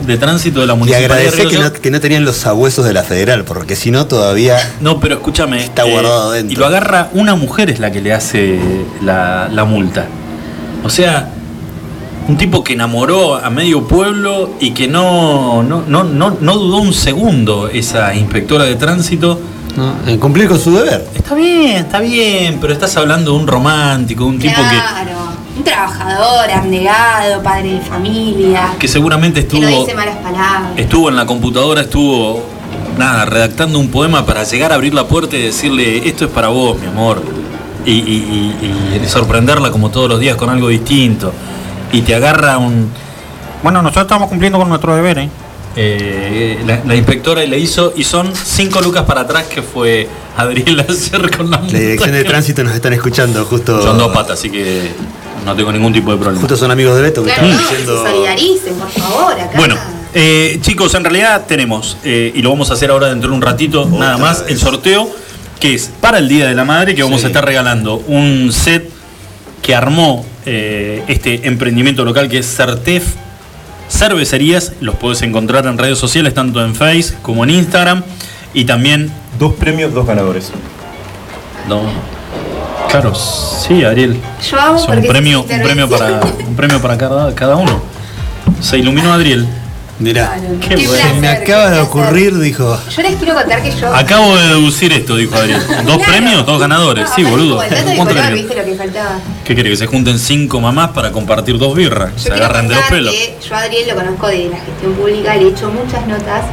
de, 0.06 0.16
tránsito 0.18 0.60
de 0.60 0.66
la 0.66 0.74
Y 0.74 0.76
municipalidad 0.76 1.08
de 1.16 1.28
agradecer 1.28 1.48
que 1.48 1.58
no, 1.58 1.72
que 1.72 1.90
no 1.90 2.00
tenían 2.00 2.24
los 2.24 2.36
sabuesos 2.36 2.84
de 2.84 2.92
la 2.92 3.02
federal, 3.02 3.44
porque 3.44 3.76
si 3.76 3.90
no 3.90 4.06
todavía 4.06 4.58
No, 4.80 5.00
pero 5.00 5.14
escúchame. 5.16 5.60
eh, 5.60 5.64
Está 5.64 5.84
guardado 5.84 6.32
dentro. 6.32 6.52
Y 6.52 6.56
lo 6.56 6.66
agarra 6.66 7.08
una 7.14 7.34
mujer 7.34 7.70
es 7.70 7.78
la 7.78 7.90
que 7.90 8.00
le 8.00 8.12
hace 8.12 8.58
la, 9.02 9.48
la 9.50 9.64
multa. 9.64 10.06
O 10.84 10.90
sea, 10.90 11.30
un 12.28 12.36
tipo 12.36 12.62
que 12.62 12.74
enamoró 12.74 13.36
a 13.36 13.50
medio 13.50 13.86
pueblo 13.88 14.50
y 14.60 14.72
que 14.72 14.88
no, 14.88 15.62
no, 15.62 15.82
no, 15.86 16.04
no, 16.04 16.36
no 16.40 16.56
dudó 16.58 16.78
un 16.78 16.92
segundo 16.92 17.68
esa 17.68 18.14
inspectora 18.14 18.64
de 18.64 18.74
tránsito 18.76 19.40
¿no? 19.76 19.94
En 20.06 20.18
cumplir 20.18 20.48
con 20.48 20.58
su 20.58 20.74
deber. 20.76 21.06
Está 21.14 21.34
bien, 21.34 21.76
está 21.76 22.00
bien, 22.00 22.58
pero 22.60 22.72
estás 22.72 22.96
hablando 22.96 23.32
de 23.32 23.38
un 23.38 23.46
romántico, 23.46 24.24
un 24.26 24.38
tipo 24.38 24.54
que, 24.54 24.60
Claro. 24.76 25.32
Un 25.56 25.64
trabajador, 25.64 26.50
abnegado, 26.50 27.42
padre 27.42 27.74
de 27.74 27.80
familia. 27.80 28.70
que 28.78 28.88
seguramente 28.88 29.46
Que 29.46 29.60
no 29.60 29.68
estuvo, 29.68 29.84
dice 29.84 29.94
malas 29.96 30.16
palabras. 30.16 30.70
estuvo 30.76 31.08
en 31.10 31.16
la 31.16 31.26
computadora, 31.26 31.82
estuvo, 31.82 32.42
nada, 32.96 33.26
redactando 33.26 33.78
un 33.78 33.88
poema 33.90 34.24
para 34.24 34.44
llegar 34.44 34.72
a 34.72 34.76
abrir 34.76 34.94
la 34.94 35.06
puerta 35.06 35.36
y 35.36 35.42
decirle, 35.42 36.08
esto 36.08 36.24
es 36.24 36.30
para 36.30 36.48
vos, 36.48 36.78
mi 36.80 36.86
amor. 36.86 37.22
Y, 37.84 37.90
y- 37.92 38.56
y- 38.62 39.00
y 39.04 39.08
sorprenderla 39.08 39.70
como 39.70 39.90
todos 39.90 40.08
los 40.08 40.20
días 40.20 40.36
con 40.36 40.48
algo 40.48 40.68
distinto. 40.68 41.32
Y 41.92 42.00
te 42.02 42.14
agarra 42.14 42.56
un... 42.58 42.90
Bueno, 43.62 43.82
nosotros 43.82 44.04
estamos 44.04 44.28
cumpliendo 44.28 44.58
con 44.58 44.68
nuestro 44.68 44.94
deber, 44.96 45.18
¿eh? 45.18 45.28
Eh, 45.74 46.58
la, 46.66 46.82
la 46.84 46.94
inspectora 46.94 47.44
le 47.44 47.58
hizo 47.58 47.94
y 47.96 48.04
son 48.04 48.30
cinco 48.34 48.80
lucas 48.82 49.04
para 49.04 49.22
atrás 49.22 49.46
que 49.46 49.62
fue 49.62 50.06
Adriel 50.36 50.80
ayer 50.88 51.36
con 51.36 51.50
la 51.50 51.60
La 51.60 51.78
dirección 51.78 52.12
de 52.12 52.24
tránsito 52.24 52.62
nos 52.62 52.74
están 52.74 52.92
escuchando, 52.92 53.44
justo. 53.44 53.82
Son 53.82 53.96
dos 53.98 54.12
patas, 54.12 54.38
así 54.38 54.50
que 54.50 54.90
no 55.44 55.54
tengo 55.56 55.72
ningún 55.72 55.92
tipo 55.92 56.10
de 56.12 56.18
problema. 56.18 56.40
Justo 56.40 56.56
son 56.56 56.70
amigos 56.70 56.96
de 56.96 57.02
Beto 57.02 57.22
que 57.24 57.32
Claro, 57.32 57.48
no, 57.48 57.58
diciendo. 57.58 58.02
se 58.04 58.10
solidaricen, 58.10 58.74
por 58.74 58.90
favor, 58.90 59.32
acá. 59.32 59.56
Bueno, 59.56 59.76
eh, 60.14 60.58
chicos, 60.60 60.94
en 60.94 61.04
realidad 61.04 61.46
tenemos, 61.46 61.96
eh, 62.04 62.32
y 62.34 62.42
lo 62.42 62.50
vamos 62.50 62.70
a 62.70 62.74
hacer 62.74 62.90
ahora 62.90 63.08
dentro 63.08 63.30
de 63.30 63.36
un 63.36 63.42
ratito, 63.42 63.86
nada 63.86 64.18
más, 64.18 64.44
el 64.48 64.58
sorteo 64.58 65.10
que 65.58 65.74
es 65.74 65.90
para 66.00 66.18
el 66.18 66.28
Día 66.28 66.48
de 66.48 66.54
la 66.54 66.64
Madre, 66.64 66.94
que 66.94 67.02
vamos 67.02 67.24
a 67.24 67.28
estar 67.28 67.44
regalando 67.44 67.96
un 68.08 68.52
set 68.52 68.90
que 69.62 69.74
armó 69.74 70.26
eh, 70.44 71.04
este 71.06 71.46
emprendimiento 71.46 72.04
local 72.04 72.28
que 72.28 72.38
es 72.38 72.56
Certef 72.56 73.04
Cervecerías. 73.92 74.72
Los 74.80 74.96
puedes 74.96 75.22
encontrar 75.22 75.66
en 75.66 75.78
redes 75.78 75.98
sociales, 75.98 76.34
tanto 76.34 76.64
en 76.64 76.74
Face 76.74 77.14
como 77.22 77.44
en 77.44 77.50
Instagram. 77.50 78.02
Y 78.54 78.64
también. 78.64 79.12
Dos 79.38 79.54
premios, 79.54 79.92
dos 79.92 80.06
ganadores. 80.06 80.50
No. 81.68 81.82
Claro, 82.88 83.14
sí, 83.14 83.84
Ariel. 83.84 84.20
Yo 84.50 84.60
amo 84.60 84.76
Es 84.76 84.86
un 84.86 85.06
premio, 85.06 85.42
un 85.42 85.62
premio 85.62 85.88
para, 85.88 86.20
un 86.46 86.56
premio 86.56 86.80
para 86.82 86.98
cada, 86.98 87.34
cada 87.34 87.56
uno. 87.56 87.80
Se 88.60 88.78
iluminó 88.78 89.12
Adriel. 89.12 89.46
Mirá, 90.02 90.36
Qué 90.60 90.74
Qué 90.74 90.86
bueno. 90.88 91.02
se 91.14 91.20
me 91.20 91.28
acaba 91.28 91.68
qué 91.68 91.74
de 91.76 91.80
ocurrir, 91.80 92.38
dijo. 92.40 92.78
Yo 92.96 93.02
les 93.02 93.14
quiero 93.16 93.34
contar 93.34 93.62
que 93.62 93.70
yo. 93.70 93.94
Acabo 93.94 94.36
de 94.36 94.48
deducir 94.48 94.92
esto, 94.92 95.16
dijo 95.16 95.36
Adriel. 95.36 95.60
Dos 95.86 95.96
Claro. 95.96 96.02
premios, 96.12 96.44
dos 96.46 96.60
ganadores. 96.60 97.08
Sí, 97.14 97.22
No, 97.22 97.30
boludo. 97.30 97.60
de 97.60 97.68
¿Cuánto 97.96 98.14
color, 98.14 98.32
viste 98.34 98.54
lo 98.56 98.64
que 98.64 98.74
faltaba. 98.74 99.18
¿Qué 99.44 99.54
quiere? 99.54 99.70
Que 99.70 99.76
se 99.76 99.86
junten 99.86 100.18
cinco 100.18 100.60
mamás 100.60 100.90
para 100.90 101.12
compartir 101.12 101.56
dos 101.58 101.74
birras. 101.76 102.12
Yo 102.16 102.22
Se 102.22 102.32
agarran 102.32 102.66
de 102.68 102.74
los 102.74 102.84
pelos. 102.86 103.14
que 103.14 103.36
yo 103.48 103.54
a 103.54 103.58
Adriel 103.60 103.88
lo 103.88 103.94
conozco 103.94 104.26
de 104.26 104.48
la 104.50 104.56
gestión 104.58 104.92
pública, 104.94 105.36
le 105.36 105.42
he 105.44 105.48
hecho 105.48 105.70
muchas 105.70 106.06
notas. 106.06 106.44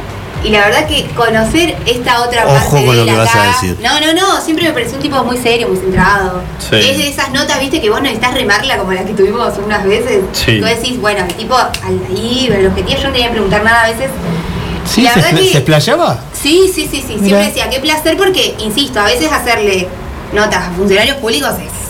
Y 0.42 0.48
la 0.50 0.60
verdad 0.66 0.86
que 0.86 1.04
conocer 1.14 1.76
esta 1.86 2.22
otra 2.22 2.46
Ojo 2.46 2.54
parte 2.54 2.70
con 2.86 2.96
de 2.96 2.96
lo 2.96 3.04
que 3.04 3.10
él 3.10 3.16
vas 3.16 3.34
a 3.34 3.42
acá- 3.50 3.60
decir. 3.60 3.76
No, 3.82 4.00
no, 4.00 4.12
no, 4.14 4.40
siempre 4.40 4.66
me 4.66 4.72
pareció 4.72 4.96
un 4.96 5.02
tipo 5.02 5.22
muy 5.22 5.36
serio, 5.36 5.68
muy 5.68 5.76
centrado. 5.76 6.40
Sí. 6.58 6.76
Es 6.76 6.96
de 6.98 7.08
esas 7.08 7.30
notas, 7.32 7.60
viste, 7.60 7.80
que 7.80 7.90
vos 7.90 8.00
necesitas 8.00 8.32
remarla 8.34 8.78
como 8.78 8.92
la 8.92 9.04
que 9.04 9.12
tuvimos 9.12 9.52
unas 9.64 9.84
veces. 9.84 10.20
Sí. 10.32 10.58
Tú 10.60 10.64
decís, 10.66 10.98
bueno, 11.00 11.20
el 11.24 11.34
tipo 11.34 11.54
al 11.56 12.00
ahí, 12.08 12.48
el 12.50 12.66
objetivo, 12.66 12.98
yo 13.00 13.06
no 13.08 13.12
tenía 13.12 13.26
que 13.28 13.32
preguntar 13.32 13.62
nada 13.64 13.84
a 13.84 13.88
veces. 13.90 14.10
¿Sí? 14.86 15.02
La 15.02 15.12
¿Se, 15.14 15.20
verdad 15.20 15.38
que- 15.38 15.48
¿Se 15.50 15.58
explayaba? 15.58 16.18
Sí, 16.32 16.70
sí, 16.74 16.88
sí, 16.90 17.04
sí. 17.06 17.16
Mirá. 17.16 17.26
Siempre 17.42 17.46
decía, 17.46 17.70
qué 17.70 17.80
placer 17.80 18.16
porque, 18.16 18.54
insisto, 18.60 18.98
a 18.98 19.04
veces 19.04 19.30
hacerle 19.30 19.88
notas 20.32 20.68
a 20.68 20.70
funcionarios 20.70 21.16
públicos 21.18 21.50
es, 21.58 21.89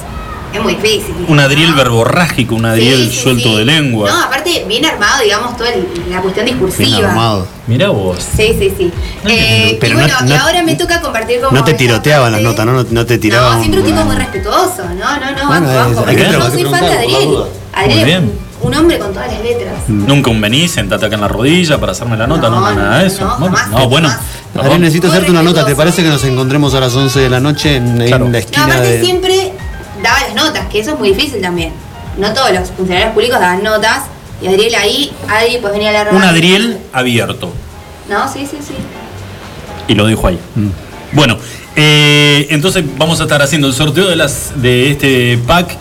es 0.52 0.62
muy 0.62 0.74
difícil. 0.74 1.14
Un 1.28 1.40
Adriel 1.40 1.74
verborrágico, 1.74 2.54
un 2.54 2.64
Adriel 2.64 3.08
Sí, 3.08 3.16
sí, 3.16 3.22
suelto 3.22 3.48
sí. 3.50 3.56
de 3.58 3.64
lengua. 3.64 4.10
No, 4.10 4.22
aparte, 4.24 4.64
bien 4.68 4.84
armado, 4.84 5.22
digamos, 5.22 5.56
toda 5.56 5.70
el- 5.70 5.86
la 6.10 6.20
cuestión 6.20 6.46
discursiva. 6.46 7.44
Mirá 7.66 7.88
vos. 7.90 8.18
Sí, 8.36 8.54
sí, 8.58 8.72
sí. 8.76 8.90
Eh, 9.26 9.78
Pero 9.80 9.92
y 9.92 10.00
bueno, 10.00 10.14
no- 10.20 10.26
y 10.26 10.30
no- 10.30 10.42
ahora 10.42 10.62
me 10.62 10.74
toca 10.74 11.00
compartir 11.00 11.40
como. 11.40 11.52
No 11.56 11.62
te 11.64 11.74
tiroteaban 11.74 12.32
las 12.32 12.40
notas, 12.40 12.66
¿no? 12.66 12.72
No, 12.72 12.86
no 12.90 13.06
te 13.06 13.18
tiraban. 13.18 13.54
No, 13.54 13.60
siempre 13.60 13.80
un 13.80 13.86
tipo 13.86 14.04
muy 14.04 14.16
respetuoso. 14.16 14.82
No, 14.98 15.20
no, 15.20 15.30
no. 15.30 15.46
Bueno, 15.46 15.66
banco, 15.68 15.90
es- 15.90 15.96
banco, 16.06 16.12
yo 16.12 16.50
soy 16.50 16.64
fan 16.64 16.80
de 16.80 16.92
Adriel. 16.92 17.38
Adriel 17.72 18.04
bien. 18.04 18.32
un- 18.62 18.74
hombre 18.74 18.98
con 18.98 19.12
todas 19.12 19.32
las 19.32 19.40
letras. 19.42 19.74
Nunca 19.88 20.30
un 20.30 20.40
venís, 20.40 20.72
sentate 20.72 21.06
acá 21.06 21.14
en 21.14 21.20
la 21.22 21.28
rodilla 21.28 21.78
para 21.78 21.92
hacerme 21.92 22.16
la 22.16 22.26
nota, 22.26 22.50
no, 22.50 22.60
No, 22.60 22.74
nada 22.74 22.98
de 22.98 23.06
eso. 23.06 23.24
no, 23.24 23.38
Bueno, 23.38 23.56
jamás, 23.56 23.70
no, 23.80 23.88
bueno. 23.88 24.08
jamás. 24.08 24.24
Adriel, 24.58 24.80
necesito 24.82 25.08
hacerte 25.08 25.30
una 25.30 25.42
nota. 25.42 25.64
¿Te 25.64 25.74
parece 25.76 26.02
que 26.02 26.08
nos 26.08 26.22
encontremos 26.24 26.74
a 26.74 26.80
las 26.80 26.94
11 26.94 27.20
de 27.20 27.30
la 27.30 27.38
noche 27.40 27.76
en, 27.76 28.10
la 28.10 28.18
No, 28.18 28.36
esquina 28.36 28.64
aparte 28.64 28.88
de. 28.98 29.04
siempre 29.04 29.52
daba 30.02 30.20
las 30.20 30.34
notas, 30.34 30.66
que 30.68 30.80
eso 30.80 30.92
es 30.92 30.98
muy 30.98 31.10
difícil 31.10 31.40
también. 31.40 31.72
No 32.18 32.32
todos 32.32 32.52
los 32.52 32.70
funcionarios 32.70 33.12
públicos 33.12 33.38
daban 33.40 33.62
notas. 33.62 34.02
Y 34.42 34.46
Adriel 34.48 34.74
ahí, 34.74 35.12
Adri 35.28 35.58
pues 35.60 35.72
venía 35.72 35.90
a 35.90 35.92
la 35.92 36.10
Un 36.10 36.18
radio. 36.18 36.28
Adriel 36.28 36.78
abierto. 36.92 37.52
No, 38.08 38.30
sí, 38.32 38.46
sí, 38.50 38.58
sí. 38.66 38.74
Y 39.86 39.94
lo 39.94 40.06
dejo 40.06 40.26
ahí. 40.26 40.38
Mm. 40.54 40.68
Bueno, 41.12 41.36
eh, 41.76 42.46
entonces 42.50 42.84
vamos 42.96 43.20
a 43.20 43.24
estar 43.24 43.42
haciendo 43.42 43.66
el 43.68 43.74
sorteo 43.74 44.08
de 44.08 44.16
las 44.16 44.52
de 44.60 44.90
este 44.90 45.38
pack 45.46 45.76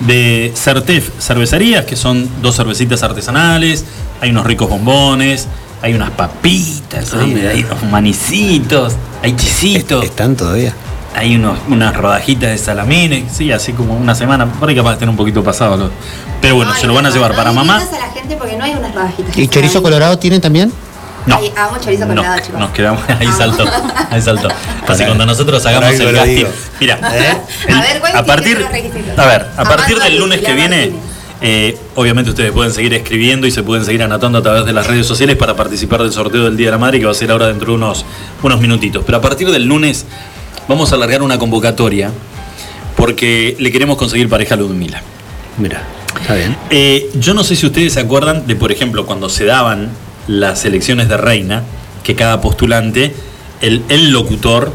de 0.00 0.52
Certef 0.54 1.10
cervecerías, 1.20 1.84
que 1.84 1.96
son 1.96 2.28
dos 2.42 2.56
cervecitas 2.56 3.02
artesanales, 3.02 3.84
hay 4.20 4.30
unos 4.30 4.44
ricos 4.46 4.68
bombones, 4.68 5.46
hay 5.80 5.94
unas 5.94 6.10
papitas, 6.10 7.12
Ah, 7.14 7.20
hay, 7.22 7.34
hay 7.46 7.62
unos 7.64 7.82
manicitos, 7.84 8.94
hay 9.22 9.34
chisitos. 9.36 10.04
¿Están 10.04 10.36
todavía? 10.36 10.74
Hay 11.14 11.36
unos, 11.36 11.58
unas 11.68 11.94
rodajitas 11.96 12.50
de 12.50 12.58
salamines, 12.58 13.30
sí, 13.32 13.52
así 13.52 13.72
como 13.74 13.94
una 13.94 14.14
semana, 14.14 14.46
por 14.46 14.68
ahí 14.68 14.74
capaz 14.74 14.90
de 14.90 14.94
estar 14.94 15.08
un 15.08 15.16
poquito 15.16 15.44
pasado. 15.44 15.76
los- 15.76 15.90
Pero 16.40 16.56
bueno, 16.56 16.72
Ay, 16.74 16.80
se 16.80 16.86
lo 16.86 16.94
van 16.94 17.06
a 17.06 17.10
llevar 17.10 17.32
no 17.32 17.36
para 17.36 17.52
mamá. 17.52 17.76
a 17.76 17.98
la 17.98 18.12
gente 18.12 18.34
porque 18.36 18.56
no 18.56 18.64
hay 18.64 18.72
unas 18.74 18.94
rodajitas. 18.94 19.36
¿Y 19.36 19.46
chorizo 19.48 19.82
colorado 19.82 20.18
tienen 20.18 20.40
también? 20.40 20.72
No. 21.26 21.36
Ay, 21.36 21.52
amo 21.56 21.76
chorizo 21.78 22.06
No, 22.06 22.14
colorado, 22.14 22.40
chicos. 22.44 22.58
nos 22.60 22.70
quedamos 22.70 23.02
ahí 23.20 23.28
saltó, 23.36 23.64
ahí 24.10 24.20
saltó. 24.22 24.48
Así 24.88 25.04
cuando 25.04 25.24
nosotros 25.26 25.64
hagamos 25.66 25.90
el 25.92 26.14
casting, 26.14 26.44
mira, 26.80 26.98
¿Eh? 27.14 27.36
el- 27.68 27.74
A 27.76 27.80
ver, 27.82 28.00
¿cuáles 28.00 28.16
a 28.18 28.24
partir, 28.24 28.66
a 29.16 29.26
ver, 29.26 29.46
a 29.56 29.64
partir 29.64 29.98
del 30.00 30.18
lunes 30.18 30.40
que 30.40 30.52
viene, 30.54 30.92
eh, 31.42 31.78
obviamente 31.94 32.30
ustedes 32.30 32.50
pueden 32.52 32.72
seguir 32.72 32.94
escribiendo 32.94 33.46
y 33.46 33.50
se 33.52 33.62
pueden 33.62 33.84
seguir 33.84 34.02
anotando 34.02 34.38
a 34.38 34.42
través 34.42 34.64
de 34.64 34.72
las 34.72 34.86
redes 34.86 35.06
sociales 35.06 35.36
para 35.36 35.54
participar 35.54 36.02
del 36.02 36.12
sorteo 36.12 36.44
del 36.44 36.56
Día 36.56 36.66
de 36.68 36.72
la 36.72 36.78
Madre 36.78 36.98
que 36.98 37.04
va 37.04 37.12
a 37.12 37.14
ser 37.14 37.30
ahora 37.30 37.46
dentro 37.48 37.68
de 37.68 37.74
unos, 37.76 38.04
unos 38.42 38.60
minutitos. 38.60 39.04
Pero 39.04 39.18
a 39.18 39.20
partir 39.20 39.48
del 39.50 39.64
lunes 39.64 40.06
vamos 40.68 40.92
a 40.92 40.96
alargar 40.96 41.22
una 41.22 41.38
convocatoria 41.38 42.10
porque 42.96 43.56
le 43.58 43.72
queremos 43.72 43.96
conseguir 43.96 44.28
pareja 44.28 44.54
a 44.54 44.58
Ludmila. 44.58 45.02
Mira, 45.58 45.82
está 46.20 46.34
bien. 46.34 46.56
Eh, 46.70 47.10
yo 47.14 47.34
no 47.34 47.44
sé 47.44 47.56
si 47.56 47.66
ustedes 47.66 47.94
se 47.94 48.00
acuerdan 48.00 48.46
de, 48.46 48.54
por 48.56 48.70
ejemplo, 48.72 49.06
cuando 49.06 49.28
se 49.28 49.44
daban 49.44 49.90
las 50.28 50.64
elecciones 50.64 51.08
de 51.08 51.16
reina, 51.16 51.62
que 52.04 52.14
cada 52.14 52.40
postulante, 52.40 53.14
el, 53.60 53.82
el 53.88 54.10
locutor, 54.10 54.72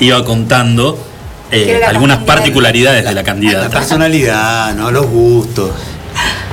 iba 0.00 0.24
contando 0.24 0.98
eh, 1.50 1.78
la 1.80 1.88
algunas 1.88 2.18
particularidades 2.24 3.00
de 3.04 3.10
la 3.10 3.12
La 3.14 3.22
candidata. 3.24 3.70
personalidad, 3.70 4.74
¿no? 4.74 4.90
Los 4.90 5.06
gustos. 5.06 5.70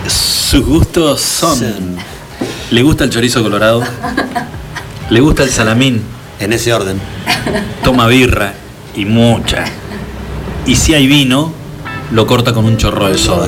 Sus 0.07 0.65
gustos 0.65 1.21
son... 1.21 1.97
¿Le 2.71 2.81
gusta 2.83 3.03
el 3.03 3.09
chorizo 3.09 3.41
colorado? 3.43 3.83
¿Le 5.09 5.19
gusta 5.19 5.43
el 5.43 5.49
salamín? 5.49 6.01
En 6.39 6.53
ese 6.53 6.73
orden. 6.73 6.99
Toma 7.83 8.07
birra 8.07 8.53
y 8.95 9.05
mucha. 9.05 9.65
Y 10.65 10.75
si 10.75 10.93
hay 10.93 11.07
vino, 11.07 11.51
lo 12.11 12.27
corta 12.27 12.53
con 12.53 12.65
un 12.65 12.77
chorro 12.77 13.07
de 13.07 13.17
soda. 13.17 13.47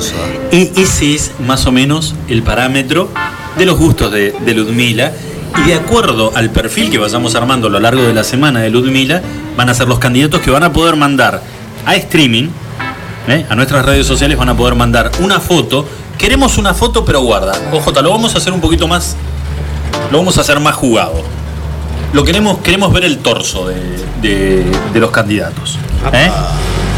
E- 0.51 0.71
ese 0.75 1.13
es 1.13 1.31
más 1.45 1.65
o 1.65 1.71
menos 1.71 2.15
el 2.27 2.43
parámetro 2.43 3.09
de 3.57 3.65
los 3.65 3.77
gustos 3.77 4.11
de, 4.11 4.31
de 4.31 4.53
Ludmila. 4.53 5.11
Y 5.63 5.67
de 5.67 5.75
acuerdo 5.75 6.31
al 6.35 6.49
perfil 6.49 6.89
que 6.89 6.97
vayamos 6.97 7.35
armando 7.35 7.67
a 7.67 7.69
lo 7.69 7.79
largo 7.79 8.01
de 8.01 8.13
la 8.13 8.23
semana 8.23 8.61
de 8.61 8.71
Ludmila, 8.71 9.21
van 9.55 9.69
a 9.69 9.73
ser 9.73 9.87
los 9.87 9.99
candidatos 9.99 10.41
que 10.41 10.49
van 10.49 10.63
a 10.63 10.73
poder 10.73 10.95
mandar 10.95 11.43
a 11.85 11.95
streaming, 11.95 12.49
¿eh? 13.27 13.45
a 13.47 13.55
nuestras 13.55 13.85
redes 13.85 14.07
sociales, 14.07 14.37
van 14.37 14.49
a 14.49 14.57
poder 14.57 14.73
mandar 14.75 15.11
una 15.19 15.39
foto. 15.39 15.85
Queremos 16.17 16.57
una 16.57 16.73
foto, 16.73 17.05
pero 17.05 17.21
guarda. 17.21 17.53
Ojo, 17.71 17.91
lo 17.91 18.09
vamos 18.09 18.33
a 18.33 18.39
hacer 18.39 18.51
un 18.51 18.61
poquito 18.61 18.87
más. 18.87 19.15
Lo 20.11 20.17
vamos 20.17 20.37
a 20.37 20.41
hacer 20.41 20.59
más 20.59 20.75
jugado. 20.75 21.23
Lo 22.14 22.23
queremos, 22.23 22.60
queremos 22.60 22.94
ver 22.94 23.06
el 23.06 23.18
torso 23.19 23.68
de, 23.68 23.76
de- 24.22 24.65
de 24.94 24.99
los 24.99 25.10
candidatos. 25.11 25.77
¿eh? 26.14 26.30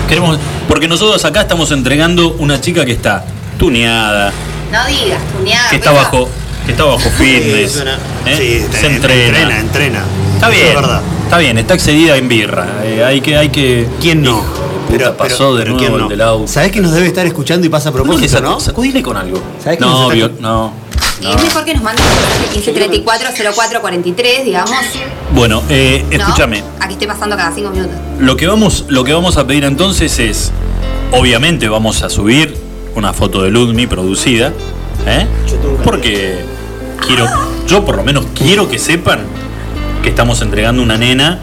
Queremos, 0.09 0.37
porque 0.67 0.87
nosotros 0.87 1.23
acá 1.25 1.41
estamos 1.41 1.71
entregando 1.71 2.33
una 2.39 2.59
chica 2.59 2.85
que 2.85 2.91
está 2.91 3.25
tuneada, 3.57 4.31
No 4.71 4.85
digas, 4.87 5.21
tuneada. 5.37 5.69
que 5.69 5.75
está 5.77 5.91
bajo, 5.93 6.29
que 6.65 6.71
está 6.73 6.83
bajo 6.83 6.99
fitness, 6.99 7.71
Sí, 7.71 7.77
suena- 7.77 7.97
¿eh? 8.25 8.65
sí, 8.69 8.77
se 8.77 8.87
entrena. 8.87 9.23
entrena, 9.25 9.59
entrena. 9.59 10.03
Está 10.35 10.49
bien, 10.49 10.67
es 10.67 10.75
verdad. 10.75 11.01
está 11.23 11.37
bien, 11.37 11.57
está 11.57 11.73
excedida 11.75 12.17
en 12.17 12.27
birra. 12.27 12.67
eh, 12.83 13.03
hay 13.03 13.21
que, 13.21 13.37
hay 13.37 13.49
que. 13.49 13.87
¿Quién 14.01 14.21
no? 14.21 14.43
Puta, 14.89 15.15
pasó 15.17 15.55
de 15.55 15.63
pero 15.63 15.71
nuevo 15.75 15.79
¿quién 15.79 15.93
el 15.93 15.99
no? 16.01 16.09
del 16.09 16.21
auto. 16.21 16.47
¿Sabés 16.47 16.71
que 16.71 16.81
nos 16.81 16.91
debe 16.91 17.07
estar 17.07 17.25
escuchando 17.25 17.65
y 17.65 17.69
pasa 17.69 17.89
a 17.89 17.91
propósito, 17.93 18.41
no? 18.41 18.59
Sacudile 18.59 19.01
con 19.01 19.15
algo. 19.17 19.41
¿Sabés 19.63 19.79
que 19.79 19.85
No, 19.85 20.09
vio- 20.09 20.29
no. 21.21 21.29
Y 21.29 21.33
es 21.33 21.43
mejor 21.43 21.65
que 21.65 21.73
nos 21.73 21.83
manden 21.83 22.05
1534-0443, 22.53 24.43
digamos. 24.43 24.71
Bueno, 25.33 25.63
eh, 25.69 26.05
¿no? 26.09 26.17
escúchame. 26.17 26.63
Aquí 26.79 26.93
esté 26.93 27.07
pasando 27.07 27.35
cada 27.35 27.53
cinco 27.53 27.71
minutos. 27.71 27.95
Lo 28.19 28.37
que 28.37 28.47
vamos, 28.47 28.85
lo 28.87 29.03
que 29.03 29.13
vamos 29.13 29.37
a 29.37 29.47
pedir 29.47 29.63
entonces 29.65 30.19
es, 30.19 30.51
obviamente 31.11 31.67
vamos 31.67 32.01
a 32.03 32.09
subir 32.09 32.55
una 32.95 33.13
foto 33.13 33.43
de 33.43 33.51
Ludmi 33.51 33.87
producida, 33.87 34.53
¿eh? 35.05 35.27
Porque 35.83 36.43
quiero, 37.05 37.27
yo 37.67 37.85
por 37.85 37.97
lo 37.97 38.03
menos 38.03 38.25
quiero 38.33 38.69
que 38.69 38.79
sepan 38.79 39.19
que 40.01 40.09
estamos 40.09 40.41
entregando 40.41 40.81
una 40.81 40.97
nena 40.97 41.39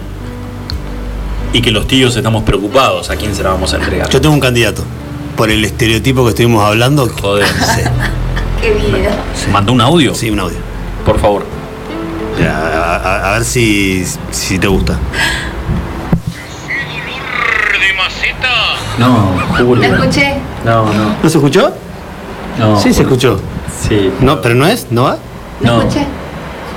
y 1.53 1.61
que 1.61 1.71
los 1.71 1.87
tíos 1.87 2.17
estamos 2.17 2.45
preocupados 2.45 3.11
a 3.11 3.17
quién 3.17 3.35
se 3.35 3.43
la 3.43 3.51
vamos 3.51 3.75
a 3.75 3.77
entregar. 3.77 4.09
Yo 4.09 4.21
tengo 4.21 4.35
un 4.35 4.41
candidato. 4.41 4.83
Por 5.37 5.51
el 5.51 5.65
estereotipo 5.65 6.25
que 6.25 6.31
estuvimos 6.31 6.65
hablando. 6.65 7.09
Joder. 7.09 7.47
Qué 8.63 8.71
video. 8.73 9.11
¿Mandó 9.53 9.73
un 9.73 9.81
audio? 9.81 10.15
Sí, 10.15 10.31
un 10.31 10.41
audio. 10.41 10.57
Por 11.05 11.19
favor. 11.19 11.45
Ya, 12.41 12.57
a, 12.57 12.97
a- 12.97 13.29
a 13.29 13.33
ver 13.35 13.45
si, 13.45 14.05
si 14.31 14.59
te 14.59 14.67
gusta. 14.69 14.99
No, 18.99 19.33
¿Lo 19.59 19.65
Julio. 19.67 19.95
escuché? 19.95 20.35
No, 20.65 20.85
no. 20.93 21.17
¿No 21.23 21.29
se 21.29 21.39
escuchó? 21.39 21.73
No, 22.59 22.79
sí, 22.79 22.93
se 22.93 23.03
escuchó. 23.03 23.41
Sí. 23.89 24.13
No, 24.21 24.41
pero 24.43 24.55
no 24.55 24.67
es, 24.67 24.87
¿no 24.91 25.05
va? 25.05 25.17
¿Lo 25.61 25.67
No. 25.77 25.79
escuché? 25.83 26.07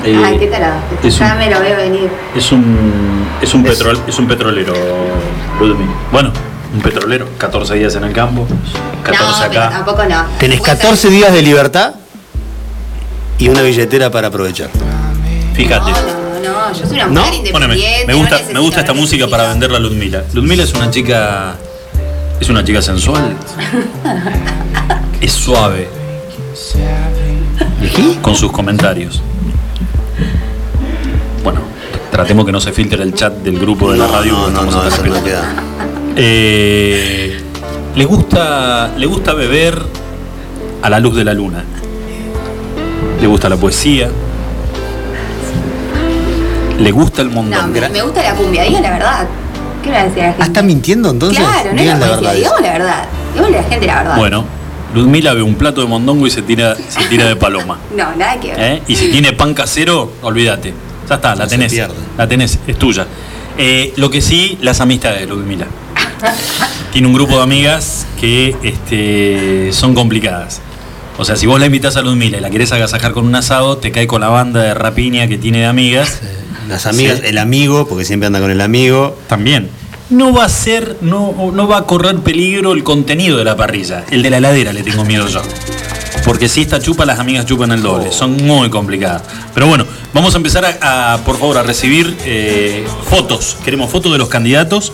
Eh, 0.06 0.22
Ay, 0.24 0.40
qué 0.40 0.48
tarado. 0.48 0.76
es 1.04 1.20
Ya 1.20 1.34
un- 1.34 1.38
me 1.40 1.50
lo 1.52 1.60
veo 1.60 1.76
venir. 1.78 2.10
Es 2.36 2.52
un 2.52 3.26
es 3.42 3.54
un 3.54 3.64
petrol 3.64 4.00
es 4.08 4.18
un 4.18 4.28
petrolero, 4.28 4.74
Ludwig. 5.60 5.88
Bueno, 6.12 6.32
un 6.76 6.82
petrolero, 6.82 7.28
14 7.38 7.76
días 7.76 7.96
en 7.96 8.04
el 8.04 8.14
campo, 8.14 8.46
14 9.04 9.24
no, 9.24 9.50
pero 9.50 9.64
acá. 9.64 9.70
tampoco 9.78 10.04
no. 10.06 10.26
Tenés 10.40 10.62
14 10.62 11.10
días 11.10 11.32
de 11.34 11.42
libertad 11.42 11.96
y 13.38 13.48
una 13.50 13.62
billetera 13.62 14.12
para 14.12 14.28
aprovechar. 14.28 14.70
Fíjate. 15.54 15.92
No, 15.92 15.98
no, 16.44 16.74
yo 16.74 16.86
soy 16.86 16.96
una 16.98 17.06
¿No? 17.08 17.26
mujer 17.26 17.52
Poneme, 17.52 17.76
independiente. 17.76 18.08
me 18.08 18.14
no 18.14 18.20
gusta, 18.20 18.42
me 18.54 18.60
gusta 18.60 18.80
esta 18.82 18.94
música 18.94 19.28
para 19.28 19.48
venderla 19.50 19.78
a 19.78 19.80
Ludmila. 19.80 20.24
Ludmila 20.34 20.64
es 20.64 20.74
una 20.74 20.90
chica. 20.92 21.56
Es 22.40 22.50
una 22.50 22.64
chica 22.64 22.82
sensual. 22.82 23.36
es 25.22 25.32
suave. 25.32 25.88
Con 28.22 28.36
sus 28.36 28.52
comentarios. 28.52 29.22
Bueno, 31.44 31.62
tratemos 32.12 32.46
que 32.46 32.52
no 32.52 32.60
se 32.60 32.74
filtre 32.74 33.02
el 33.02 33.14
chat 33.14 33.34
del 33.36 33.58
grupo 33.60 33.92
de 33.92 33.98
la 33.98 34.08
radio. 34.08 34.34
No, 34.34 34.50
no, 34.50 34.64
no, 34.72 34.78
acá 34.80 34.88
eso 34.90 35.06
no 35.06 35.24
queda. 35.24 35.54
Eh, 36.16 37.38
le 37.96 38.06
gusta 38.06 38.92
le 38.98 39.06
gusta 39.06 39.34
beber 39.34 39.82
a 40.82 40.90
la 40.90 41.00
luz 41.00 41.16
de 41.16 41.24
la 41.24 41.34
luna. 41.34 41.64
Le 43.22 43.28
gusta 43.28 43.50
la 43.50 43.58
poesía. 43.58 44.10
Le 46.80 46.92
gusta 46.92 47.22
el 47.22 47.30
No, 47.30 47.36
mondongo. 47.44 47.80
me, 47.80 47.90
me 47.90 48.02
gusta 48.02 48.22
la 48.24 48.34
cumbia, 48.36 48.64
digan 48.64 48.84
la 48.84 48.92
verdad. 48.92 49.28
¿Qué 49.84 49.90
le 49.92 49.98
a 49.98 50.04
decir 50.06 50.20
a 50.24 50.26
la 50.28 50.30
gente? 50.32 50.44
Ah, 50.44 50.46
¿está 50.48 50.62
mintiendo 50.62 51.10
entonces? 51.10 51.40
Claro, 51.40 51.70
no 51.72 51.76
es 51.76 51.82
Digan 51.82 52.00
la 52.00 52.08
la 52.08 52.12
poesía, 52.14 52.28
verdad. 52.30 52.38
digamos 52.38 52.62
la 52.62 52.72
verdad. 52.74 53.06
Digámosle 53.34 53.58
a 53.58 53.62
la 53.62 53.68
gente 53.70 53.88
la 53.88 53.96
verdad. 53.96 54.18
Bueno, 54.18 54.46
Ludmila 54.94 55.34
ve 55.34 55.42
un 55.42 55.56
plato 55.56 55.82
de 55.82 55.88
mondongo 55.88 56.28
y 56.28 56.32
se 56.32 56.42
tira, 56.42 56.76
se 56.76 57.04
tira 57.10 57.26
de 57.26 57.36
paloma. 57.36 57.78
No, 57.96 58.14
nada 58.16 58.40
que 58.40 58.50
ver. 58.52 58.60
¿eh? 58.60 58.82
Y 58.88 58.96
si 58.96 59.10
tiene 59.12 59.34
pan 59.34 59.54
casero, 59.54 60.12
olvídate. 60.22 60.74
Ya 61.10 61.16
está, 61.16 61.36
la 61.36 61.44
No 61.46 61.50
tenés. 61.50 61.74
La 62.18 62.28
tenés, 62.28 62.60
es 62.68 62.78
tuya. 62.80 63.06
Eh, 63.58 63.94
lo 63.96 64.10
que 64.10 64.22
sí, 64.22 64.58
las 64.62 64.82
amistades 64.82 65.22
de 65.22 65.28
Ludmila. 65.28 65.66
Tiene 66.92 67.08
un 67.08 67.14
grupo 67.14 67.38
de 67.38 67.44
amigas 67.44 68.06
que 68.20 68.56
este, 68.64 69.72
son 69.74 69.94
complicadas. 69.94 70.62
O 71.18 71.26
sea, 71.26 71.36
si 71.36 71.46
vos 71.46 71.60
la 71.60 71.66
invitas 71.66 71.96
a 71.96 72.02
Ludmila 72.02 72.38
y 72.38 72.42
la 72.42 72.50
querés 72.50 72.72
agasajar 72.72 73.14
con 73.14 73.26
un 73.26 73.36
asado, 73.36 73.78
te 73.78 73.92
cae 73.92 74.08
con 74.08 74.22
la 74.22 74.28
banda 74.30 74.62
de 74.62 74.74
rapiña 74.74 75.28
que 75.28 75.38
tiene 75.38 75.60
de 75.60 75.66
amigas. 75.66 76.20
Las 76.68 76.86
amigas, 76.86 77.20
Sí. 77.20 77.28
el 77.28 77.38
amigo, 77.38 77.88
porque 77.88 78.06
siempre 78.06 78.28
anda 78.28 78.40
con 78.40 78.52
el 78.52 78.60
amigo. 78.62 79.18
También. 79.28 79.70
No 80.10 80.34
va 80.34 80.46
a 80.46 80.50
ser, 80.50 80.98
no, 81.02 81.52
no 81.54 81.68
va 81.68 81.78
a 81.80 81.82
correr 81.84 82.18
peligro 82.18 82.74
el 82.74 82.84
contenido 82.84 83.38
de 83.38 83.44
la 83.46 83.56
parrilla. 83.56 84.04
El 84.12 84.22
de 84.24 84.30
la 84.30 84.38
heladera 84.38 84.72
le 84.74 84.84
tengo 84.84 85.04
miedo 85.06 85.28
yo. 85.28 85.42
Porque 86.26 86.50
si 86.50 86.62
esta 86.62 86.80
chupa, 86.80 87.06
las 87.06 87.20
amigas 87.20 87.46
chupan 87.46 87.72
el 87.72 87.82
doble. 87.82 88.12
Son 88.12 88.36
muy 88.46 88.70
complicadas. 88.70 89.24
Pero 89.54 89.68
bueno, 89.68 89.86
vamos 90.14 90.34
a 90.34 90.38
empezar 90.38 90.66
a, 90.66 91.14
a, 91.14 91.18
por 91.20 91.38
favor, 91.38 91.58
a 91.58 91.64
recibir 91.64 92.18
eh, 92.26 92.86
fotos. 93.10 93.58
Queremos 93.64 93.90
fotos 93.92 94.12
de 94.12 94.18
los 94.18 94.28
candidatos. 94.28 94.92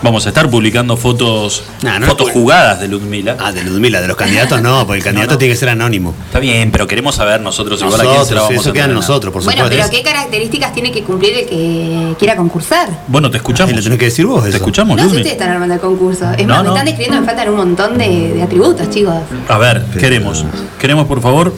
Vamos 0.00 0.24
a 0.26 0.28
estar 0.28 0.48
publicando 0.48 0.96
fotos, 0.96 1.64
Nah, 1.82 1.98
no 1.98 2.06
fotos 2.06 2.30
jugadas 2.30 2.78
de 2.80 2.86
Ludmila. 2.86 3.36
Ah, 3.40 3.50
de 3.50 3.64
Ludmila, 3.64 4.00
de 4.00 4.06
los 4.06 4.16
candidatos 4.16 4.62
no, 4.62 4.86
porque 4.86 4.98
el 4.98 5.04
candidato 5.04 5.32
no. 5.32 5.38
tiene 5.38 5.54
que 5.54 5.58
ser 5.58 5.68
anónimo. 5.70 6.14
Está 6.26 6.38
bien, 6.38 6.70
pero 6.70 6.86
queremos 6.86 7.16
saber 7.16 7.40
nosotros, 7.40 7.80
igual 7.82 8.00
a 8.00 8.04
quién 8.04 8.12
se 8.12 8.34
la 8.34 8.40
Nosotros, 8.42 8.42
vamos 8.48 8.60
eso 8.62 8.70
a 8.70 8.72
queda 8.72 8.84
en 8.84 8.94
nosotros, 8.94 9.32
por 9.32 9.42
Bueno, 9.42 9.64
supuesto. 9.64 9.86
pero 9.90 9.96
¿qué 9.96 10.08
características 10.08 10.72
tiene 10.72 10.92
que 10.92 11.02
cumplir 11.02 11.32
el 11.38 11.46
que 11.46 12.14
quiera 12.18 12.36
concursar? 12.36 12.88
Bueno, 13.08 13.28
te 13.30 13.38
escuchamos. 13.38 13.72
Y 13.72 13.76
lo 13.76 13.82
tenés 13.82 13.98
que 13.98 14.04
decir 14.04 14.24
vos, 14.26 14.44
Te 14.44 14.50
escuchamos, 14.50 14.96
No 14.96 15.02
sé 15.02 15.10
si 15.10 15.16
ustedes 15.16 15.32
están 15.32 15.50
armando 15.50 15.74
el 15.74 15.80
concurso. 15.80 16.30
Es 16.32 16.46
No, 16.46 16.54
más, 16.54 16.62
me 16.62 16.68
están 16.68 16.84
describiendo, 16.86 17.20
me 17.20 17.26
faltan 17.26 17.48
un 17.48 17.56
montón 17.56 17.98
de, 17.98 18.34
de 18.34 18.42
atributos, 18.42 18.88
chicos. 18.90 19.14
A 19.48 19.58
ver, 19.58 19.84
queremos. 19.98 20.44
Queremos, 20.78 21.06
por 21.08 21.20
favor. 21.20 21.52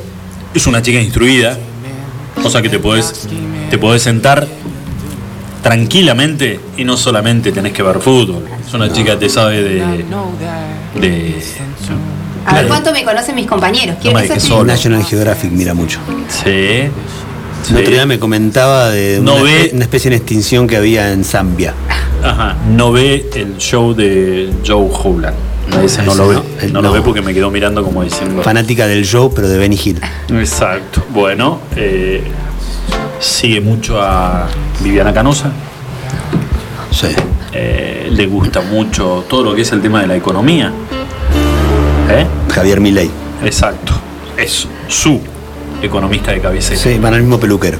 Es 0.54 0.66
una 0.66 0.80
chica 0.80 0.98
instruida. 1.00 1.58
Cosa 2.42 2.62
que 2.62 2.70
te 2.70 2.78
podés, 2.78 3.28
te 3.68 3.76
podés 3.76 4.02
sentar 4.02 4.46
tranquilamente 5.62 6.58
y 6.76 6.84
no 6.84 6.96
solamente 6.96 7.52
tenés 7.52 7.72
que 7.72 7.82
ver 7.82 7.98
fútbol. 8.00 8.44
Es 8.66 8.72
una 8.74 8.92
chica 8.92 9.12
que 9.12 9.18
te 9.20 9.28
sabe 9.28 9.62
de. 9.62 10.04
de 11.00 11.34
A 12.46 12.54
ver 12.54 12.66
cuánto 12.68 12.92
me 12.92 13.04
conocen 13.04 13.34
mis 13.34 13.46
compañeros. 13.46 13.96
Quiero 14.00 14.18
me 14.18 14.26
sí. 14.26 14.40
solo. 14.40 14.64
National 14.64 15.04
Geographic 15.04 15.50
mira 15.52 15.74
mucho. 15.74 15.98
sí. 16.28 16.88
El 17.68 17.76
otro 17.76 17.90
día 17.92 18.06
me 18.06 18.18
comentaba 18.18 18.88
de 18.88 19.20
No 19.22 19.34
una, 19.34 19.42
ve- 19.42 19.66
espe- 19.70 19.74
una 19.74 19.84
especie 19.84 20.08
en 20.08 20.14
extinción 20.14 20.66
que 20.66 20.78
había 20.78 21.12
en 21.12 21.24
Zambia. 21.24 21.74
Ajá. 22.24 22.56
No 22.74 22.90
ve 22.90 23.28
el 23.34 23.58
show 23.58 23.94
de 23.94 24.50
Joe 24.66 24.88
Howland. 24.90 25.36
No, 25.68 25.80
ese 25.82 26.02
no 26.02 26.12
Ese 26.12 26.22
lo 26.22 26.28
ve. 26.28 26.34
no, 26.36 26.42
No 26.72 26.82
lo 26.82 26.88
no. 26.88 26.92
ve 26.94 27.02
porque 27.02 27.20
me 27.20 27.34
quedó 27.34 27.50
mirando 27.50 27.84
como 27.84 28.02
diciendo. 28.02 28.42
Fanática 28.42 28.86
del 28.86 29.04
show, 29.04 29.30
pero 29.34 29.46
de 29.46 29.58
Benny 29.58 29.78
Hill. 29.84 30.00
Exacto. 30.30 31.04
Bueno, 31.10 31.60
eh, 31.76 32.22
sigue 33.20 33.60
mucho 33.60 34.00
a 34.00 34.48
Viviana 34.80 35.12
Canosa. 35.12 35.52
Sí. 36.90 37.08
Eh, 37.52 38.08
le 38.10 38.26
gusta 38.26 38.60
mucho 38.62 39.24
todo 39.28 39.44
lo 39.44 39.54
que 39.54 39.62
es 39.62 39.72
el 39.72 39.80
tema 39.82 40.00
de 40.00 40.06
la 40.08 40.16
economía. 40.16 40.72
¿Eh? 42.08 42.26
Javier 42.52 42.80
Milei. 42.80 43.10
Exacto. 43.44 43.92
Es 44.36 44.66
su 44.88 45.20
economista 45.82 46.32
de 46.32 46.40
cabecera. 46.40 46.80
Sí, 46.80 46.98
van 46.98 47.14
al 47.14 47.20
mismo 47.20 47.38
peluquero. 47.38 47.78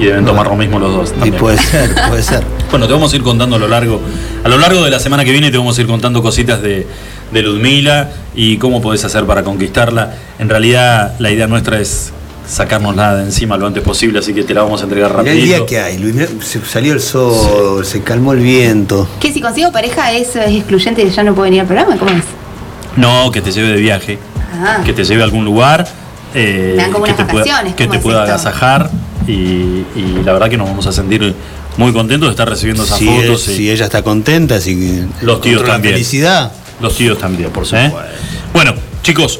Y, 0.00 0.02
y 0.02 0.06
deben 0.06 0.24
tomar 0.24 0.46
lo 0.46 0.56
mismo 0.56 0.78
los 0.78 0.92
dos. 0.92 1.26
Y 1.26 1.30
puede 1.30 1.58
ser, 1.58 1.94
puede 2.08 2.22
ser. 2.22 2.42
Bueno, 2.70 2.86
te 2.86 2.92
vamos 2.92 3.12
a 3.12 3.16
ir 3.16 3.22
contando 3.22 3.56
a 3.56 3.58
lo 3.58 3.68
largo, 3.68 4.00
a 4.44 4.48
lo 4.48 4.58
largo 4.58 4.84
de 4.84 4.90
la 4.90 4.98
semana 4.98 5.24
que 5.24 5.32
viene 5.32 5.50
te 5.50 5.56
vamos 5.56 5.78
a 5.78 5.80
ir 5.80 5.86
contando 5.86 6.22
cositas 6.22 6.60
de, 6.60 6.86
de 7.32 7.42
Ludmila 7.42 8.10
y 8.34 8.58
cómo 8.58 8.82
podés 8.82 9.04
hacer 9.04 9.24
para 9.24 9.42
conquistarla. 9.42 10.14
En 10.38 10.48
realidad 10.48 11.14
la 11.18 11.30
idea 11.30 11.46
nuestra 11.46 11.80
es 11.80 12.12
sacárnosla 12.48 13.16
de 13.16 13.24
encima 13.24 13.56
lo 13.56 13.66
antes 13.66 13.82
posible, 13.82 14.18
así 14.20 14.32
que 14.32 14.42
te 14.42 14.54
la 14.54 14.62
vamos 14.62 14.80
a 14.80 14.84
entregar 14.84 15.16
Mirá 15.18 15.32
el 15.32 15.42
día 15.44 15.66
que 15.66 15.78
hay, 15.80 15.98
Luis, 15.98 16.14
mirá, 16.14 16.28
se 16.42 16.64
salió 16.64 16.92
el 16.94 17.00
sol, 17.00 17.84
se 17.84 18.02
calmó 18.02 18.32
el 18.32 18.40
viento. 18.40 19.06
Que 19.20 19.32
si 19.32 19.40
consigo 19.40 19.70
pareja 19.70 20.12
es, 20.12 20.34
es 20.34 20.54
excluyente 20.56 21.02
y 21.02 21.10
ya 21.10 21.22
no 21.22 21.34
puedo 21.34 21.44
venir 21.44 21.60
al 21.60 21.66
programa, 21.66 21.96
¿cómo 21.98 22.10
es? 22.10 22.24
No, 22.96 23.30
que 23.30 23.40
te 23.42 23.52
lleve 23.52 23.68
de 23.68 23.80
viaje, 23.80 24.18
Ah. 24.52 24.80
que 24.84 24.92
te 24.94 25.04
lleve 25.04 25.20
a 25.20 25.24
algún 25.24 25.44
lugar, 25.44 25.86
eh, 26.34 26.72
Me 26.76 26.82
dan 26.82 26.92
como 26.92 27.04
que 27.04 27.12
unas 27.12 27.26
te 27.26 27.30
pueda, 27.30 27.44
vacaciones, 27.44 27.74
que 27.74 27.84
¿cómo 27.84 27.92
te 27.92 27.96
es 27.98 28.02
pueda 28.02 28.20
esto? 28.24 28.32
agasajar 28.32 28.90
y, 29.26 29.32
y 29.32 30.22
la 30.24 30.32
verdad 30.32 30.48
que 30.48 30.56
nos 30.56 30.68
vamos 30.68 30.86
a 30.86 30.92
sentir 30.92 31.34
muy 31.76 31.92
contentos 31.92 32.28
de 32.28 32.30
estar 32.32 32.48
recibiendo 32.48 32.82
esas 32.84 32.98
Si, 32.98 33.06
fotos. 33.06 33.46
él- 33.48 33.54
y- 33.54 33.56
si 33.56 33.70
ella 33.70 33.84
está 33.84 34.02
contenta, 34.02 34.58
si 34.60 35.06
Los 35.20 35.40
tíos 35.42 35.62
la 35.62 35.68
también. 35.74 35.94
felicidad. 35.94 36.50
Los 36.80 36.96
tíos 36.96 37.18
también, 37.18 37.50
por 37.50 37.66
supuesto. 37.66 37.98
Bueno, 38.54 38.74
chicos, 39.02 39.38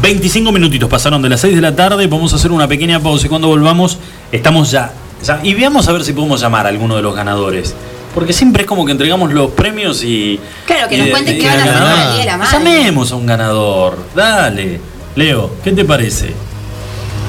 25 0.00 0.50
minutitos 0.52 0.88
pasaron 0.88 1.20
de 1.22 1.28
las 1.28 1.40
6 1.40 1.54
de 1.54 1.60
la 1.60 1.76
tarde. 1.76 2.06
Vamos 2.06 2.32
a 2.32 2.36
hacer 2.36 2.50
una 2.50 2.66
pequeña 2.66 2.98
pausa 3.00 3.26
y 3.26 3.28
cuando 3.28 3.48
volvamos, 3.48 3.98
estamos 4.32 4.70
ya. 4.70 4.92
ya- 5.24 5.40
y 5.42 5.54
veamos 5.54 5.86
a 5.88 5.92
ver 5.92 6.02
si 6.04 6.12
podemos 6.12 6.40
llamar 6.40 6.66
a 6.66 6.70
alguno 6.70 6.96
de 6.96 7.02
los 7.02 7.14
ganadores. 7.14 7.74
Porque 8.14 8.32
siempre 8.32 8.62
es 8.62 8.68
como 8.68 8.84
que 8.84 8.92
entregamos 8.92 9.32
los 9.32 9.50
premios 9.52 10.02
y. 10.04 10.38
Claro, 10.66 10.88
que 10.88 10.96
y 10.96 10.98
nos 10.98 11.06
de- 11.06 11.12
cuenten 11.12 11.34
de- 11.36 11.40
qué 11.40 11.46
van 11.48 11.58
a 11.60 11.62
hacer 11.62 12.26
la 12.26 12.36
Madre. 12.38 12.52
Llamemos 12.52 13.12
a 13.12 13.16
un 13.16 13.26
ganador. 13.26 13.98
Dale. 14.14 14.80
Leo, 15.14 15.50
¿qué 15.62 15.72
te 15.72 15.84
parece? 15.84 16.32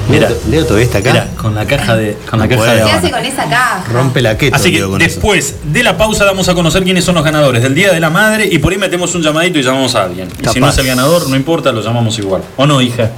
Mira, 0.08 0.28
Leo, 0.28 0.38
Leo 0.50 0.64
todavía 0.64 0.84
está 0.86 0.98
acá. 0.98 1.12
mira, 1.12 1.28
con 1.36 1.54
la 1.54 1.66
caja 1.66 1.96
de, 1.96 2.16
con 2.30 2.38
la 2.38 2.46
caja 2.48 2.74
de 2.74 2.82
¿Qué 2.84 2.90
hace 2.90 3.10
con 3.10 3.24
esa 3.24 3.44
caja? 3.48 3.84
Rompe 3.90 4.20
la 4.20 4.36
queta, 4.36 4.56
Así 4.56 4.70
que 4.70 4.78
Leo, 4.78 4.90
con 4.90 5.00
eso. 5.00 5.08
después 5.10 5.56
de 5.64 5.82
la 5.82 5.96
pausa 5.96 6.24
damos 6.24 6.48
a 6.48 6.54
conocer 6.54 6.84
quiénes 6.84 7.04
son 7.04 7.14
los 7.14 7.24
ganadores 7.24 7.62
del 7.62 7.74
Día 7.74 7.92
de 7.92 8.00
la 8.00 8.10
Madre 8.10 8.46
y 8.50 8.58
por 8.58 8.72
ahí 8.72 8.78
metemos 8.78 9.14
un 9.14 9.22
llamadito 9.22 9.58
y 9.58 9.62
llamamos 9.62 9.94
a 9.94 10.04
alguien. 10.04 10.28
Y 10.42 10.48
si 10.48 10.60
no 10.60 10.68
es 10.68 10.76
el 10.78 10.86
ganador, 10.86 11.28
no 11.28 11.36
importa, 11.36 11.72
lo 11.72 11.80
llamamos 11.82 12.18
igual. 12.18 12.42
¿O 12.56 12.66
no, 12.66 12.80
hija? 12.82 13.10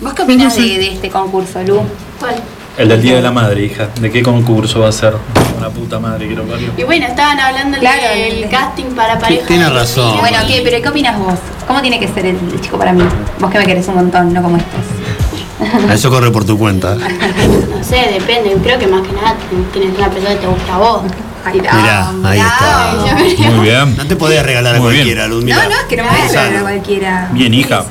¿Vos 0.00 0.14
qué 0.14 0.22
opinás 0.22 0.56
de, 0.56 0.62
de 0.62 0.92
este 0.94 1.10
concurso, 1.10 1.62
Lu? 1.62 1.82
¿Cuál? 2.18 2.34
El 2.78 2.88
del 2.88 3.02
Día 3.02 3.16
de 3.16 3.22
la 3.22 3.30
Madre, 3.32 3.64
hija. 3.64 3.88
¿De 4.00 4.10
qué 4.10 4.22
concurso 4.22 4.80
va 4.80 4.88
a 4.88 4.92
ser? 4.92 5.14
Una 5.58 5.68
puta 5.68 5.98
madre 5.98 6.26
que 6.28 6.34
lo 6.34 6.44
parió. 6.44 6.68
Y 6.76 6.82
bueno, 6.84 7.06
estaban 7.06 7.38
hablando 7.38 7.78
Claro, 7.78 8.02
del 8.14 8.44
el- 8.44 8.50
casting 8.50 8.86
para 8.96 9.18
pareja. 9.18 9.46
tiene 9.46 9.68
razón. 9.68 10.18
Bueno, 10.18 10.38
¿qué? 10.48 10.62
¿Pero 10.64 10.82
qué 10.82 10.88
opinas 10.88 11.18
vos? 11.18 11.34
¿Cómo 11.68 11.80
tiene 11.82 12.00
que 12.00 12.08
ser 12.08 12.24
el, 12.26 12.36
el 12.36 12.60
chico 12.60 12.78
para 12.78 12.92
mí? 12.92 13.04
Vos 13.38 13.50
que 13.50 13.58
me 13.58 13.66
querés 13.66 13.86
un 13.88 13.96
montón, 13.96 14.32
no 14.32 14.42
como 14.42 14.56
estos. 14.56 15.90
Eso 15.92 16.10
corre 16.10 16.30
por 16.32 16.44
tu 16.44 16.58
cuenta. 16.58 16.94
No 16.96 17.84
sé, 17.84 18.08
depende. 18.18 18.56
Creo 18.62 18.78
que 18.78 18.86
más 18.86 19.06
que 19.06 19.12
nada 19.12 19.36
tienes 19.72 19.96
una 19.96 20.08
persona 20.08 20.34
que 20.34 20.40
te 20.40 20.46
gusta 20.46 20.74
a 20.74 20.78
vos. 20.78 21.02
Ahí 21.44 21.58
está. 21.58 21.74
Mirá, 21.74 22.10
ahí 22.24 22.40
está. 22.40 23.50
Muy 23.50 23.64
bien. 23.68 23.96
No 23.96 24.06
te 24.06 24.16
podés 24.16 24.42
regalar 24.44 24.76
a 24.76 24.78
Muy 24.78 24.92
bien. 24.94 25.04
cualquiera, 25.04 25.28
Luz. 25.28 25.44
No, 25.44 25.54
no, 25.56 25.70
es 25.70 25.84
que 25.88 25.96
no 25.96 26.04
me 26.04 26.08
voy 26.10 26.18
a 26.20 26.26
regalar 26.28 26.56
a 26.56 26.60
cualquiera. 26.62 27.28
Bien, 27.32 27.52
hija. 27.54 27.84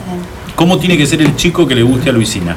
¿Cómo 0.55 0.77
tiene 0.79 0.97
que 0.97 1.05
ser 1.05 1.21
el 1.21 1.35
chico 1.35 1.65
que 1.67 1.75
le 1.75 1.83
guste 1.83 2.09
a 2.09 2.13
Luisina? 2.13 2.55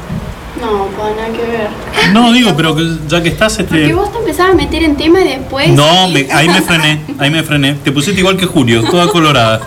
No, 2.12 2.32
digo, 2.32 2.54
pero 2.56 2.74
que 2.76 2.82
ya 3.08 3.22
que 3.22 3.28
estás, 3.30 3.56
Porque 3.56 3.82
este. 3.82 3.94
vos 3.94 4.12
te 4.12 4.18
empezabas 4.18 4.52
a 4.52 4.56
meter 4.56 4.82
en 4.82 4.96
tema 4.96 5.20
y 5.20 5.24
después. 5.28 5.68
No, 5.70 6.08
me- 6.08 6.28
ahí 6.32 6.48
me 6.48 6.60
frené, 6.62 7.00
ahí 7.18 7.30
me 7.30 7.42
frené. 7.42 7.74
Te 7.82 7.92
pusiste 7.92 8.20
igual 8.20 8.36
que 8.36 8.46
Julio, 8.46 8.82
toda 8.90 9.08
colorada. 9.08 9.60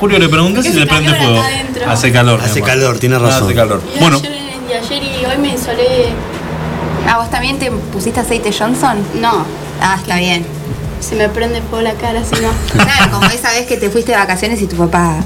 Julio 0.00 0.18
le 0.18 0.28
pregunté 0.28 0.62
si 0.62 0.68
Porque 0.70 0.84
se 0.84 0.86
prende 0.86 1.14
fuego. 1.14 1.42
Hace 1.88 2.12
calor. 2.12 2.40
Hace 2.42 2.60
calor, 2.62 2.98
tiene 2.98 3.18
razón. 3.18 3.44
Hace 3.44 3.54
calor. 3.54 3.82
Y 3.96 3.98
Bueno, 4.00 4.18
ayer, 4.18 4.32
y 4.68 4.72
ayer 4.74 5.02
y 5.02 5.24
hoy 5.24 5.38
me 5.38 5.48
insolé. 5.48 6.08
¿A 7.08 7.18
vos 7.18 7.30
también 7.30 7.58
te 7.58 7.70
pusiste 7.70 8.20
aceite 8.20 8.52
Johnson? 8.52 8.98
No. 9.20 9.44
Ah, 9.80 9.96
está 9.98 10.16
bien. 10.18 10.44
Se 11.00 11.14
me 11.14 11.28
prende 11.28 11.62
fuego 11.62 11.82
la 11.82 11.94
cara, 11.94 12.22
si 12.24 12.40
no. 12.42 12.48
Claro, 12.72 13.12
como 13.12 13.26
esa 13.26 13.52
vez 13.52 13.66
que 13.66 13.76
te 13.76 13.88
fuiste 13.90 14.12
de 14.12 14.18
vacaciones 14.18 14.60
y 14.60 14.66
tu 14.66 14.76
papá 14.76 15.16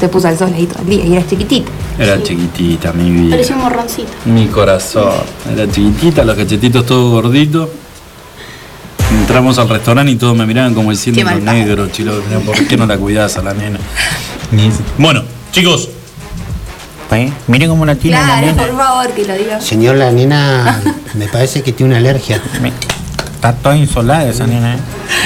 te 0.00 0.08
puso 0.08 0.26
al 0.28 0.38
sol 0.38 0.52
ahí 0.56 0.66
todo 0.66 0.80
el 0.82 0.88
día 0.88 1.04
y 1.04 1.12
eras 1.14 1.28
chiquitito. 1.28 1.70
Era 1.98 2.22
chiquitita 2.22 2.92
mi 2.92 3.10
vida. 3.10 3.30
Parecía 3.30 3.56
un 3.56 3.62
morroncito. 3.62 4.08
Mi 4.24 4.46
corazón. 4.46 5.12
Era 5.52 5.70
chiquitita, 5.70 6.24
los 6.24 6.36
cachetitos 6.36 6.86
todos 6.86 7.10
gorditos. 7.10 7.68
Entramos 9.10 9.58
al 9.58 9.68
restaurante 9.68 10.12
y 10.12 10.16
todos 10.16 10.34
me 10.36 10.46
miraban 10.46 10.74
como 10.74 10.90
diciendo 10.90 11.22
los 11.22 11.42
negros, 11.42 11.92
chilo. 11.92 12.20
¿Por 12.46 12.66
qué 12.66 12.76
no 12.76 12.86
la 12.86 12.96
cuidás 12.96 13.36
a 13.36 13.42
la 13.42 13.52
nena? 13.52 13.78
Bueno, 14.98 15.22
chicos. 15.52 15.88
Miren 17.46 17.68
cómo 17.68 17.84
la 17.84 17.94
tiene 17.94 18.16
la 18.16 18.24
Claro, 18.24 18.46
nena. 18.46 18.62
por 18.62 18.76
favor, 18.76 19.10
que 19.10 19.24
lo 19.26 19.34
digas. 19.34 19.62
Señor, 19.64 19.96
la 19.96 20.10
nena 20.10 20.80
me 21.14 21.26
parece 21.26 21.62
que 21.62 21.72
tiene 21.72 21.90
una 21.90 21.98
alergia. 21.98 22.40
Está 23.34 23.52
toda 23.52 23.76
insolada 23.76 24.26
esa 24.28 24.46
nena. 24.46 24.76
¿eh? 24.76 24.78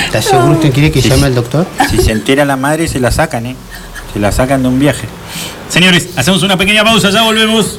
¿Está 0.07 0.21
seguro 0.21 0.53
usted 0.55 0.73
quiere 0.73 0.91
que 0.91 1.01
llame 1.01 1.27
al 1.27 1.35
doctor? 1.37 1.65
Si 1.89 1.99
se 1.99 2.11
entera 2.11 2.45
la 2.45 2.57
madre, 2.57 2.89
se 2.89 2.99
la 2.99 3.13
sacan, 3.13 3.47
¿eh? 3.47 3.57
Se 4.17 4.21
la 4.21 4.33
sacan 4.33 4.63
de 4.63 4.69
un 4.71 4.79
viaje. 4.79 5.07
Señores, 5.69 6.09
hacemos 6.17 6.43
una 6.43 6.57
pequeña 6.57 6.83
pausa, 6.83 7.11
ya 7.11 7.21
volvemos. 7.21 7.79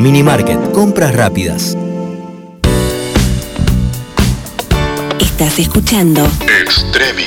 Minimarket, 0.00 0.72
compras 0.72 1.14
rápidas. 1.14 1.76
Estás 5.20 5.58
escuchando 5.58 6.26
Extremi. 6.62 7.26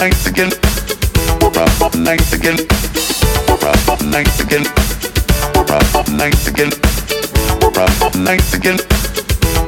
nights 0.00 0.24
again. 0.24 0.50
We're 1.42 1.62
up 1.84 1.94
nights 1.94 2.32
again. 2.32 2.56
We're 3.46 3.68
up 3.92 4.02
nights 4.02 4.40
again. 4.40 4.64
We're 5.54 5.76
up 5.94 6.08
nights 6.08 6.48
again. 6.48 6.70
We're 7.60 7.84
up 7.84 8.14
nights 8.14 8.54
again. 8.54 8.78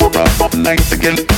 We're 0.00 0.24
up 0.40 0.54
nights 0.54 0.92
again. 0.92 1.31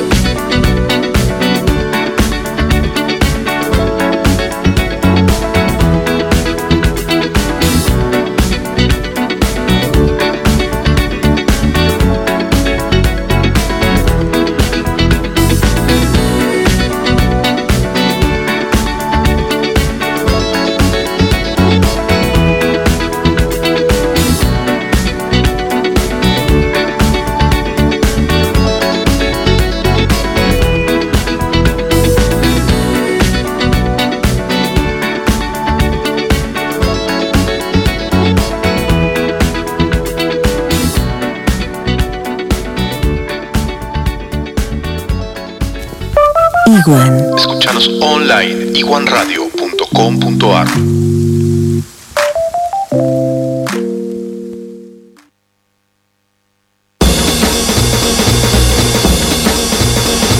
Iguan. 46.79 47.35
Escuchanos 47.37 47.89
online 47.99 48.71
iguanradio.com.ar 48.79 50.67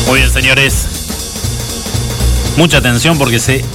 Muy 0.07 0.19
bien, 0.19 0.31
señores. 0.31 0.87
Mucha 2.55 2.77
atención 2.77 3.17
porque 3.17 3.39
se 3.39 3.65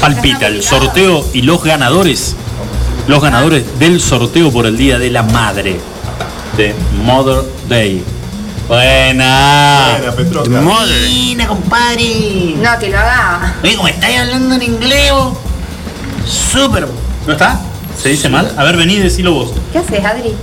palpita 0.00 0.48
el 0.48 0.62
sorteo 0.64 1.24
y 1.32 1.42
los 1.42 1.62
ganadores. 1.62 2.34
Los 3.06 3.22
ganadores 3.22 3.78
del 3.78 4.00
sorteo 4.00 4.50
por 4.50 4.66
el 4.66 4.76
Día 4.76 4.98
de 4.98 5.10
la 5.10 5.22
Madre. 5.22 5.78
De 6.56 6.74
Mother 7.04 7.44
Day. 7.68 8.02
Buena. 8.68 9.98
Buena, 10.62 11.46
compadre. 11.48 12.54
No, 12.56 12.78
que 12.78 12.88
lo 12.90 12.98
haga. 12.98 13.54
Oye, 13.62 13.76
como 13.76 13.88
estáis 13.88 14.18
hablando 14.20 14.54
en 14.54 14.62
inglés, 14.62 15.12
vos. 15.12 15.34
súper. 16.26 16.88
¿No 17.26 17.32
está? 17.32 17.60
¿Se 18.00 18.08
dice 18.08 18.28
mal? 18.28 18.52
A 18.56 18.64
ver, 18.64 18.76
vení 18.76 18.94
y 18.94 19.00
decilo 19.00 19.32
vos. 19.34 19.52
¿Qué 19.72 19.78
haces, 19.78 20.04
Adri? 20.04 20.34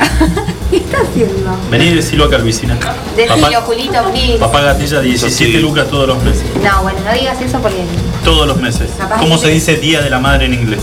¿Qué 0.70 0.76
estás 0.78 1.00
haciendo? 1.08 1.56
Vení 1.70 1.86
y 1.86 1.94
decilo 1.94 2.24
acá, 2.24 2.38
Vicina. 2.38 2.76
Decilo, 3.16 3.36
Papá, 3.40 3.60
Julito, 3.62 4.02
please. 4.10 4.38
papá 4.38 4.60
gatilla 4.62 5.00
17 5.00 5.58
lucas 5.60 5.88
todos 5.88 6.08
los 6.08 6.22
meses. 6.22 6.44
No, 6.62 6.82
bueno, 6.82 6.98
no 7.04 7.12
digas 7.12 7.40
eso 7.40 7.58
porque. 7.60 7.84
Todos 8.24 8.46
los 8.46 8.56
meses. 8.58 8.90
Capaz 8.98 9.18
¿Cómo 9.20 9.38
se 9.38 9.48
dice 9.48 9.76
Día 9.76 10.00
de 10.00 10.10
la 10.10 10.18
Madre 10.18 10.46
en 10.46 10.54
inglés? 10.54 10.80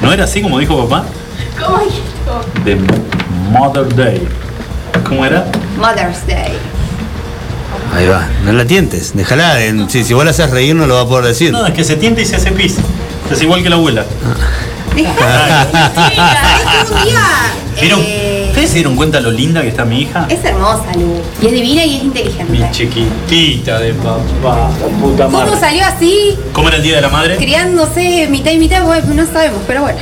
¿No 0.00 0.12
era 0.12 0.24
así 0.24 0.42
como 0.42 0.58
dijo 0.58 0.86
papá? 0.88 1.04
¿Cómo 1.62 1.78
esto? 1.80 2.62
De 2.64 2.76
Mother 3.50 3.94
Day. 3.94 4.26
¿Cómo 5.08 5.24
era? 5.26 5.46
Mother's 5.78 6.26
Day. 6.26 6.52
Ahí 7.94 8.06
va, 8.06 8.26
no 8.44 8.52
la 8.52 8.64
tientes, 8.66 9.12
déjala. 9.14 9.62
en- 9.64 9.88
si, 9.90 10.02
si 10.04 10.14
vos 10.14 10.24
la 10.24 10.30
haces 10.30 10.50
reír 10.50 10.74
no 10.74 10.86
lo 10.86 10.94
va 10.94 11.02
a 11.02 11.06
poder 11.08 11.26
decir. 11.26 11.52
No, 11.52 11.66
es 11.66 11.74
que 11.74 11.84
se 11.84 11.96
tienta 11.96 12.20
y 12.22 12.26
se 12.26 12.36
hace 12.36 12.50
pis. 12.52 12.76
Es 13.30 13.42
igual 13.42 13.62
que 13.62 13.68
la 13.70 13.76
abuela. 13.76 14.04
Un 14.94 15.04
día. 17.04 17.20
¿Vieron? 17.80 18.00
eh, 18.06 18.44
¿Ustedes 18.48 18.68
se 18.68 18.74
dieron 18.76 18.96
cuenta 18.96 19.18
lo 19.20 19.30
linda 19.30 19.62
que 19.62 19.68
está 19.68 19.84
mi 19.86 20.02
hija? 20.02 20.26
es 20.28 20.44
hermosa, 20.44 20.92
Lu. 20.94 21.14
Y 21.40 21.46
es 21.46 21.52
divina 21.52 21.84
y 21.84 21.96
es 21.96 22.02
inteligente. 22.04 22.52
Mi 22.52 22.70
chiquitita 22.70 23.78
de 23.78 23.94
papá, 23.94 24.68
puta 25.00 25.24
¿Cómo 25.24 25.38
madre. 25.38 25.58
salió 25.58 25.84
así? 25.86 26.38
¿Cómo 26.52 26.68
era 26.68 26.76
el 26.76 26.82
Día 26.82 26.96
de 26.96 27.00
la 27.02 27.08
Madre? 27.08 27.36
Criándose 27.36 28.28
mitad 28.30 28.50
y 28.52 28.58
mitad, 28.58 28.84
bueno, 28.84 29.14
no 29.14 29.26
sabemos, 29.26 29.60
pero 29.66 29.82
bueno. 29.82 29.98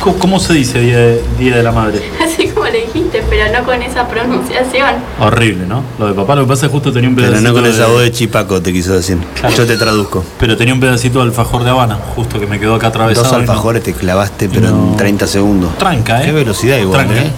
¿Cómo, 0.00 0.16
cómo 0.18 0.40
se 0.40 0.54
dice 0.54 0.80
Día 0.80 0.96
de, 0.98 1.22
Día 1.38 1.56
de 1.56 1.62
la 1.62 1.72
Madre? 1.72 2.02
Así 2.24 2.48
como 2.48 2.53
le 2.74 2.86
dijiste, 2.86 3.22
pero 3.30 3.52
no 3.56 3.64
con 3.64 3.80
esa 3.82 4.06
pronunciación. 4.08 4.94
Horrible, 5.20 5.66
¿no? 5.66 5.82
Lo 5.98 6.08
de 6.08 6.14
papá 6.14 6.34
lo 6.34 6.42
que 6.42 6.48
pasa 6.48 6.66
es 6.66 6.72
justo 6.72 6.92
tenía 6.92 7.08
un 7.08 7.14
Pero 7.14 7.28
pedacito 7.28 7.48
no 7.52 7.54
con 7.60 7.66
esa 7.70 7.86
de- 7.86 7.92
voz 7.92 8.02
de 8.02 8.12
chipaco 8.12 8.60
te 8.62 8.72
quiso 8.72 8.92
decir. 8.94 9.18
Yo 9.56 9.66
te 9.66 9.76
traduzco. 9.76 10.24
Pero 10.38 10.56
tenía 10.56 10.74
un 10.74 10.80
pedacito 10.80 11.18
de 11.20 11.26
alfajor 11.26 11.62
de 11.64 11.70
Habana, 11.70 11.96
justo 12.16 12.40
que 12.40 12.46
me 12.46 12.58
quedó 12.58 12.74
acá 12.74 12.88
atravesado. 12.88 13.24
Dos 13.24 13.32
no- 13.32 13.38
alfajores 13.38 13.82
te 13.82 13.92
clavaste, 13.92 14.48
pero 14.48 14.68
en 14.68 14.96
30 14.96 15.26
segundos. 15.26 15.76
Tranca, 15.78 16.20
¿eh? 16.22 16.26
Qué 16.26 16.32
velocidad 16.32 16.78
igual, 16.78 17.06
Tranca. 17.06 17.22
¿eh? 17.22 17.30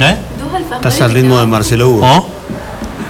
¿Eh? 0.00 0.16
Dos 0.38 0.54
alfajores. 0.54 0.76
Estás 0.92 1.00
al 1.00 1.12
ritmo 1.14 1.38
de 1.40 1.46
Marcelo 1.46 1.88
Hugo. 1.88 2.06
¿Oh? 2.06 2.28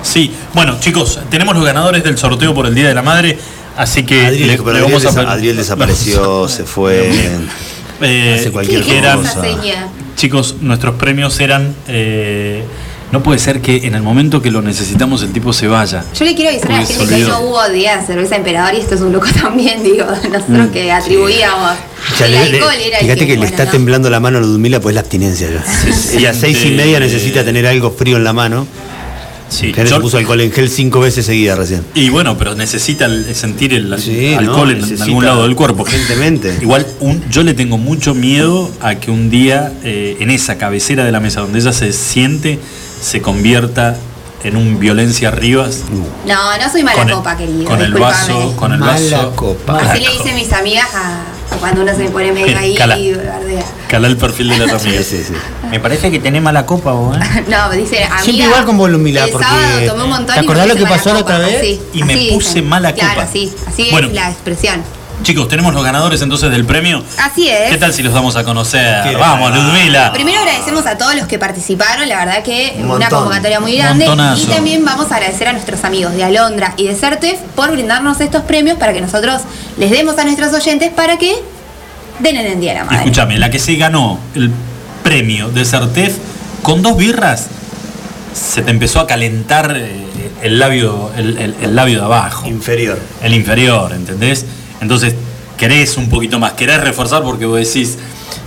Sí, 0.02 0.32
bueno 0.52 0.76
chicos, 0.80 1.18
tenemos 1.30 1.54
los 1.56 1.64
ganadores 1.64 2.04
del 2.04 2.18
sorteo 2.18 2.52
por 2.54 2.66
el 2.66 2.74
Día 2.74 2.88
de 2.88 2.94
la 2.94 3.00
Madre, 3.02 3.38
así 3.76 4.04
que 4.04 4.26
Adriel, 4.26 4.46
le, 4.48 4.56
pero 4.58 4.72
le 4.72 4.78
Adriel, 4.80 5.02
vamos 5.02 5.16
a 5.16 5.32
Adriel 5.32 5.56
desapareció, 5.56 6.46
se 6.48 6.64
fue. 6.64 7.10
Eh, 8.00 8.36
hace 8.40 8.50
cualquier 8.50 8.82
cosa. 8.82 9.40
Seña. 9.40 9.86
Chicos, 10.16 10.56
nuestros 10.60 10.94
premios 10.96 11.38
eran. 11.40 11.74
eh, 11.88 12.62
no 13.12 13.22
puede 13.22 13.38
ser 13.38 13.60
que 13.60 13.86
en 13.86 13.94
el 13.94 14.02
momento 14.02 14.42
que 14.42 14.50
lo 14.50 14.60
necesitamos 14.60 15.22
el 15.22 15.30
tipo 15.32 15.52
se 15.52 15.68
vaya. 15.68 16.04
Yo 16.18 16.24
le 16.24 16.34
quiero 16.34 16.50
avisar 16.50 16.72
a 16.72 16.80
la 16.80 16.86
gente 16.86 17.06
que 17.14 17.20
no 17.20 17.40
hubo 17.42 17.68
día 17.68 17.98
de 17.98 18.06
cerveza 18.06 18.34
emperador 18.34 18.74
y 18.74 18.78
esto 18.78 18.96
es 18.96 19.02
un 19.02 19.12
loco 19.12 19.28
también, 19.40 19.84
digo. 19.84 20.04
Nosotros 20.06 20.42
Mm, 20.48 20.72
que 20.72 20.90
atribuíamos. 20.90 21.72
Ya 22.18 22.26
el 22.26 22.32
le- 22.32 22.38
le- 22.50 22.56
alcohol 22.58 22.74
era 22.84 22.98
el 22.98 23.04
fíjate 23.04 23.20
que, 23.26 23.32
le 23.32 23.36
bueno, 23.38 23.50
está 23.50 23.64
¿no? 23.66 23.70
temblando 23.70 24.10
la 24.10 24.18
mano 24.18 24.38
a 24.38 24.40
Ludmila, 24.40 24.80
pues 24.80 24.94
la 24.96 25.02
abstinencia 25.02 25.48
ya. 25.48 25.64
Ella 26.18 26.30
a 26.30 26.34
seis 26.34 26.64
y 26.64 26.70
media 26.70 26.98
necesita 26.98 27.44
tener 27.44 27.66
algo 27.68 27.92
frío 27.92 28.16
en 28.16 28.24
la 28.24 28.32
mano. 28.32 28.66
Sí, 29.54 29.72
Que 29.72 29.82
yo- 29.86 29.96
se 29.96 30.00
puso 30.00 30.16
alcohol 30.18 30.40
en 30.40 30.50
gel 30.50 30.68
cinco 30.68 30.98
veces 31.00 31.26
seguidas 31.26 31.56
recién. 31.56 31.82
Y 31.94 32.08
bueno, 32.08 32.36
pero 32.36 32.54
necesita 32.56 33.08
sentir 33.34 33.72
el 33.72 33.96
Sí, 34.00 34.34
alcohol 34.34 34.76
no, 34.80 34.86
en 34.86 35.02
algún 35.02 35.24
lado 35.24 35.42
del 35.44 35.54
cuerpo. 35.54 35.82
urgentemente. 35.82 36.58
Igual 36.60 36.86
un- 37.00 37.22
yo 37.30 37.42
le 37.44 37.54
tengo 37.54 37.78
mucho 37.78 38.14
miedo 38.14 38.70
a 38.80 38.96
que 38.96 39.10
un 39.12 39.30
día 39.30 39.72
eh, 39.84 40.16
en 40.18 40.30
esa 40.30 40.58
cabecera 40.58 41.04
de 41.04 41.12
la 41.12 41.20
mesa 41.20 41.40
donde 41.40 41.60
ella 41.60 41.72
se 41.72 41.92
siente 41.92 42.58
se 43.00 43.20
convierta 43.22 43.96
en 44.42 44.56
un 44.56 44.78
violencia 44.80 45.30
Rivas. 45.30 45.82
No, 46.26 46.58
no 46.58 46.70
soy 46.72 46.82
mala 46.82 46.98
Con 46.98 47.08
el- 47.08 47.14
copa, 47.14 47.36
querido. 47.36 47.64
Con 47.64 47.80
el 47.80 47.94
vaso, 47.94 48.56
con 48.56 48.72
el 48.72 48.78
Mala 48.80 48.92
vaso. 49.18 49.36
copa. 49.36 49.78
Así 49.78 50.02
le 50.02 50.10
dicen 50.10 50.34
mis 50.34 50.52
amigas 50.52 50.88
a, 50.94 51.22
a 51.54 51.56
cuando 51.58 51.82
uno 51.82 51.94
se 51.96 52.04
pone 52.10 52.32
medio 52.32 52.58
ahí 52.58 52.74
Cala. 52.74 52.98
y 52.98 53.12
bardea. 53.14 53.64
Cala 53.88 54.08
el 54.08 54.16
perfil 54.16 54.48
de 54.48 54.58
las 54.58 54.72
amigas. 54.84 55.06
Me 55.70 55.78
parece 55.80 56.10
que 56.10 56.18
tenés 56.18 56.42
mala 56.42 56.66
copa 56.66 56.92
vos, 56.92 57.16
¿eh? 57.16 57.44
No, 57.48 57.70
dice 57.70 58.04
amiga. 58.04 58.18
Siempre 58.22 58.46
igual 58.46 58.64
con 58.64 58.76
vos, 58.78 58.90
Lumila, 58.90 59.24
el 59.24 59.30
porque- 59.30 59.46
sábado 59.46 59.86
tomé 59.86 60.04
un 60.04 60.10
montón 60.10 60.34
¿Te 60.34 60.40
y 60.40 60.44
acordás 60.44 60.66
me 60.66 60.72
lo 60.74 60.78
que 60.78 60.86
puse 60.86 60.94
pasó 60.98 61.08
mala 61.10 61.18
la 61.20 61.24
otra 61.24 61.36
copa. 61.36 61.46
vez? 61.48 61.60
Sí, 61.60 61.80
Y 61.92 62.02
me 62.02 62.14
así 62.14 62.28
puse 62.32 62.48
dicen. 62.48 62.68
mala 62.68 62.92
Claro, 62.92 63.14
copa. 63.20 63.26
sí, 63.32 63.52
así 63.66 63.88
Bueno. 63.90 64.08
es 64.08 64.14
la 64.14 64.30
expresión. 64.30 64.82
Chicos, 65.22 65.46
tenemos 65.48 65.72
los 65.72 65.84
ganadores 65.84 66.20
entonces 66.22 66.50
del 66.50 66.64
premio. 66.66 67.02
Así 67.18 67.48
es. 67.48 67.70
¿Qué 67.70 67.78
tal 67.78 67.94
si 67.94 68.02
los 68.02 68.12
damos 68.12 68.34
a 68.34 68.42
conocer? 68.44 69.04
Qué 69.04 69.14
Vamos, 69.14 69.48
bárbaro. 69.48 69.62
Ludmila. 69.72 70.12
Primero 70.12 70.40
agradecemos 70.40 70.84
a 70.86 70.98
todos 70.98 71.14
los 71.14 71.28
que 71.28 71.38
participaron, 71.38 72.08
la 72.08 72.16
verdad 72.24 72.42
que 72.42 72.72
Un 72.78 72.86
una 72.86 72.98
montón. 72.98 73.10
convocatoria 73.20 73.60
muy 73.60 73.76
grande. 73.76 74.06
Montonazo. 74.06 74.42
Y 74.42 74.46
también 74.46 74.84
vamos 74.84 75.12
a 75.12 75.16
agradecer 75.16 75.46
a 75.46 75.52
nuestros 75.52 75.84
amigos 75.84 76.14
de 76.14 76.24
Alondra 76.24 76.74
y 76.76 76.88
de 76.88 76.96
Certef 76.96 77.38
por 77.54 77.70
brindarnos 77.70 78.20
estos 78.20 78.42
premios 78.42 78.76
para 78.76 78.92
que 78.92 79.00
nosotros 79.00 79.42
les 79.78 79.92
demos 79.92 80.18
a 80.18 80.24
nuestros 80.24 80.52
oyentes 80.52 80.90
para 80.92 81.16
que 81.16 81.32
den 82.18 82.36
en 82.36 82.46
el 82.46 82.60
Día 82.60 82.72
de 82.72 82.78
la 82.80 82.84
Madre. 82.84 82.98
Escúchame, 82.98 83.38
la 83.38 83.50
que 83.50 83.58
se 83.58 83.74
ganó 83.76 84.18
el 84.34 84.50
premio 85.02 85.48
de 85.50 85.64
Certef 85.64 86.16
con 86.62 86.82
dos 86.82 86.96
birras, 86.96 87.48
se 88.34 88.62
te 88.62 88.70
empezó 88.70 89.00
a 89.00 89.06
calentar 89.06 89.74
eh, 89.76 90.06
el 90.42 90.58
labio, 90.58 91.10
el, 91.16 91.36
el- 91.38 91.54
el 91.62 91.76
labio 91.76 91.98
de 92.00 92.04
abajo, 92.04 92.46
Inferior. 92.48 92.98
el 93.22 93.34
inferior, 93.34 93.92
¿entendés? 93.92 94.44
Entonces 94.80 95.14
querés 95.58 95.96
un 95.96 96.08
poquito 96.08 96.38
más, 96.38 96.52
querés 96.54 96.80
reforzar 96.80 97.22
porque 97.22 97.46
vos 97.46 97.58
decís, 97.58 97.96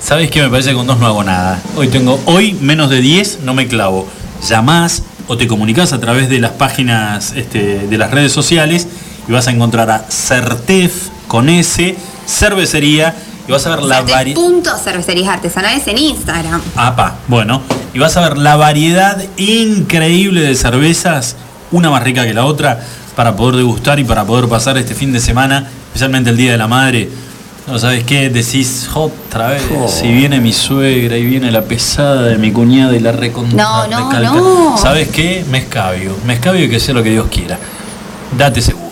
¿sabes 0.02 0.30
qué? 0.30 0.42
Me 0.42 0.50
parece 0.50 0.70
que 0.72 0.76
con 0.76 0.88
dos 0.88 1.00
no 1.00 1.06
hago 1.08 1.24
nada. 1.24 1.62
Hoy 1.76 1.88
tengo, 1.88 2.20
hoy 2.26 2.54
menos 2.60 2.90
de 2.90 3.00
10 3.02 3.40
no 3.44 3.54
me 3.54 3.68
clavo. 3.68 4.08
Llamás 4.48 5.04
o 5.28 5.38
te 5.38 5.48
comunicás 5.48 5.94
a 5.94 6.00
través 6.00 6.30
de 6.30 6.40
las 6.40 6.52
páginas 6.52 7.34
este, 7.36 7.88
de 7.88 7.98
las 7.98 8.12
redes 8.12 8.32
sociales 8.32 8.88
y 9.28 9.32
vas 9.32 9.48
a 9.48 9.52
encontrar 9.52 9.90
a 9.90 10.06
Certef 10.10 11.08
con 11.28 11.50
S, 11.50 11.96
cervecería, 12.28 13.16
y 13.48 13.52
vas 13.52 13.66
a 13.66 13.70
ver 13.72 13.84
la 13.84 14.02
variedad. 14.02 14.40
Punto 14.42 14.78
cervecerías 14.78 15.30
artesanales 15.30 15.88
en 15.88 15.98
Instagram. 15.98 16.62
Apa, 16.76 17.16
bueno, 17.28 17.62
y 17.94 18.00
vas 18.00 18.18
a 18.18 18.22
ver 18.22 18.38
la 18.38 18.56
variedad 18.56 19.24
increíble 19.38 20.42
de 20.42 20.56
cervezas, 20.56 21.36
una 21.72 21.90
más 21.90 22.04
rica 22.04 22.26
que 22.26 22.34
la 22.34 22.46
otra, 22.46 22.80
para 23.16 23.36
poder 23.36 23.56
degustar 23.56 24.00
y 24.00 24.04
para 24.04 24.26
poder 24.26 24.48
pasar 24.48 24.78
este 24.78 24.94
fin 24.96 25.12
de 25.12 25.20
semana, 25.20 25.70
especialmente 25.88 26.30
el 26.30 26.38
Día 26.38 26.52
de 26.52 26.58
la 26.58 26.68
Madre. 26.68 27.10
No 27.68 27.78
sabes 27.80 28.06
qué, 28.06 28.30
decís 28.30 28.88
otra 28.94 29.48
vez, 29.50 29.64
Oh. 29.76 29.88
si 29.90 30.08
viene 30.08 30.40
mi 30.40 30.54
suegra 30.54 31.18
y 31.18 31.26
viene 31.26 31.52
la 31.52 31.64
pesada 31.64 32.22
de 32.22 32.38
mi 32.38 32.52
cuñada 32.54 32.96
y 32.96 33.00
la 33.00 33.12
recontra 33.12 33.62
No, 33.62 33.88
no, 33.88 34.10
recalca. 34.10 34.32
no. 34.32 34.78
¿Sabes 34.78 35.10
qué? 35.10 35.44
Me 35.50 35.58
escabio, 35.58 36.16
me 36.26 36.36
escabio 36.36 36.64
y 36.64 36.70
que 36.70 36.80
sea 36.80 36.94
lo 36.94 37.04
que 37.04 37.10
Dios 37.10 37.28
quiera. 37.30 37.58
Date 38.38 38.62
ese 38.62 38.72
gusto. 38.74 38.87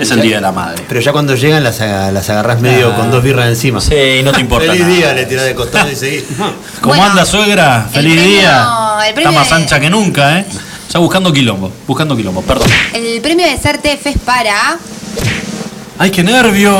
Es 0.00 0.10
el 0.10 0.22
Día 0.22 0.36
de 0.36 0.40
la 0.42 0.52
Madre. 0.52 0.82
Pero 0.88 1.00
ya 1.00 1.12
cuando 1.12 1.34
llegan 1.34 1.62
las, 1.62 1.80
aga- 1.80 2.10
las 2.10 2.28
agarrás 2.30 2.60
medio 2.60 2.92
Ah. 2.92 2.96
con 2.96 3.10
dos 3.10 3.22
birras 3.22 3.48
encima. 3.48 3.80
Sí, 3.80 4.20
no 4.24 4.32
te 4.32 4.40
importa 4.40 4.68
Feliz 4.72 4.82
nada. 4.82 4.94
día, 4.94 5.12
le 5.14 5.26
tirás 5.26 5.44
de 5.44 5.54
costado 5.54 5.90
y 5.90 5.96
seguís. 5.96 6.24
¿Cómo 6.80 6.94
Bueno, 6.94 7.04
anda 7.04 7.24
suegra? 7.26 7.86
Feliz 7.92 8.14
premio- 8.14 8.24
día. 8.38 8.68
el 9.06 9.14
premio 9.14 9.30
Está 9.30 9.40
más 9.40 9.48
de- 9.50 9.54
ancha 9.56 9.80
que 9.80 9.90
nunca, 9.90 10.38
¿eh? 10.40 10.46
Ya 10.92 10.98
buscando 10.98 11.32
quilombo, 11.32 11.70
buscando 11.86 12.16
quilombo, 12.16 12.42
perdón. 12.42 12.68
El 12.94 13.20
premio 13.20 13.46
de 13.46 13.56
Certef 13.58 14.04
es 14.06 14.18
para 14.18 14.76
¡Ay, 15.98 16.10
qué 16.10 16.22
nervios! 16.24 16.74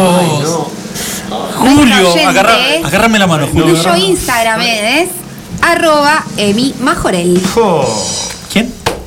Julio, 1.57 1.85
Nuestro 1.85 2.09
oyente. 2.11 2.27
agarra, 2.27 2.57
agárrame 2.85 3.19
la 3.19 3.27
mano, 3.27 3.47
Julio. 3.47 3.77
cuyo 3.77 3.95
Instagram 3.97 4.61
es 4.63 5.09
arroba 5.63 6.25
Emi 6.37 6.75
Majorel. 6.81 7.41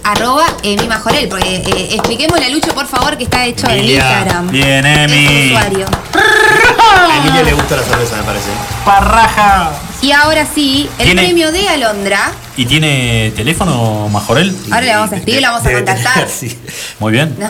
Arroba 0.03 0.45
Emi 0.63 0.87
Majorel, 0.87 1.27
porque 1.29 1.55
eh, 1.55 1.89
expliquémosle 1.95 2.45
a 2.45 2.49
Lucho, 2.49 2.73
por 2.73 2.87
favor, 2.87 3.17
que 3.17 3.23
está 3.23 3.45
hecho 3.45 3.67
en 3.67 3.77
Emilia. 3.79 3.95
Instagram. 4.19 4.49
Bien, 4.51 4.85
Es 4.85 5.11
Emi. 5.11 5.47
usuario. 5.53 5.85
A 6.95 7.17
Emilia 7.17 7.43
le 7.43 7.53
gusta 7.53 7.75
la 7.77 7.83
cerveza, 7.83 8.17
me 8.17 8.23
parece. 8.23 8.49
Parraja. 8.85 9.71
Y 10.01 10.11
ahora 10.11 10.45
sí, 10.53 10.89
el 10.99 11.05
¿Tiene- 11.05 11.23
premio 11.23 11.51
de 11.51 11.67
Alondra. 11.69 12.31
¿Y 12.57 12.65
tiene 12.65 13.31
teléfono, 13.35 14.09
Majorel? 14.09 14.55
Ahora 14.71 14.81
le 14.85 14.95
vamos 14.95 15.11
a 15.11 15.15
escribir, 15.15 15.41
le 15.41 15.47
vamos 15.47 15.65
a 15.65 15.71
contactar. 15.71 16.27
Muy 16.99 17.11
bien. 17.11 17.35
No, 17.39 17.49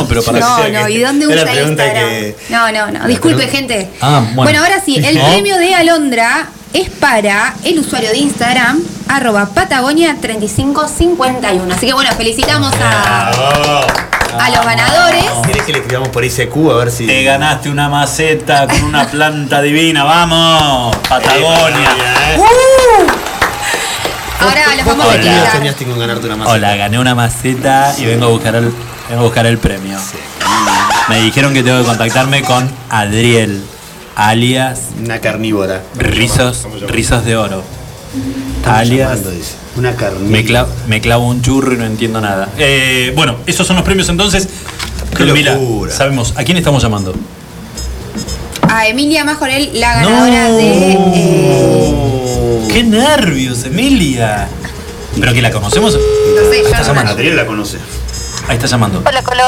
No, 0.00 0.06
pero 0.08 0.22
para 0.22 0.40
no, 0.40 0.62
que 0.62 0.70
no, 0.72 0.86
que- 0.86 0.92
¿y 0.92 1.00
dónde 1.00 1.26
usa 1.26 1.62
Instagram? 1.62 2.08
que- 2.08 2.36
No, 2.50 2.72
no, 2.72 2.90
no, 2.90 3.06
disculpe, 3.06 3.46
gente. 3.48 3.90
Ah, 4.00 4.20
bueno. 4.34 4.42
Bueno, 4.42 4.60
ahora 4.60 4.80
sí, 4.84 4.96
el 4.96 5.16
No. 5.18 5.24
premio 5.26 5.58
de 5.58 5.74
Alondra 5.74 6.46
es 6.72 6.88
para 6.90 7.54
el 7.64 7.78
usuario 7.78 8.10
de 8.10 8.18
Instagram, 8.18 8.80
arroba 9.16 9.48
Patagonia3551. 9.54 11.74
Así 11.74 11.86
que 11.86 11.94
bueno, 11.94 12.10
felicitamos 12.16 12.72
a, 12.80 13.30
a 14.38 14.50
los 14.50 14.64
ganadores. 14.64 15.24
¿Querés 15.46 15.62
que 15.62 15.72
le 15.72 15.78
escribamos 15.78 16.08
por 16.08 16.24
ICQ 16.24 16.56
a 16.70 16.74
ver 16.76 16.90
si. 16.90 17.06
Te 17.06 17.22
ganaste 17.22 17.70
una 17.70 17.88
maceta 17.88 18.66
con 18.66 18.82
una 18.84 19.06
planta 19.06 19.62
divina, 19.62 20.04
vamos, 20.04 20.96
Patagonia. 21.08 21.90
Ahora 24.40 24.74
los 24.76 24.86
vamos 24.86 25.06
a 25.06 25.52
soñaste 25.52 25.84
con 25.84 25.98
ganarte 25.98 26.26
una 26.26 26.36
maceta? 26.36 26.54
Hola, 26.54 26.76
gané 26.76 26.98
una 26.98 27.14
maceta 27.14 27.94
y 27.98 28.06
vengo 28.06 28.26
a 28.26 28.28
buscar 28.28 28.54
el, 28.56 28.72
vengo 29.08 29.20
a 29.20 29.24
buscar 29.24 29.46
el 29.46 29.58
premio. 29.58 29.98
Me 31.08 31.20
dijeron 31.20 31.52
que 31.52 31.62
tengo 31.62 31.78
que 31.78 31.84
contactarme 31.84 32.42
con 32.42 32.70
Adriel, 32.88 33.62
alias 34.16 34.88
Una 35.04 35.20
carnívora. 35.20 35.82
Rizos, 35.96 36.66
Rizos 36.88 37.24
de 37.24 37.36
Oro. 37.36 37.62
Alias 38.66 39.08
llamando, 39.10 39.30
dice. 39.30 39.54
Una 39.76 39.94
carnívora. 39.96 40.28
me, 40.30 40.44
cla- 40.44 40.66
me 40.88 41.00
clavo 41.00 41.26
un 41.28 41.40
churro 41.42 41.72
y 41.74 41.78
no 41.78 41.84
entiendo 41.86 42.20
nada. 42.20 42.48
Eh, 42.58 43.12
bueno, 43.16 43.36
esos 43.46 43.66
son 43.66 43.76
los 43.76 43.84
premios 43.84 44.08
entonces. 44.08 44.48
Qué 45.16 45.24
locura. 45.24 45.90
sabemos, 45.92 46.34
¿a 46.36 46.44
quién 46.44 46.56
estamos 46.56 46.82
llamando? 46.82 47.14
A 48.68 48.86
Emilia 48.86 49.24
Majorel, 49.24 49.70
la 49.80 49.94
ganadora 49.96 50.50
de. 50.52 50.92
eh, 51.14 52.68
¡Qué 52.72 52.82
nervios, 52.84 53.64
Emilia! 53.64 54.48
¿Pero 55.20 55.32
que 55.34 55.42
la 55.42 55.50
conocemos? 55.50 55.92
no 55.94 56.50
sé, 56.50 56.62
yo 57.24 57.34
la 57.34 57.46
conoce. 57.46 57.76
Ahí 58.48 58.56
está 58.56 58.66
llamando. 58.66 59.02
Hola, 59.06 59.22
Colo. 59.22 59.42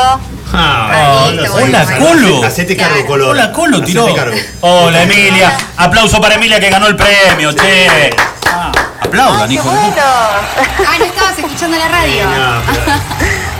Ah, 0.52 1.24
hola, 1.26 1.50
Hola. 1.52 1.86
Colo. 1.98 2.44
Hacete 2.44 2.76
cargo. 2.76 3.04
Colo. 3.06 3.28
Hola, 3.30 3.52
Colo, 3.52 3.76
Hacete 3.78 3.86
tiró. 3.92 4.14
cargo. 4.14 4.36
Hola, 4.60 5.02
Emilia. 5.02 5.52
Aplauso 5.76 6.20
para 6.20 6.36
Emilia 6.36 6.60
que 6.60 6.70
ganó 6.70 6.86
el 6.86 6.96
premio, 6.96 7.52
che. 7.52 8.10
Ah, 8.50 8.70
aplaudan, 9.00 9.50
hijo 9.50 9.70
de 9.70 9.76
puta. 9.78 10.38
Ah, 10.86 10.98
no 10.98 11.04
estabas 11.04 11.38
escuchando 11.38 11.76
la 11.76 11.88
radio. 11.88 12.24
No, 12.24 12.62
pero- 12.72 12.98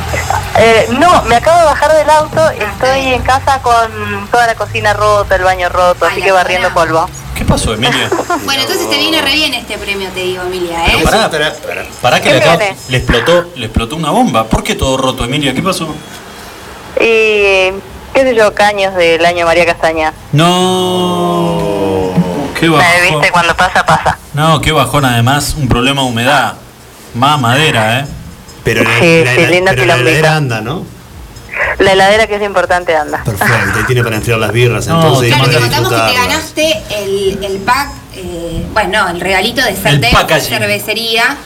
Eh, 0.56 0.86
no, 0.98 1.22
me 1.24 1.34
acabo 1.36 1.58
de 1.58 1.64
bajar 1.64 1.92
del 1.94 2.08
auto, 2.10 2.48
estoy 2.50 3.12
en 3.14 3.22
casa 3.22 3.60
con 3.60 4.28
toda 4.30 4.46
la 4.46 4.54
cocina 4.54 4.92
rota, 4.92 5.34
el 5.34 5.42
baño 5.42 5.68
roto, 5.68 6.04
Ay, 6.06 6.12
así 6.12 6.22
que 6.22 6.30
barriendo 6.32 6.72
polvo. 6.72 7.08
¿Qué 7.34 7.44
pasó, 7.44 7.74
Emilia? 7.74 8.08
Bueno, 8.44 8.62
entonces 8.62 8.88
te 8.88 8.96
viene 8.98 9.20
re 9.20 9.32
bien 9.32 9.52
este 9.54 9.76
premio, 9.78 10.08
te 10.10 10.20
digo, 10.20 10.42
Emilia, 10.44 10.86
¿eh? 10.86 11.00
Pará, 11.02 11.28
Pará, 11.28 11.52
pará. 11.54 11.84
pará 12.00 12.20
que 12.20 12.28
¿Qué 12.30 12.34
le, 12.40 12.76
le 12.88 12.96
explotó, 12.98 13.50
le 13.56 13.66
explotó 13.66 13.96
una 13.96 14.10
bomba. 14.10 14.44
¿Por 14.44 14.62
qué 14.62 14.76
todo 14.76 14.96
roto, 14.96 15.24
Emilia? 15.24 15.52
¿Qué 15.54 15.62
pasó? 15.62 15.88
Y, 17.00 17.72
qué 18.12 18.22
sé 18.22 18.34
yo, 18.36 18.54
caños 18.54 18.94
del 18.94 19.24
año 19.24 19.46
María 19.46 19.66
Castaña. 19.66 20.12
No. 20.32 22.10
Qué 22.60 22.68
Me 22.68 22.76
bajón. 22.76 22.92
viste, 23.10 23.32
cuando 23.32 23.56
pasa, 23.56 23.84
pasa. 23.84 24.18
No, 24.34 24.60
qué 24.60 24.70
bajón 24.70 25.04
además, 25.04 25.54
un 25.58 25.68
problema 25.68 26.02
de 26.02 26.08
humedad. 26.08 26.54
Más 27.14 27.40
madera, 27.40 28.00
¿eh? 28.00 28.06
Pero 28.64 28.82
la, 28.82 28.90
Sí, 28.98 29.22
la- 29.24 29.34
sí, 29.34 29.40
la- 29.42 29.50
lindo 29.50 29.70
pero 29.70 29.84
la 29.86 29.94
quilombito. 29.94 30.08
heladera 30.10 30.36
anda, 30.36 30.60
¿no? 30.60 30.84
La 31.78 31.92
heladera 31.92 32.26
que 32.26 32.36
es 32.36 32.42
importante 32.42 32.96
anda. 32.96 33.22
Perfecto, 33.24 33.78
ahí 33.78 33.84
tiene 33.86 34.02
para 34.02 34.16
enfriar 34.16 34.38
las 34.38 34.52
birras. 34.52 34.86
No, 34.86 34.96
entonces, 35.02 35.28
Claro, 35.34 35.50
y 35.50 35.54
te 35.54 35.60
contamos 35.60 35.88
que 35.92 36.12
te 36.12 36.18
ganaste 36.18 36.82
el, 36.98 37.38
el 37.44 37.56
pack, 37.58 37.88
eh, 38.16 38.64
bueno, 38.72 39.04
no, 39.04 39.10
el 39.10 39.20
regalito 39.20 39.62
de 39.62 39.72
packaging. 40.12 40.48
cervecería 40.58 41.36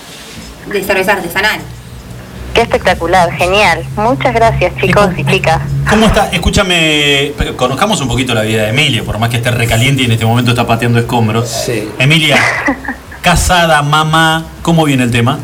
de 0.66 0.82
cerveza 0.85 1.12
artesanal. 1.12 1.61
Qué 2.55 2.62
espectacular, 2.62 3.31
genial. 3.36 3.85
Muchas 3.97 4.35
gracias, 4.35 4.73
chicos 4.81 5.11
y 5.16 5.24
chicas. 5.24 5.61
¿Cómo 5.89 6.07
está? 6.07 6.28
Escúchame, 6.32 7.32
conozcamos 7.57 8.01
un 8.01 8.09
poquito 8.09 8.35
la 8.35 8.43
vida 8.43 8.62
de 8.65 8.69
Emilia, 8.70 9.03
por 9.05 9.19
más 9.19 9.28
que 9.31 9.36
esté 9.36 9.51
recaliente 9.51 10.03
y 10.03 10.07
en 10.07 10.12
este 10.12 10.24
momento 10.27 10.51
está 10.53 10.66
pateando 10.66 10.99
escombros. 10.99 11.49
Sí. 11.49 11.89
Emilia, 11.99 12.36
casada, 13.23 13.82
mamá, 13.82 14.45
¿cómo 14.62 14.85
viene 14.85 15.05
el 15.05 15.11
tema? 15.11 15.39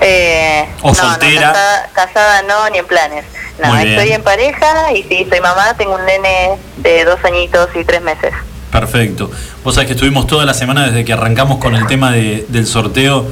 Eh, 0.00 0.66
O 0.82 0.88
no, 0.88 0.94
soltera. 0.94 1.48
No, 1.48 1.52
casada, 1.52 1.88
casada 1.92 2.42
no, 2.42 2.68
ni 2.70 2.78
en 2.78 2.86
planes. 2.86 3.24
No, 3.62 3.76
estoy 3.76 4.10
en 4.12 4.22
pareja 4.22 4.92
y 4.92 5.02
sí, 5.04 5.26
soy 5.28 5.40
mamá, 5.40 5.74
tengo 5.78 5.94
un 5.94 6.04
nene 6.04 6.50
de 6.78 7.04
dos 7.04 7.18
añitos 7.24 7.68
y 7.80 7.84
tres 7.84 8.02
meses. 8.02 8.32
Perfecto. 8.72 9.30
Vos 9.62 9.74
sabés 9.76 9.86
que 9.86 9.92
estuvimos 9.94 10.26
toda 10.26 10.44
la 10.44 10.54
semana 10.54 10.86
desde 10.86 11.04
que 11.04 11.12
arrancamos 11.12 11.58
con 11.58 11.76
el 11.76 11.86
tema 11.86 12.10
de- 12.10 12.44
del 12.48 12.66
sorteo, 12.66 13.24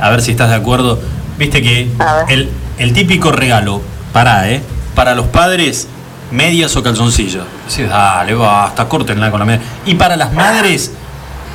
a 0.00 0.08
ver 0.10 0.22
si 0.22 0.30
estás 0.30 0.48
de 0.48 0.56
acuerdo. 0.56 0.98
Viste 1.36 1.60
que 1.60 1.90
el, 2.28 2.50
el 2.78 2.92
típico 2.94 3.30
regalo, 3.32 3.82
pará, 4.14 4.48
¿eh? 4.48 4.62
Para 4.94 5.14
los 5.14 5.26
padres, 5.26 5.86
medias 6.30 6.74
o 6.76 6.82
calzoncillos. 6.82 7.44
Decís, 7.68 7.90
dale, 7.90 8.32
basta, 8.32 8.88
córtenla 8.88 9.30
con 9.30 9.40
la 9.40 9.44
media. 9.46 9.62
Y 9.84 9.96
para 9.96 10.16
las 10.16 10.32
madres, 10.32 10.92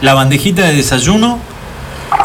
la 0.02 0.14
bandejita 0.14 0.62
de 0.62 0.76
desayuno 0.76 1.40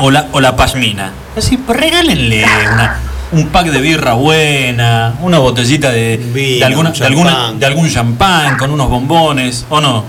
o 0.01 0.11
la, 0.11 0.27
o 0.33 0.41
la 0.41 0.57
pashmina. 0.57 1.13
Así, 1.37 1.57
pues 1.57 1.79
regálenle 1.79 2.45
una- 2.73 2.99
un 3.33 3.49
pack 3.49 3.67
de 3.67 3.81
birra 3.81 4.13
buena, 4.15 5.15
una 5.21 5.39
botellita 5.39 5.91
de, 5.91 6.17
Vino, 6.17 6.59
de, 6.61 6.65
alguna, 6.65 6.91
de, 6.93 7.07
alguna- 7.07 7.53
de 7.53 7.67
algún 7.67 7.91
champán 7.91 8.57
con 8.57 8.71
unos 8.71 8.89
bombones, 8.89 9.67
¿o 9.69 9.81
no? 9.81 10.05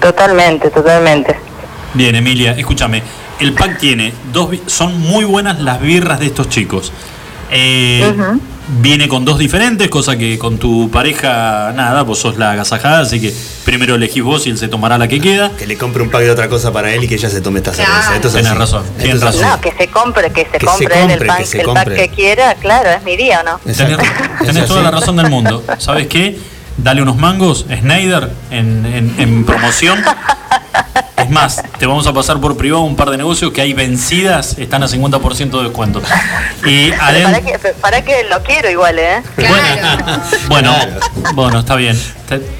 Totalmente, 0.00 0.70
totalmente. 0.70 1.36
Bien, 1.94 2.14
Emilia, 2.14 2.52
escúchame. 2.52 3.02
El 3.40 3.52
pack 3.52 3.78
tiene 3.78 4.12
dos. 4.32 4.50
Son 4.66 4.98
muy 5.00 5.24
buenas 5.24 5.60
las 5.60 5.80
birras 5.80 6.18
de 6.20 6.26
estos 6.26 6.48
chicos. 6.48 6.92
Eh. 7.50 8.12
Viene 8.68 9.06
con 9.06 9.24
dos 9.24 9.38
diferentes, 9.38 9.88
cosa 9.88 10.16
que 10.18 10.38
con 10.40 10.58
tu 10.58 10.90
pareja, 10.90 11.72
nada, 11.76 12.02
vos 12.02 12.18
sos 12.18 12.36
la 12.36 12.50
agasajada, 12.50 12.98
así 13.00 13.20
que 13.20 13.32
primero 13.64 13.94
elegís 13.94 14.24
vos 14.24 14.44
y 14.46 14.50
él 14.50 14.58
se 14.58 14.66
tomará 14.66 14.98
la 14.98 15.06
que 15.06 15.20
queda. 15.20 15.52
Que 15.56 15.68
le 15.68 15.76
compre 15.78 16.02
un 16.02 16.10
pack 16.10 16.22
de 16.22 16.30
otra 16.32 16.48
cosa 16.48 16.72
para 16.72 16.92
él 16.92 17.04
y 17.04 17.08
que 17.08 17.14
ella 17.14 17.30
se 17.30 17.40
tome 17.40 17.60
esta 17.60 17.70
Claro. 17.70 17.92
cerveza. 17.92 18.14
Esto 18.16 18.26
es 18.28 18.34
Tenés 18.34 18.50
así. 18.50 18.58
razón, 18.58 18.84
Esto 18.84 19.02
tienes 19.02 19.22
razón. 19.22 19.42
No, 19.42 19.60
que 19.60 19.72
se 19.72 19.86
compre, 19.88 20.30
que 20.32 20.44
se 20.46 20.50
Que 20.50 20.58
se 20.58 20.66
compre 20.66 21.02
él 21.04 21.10
el 21.12 21.26
pack, 21.26 21.38
que 21.38 21.46
se 21.46 21.60
el 21.60 21.66
pack 21.66 21.94
que 21.94 22.08
quiera, 22.08 22.54
claro, 22.56 22.90
es 22.90 23.02
mi 23.04 23.16
día 23.16 23.40
o 23.40 23.44
no. 23.44 23.58
Tenés, 23.58 23.80
Exacto. 23.80 24.04
tenés 24.44 24.56
Es 24.62 24.66
toda 24.68 24.82
la 24.82 24.90
razón 24.90 25.14
del 25.16 25.30
mundo. 25.30 25.62
¿Sabes 25.78 26.08
qué? 26.08 26.36
Dale 26.76 27.02
unos 27.02 27.16
mangos, 27.16 27.66
Snyder, 27.72 28.30
en, 28.50 28.84
en- 28.84 29.14
en 29.18 29.44
promoción. 29.44 29.98
Es 31.26 31.32
más, 31.32 31.60
te 31.78 31.86
vamos 31.86 32.06
a 32.06 32.12
pasar 32.12 32.40
por 32.40 32.56
privado 32.56 32.82
un 32.84 32.94
par 32.94 33.10
de 33.10 33.16
negocios 33.16 33.50
que 33.52 33.60
hay 33.60 33.72
vencidas, 33.72 34.56
están 34.58 34.84
a 34.84 34.86
50% 34.86 35.50
de 35.58 35.62
descuento. 35.64 36.00
Y 36.64 36.92
para 36.92 37.40
que, 37.40 37.58
para 37.80 38.02
que 38.04 38.22
lo 38.30 38.40
quiero 38.44 38.70
igual, 38.70 38.96
¿eh? 38.98 39.22
Claro. 39.34 40.22
Bueno, 40.48 40.72
Claro. 40.76 41.00
bueno, 41.34 41.58
está 41.58 41.74
bien. 41.74 42.00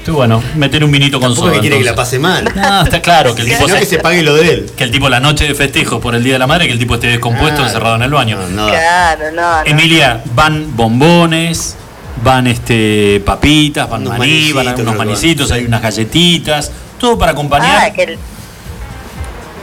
Bueno, 0.07 0.43
meter 0.55 0.83
un 0.83 0.91
vinito 0.91 1.19
con 1.21 1.33
soda. 1.33 1.53
que 1.53 1.59
quiere 1.61 1.77
que 1.77 1.83
la 1.85 1.95
pase 1.95 2.19
mal. 2.19 2.43
No, 2.53 2.81
está 2.81 3.01
claro 3.01 3.33
que 3.35 3.43
el 3.43 3.47
tipo 3.49 3.69
se, 3.69 3.79
que 3.79 3.85
se 3.85 3.99
pague 3.99 4.21
lo 4.21 4.33
de 4.35 4.49
él. 4.49 4.71
que 4.75 4.83
el 4.83 4.91
tipo 4.91 5.07
la 5.07 5.21
noche 5.21 5.45
de 5.47 5.55
festejos 5.55 6.01
por 6.01 6.13
el 6.13 6.23
Día 6.23 6.33
de 6.33 6.39
la 6.39 6.47
Madre, 6.47 6.67
que 6.67 6.73
el 6.73 6.79
tipo 6.79 6.95
esté 6.95 7.07
descompuesto, 7.07 7.55
Claro. 7.55 7.67
encerrado 7.67 7.95
en 7.95 8.01
el 8.01 8.11
baño. 8.11 8.37
No, 8.37 8.63
no. 8.65 8.67
Claro, 8.67 9.31
no, 9.33 9.59
no. 9.59 9.65
Emilia, 9.65 10.21
van 10.35 10.75
bombones, 10.75 11.75
van 12.21 12.47
este 12.47 13.21
papitas, 13.25 13.89
van 13.89 14.01
Unos 14.01 14.17
maní, 14.17 14.51
van 14.51 14.77
unos 14.81 14.95
manicitos, 14.97 15.51
hay 15.51 15.63
unas 15.65 15.81
galletitas, 15.81 16.69
todo 16.99 17.17
para 17.17 17.31
acompañar. 17.31 17.77
Ah, 17.87 17.93
que 17.93 18.03
el- 18.03 18.19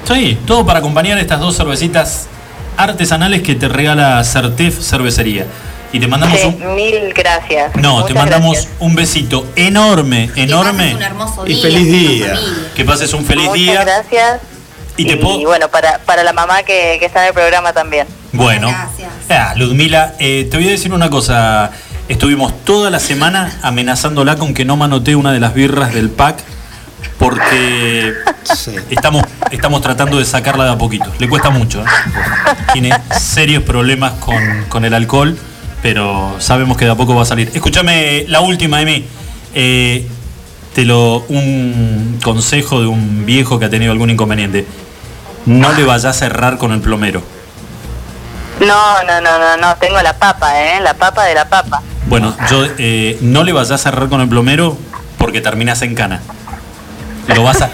Sí, 0.06 0.38
todo 0.46 0.66
para 0.66 0.80
acompañar 0.80 1.18
estas 1.18 1.40
dos 1.40 1.56
cervecitas 1.56 2.26
artesanales 2.76 3.42
que 3.42 3.54
te 3.54 3.68
regala 3.68 4.22
Certef 4.24 4.80
Cervecería. 4.80 5.46
Y 5.92 6.00
te 6.00 6.08
mandamos 6.08 6.38
Sí, 6.40 6.46
un. 6.46 6.74
mil 6.74 7.12
gracias. 7.14 7.74
No, 7.76 8.04
te 8.04 8.14
mandamos 8.14 8.54
gracias. 8.56 8.72
un 8.80 8.94
besito 8.96 9.46
enorme, 9.54 10.28
enorme. 10.34 10.94
un 10.94 11.02
hermoso 11.02 11.46
Y 11.46 11.54
feliz 11.54 11.84
día. 11.86 12.34
Que 12.74 12.84
pases 12.84 13.12
un 13.14 13.24
feliz 13.24 13.44
Muchas 13.44 13.54
día. 13.62 13.84
gracias. 13.84 14.40
Y 14.96 15.04
te 15.06 15.16
puedo- 15.16 15.40
bueno, 15.46 15.68
para, 15.68 15.98
para 15.98 16.22
la 16.24 16.32
mamá 16.32 16.62
que, 16.64 16.96
que 16.98 17.06
está 17.06 17.22
en 17.22 17.28
el 17.28 17.34
programa 17.34 17.72
también. 17.72 18.06
Bueno, 18.32 18.68
Ah, 19.30 19.54
Ludmila, 19.56 20.14
eh, 20.18 20.46
te 20.50 20.56
voy 20.56 20.66
a 20.68 20.70
decir 20.72 20.92
una 20.92 21.08
cosa. 21.10 21.70
Estuvimos 22.08 22.52
toda 22.64 22.90
la 22.90 22.98
semana 23.00 23.58
amenazándola 23.62 24.36
con 24.36 24.52
que 24.52 24.64
no 24.64 24.76
manotee 24.76 25.14
una 25.14 25.32
de 25.32 25.40
las 25.40 25.54
birras 25.54 25.94
del 25.94 26.10
pack 26.10 26.38
porque 27.18 28.14
estamos, 28.90 29.24
estamos 29.50 29.80
tratando 29.80 30.18
de 30.18 30.24
sacarla 30.24 30.64
de 30.64 30.72
a 30.72 30.78
poquito. 30.78 31.12
Le 31.18 31.28
cuesta 31.28 31.50
mucho. 31.50 31.82
¿eh? 31.82 31.86
Tiene 32.72 32.90
serios 33.18 33.62
problemas 33.62 34.12
con, 34.14 34.64
con 34.68 34.84
el 34.84 34.94
alcohol, 34.94 35.38
pero 35.82 36.36
sabemos 36.38 36.76
que 36.76 36.84
de 36.84 36.90
a 36.90 36.96
poco 36.96 37.14
va 37.14 37.22
a 37.22 37.26
salir. 37.26 37.50
Escúchame, 37.54 38.24
la 38.28 38.40
última 38.40 38.78
de 38.78 38.84
mí. 38.84 39.06
Eh, 39.54 40.06
te 40.74 40.84
lo, 40.84 41.24
un 41.28 42.18
consejo 42.22 42.80
de 42.80 42.86
un 42.88 43.24
viejo 43.24 43.58
que 43.58 43.66
ha 43.66 43.70
tenido 43.70 43.92
algún 43.92 44.10
inconveniente. 44.10 44.66
No 45.46 45.72
le 45.72 45.84
vayas 45.84 46.04
a 46.06 46.12
cerrar 46.12 46.58
con 46.58 46.72
el 46.72 46.80
plomero. 46.80 47.22
No, 48.60 49.02
no, 49.04 49.20
no, 49.20 49.38
no, 49.38 49.56
no, 49.56 49.76
tengo 49.76 50.00
la 50.02 50.16
papa, 50.16 50.60
¿eh? 50.60 50.80
La 50.80 50.94
papa 50.94 51.24
de 51.24 51.34
la 51.34 51.48
papa. 51.48 51.82
Bueno, 52.06 52.34
yo 52.50 52.66
eh, 52.78 53.18
no 53.20 53.42
le 53.44 53.52
vas 53.52 53.70
a 53.70 53.78
cerrar 53.78 54.08
con 54.08 54.20
el 54.20 54.28
plomero 54.28 54.76
porque 55.18 55.40
terminas 55.40 55.82
en 55.82 55.94
cana. 55.94 56.20
Lo 57.34 57.42
vas 57.42 57.62
a. 57.62 57.70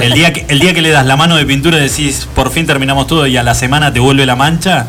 El 0.00 0.12
día, 0.12 0.32
que, 0.32 0.44
el 0.48 0.58
día 0.58 0.74
que 0.74 0.82
le 0.82 0.90
das 0.90 1.06
la 1.06 1.16
mano 1.16 1.36
de 1.36 1.46
pintura 1.46 1.78
y 1.78 1.82
decís 1.82 2.26
por 2.34 2.50
fin 2.50 2.66
terminamos 2.66 3.06
todo 3.06 3.26
y 3.26 3.36
a 3.36 3.42
la 3.42 3.54
semana 3.54 3.92
te 3.92 4.00
vuelve 4.00 4.26
la 4.26 4.34
mancha, 4.36 4.86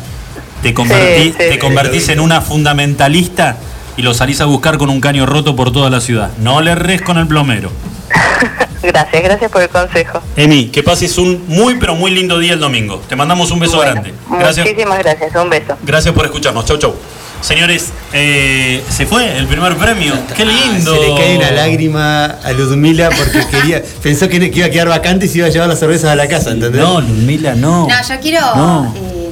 te, 0.62 0.74
convertí- 0.74 1.22
Sí, 1.22 1.30
sí, 1.32 1.36
te 1.38 1.58
convertís 1.58 2.08
en 2.08 2.20
una 2.20 2.40
fundamentalista 2.40 3.56
y 3.96 4.02
lo 4.02 4.14
salís 4.14 4.40
a 4.40 4.46
buscar 4.46 4.78
con 4.78 4.90
un 4.90 5.00
caño 5.00 5.26
roto 5.26 5.54
por 5.54 5.72
toda 5.72 5.90
la 5.90 6.00
ciudad. 6.00 6.30
No 6.38 6.60
le 6.60 6.72
erres 6.72 7.02
con 7.02 7.18
el 7.18 7.26
plomero. 7.28 7.70
Gracias, 8.82 9.22
gracias 9.22 9.50
por 9.52 9.60
el 9.60 9.68
consejo. 9.68 10.22
Emi, 10.36 10.68
que 10.68 10.82
pases 10.82 11.18
un 11.18 11.44
muy 11.48 11.74
pero 11.78 11.94
muy 11.94 12.10
lindo 12.10 12.38
día 12.38 12.54
el 12.54 12.60
domingo. 12.60 13.02
Te 13.08 13.14
mandamos 13.14 13.50
un 13.50 13.60
beso 13.60 13.78
grande. 13.78 14.14
Gracias. 14.30 14.66
Muchísimas 14.66 14.98
gracias, 15.00 15.34
un 15.36 15.50
beso. 15.50 15.76
Gracias 15.82 16.14
por 16.14 16.24
escucharnos. 16.24 16.64
Chau, 16.64 16.78
chau. 16.78 16.94
Señores, 17.40 17.90
eh, 18.12 18.82
se 18.90 19.06
fue 19.06 19.36
el 19.38 19.46
primer 19.46 19.76
premio. 19.76 20.12
Qué 20.36 20.44
lindo. 20.44 20.94
Se 20.94 21.00
le 21.00 21.14
cae 21.16 21.36
una 21.38 21.50
lágrima 21.52 22.24
a 22.26 22.52
Ludmila 22.52 23.08
porque 23.10 23.46
quería, 23.50 23.82
pensó 24.02 24.28
que, 24.28 24.50
que 24.50 24.58
iba 24.58 24.66
a 24.66 24.70
quedar 24.70 24.88
vacante 24.88 25.26
y 25.26 25.28
se 25.28 25.38
iba 25.38 25.46
a 25.46 25.50
llevar 25.50 25.68
las 25.68 25.78
cervezas 25.78 26.10
a 26.10 26.16
la 26.16 26.28
casa, 26.28 26.50
¿entendés? 26.50 26.80
No, 26.82 27.00
Ludmila, 27.00 27.54
no. 27.54 27.88
No, 27.88 27.94
yo 28.08 28.20
quiero 28.20 28.40
No. 28.56 28.94
eh, 28.96 29.30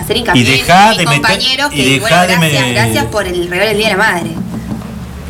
hacer 0.00 0.16
hincapié 0.16 0.42
Y 0.42 0.44
dejá 0.44 0.92
en 0.92 0.98
de 0.98 1.04
mis 1.04 1.10
meter- 1.10 1.20
compañeros 1.22 1.70
y 1.72 1.76
que, 1.76 1.90
dejá 2.00 2.26
bueno, 2.26 2.26
de 2.26 2.48
gracias, 2.50 2.62
me- 2.66 2.72
gracias 2.72 3.04
por 3.06 3.26
el 3.26 3.48
regalo 3.48 3.68
del 3.68 3.76
Día 3.78 3.86
de 3.88 3.92
la 3.96 3.98
Madre. 3.98 4.30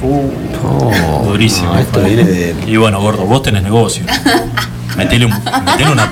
Oh, 0.05 1.23
durísimo. 1.27 1.77
esto 1.79 2.01
viene 2.03 2.25
de. 2.25 2.55
Y 2.67 2.77
bueno, 2.77 3.01
gordo, 3.01 3.25
vos 3.25 3.43
tenés 3.43 3.63
negocio. 3.63 4.05
Metele 4.97 5.25
un, 5.25 5.33
metele 5.65 5.91
una, 5.91 6.11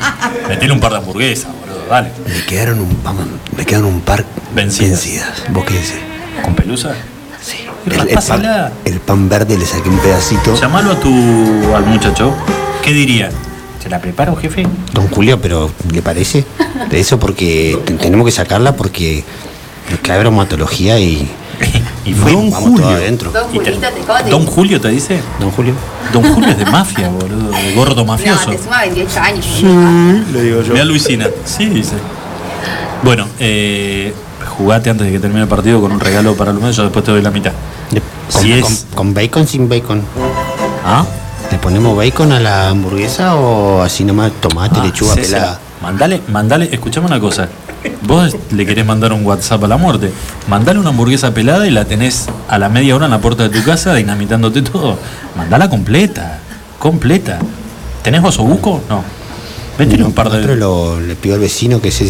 metele 0.48 0.72
un 0.72 0.80
par 0.80 0.92
de 0.92 0.98
hamburguesas, 0.98 1.50
boludo, 1.60 1.86
dale. 1.90 2.10
Me 2.26 2.44
quedaron 2.46 2.80
un, 2.80 3.02
vamos, 3.04 3.26
me 3.54 3.66
quedaron 3.66 3.88
un 3.92 4.00
par 4.00 4.24
Vencidas. 4.54 5.44
¿Vos 5.50 5.64
qué 5.64 5.74
decís? 5.74 5.94
¿Con 6.42 6.54
pelusa? 6.54 6.94
Sí. 7.42 7.58
El, 7.86 8.08
el 8.10 8.18
pan, 8.18 8.72
el 8.84 9.00
pan 9.00 9.28
verde 9.28 9.56
le 9.56 9.64
saqué 9.66 9.88
un 9.88 9.98
pedacito. 9.98 10.54
Llamalo 10.54 10.92
a 10.92 11.00
tu 11.00 11.08
al 11.74 11.84
muchacho. 11.86 12.34
¿Qué 12.82 12.92
diría? 12.92 13.30
¿Se 13.82 13.88
la 13.88 14.00
preparo, 14.00 14.36
jefe? 14.36 14.66
Don 14.92 15.08
Julio, 15.08 15.40
pero 15.40 15.70
¿le 15.92 16.02
parece? 16.02 16.44
De 16.90 17.00
eso 17.00 17.18
porque 17.18 17.78
te- 17.86 17.94
tenemos 17.94 18.26
que 18.26 18.32
sacarla 18.32 18.76
porque 18.76 19.24
clave 20.02 20.20
bromatología 20.20 20.98
y. 20.98 21.28
Y 22.02 22.14
fue 22.14 22.32
Don 22.32 22.50
vamos 22.50 22.70
Julio. 22.70 22.86
todo 22.86 22.96
adentro. 22.96 23.30
Don 23.30 23.50
te 23.52 23.72
¿cómo 24.06 24.18
te 24.24 24.30
¿Don 24.30 24.46
Julio 24.46 24.80
te 24.80 24.88
dice? 24.88 25.20
Don 25.38 25.50
Julio. 25.50 25.74
Don 26.14 26.22
Julio 26.34 26.48
es 26.48 26.56
de 26.58 26.64
mafia, 26.64 27.08
boludo, 27.10 27.50
de 27.50 27.74
gordo 27.74 28.04
mafioso. 28.06 28.46
No, 28.50 28.56
te 28.56 28.62
suma 28.64 28.80
28 28.80 29.20
años. 29.20 29.46
boludo. 29.62 30.32
Le 30.32 30.42
digo 30.42 30.62
yo. 30.62 30.72
Mira 30.72 30.84
Luisina. 30.86 31.26
Sí, 31.44 31.66
dice. 31.66 31.96
Bueno, 33.02 33.26
eh, 33.38 34.14
jugate 34.46 34.90
antes 34.90 35.06
de 35.06 35.12
que 35.12 35.18
termine 35.20 35.42
el 35.42 35.48
partido 35.48 35.80
con 35.80 35.92
un 35.92 36.00
regalo 36.00 36.34
para 36.34 36.52
los 36.52 36.76
yo 36.76 36.82
después 36.84 37.04
te 37.04 37.10
doy 37.10 37.22
la 37.22 37.30
mitad. 37.30 37.52
¿Con, 38.32 38.42
Si 38.42 38.52
es- 38.52 38.62
con- 38.64 38.76
con 38.94 39.14
bacon 39.14 39.46
sin 39.46 39.68
bacon? 39.68 40.02
¿Ah? 40.84 41.04
¿Le 41.50 41.58
ponemos 41.58 41.96
bacon 41.96 42.32
a 42.32 42.40
la 42.40 42.68
hamburguesa 42.68 43.34
o 43.34 43.82
así 43.82 44.04
nomás 44.04 44.30
tomate, 44.40 44.78
Ah, 44.80 44.84
lechuga 44.84 45.14
César, 45.14 45.32
pelada? 45.40 45.60
Mandale, 45.82 46.20
mandale, 46.28 46.68
escuchame 46.72 47.06
una 47.06 47.18
cosa. 47.18 47.48
Vos 48.02 48.36
le 48.52 48.66
querés 48.66 48.84
mandar 48.86 49.12
un 49.12 49.24
WhatsApp 49.26 49.64
a 49.64 49.68
la 49.68 49.76
muerte. 49.78 50.12
Mandale 50.48 50.78
una 50.78 50.90
hamburguesa 50.90 51.32
pelada 51.32 51.66
y 51.66 51.70
la 51.70 51.86
tenés 51.86 52.26
a 52.48 52.58
la 52.58 52.68
media 52.68 52.94
hora 52.94 53.06
en 53.06 53.10
la 53.10 53.18
puerta 53.20 53.48
de 53.48 53.48
tu 53.48 53.64
casa 53.64 53.94
dinamitándote 53.94 54.62
todo. 54.62 54.96
Mandala 55.36 55.68
completa. 55.70 56.38
Completa. 56.78 57.38
¿Tenés 58.02 58.22
osobuco? 58.22 58.80
No. 58.88 59.02
Métele 59.78 60.04
un 60.04 60.12
par 60.12 60.28
de. 60.30 60.36
Nosotros 60.36 60.58
lo, 60.58 61.00
le 61.00 61.16
pido 61.16 61.34
al 61.36 61.40
vecino 61.40 61.80
que 61.80 61.90
se 61.90 62.04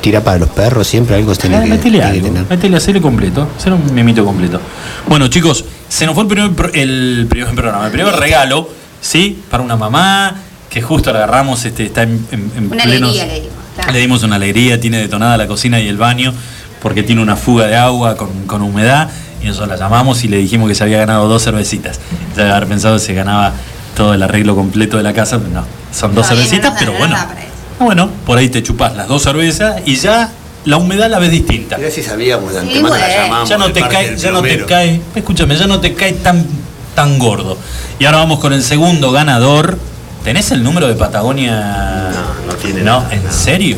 tira 0.00 0.22
para 0.22 0.38
los 0.38 0.48
perros, 0.50 0.86
siempre 0.86 1.16
algo 1.16 1.34
tiene 1.34 1.56
Ah, 1.56 1.62
que, 1.62 1.68
metele 1.70 1.98
tiene 1.98 1.98
que 1.98 2.18
algo, 2.18 2.26
tener. 2.28 2.46
metele 2.50 2.76
hacerle 2.76 3.00
completo, 3.00 3.48
hacer 3.56 3.72
un 3.72 3.94
mimito 3.94 4.24
completo. 4.24 4.60
Bueno, 5.08 5.28
chicos, 5.28 5.64
se 5.88 6.06
nos 6.06 6.14
fue 6.14 6.22
el 6.24 6.28
primer, 6.28 6.50
pro- 6.52 6.70
el 6.72 7.26
primer 7.28 7.54
programa, 7.54 7.86
el 7.86 7.92
primer 7.92 8.14
regalo, 8.16 8.68
¿sí? 9.00 9.42
Para 9.50 9.62
una 9.62 9.76
mamá 9.76 10.34
que 10.70 10.82
justo 10.82 11.12
la 11.12 11.18
agarramos, 11.20 11.64
este, 11.64 11.86
está 11.86 12.02
en, 12.02 12.26
en- 12.32 12.50
en 12.56 12.72
Una 12.72 12.84
plenos- 12.84 13.10
alegría 13.10 13.26
le 13.26 13.34
digo. 13.40 13.52
claro. 13.76 13.92
Le 13.92 13.98
dimos 14.00 14.22
una 14.22 14.36
alegría, 14.36 14.80
tiene 14.80 14.98
detonada 14.98 15.36
la 15.36 15.46
cocina 15.46 15.78
y 15.80 15.88
el 15.88 15.96
baño, 15.96 16.32
porque 16.82 17.02
tiene 17.02 17.22
una 17.22 17.36
fuga 17.36 17.66
de 17.66 17.76
agua 17.76 18.16
con, 18.16 18.28
con 18.46 18.62
humedad, 18.62 19.08
y 19.42 19.46
nosotros 19.46 19.68
la 19.70 19.76
llamamos 19.76 20.24
y 20.24 20.28
le 20.28 20.38
dijimos 20.38 20.68
que 20.68 20.74
se 20.74 20.82
había 20.84 20.98
ganado 20.98 21.28
dos 21.28 21.42
cervecitas. 21.44 22.00
Ya 22.36 22.42
debe 22.44 22.54
haber 22.56 22.68
pensado 22.68 22.96
que 22.96 23.00
se 23.02 23.14
ganaba 23.14 23.52
todo 23.96 24.14
el 24.14 24.22
arreglo 24.22 24.56
completo 24.56 24.96
de 24.96 25.02
la 25.02 25.12
casa, 25.12 25.38
pero 25.38 25.50
no, 25.50 25.64
son 25.92 26.14
dos 26.14 26.28
no 26.28 26.34
cervecitas, 26.36 26.74
pero 26.78 26.92
no 26.92 26.98
bueno. 26.98 27.14
para. 27.14 27.53
Bueno, 27.78 28.08
por 28.26 28.38
ahí 28.38 28.48
te 28.48 28.62
chupás 28.62 28.94
las 28.96 29.08
dos 29.08 29.22
cervezas 29.22 29.82
y 29.84 29.96
ya 29.96 30.30
la 30.64 30.76
humedad 30.76 31.10
la 31.10 31.18
ves 31.18 31.30
distinta. 31.30 31.76
Mirá 31.76 31.90
si 31.90 32.02
sabíamos 32.02 32.52
de 32.54 32.60
Sí, 32.60 32.66
antemano 32.68 32.94
la 32.96 33.00
bueno. 33.06 33.22
llamamos. 33.22 33.48
Ya 33.48 33.58
no 33.58 33.72
te 33.72 33.80
cae, 33.82 34.16
ya 34.16 34.30
no 34.30 34.42
te 34.42 34.64
cae, 34.64 35.00
escúchame, 35.14 35.56
ya 35.56 35.66
no 35.66 35.80
te 35.80 35.94
cae 35.94 36.12
tan, 36.12 36.46
tan 36.94 37.18
gordo. 37.18 37.58
Y 37.98 38.04
ahora 38.04 38.18
vamos 38.18 38.38
con 38.38 38.52
el 38.52 38.62
segundo 38.62 39.10
ganador. 39.12 39.78
¿Tenés 40.22 40.50
el 40.52 40.62
número 40.62 40.88
de 40.88 40.94
Patagonia? 40.94 42.10
No, 42.12 42.52
no 42.52 42.54
tiene 42.58 42.80
No, 42.82 43.00
nada, 43.00 43.12
¿en 43.14 43.24
no. 43.24 43.30
serio? 43.32 43.76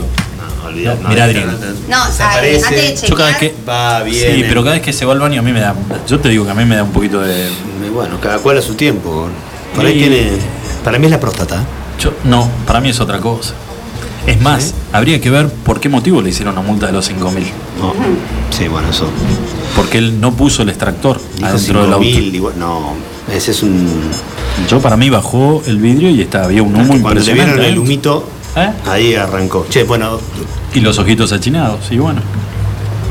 No, 0.60 0.68
olvidate, 0.68 1.02
no, 1.02 1.08
Mirá, 1.08 1.26
no, 1.26 1.32
antes 2.04 2.70
de 2.70 3.08
Yo 3.08 3.16
cada 3.16 3.30
vez 3.30 3.38
que. 3.38 3.54
Va 3.68 4.02
bien. 4.04 4.34
Sí, 4.36 4.44
pero 4.46 4.62
cada 4.62 4.74
vez 4.76 4.82
que 4.84 4.92
se 4.92 5.04
va 5.04 5.12
al 5.14 5.18
baño 5.18 5.40
a 5.40 5.42
mí 5.42 5.52
me 5.52 5.58
da. 5.60 5.74
Yo 6.06 6.20
te 6.20 6.28
digo 6.28 6.44
que 6.44 6.50
a 6.52 6.54
mí 6.54 6.64
me 6.64 6.76
da 6.76 6.84
un 6.84 6.92
poquito 6.92 7.20
de. 7.20 7.48
Bueno, 7.92 8.20
cada 8.20 8.38
cual 8.38 8.58
a 8.58 8.62
su 8.62 8.74
tiempo. 8.74 9.28
Por 9.74 9.84
ahí 9.86 9.94
Y- 9.94 9.98
tiene. 9.98 10.30
Para 10.84 10.98
mí 11.00 11.06
es 11.06 11.10
la 11.10 11.18
próstata. 11.18 11.64
Yo, 11.98 12.12
no, 12.24 12.48
para 12.66 12.80
mí 12.80 12.90
es 12.90 13.00
otra 13.00 13.18
cosa. 13.18 13.54
Es 14.26 14.40
más, 14.40 14.74
habría 14.92 15.20
que 15.20 15.30
ver 15.30 15.48
por 15.48 15.78
qué 15.80 15.88
motivo 15.88 16.20
le 16.20 16.30
hicieron 16.30 16.58
una 16.58 16.66
multa 16.66 16.86
de 16.86 16.92
los 16.92 17.06
5 17.06 17.30
mil. 17.30 17.46
No. 17.80 17.92
Sí, 18.56 18.66
bueno, 18.68 18.88
eso. 18.90 19.08
Porque 19.76 19.98
él 19.98 20.20
no 20.20 20.32
puso 20.32 20.62
el 20.62 20.68
extractor 20.68 21.20
Dijo 21.36 21.46
adentro 21.48 21.82
del 21.82 21.92
auto. 21.92 22.04
5.000, 22.06 22.34
igual- 22.34 22.54
no, 22.58 22.94
ese 23.32 23.50
es 23.52 23.62
un. 23.62 23.86
Yo 24.68 24.80
para 24.80 24.96
mí 24.96 25.10
bajó 25.10 25.62
el 25.66 25.76
vidrio 25.78 26.10
y 26.10 26.22
estaba, 26.22 26.46
había 26.46 26.62
un 26.62 26.74
humo 26.74 26.86
Cuando 26.88 27.08
le 27.10 27.20
impresionante. 27.20 27.52
vieron 27.54 27.72
el 27.72 27.78
humito, 27.78 28.28
¿Eh? 28.56 28.70
ahí 28.88 29.14
arrancó. 29.14 29.66
Che, 29.68 29.84
bueno, 29.84 30.18
Y 30.74 30.80
los 30.80 30.98
ojitos 30.98 31.30
achinados, 31.32 31.80
y 31.90 31.98
bueno. 31.98 32.20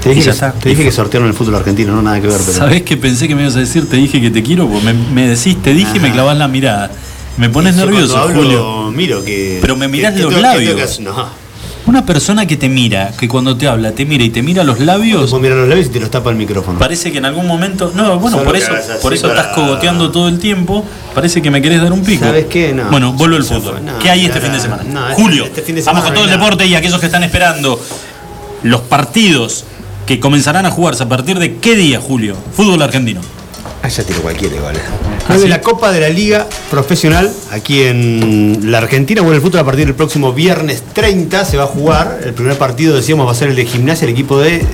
te 0.04 0.10
dije, 0.14 0.32
que, 0.32 0.52
te 0.62 0.70
dije 0.70 0.84
que 0.84 0.92
sortearon 0.92 1.30
el 1.30 1.34
fútbol 1.36 1.56
argentino, 1.56 1.94
no 1.96 2.02
nada 2.02 2.20
que 2.20 2.28
ver, 2.28 2.38
pero. 2.46 2.58
¿Sabés 2.58 2.82
que 2.82 2.98
pensé 2.98 3.28
que 3.28 3.36
me 3.36 3.42
ibas 3.44 3.56
a 3.56 3.60
decir? 3.60 3.88
Te 3.88 3.96
dije 3.98 4.20
que 4.20 4.32
te 4.32 4.44
quiero, 4.44 4.68
porque 4.68 4.86
me, 4.86 4.94
me 4.94 5.28
decís, 5.28 5.56
te 5.62 5.74
dije 5.74 5.98
y 5.98 6.00
me 6.00 6.12
clavas 6.12 6.38
la 6.38 6.48
mirada. 6.48 6.92
Me 7.38 7.50
pones 7.50 7.76
nervioso, 7.76 8.18
hablo, 8.18 8.36
Julio. 8.42 8.92
Miro 8.92 9.24
que. 9.24 9.60
Pero 9.62 9.76
me 9.76 9.88
mirás 9.88 10.14
que- 10.14 10.22
los 10.24 10.34
que 10.34 10.42
labios. 10.42 11.00
No. 11.00 11.46
Una 11.88 12.04
persona 12.04 12.48
que 12.48 12.58
te 12.58 12.68
mira, 12.68 13.12
que 13.18 13.28
cuando 13.28 13.56
te 13.56 13.68
habla, 13.68 13.92
te 13.92 14.06
mira 14.06 14.24
y 14.24 14.32
te 14.32 14.42
mira 14.42 14.64
los 14.64 14.80
labios, 14.80 15.30
Vos 15.30 15.40
los 15.42 15.68
labios 15.70 15.86
y 15.86 15.90
te 15.90 16.00
los 16.00 16.10
tapa 16.10 16.32
el 16.32 16.36
micrófono. 16.36 16.80
parece 16.80 17.12
que 17.12 17.20
en 17.20 17.26
algún 17.26 17.46
momento. 17.46 17.92
No, 17.94 18.18
bueno, 18.20 18.38
Solo 18.38 18.44
por 18.50 18.56
eso, 18.58 18.72
por 19.04 19.14
eso 19.14 19.28
para- 19.28 19.42
estás 19.42 19.56
cogoteando 19.56 20.10
todo 20.12 20.28
el 20.28 20.40
tiempo. 20.40 20.84
Parece 21.14 21.44
que 21.44 21.52
me 21.52 21.62
querés 21.62 21.82
dar 21.84 21.94
un 21.94 22.04
pico. 22.04 22.26
¿Sabes 22.26 22.46
qué? 22.48 22.74
No. 22.74 22.86
Bueno, 22.90 23.14
vuelvo 23.14 23.36
al 23.36 23.44
fútbol. 23.44 23.86
No, 23.86 24.00
¿Qué 24.00 24.10
hay 24.10 24.26
este 24.26 24.42
fin 24.42 24.52
de 24.54 24.60
semana? 24.60 24.82
este- 24.84 25.22
Julio, 25.22 25.46
este 25.46 25.62
fin 25.62 25.76
de 25.76 25.84
vamos 25.84 26.04
con 26.06 26.14
todo 26.16 26.24
el 26.26 26.32
deporte 26.32 26.66
y 26.66 26.74
aquellos 26.74 27.00
que 27.00 27.06
están 27.06 27.24
esperando 27.24 27.80
los 28.64 28.82
partidos 28.82 29.66
que 30.08 30.20
comenzarán 30.20 30.66
a 30.66 30.72
jugarse 30.72 31.04
a 31.04 31.10
partir 31.10 31.38
de 31.38 31.58
qué 31.58 31.76
día, 31.76 32.00
Julio? 32.02 32.36
Fútbol 32.56 32.82
argentino. 32.82 33.22
Ah, 33.86 33.88
ya 33.88 34.04
tiro 34.04 34.20
cualquiera 34.24 34.56
igual. 34.56 34.76
¿Ah, 35.28 35.38
de 35.38 35.48
la 35.48 35.62
Copa 35.62 35.92
de 35.92 36.00
la 36.00 36.10
Liga 36.10 36.48
Profesional 36.72 37.32
aquí 37.52 37.84
en 37.84 38.72
la 38.72 38.80
Argentina. 38.80 39.22
Bueno, 39.22 39.36
el 39.36 39.44
fútbol 39.44 39.60
a 39.60 39.64
partir 39.64 39.86
del 39.86 39.94
próximo 39.94 40.34
viernes 40.34 40.82
30 40.94 41.46
se 41.46 41.56
va 41.56 41.66
a 41.66 41.68
jugar. 41.68 42.20
El 42.26 42.34
primer 42.34 42.58
partido, 42.58 42.96
decíamos, 42.96 43.28
va 43.28 43.32
a 43.34 43.36
ser 43.36 43.50
el 43.50 43.56
de 43.56 43.64
gimnasia, 43.64 44.06
el 44.06 44.14
equipo 44.14 44.40
de 44.40 44.66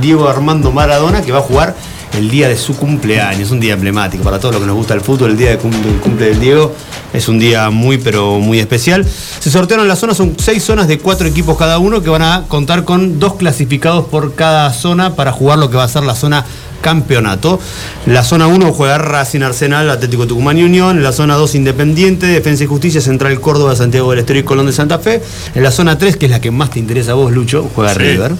Diego 0.00 0.28
Armando 0.28 0.72
Maradona, 0.72 1.22
que 1.22 1.30
va 1.30 1.38
a 1.38 1.42
jugar 1.42 1.76
el 2.14 2.30
día 2.30 2.48
de 2.48 2.56
su 2.56 2.76
cumpleaños, 2.76 3.50
un 3.50 3.60
día 3.60 3.74
emblemático 3.74 4.24
para 4.24 4.38
todos 4.38 4.54
los 4.54 4.62
que 4.62 4.66
nos 4.66 4.76
gusta 4.76 4.94
el 4.94 5.00
fútbol, 5.00 5.32
el 5.32 5.36
día 5.36 5.50
de 5.50 5.58
cumple, 5.58 5.90
el 5.90 6.00
cumple 6.00 6.26
del 6.26 6.40
Diego 6.40 6.72
es 7.12 7.28
un 7.28 7.38
día 7.38 7.70
muy 7.70 7.98
pero 7.98 8.38
muy 8.38 8.58
especial. 8.58 9.06
Se 9.40 9.50
sortearon 9.50 9.88
las 9.88 9.98
zonas, 9.98 10.16
son 10.16 10.34
seis 10.38 10.62
zonas 10.62 10.88
de 10.88 10.98
cuatro 10.98 11.26
equipos 11.26 11.56
cada 11.56 11.78
uno 11.78 12.02
que 12.02 12.10
van 12.10 12.22
a 12.22 12.44
contar 12.48 12.84
con 12.84 13.18
dos 13.18 13.34
clasificados 13.34 14.06
por 14.06 14.34
cada 14.34 14.72
zona 14.72 15.14
para 15.14 15.32
jugar 15.32 15.58
lo 15.58 15.70
que 15.70 15.76
va 15.76 15.84
a 15.84 15.88
ser 15.88 16.02
la 16.02 16.14
zona 16.14 16.44
campeonato. 16.82 17.58
La 18.06 18.22
zona 18.22 18.46
1 18.46 18.72
juega 18.72 18.98
Racing 18.98 19.40
Arsenal, 19.40 19.90
Atlético 19.90 20.26
Tucumán 20.26 20.58
y 20.58 20.62
Unión. 20.62 20.98
En 20.98 21.02
la 21.02 21.12
zona 21.12 21.34
2 21.34 21.54
Independiente, 21.56 22.26
Defensa 22.26 22.64
y 22.64 22.66
Justicia, 22.66 23.00
Central 23.00 23.40
Córdoba, 23.40 23.74
Santiago 23.74 24.10
del 24.10 24.20
Estero 24.20 24.38
y 24.38 24.42
Colón 24.44 24.66
de 24.66 24.72
Santa 24.72 24.98
Fe. 24.98 25.20
En 25.54 25.62
la 25.62 25.70
zona 25.70 25.98
3, 25.98 26.16
que 26.16 26.26
es 26.26 26.30
la 26.30 26.40
que 26.40 26.50
más 26.50 26.70
te 26.70 26.78
interesa 26.78 27.12
a 27.12 27.14
vos, 27.14 27.32
Lucho, 27.32 27.68
juega 27.74 27.92
Sí. 27.94 27.98
River. 27.98 28.34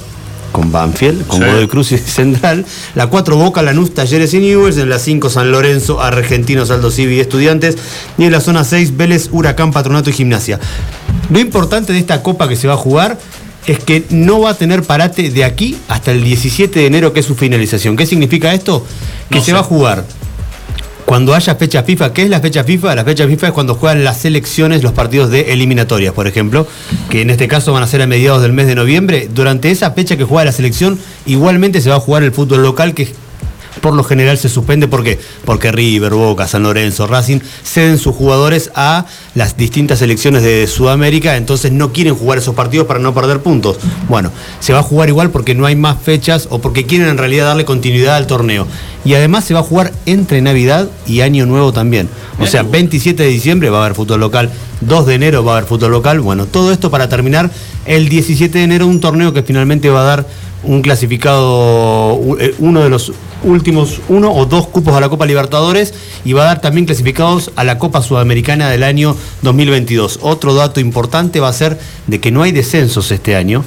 Con 0.57 0.73
Banfield, 0.73 1.27
con 1.27 1.39
Sí. 1.41 1.45
Godoy 1.45 1.69
Cruz 1.69 1.93
y 1.93 1.99
Central. 2.17 2.65
La 2.95 3.09
4 3.09 3.37
Boca, 3.37 3.63
Lanús, 3.63 3.93
Talleres 3.93 4.33
y 4.35 4.39
Newells. 4.39 4.79
En 4.79 4.89
la 4.89 4.99
5 4.99 5.29
San 5.29 5.51
Lorenzo, 5.53 6.01
Argentinos, 6.01 6.71
Aldo 6.71 6.91
Civi 6.91 7.17
y 7.17 7.21
Estudiantes. 7.21 7.77
Y 8.17 8.25
en 8.25 8.33
la 8.33 8.41
zona 8.41 8.65
6 8.65 8.97
Vélez, 8.97 9.29
Huracán, 9.33 9.71
Patronato 9.73 10.09
y 10.11 10.15
Gimnasia. 10.15 10.59
Lo 11.31 11.39
importante 11.39 11.93
de 11.93 11.99
esta 11.99 12.23
copa 12.23 12.49
que 12.49 12.57
se 12.57 12.67
va 12.69 12.75
a 12.75 12.79
jugar 12.79 13.19
es 13.67 13.81
que 13.81 14.05
no 14.11 14.41
va 14.41 14.51
a 14.51 14.55
tener 14.55 14.83
parate 14.85 15.29
de 15.31 15.43
aquí 15.45 15.77
hasta 15.89 16.13
el 16.13 16.23
17 16.23 16.79
de 16.81 16.87
enero, 16.87 17.13
que 17.13 17.21
es 17.21 17.27
su 17.27 17.35
finalización. 17.35 17.97
¿Qué 17.97 18.07
significa 18.07 18.55
esto? 18.55 18.87
Que 19.29 19.39
No 19.39 19.41
se 19.41 19.47
sé. 19.47 19.53
va 19.53 19.59
a 19.59 19.65
jugar 19.65 20.05
cuando 21.07 21.35
haya 21.35 21.55
fecha 21.55 21.85
FIFA. 21.85 22.13
¿Qué 22.13 22.23
es 22.25 22.31
la 22.31 22.41
fecha 22.41 22.65
FIFA? 22.65 22.97
La 22.97 23.05
fecha 23.05 23.27
FIFA 23.27 23.47
es 23.47 23.53
cuando 23.53 23.77
juegan 23.77 24.05
las 24.05 24.19
selecciones, 24.19 24.83
los 24.83 24.93
partidos 24.93 25.31
de 25.31 25.53
eliminatorias, 25.53 26.13
por 26.13 26.27
ejemplo, 26.27 26.67
que 27.09 27.23
en 27.23 27.31
este 27.31 27.49
caso 27.49 27.73
van 27.73 27.85
a 27.85 27.87
ser 27.87 28.03
a 28.03 28.07
mediados 28.07 28.43
del 28.43 28.53
mes 28.53 28.67
de 28.67 28.75
noviembre. 28.75 29.29
Durante 29.33 29.71
esa 29.71 29.93
fecha 29.93 30.17
que 30.17 30.25
juega 30.25 30.45
la 30.45 30.53
selección, 30.53 30.99
igualmente 31.25 31.81
se 31.81 31.89
va 31.91 31.97
a 31.97 32.01
jugar 32.01 32.25
el 32.25 32.33
fútbol 32.33 32.63
local, 32.63 32.93
que 32.93 33.09
por 33.87 33.95
lo 33.95 34.03
general 34.03 34.37
se 34.37 34.49
suspende. 34.49 34.89
¿Por 34.89 35.05
qué? 35.05 35.17
Porque 35.45 35.71
River, 35.71 36.13
Boca, 36.13 36.49
San 36.49 36.65
Lorenzo, 36.65 37.07
Racing 37.07 37.39
ceden 37.63 37.99
sus 37.99 38.17
jugadores 38.17 38.73
a 38.75 39.07
las 39.37 39.57
distintas 39.57 40.01
selecciones 40.01 40.43
de 40.43 40.67
Sudamérica, 40.67 41.37
entonces 41.37 41.71
no 41.71 41.93
quieren 41.93 42.17
jugar 42.17 42.39
esos 42.39 42.57
partidos 42.57 42.89
para 42.89 42.99
no 42.99 43.15
perder 43.15 43.43
puntos. 43.43 43.79
Bueno, 44.09 44.33
se 44.59 44.73
va 44.73 44.81
a 44.81 44.83
jugar 44.83 45.09
igual 45.09 45.31
porque 45.31 45.55
no 45.55 45.67
hay 45.67 45.77
más 45.77 46.03
fechas 46.03 46.49
o 46.51 46.59
porque 46.59 46.85
quieren 46.85 47.07
en 47.07 47.17
realidad 47.17 47.47
darle 47.47 47.65
continuidad 47.65 48.17
al 48.17 48.27
torneo. 48.27 48.67
Y 49.05 49.15
además 49.15 49.45
se 49.45 49.55
va 49.55 49.61
a 49.61 49.63
jugar 49.63 49.93
entre 50.05 50.43
Navidad 50.43 50.89
y 51.07 51.21
Año 51.21 51.47
Nuevo 51.47 51.73
también. 51.73 52.09
O 52.41 52.47
sea, 52.49 52.65
27 52.65 53.23
de 53.23 53.29
diciembre 53.29 53.71
va 53.71 53.79
a 53.79 53.85
haber 53.85 53.95
fútbol 53.95 54.19
local, 54.19 54.51
2 54.81 55.07
de 55.07 55.15
enero 55.15 55.45
va 55.45 55.53
a 55.53 55.57
haber 55.59 55.69
fútbol 55.69 55.93
local. 55.93 56.21
Bueno, 56.21 56.47
todo 56.47 56.73
esto 56.73 56.91
para 56.91 57.09
terminar 57.09 57.53
el 57.85 58.09
17 58.09 58.59
de 58.59 58.65
enero 58.65 58.89
un 58.89 58.99
torneo 58.99 59.33
que 59.33 59.45
finalmente 59.45 59.91
va 59.91 60.01
a 60.01 60.05
dar 60.05 60.27
un 60.67 60.83
clasificado, 60.83 62.19
eh, 62.39 62.55
uno 62.59 62.83
de 62.83 62.91
los 62.91 63.13
últimos, 63.45 64.01
uno 64.09 64.33
o 64.33 64.47
dos 64.47 64.67
cupos 64.67 64.95
a 64.95 65.01
la 65.01 65.09
Copa 65.09 65.27
Libertadores 65.27 65.95
y 66.25 66.33
va 66.33 66.43
a 66.43 66.47
dar 66.47 66.61
también 66.61 66.87
clasificados 66.87 67.53
a 67.57 67.65
la 67.65 67.79
Copa 67.79 68.03
Sudamericana 68.03 68.69
del 68.69 68.83
año 68.83 69.17
2022. 69.43 70.21
Otro 70.23 70.55
dato 70.55 70.81
importante 70.81 71.41
va 71.41 71.49
a 71.49 71.53
ser 71.53 71.79
de 72.07 72.21
que 72.21 72.31
no 72.31 72.43
hay 72.43 72.53
descensos 72.53 73.11
este 73.11 73.37
año 73.37 73.65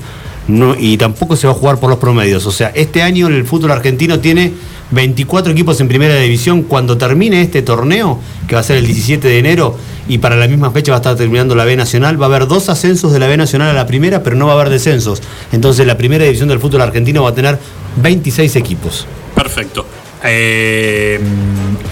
y 0.80 0.97
tampoco 0.97 1.35
se 1.35 1.47
va 1.47 1.53
a 1.53 1.55
jugar 1.55 1.80
por 1.80 1.89
los 1.89 1.99
promedios. 1.99 2.45
O 2.45 2.51
sea, 2.51 2.71
este 2.73 3.03
año 3.03 3.27
el 3.27 3.45
fútbol 3.45 3.71
argentino 3.71 4.19
tiene 4.19 4.53
24 4.91 5.52
equipos 5.52 5.80
en 5.82 5.88
primera 5.88 6.16
división. 6.16 6.64
Cuando 6.64 6.98
termine 6.98 7.41
este 7.41 7.61
torneo, 7.61 8.20
que 8.48 8.56
va 8.56 8.61
a 8.61 8.64
ser 8.64 8.78
el 8.78 8.86
17 8.86 9.28
de 9.28 9.40
enero, 9.40 9.78
y 10.07 10.18
para 10.18 10.36
la 10.36 10.48
misma 10.48 10.72
fecha 10.72 10.91
va 10.91 10.98
a 10.98 11.02
estar 11.02 11.16
terminando 11.16 11.53
la 11.56 11.66
B 11.66 11.76
Nacional, 11.76 12.20
va 12.20 12.26
a 12.26 12.30
haber 12.30 12.48
dos 12.48 12.70
ascensos 12.70 13.11
de 13.14 13.20
la 13.20 13.28
B 13.28 13.38
Nacional 13.38 13.70
a 13.70 13.74
la 13.74 13.86
primera, 13.86 14.24
pero 14.24 14.36
no 14.36 14.48
va 14.48 14.53
a 14.53 14.56
haber 14.56 14.70
descensos. 14.70 15.22
Entonces 15.52 15.86
la 15.86 15.98
primera 15.98 16.26
división 16.26 16.49
del 16.49 16.60
fútbol 16.60 16.82
argentino 16.82 17.24
va 17.24 17.30
a 17.30 17.36
tener 17.36 17.60
26 18.02 18.56
equipos. 18.56 19.06
Perfecto. 19.36 19.86
Eh, 20.24 21.20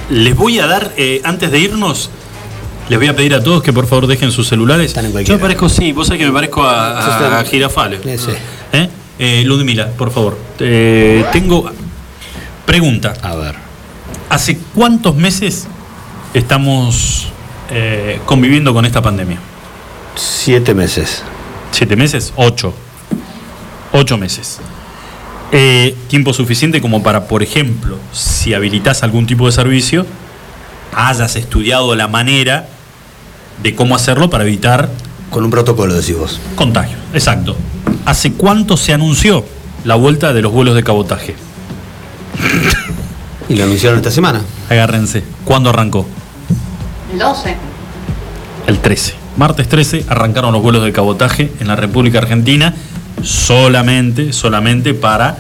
les 0.10 0.36
voy 0.36 0.60
a 0.60 0.66
dar, 0.68 0.92
eh, 0.98 1.22
antes 1.24 1.52
de 1.52 1.60
irnos, 1.60 2.10
les 2.90 2.98
voy 2.98 3.08
a 3.08 3.16
pedir 3.16 3.36
a 3.36 3.44
todos 3.44 3.62
que 3.62 3.72
por 3.72 3.86
favor 3.86 4.08
dejen 4.08 4.32
sus 4.32 4.48
celulares. 4.48 4.94
Yo 5.24 5.34
me 5.34 5.40
parezco, 5.40 5.70
sí, 5.70 5.92
vos 5.92 6.08
sabés 6.08 6.22
que 6.22 6.26
me 6.28 6.34
parezco 6.34 6.64
a, 6.64 7.00
a, 7.00 7.40
a 7.40 7.44
Girafales. 7.46 8.02
¿Eh? 8.74 8.90
Eh, 9.20 9.44
Ludmila, 9.46 9.90
por 9.90 10.12
favor. 10.12 10.38
Tengo. 10.58 11.70
Pregunta. 12.68 13.14
A 13.24 13.34
ver. 13.34 13.56
¿Hace 14.30 14.58
cuántos 14.76 15.16
meses 15.16 15.68
estamos 16.34 17.30
eh, 17.72 18.20
conviviendo 18.26 18.74
con 18.74 18.84
esta 18.86 19.02
pandemia? 19.02 19.40
Siete 20.16 20.74
meses. 20.74 21.24
¿Siete 21.72 21.96
meses? 21.96 22.34
Ocho. 22.36 22.74
Ocho 23.94 24.18
meses. 24.18 24.60
Eh, 25.54 25.96
tiempo 26.10 26.34
suficiente 26.34 26.82
como 26.82 27.02
para, 27.02 27.30
por 27.30 27.42
ejemplo, 27.42 27.98
si 28.12 28.54
habilitas 28.54 29.02
algún 29.02 29.26
tipo 29.26 29.46
de 29.46 29.54
servicio, 29.54 30.06
hayas 30.94 31.38
estudiado 31.38 31.96
la 31.96 32.10
manera 32.10 32.68
de 33.64 33.76
cómo 33.76 33.96
hacerlo 33.96 34.30
para 34.30 34.44
evitar. 34.44 34.90
Con 35.30 35.46
un 35.46 35.52
protocolo, 35.52 35.94
decís 35.94 36.18
vos. 36.18 36.42
Contagio, 36.56 36.98
exacto. 37.14 37.56
¿Hace 38.06 38.34
cuánto 38.34 38.76
se 38.76 38.92
anunció 38.94 39.46
la 39.86 39.96
vuelta 39.96 40.34
de 40.34 40.42
los 40.42 40.52
vuelos 40.52 40.76
de 40.76 40.84
cabotaje? 40.84 41.47
Y 43.50 43.56
lo 43.56 43.64
anunciaron 43.64 43.98
esta 43.98 44.12
semana. 44.12 44.42
Agárrense. 44.70 45.24
¿Cuándo 45.46 45.70
arrancó? 45.70 46.06
El 47.14 47.20
12. 47.20 47.56
El 48.68 48.80
13. 48.80 49.14
Martes 49.38 49.70
13 49.70 50.06
arrancaron 50.10 50.52
los 50.52 50.62
vuelos 50.62 50.84
de 50.84 50.92
cabotaje 50.92 51.52
en 51.60 51.68
la 51.68 51.76
República 51.76 52.18
Argentina 52.18 52.74
solamente, 53.24 54.34
solamente 54.34 54.94
para 54.94 55.38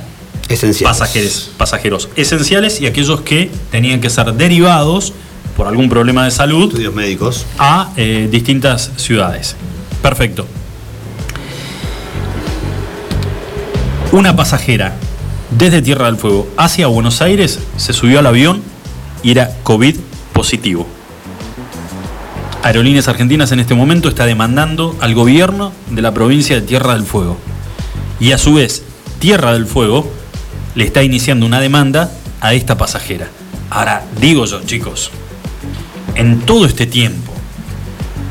pasajeros, 0.83 1.51
pasajeros 1.57 2.09
esenciales 2.15 2.79
y 2.79 2.87
aquellos 2.87 3.21
que 3.21 3.51
tenían 3.71 3.99
que 3.99 4.09
ser 4.09 4.33
derivados 4.33 5.13
por 5.57 5.67
algún 5.67 5.89
problema 5.89 6.23
de 6.23 6.31
salud 6.31 6.69
Estudios 6.69 6.93
médicos. 6.93 7.45
a 7.57 7.91
eh, 7.97 8.27
distintas 8.31 8.91
ciudades. 8.95 9.55
Perfecto. 10.01 10.45
Una 14.11 14.35
pasajera 14.35 14.95
desde 15.51 15.81
Tierra 15.81 16.07
del 16.07 16.17
Fuego 16.17 16.47
hacia 16.57 16.87
Buenos 16.87 17.21
Aires 17.21 17.59
se 17.77 17.93
subió 17.93 18.19
al 18.19 18.27
avión 18.27 18.61
y 19.23 19.31
era 19.31 19.51
COVID 19.63 19.95
positivo. 20.33 20.87
Aerolíneas 22.63 23.07
Argentinas 23.07 23.51
en 23.51 23.59
este 23.59 23.75
momento 23.75 24.09
está 24.09 24.25
demandando 24.25 24.95
al 24.99 25.13
gobierno 25.13 25.71
de 25.89 26.01
la 26.01 26.13
provincia 26.13 26.55
de 26.55 26.61
Tierra 26.61 26.93
del 26.93 27.03
Fuego. 27.03 27.37
Y 28.19 28.31
a 28.31 28.37
su 28.37 28.55
vez, 28.55 28.83
Tierra 29.19 29.53
del 29.53 29.67
Fuego 29.67 30.11
le 30.75 30.83
está 30.83 31.03
iniciando 31.03 31.45
una 31.45 31.59
demanda 31.59 32.11
a 32.41 32.53
esta 32.53 32.77
pasajera. 32.77 33.29
Ahora, 33.69 34.05
digo 34.19 34.45
yo, 34.45 34.61
chicos, 34.63 35.11
en 36.15 36.41
todo 36.41 36.65
este 36.65 36.85
tiempo 36.85 37.31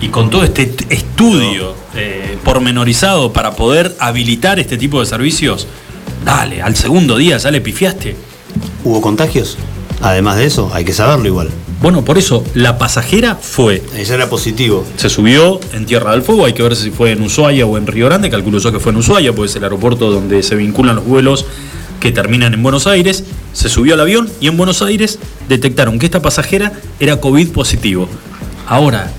y 0.01 0.09
con 0.09 0.29
todo 0.29 0.45
este 0.45 0.75
estudio 0.91 1.75
eh, 1.95 2.37
pormenorizado 2.45 3.33
para 3.33 3.57
poder 3.57 3.97
habilitar 4.01 4.59
este 4.59 4.77
tipo 4.77 5.01
de 5.01 5.07
servicios, 5.07 5.67
dale, 6.27 6.61
al 6.61 6.77
segundo 6.77 7.17
día 7.17 7.39
ya 7.39 7.51
le 7.51 7.63
pifiaste. 7.63 8.17
¿Hubo 8.85 9.01
contagios? 9.01 9.57
Además 10.03 10.37
de 10.37 10.45
eso, 10.45 10.71
hay 10.75 10.85
que 10.85 10.93
saberlo 10.93 11.27
igual. 11.27 11.49
Bueno, 11.81 12.05
por 12.05 12.19
eso, 12.19 12.45
la 12.55 12.79
pasajera 12.79 13.37
fue. 13.37 13.83
Ella 13.97 14.15
era 14.17 14.29
positivo. 14.29 14.85
Se 14.97 15.09
subió 15.09 15.61
en 15.73 15.87
Tierra 15.87 16.13
del 16.13 16.23
Fuego, 16.23 16.45
hay 16.45 16.53
que 16.53 16.63
ver 16.63 16.75
si 16.75 16.91
fue 16.91 17.13
en 17.13 17.23
Ushuaia 17.23 17.65
o 17.65 17.79
en 17.79 17.87
Río 17.87 18.07
Grande, 18.07 18.29
calculo 18.29 18.59
yo 18.59 18.73
que 18.73 18.81
fue 18.81 18.93
en 18.93 18.99
Ushuaia, 18.99 19.33
porque 19.33 19.51
es 19.51 19.57
el 19.57 19.65
aeropuerto 19.65 20.11
donde 20.11 20.43
se 20.43 20.57
vinculan 20.57 20.97
los 20.97 21.07
vuelos 21.07 21.47
que 22.01 22.13
terminan 22.13 22.55
en 22.55 22.63
Buenos 22.63 22.87
Aires. 22.87 23.25
Se 23.53 23.69
subió 23.69 23.95
al 23.95 24.01
avión 24.01 24.29
y 24.41 24.49
en 24.49 24.57
Buenos 24.57 24.83
Aires 24.83 25.19
detectaron 25.49 25.99
que 25.99 26.07
esta 26.07 26.21
pasajera 26.21 26.73
era 26.99 27.21
COVID 27.21 27.49
positivo. 27.51 28.09
Ahora, 28.67 29.13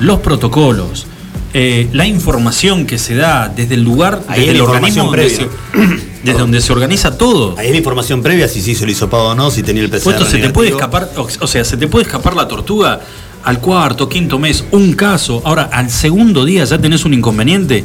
los 0.00 0.20
protocolos, 0.20 1.06
eh, 1.52 1.88
la 1.92 2.06
información 2.06 2.86
que 2.86 2.98
se 2.98 3.16
da 3.16 3.48
desde 3.54 3.74
el 3.74 3.82
lugar, 3.82 4.22
Ahí 4.28 4.40
desde 4.40 4.52
es 4.52 4.56
el 4.56 4.62
organismo 4.62 5.04
donde 5.04 5.30
se, 5.30 5.48
desde 6.24 6.38
donde 6.38 6.60
se 6.60 6.72
organiza 6.72 7.16
todo. 7.18 7.54
Ahí 7.58 7.66
es 7.66 7.72
la 7.72 7.78
información 7.78 8.22
previa, 8.22 8.48
si 8.48 8.60
se 8.60 8.72
hizo 8.72 8.84
el 8.84 8.90
hisopado 8.90 9.28
o 9.28 9.34
no, 9.34 9.50
si 9.50 9.62
tenía 9.62 9.82
el 9.82 9.90
PCR 9.90 10.02
Puesto, 10.02 10.24
se 10.24 10.38
te 10.38 10.50
puede 10.50 10.70
escapar, 10.70 11.10
o 11.16 11.46
sea, 11.46 11.64
se 11.64 11.76
te 11.76 11.86
puede 11.86 12.04
escapar 12.06 12.34
la 12.34 12.48
tortuga 12.48 13.00
al 13.44 13.60
cuarto, 13.60 14.08
quinto 14.08 14.38
mes, 14.38 14.64
un 14.70 14.94
caso. 14.94 15.42
Ahora, 15.44 15.68
al 15.72 15.90
segundo 15.90 16.44
día 16.44 16.64
ya 16.64 16.78
tenés 16.78 17.04
un 17.04 17.14
inconveniente. 17.14 17.84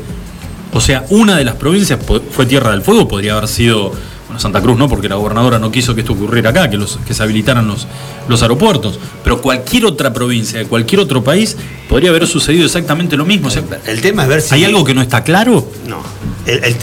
O 0.72 0.80
sea, 0.80 1.06
una 1.10 1.36
de 1.36 1.44
las 1.44 1.56
provincias 1.56 2.00
fue 2.32 2.46
Tierra 2.46 2.72
del 2.72 2.82
Fuego, 2.82 3.08
podría 3.08 3.34
haber 3.34 3.48
sido 3.48 3.92
bueno, 4.28 4.40
Santa 4.40 4.62
Cruz, 4.62 4.78
no, 4.78 4.88
porque 4.88 5.10
la 5.10 5.16
gobernadora 5.16 5.58
no 5.58 5.72
quiso 5.72 5.96
que 5.96 6.02
esto 6.02 6.14
ocurriera 6.14 6.52
acá, 6.52 6.70
que, 6.70 6.78
los, 6.78 7.00
que 7.08 7.16
se 7.16 7.24
habilitaran 7.24 7.68
los, 7.68 7.88
los 8.28 8.42
aeropuertos. 8.44 9.00
Pero 9.24 9.42
cualquier 9.42 9.86
otra 9.86 10.14
provincia, 10.14 10.60
de 10.60 10.66
cualquier 10.66 11.02
otro 11.02 11.24
país, 11.24 11.58
podría 11.90 12.12
haber 12.12 12.28
sucedido 12.28 12.66
exactamente 12.68 13.18
lo 13.18 13.26
mismo. 13.26 13.48
O 13.48 13.52
sea, 13.52 13.64
El 13.88 14.00
tema 14.02 14.24
es 14.24 14.30
ver 14.30 14.42
si. 14.44 14.54
¿Hay 14.54 14.64
algo 14.66 14.84
que 14.84 14.94
no 14.94 15.02
está 15.02 15.24
claro? 15.24 15.68
No. 15.88 16.04
El, 16.46 16.64
el- 16.64 16.76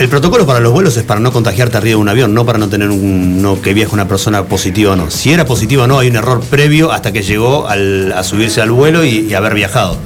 el 0.00 0.08
protocolo 0.08 0.46
para 0.46 0.60
los 0.60 0.72
vuelos 0.72 0.96
es 0.96 1.04
para 1.04 1.20
no 1.20 1.30
contagiarte 1.30 1.76
arriba 1.76 1.90
de 1.92 1.96
un 1.96 2.08
avión, 2.08 2.32
no 2.34 2.44
para 2.46 2.58
no 2.58 2.68
tener 2.68 2.88
un. 2.90 3.42
no 3.42 3.60
que 3.60 3.74
viaje 3.74 3.92
una 3.94 4.08
persona 4.08 4.44
positiva 4.44 4.92
o 4.92 4.96
no. 4.96 5.10
Si 5.10 5.30
era 5.32 5.44
positivo 5.44 5.82
o 5.82 5.86
no, 5.86 5.98
hay 5.98 6.08
un 6.08 6.16
error 6.16 6.40
previo 6.40 6.90
hasta 6.90 7.12
que 7.12 7.22
llegó 7.22 7.68
al- 7.68 8.12
a 8.12 8.22
subirse 8.24 8.62
al 8.62 8.70
vuelo 8.70 9.04
y, 9.04 9.26
y 9.28 9.34
haber 9.34 9.54
viajado. 9.54 9.98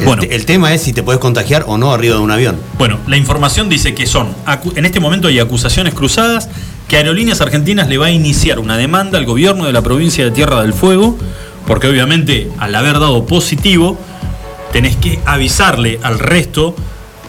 El, 0.00 0.06
Bueno. 0.06 0.22
el 0.30 0.46
tema 0.46 0.72
es 0.72 0.80
si 0.82 0.92
te 0.92 1.02
puedes 1.02 1.20
contagiar 1.20 1.64
o 1.66 1.76
no 1.76 1.92
arriba 1.92 2.14
de 2.16 2.20
un 2.22 2.30
avión. 2.30 2.56
Bueno, 2.78 2.98
la 3.06 3.16
información 3.16 3.68
dice 3.68 3.94
que 3.94 4.06
son, 4.06 4.28
en 4.76 4.86
este 4.86 4.98
momento 5.00 5.28
hay 5.28 5.40
acusaciones 5.40 5.92
cruzadas 5.92 6.48
que 6.88 6.96
Aerolíneas 6.96 7.40
Argentinas 7.42 7.86
le 7.88 7.98
va 7.98 8.06
a 8.06 8.10
iniciar 8.10 8.60
una 8.60 8.76
demanda 8.78 9.18
al 9.18 9.26
gobierno 9.26 9.66
de 9.66 9.72
la 9.74 9.82
provincia 9.82 10.24
de 10.24 10.30
Tierra 10.30 10.62
del 10.62 10.72
Fuego, 10.72 11.18
porque 11.66 11.86
obviamente 11.88 12.48
al 12.58 12.74
haber 12.74 12.94
dado 12.94 13.26
positivo, 13.26 13.98
tenés 14.72 14.96
que 14.96 15.18
avisarle 15.26 15.98
al 16.02 16.18
resto 16.18 16.74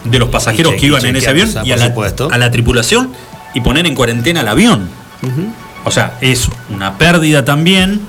de 0.04 0.18
los 0.18 0.28
pasajeros 0.28 0.74
que 0.74 0.86
iban 0.86 1.04
en 1.04 1.16
ese 1.16 1.30
avión 1.30 1.50
y 1.64 1.72
a 1.72 1.76
la, 1.76 1.94
a 2.30 2.38
la 2.38 2.50
tripulación 2.50 3.12
y 3.54 3.60
poner 3.60 3.86
en 3.86 3.94
cuarentena 3.94 4.40
el 4.40 4.48
avión. 4.48 4.88
O 5.84 5.90
sea, 5.90 6.18
es 6.20 6.48
una 6.70 6.98
pérdida 6.98 7.44
también, 7.44 8.00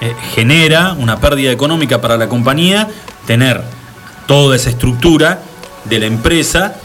eh, 0.00 0.14
genera 0.34 0.92
una 0.92 1.20
pérdida 1.20 1.50
económica 1.50 2.00
para 2.00 2.16
la 2.16 2.28
compañía 2.28 2.88
tener 3.26 3.62
toda 4.26 4.56
esa 4.56 4.70
estructura 4.70 5.40
de 5.84 5.98
la 5.98 6.06
empresa, 6.06 6.76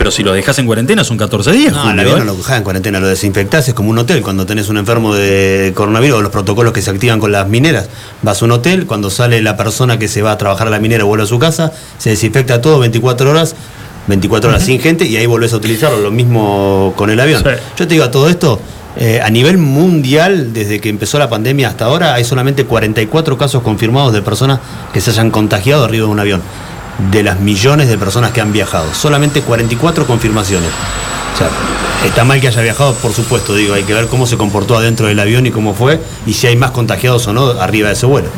pero 0.00 0.10
si 0.10 0.22
lo 0.22 0.32
dejas 0.32 0.58
en 0.58 0.64
cuarentena 0.64 1.04
son 1.04 1.18
14 1.18 1.52
días. 1.52 1.74
No, 1.74 1.82
Julio, 1.82 2.16
¿eh? 2.16 2.18
no 2.20 2.24
lo 2.24 2.34
dejás 2.34 2.56
en 2.56 2.62
cuarentena, 2.64 3.00
lo 3.00 3.06
desinfectás, 3.06 3.68
es 3.68 3.74
como 3.74 3.90
un 3.90 3.98
hotel. 3.98 4.22
Cuando 4.22 4.46
tenés 4.46 4.70
un 4.70 4.78
enfermo 4.78 5.14
de 5.14 5.74
coronavirus 5.76 6.22
los 6.22 6.32
protocolos 6.32 6.72
que 6.72 6.80
se 6.80 6.88
activan 6.88 7.20
con 7.20 7.32
las 7.32 7.46
mineras, 7.46 7.90
vas 8.22 8.40
a 8.40 8.46
un 8.46 8.52
hotel, 8.52 8.86
cuando 8.86 9.10
sale 9.10 9.42
la 9.42 9.58
persona 9.58 9.98
que 9.98 10.08
se 10.08 10.22
va 10.22 10.32
a 10.32 10.38
trabajar 10.38 10.68
a 10.68 10.70
la 10.70 10.78
minera 10.78 11.04
vuelve 11.04 11.24
a 11.24 11.26
su 11.26 11.38
casa, 11.38 11.74
se 11.98 12.08
desinfecta 12.08 12.62
todo 12.62 12.78
24 12.78 13.30
horas, 13.30 13.54
24 14.06 14.48
horas 14.48 14.62
sin 14.62 14.80
gente 14.80 15.04
y 15.04 15.18
ahí 15.18 15.26
volvés 15.26 15.52
a 15.52 15.58
utilizarlo. 15.58 15.98
Lo 15.98 16.10
mismo 16.10 16.94
con 16.96 17.10
el 17.10 17.20
avión. 17.20 17.44
Yo 17.76 17.86
te 17.86 17.92
digo 17.92 18.04
a 18.04 18.10
todo 18.10 18.30
esto. 18.30 18.58
eh, 18.96 19.20
a 19.22 19.28
nivel 19.28 19.58
mundial, 19.58 20.54
desde 20.54 20.80
que 20.80 20.88
empezó 20.88 21.18
la 21.18 21.28
pandemia 21.28 21.68
hasta 21.68 21.84
ahora, 21.84 22.14
hay 22.14 22.24
solamente 22.24 22.64
44 22.64 23.36
casos 23.36 23.62
confirmados 23.62 24.14
de 24.14 24.22
personas 24.22 24.60
que 24.94 25.02
se 25.02 25.10
hayan 25.10 25.30
contagiado 25.30 25.84
arriba 25.84 26.06
de 26.06 26.10
un 26.10 26.20
avión. 26.20 26.40
De 27.10 27.22
las 27.22 27.40
millones 27.40 27.88
de 27.88 27.98
personas 27.98 28.32
que 28.32 28.40
han 28.40 28.52
viajado. 28.52 28.92
Solamente 28.94 29.42
44 29.42 30.06
confirmaciones. 30.06 30.70
O 31.34 31.36
sea, 31.36 31.48
está 32.04 32.24
mal 32.24 32.40
que 32.40 32.48
haya 32.48 32.62
viajado, 32.62 32.94
por 32.94 33.12
supuesto, 33.12 33.54
digo, 33.54 33.74
hay 33.74 33.84
que 33.84 33.94
ver 33.94 34.06
cómo 34.06 34.26
se 34.26 34.36
comportó 34.36 34.76
adentro 34.76 35.06
del 35.06 35.18
avión 35.18 35.46
y 35.46 35.50
cómo 35.50 35.74
fue, 35.74 36.00
y 36.26 36.34
si 36.34 36.46
hay 36.46 36.56
más 36.56 36.72
contagiados 36.72 37.26
o 37.26 37.32
no 37.32 37.50
arriba 37.60 37.88
de 37.88 37.94
ese 37.94 38.06
vuelo. 38.06 38.28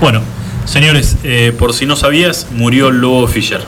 Bueno, 0.00 0.22
señores, 0.64 1.16
eh, 1.22 1.54
por 1.56 1.74
si 1.74 1.86
no 1.86 1.96
sabías, 1.96 2.46
murió 2.50 2.90
Lobo 2.90 3.26
Fischer. 3.26 3.62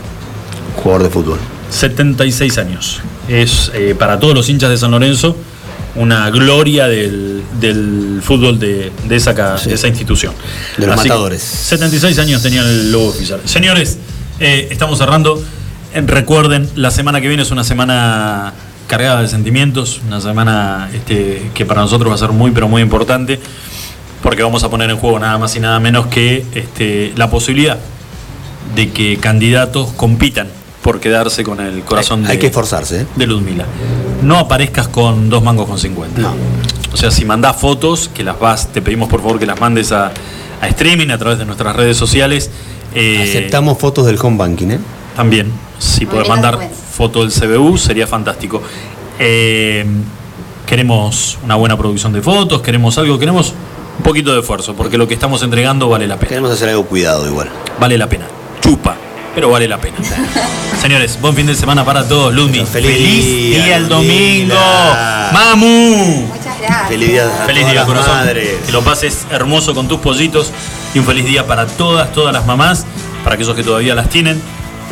Jugador 0.76 1.04
de 1.04 1.10
fútbol. 1.10 1.38
76 1.70 2.58
años. 2.58 3.00
Es 3.28 3.70
eh, 3.74 3.94
para 3.96 4.18
todos 4.18 4.34
los 4.34 4.48
hinchas 4.48 4.70
de 4.70 4.78
San 4.78 4.90
Lorenzo 4.90 5.36
una 5.96 6.30
gloria 6.30 6.86
del, 6.86 7.42
del 7.60 8.20
fútbol 8.22 8.58
de, 8.58 8.92
de 9.08 9.16
esa, 9.16 9.34
ca- 9.34 9.56
de 9.56 9.74
esa 9.74 9.88
institución. 9.88 10.32
De 10.78 10.86
los 10.86 10.98
Así 10.98 11.08
matadores. 11.08 11.42
76 11.42 12.18
años 12.18 12.42
tenía 12.42 12.62
el 12.62 12.92
Lobo 12.92 13.12
Fischer. 13.12 13.40
Señores, 13.44 13.98
eh, 14.38 14.68
estamos 14.70 14.98
cerrando. 14.98 15.42
Eh, 15.94 16.02
recuerden, 16.06 16.68
la 16.76 16.90
semana 16.90 17.20
que 17.20 17.28
viene 17.28 17.42
es 17.42 17.50
una 17.50 17.64
semana 17.64 18.52
cargada 18.86 19.22
de 19.22 19.28
sentimientos, 19.28 20.00
una 20.06 20.20
semana 20.20 20.88
este, 20.94 21.50
que 21.54 21.64
para 21.66 21.80
nosotros 21.80 22.10
va 22.10 22.14
a 22.14 22.18
ser 22.18 22.30
muy, 22.30 22.50
pero 22.52 22.68
muy 22.68 22.82
importante, 22.82 23.38
porque 24.22 24.42
vamos 24.42 24.62
a 24.64 24.68
poner 24.70 24.90
en 24.90 24.96
juego 24.96 25.18
nada 25.18 25.38
más 25.38 25.54
y 25.56 25.60
nada 25.60 25.78
menos 25.80 26.06
que 26.06 26.44
este, 26.54 27.12
la 27.16 27.30
posibilidad 27.30 27.78
de 28.74 28.90
que 28.90 29.16
candidatos 29.18 29.90
compitan 29.96 30.48
por 30.82 31.00
quedarse 31.00 31.44
con 31.44 31.60
el 31.60 31.82
corazón 31.82 32.24
Hay 32.26 32.32
de, 32.36 32.38
que 32.38 32.46
esforzarse. 32.48 33.02
¿eh? 33.02 33.06
de 33.16 33.26
Ludmila. 33.26 33.66
No 34.22 34.38
aparezcas 34.38 34.88
con 34.88 35.28
dos 35.30 35.42
mangos 35.42 35.68
con 35.68 35.78
50. 35.78 36.32
O 36.92 36.96
sea, 36.96 37.10
si 37.10 37.24
mandás 37.24 37.56
fotos, 37.56 38.10
que 38.12 38.24
las 38.24 38.38
vas, 38.38 38.68
te 38.72 38.82
pedimos 38.82 39.08
por 39.08 39.20
favor 39.22 39.38
que 39.38 39.46
las 39.46 39.60
mandes 39.60 39.92
a, 39.92 40.10
a 40.60 40.68
streaming 40.68 41.08
a 41.10 41.18
través 41.18 41.38
de 41.38 41.44
nuestras 41.44 41.76
redes 41.76 41.96
sociales. 41.96 42.50
eh, 42.94 43.26
Aceptamos 43.28 43.78
fotos 43.78 44.06
del 44.06 44.18
home 44.20 44.36
banking, 44.36 44.68
¿eh? 44.70 44.78
También, 45.16 45.52
si 45.78 46.06
puedes 46.06 46.28
mandar 46.28 46.58
foto 46.96 47.24
del 47.26 47.30
CBU, 47.32 47.76
sería 47.78 48.06
fantástico. 48.06 48.62
Eh, 49.18 49.84
queremos 50.66 51.38
una 51.44 51.56
buena 51.56 51.76
producción 51.76 52.12
de 52.12 52.22
fotos, 52.22 52.62
queremos 52.62 52.96
algo, 52.98 53.18
queremos 53.18 53.52
un 53.98 54.02
poquito 54.04 54.32
de 54.32 54.40
esfuerzo, 54.40 54.74
porque 54.74 54.96
lo 54.96 55.06
que 55.06 55.14
estamos 55.14 55.42
entregando 55.42 55.88
vale 55.88 56.06
la 56.06 56.16
pena. 56.16 56.28
Queremos 56.28 56.50
hacer 56.50 56.70
algo 56.70 56.86
cuidado 56.86 57.26
igual. 57.26 57.50
Vale 57.78 57.98
la 57.98 58.08
pena. 58.08 58.26
Chupa, 58.62 58.96
pero 59.40 59.48
vale 59.48 59.66
la 59.66 59.80
pena. 59.80 59.96
Señores, 60.82 61.18
buen 61.18 61.34
fin 61.34 61.46
de 61.46 61.54
semana 61.54 61.82
para 61.82 62.06
todos. 62.06 62.34
Ludmi, 62.34 62.66
feliz, 62.66 63.24
día 63.24 63.78
el 63.78 63.88
domingo. 63.88 64.54
¡Mamu! 65.32 66.30
Feliz 66.88 67.08
día 67.08 67.26
a 67.26 67.46
Feliz 67.46 67.64
día, 67.64 67.74
las 67.76 67.86
corazón. 67.86 68.16
madres. 68.18 68.58
Que 68.66 68.70
lo 68.70 68.82
pases 68.82 69.26
hermoso 69.30 69.74
con 69.74 69.88
tus 69.88 69.98
pollitos 70.00 70.52
y 70.92 70.98
un 70.98 71.06
feliz 71.06 71.24
día 71.24 71.46
para 71.46 71.66
todas, 71.66 72.12
todas 72.12 72.34
las 72.34 72.44
mamás, 72.44 72.84
para 73.24 73.36
aquellos 73.36 73.56
que 73.56 73.62
todavía 73.62 73.94
las 73.94 74.10
tienen. 74.10 74.42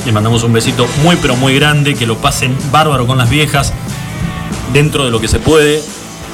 Les 0.07 0.15
mandamos 0.15 0.43
un 0.45 0.55
besito 0.55 0.89
muy, 1.03 1.17
pero 1.17 1.37
muy 1.37 1.55
grande, 1.55 1.95
que 1.95 2.07
lo 2.07 2.17
pasen 2.17 2.57
bárbaro 2.73 3.07
con 3.07 3.19
las 3.19 3.29
viejas, 3.29 3.75
dentro 4.73 5.05
de 5.05 5.11
lo 5.11 5.21
que 5.21 5.29
se 5.29 5.41
puede, 5.41 5.83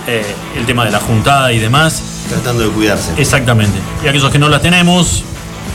eh, 0.07 0.25
el 0.57 0.67
tema 0.67 0.85
de 0.85 0.93
la 0.93 1.01
juntada 1.01 1.53
y 1.53 1.59
demás. 1.59 2.01
Tratando 2.29 2.63
de 2.63 2.69
cuidarse. 2.69 3.11
Exactamente. 3.17 3.77
Y 4.05 4.07
aquellos 4.07 4.31
que 4.31 4.39
no 4.39 4.49
las 4.49 4.63
tenemos, 4.63 5.25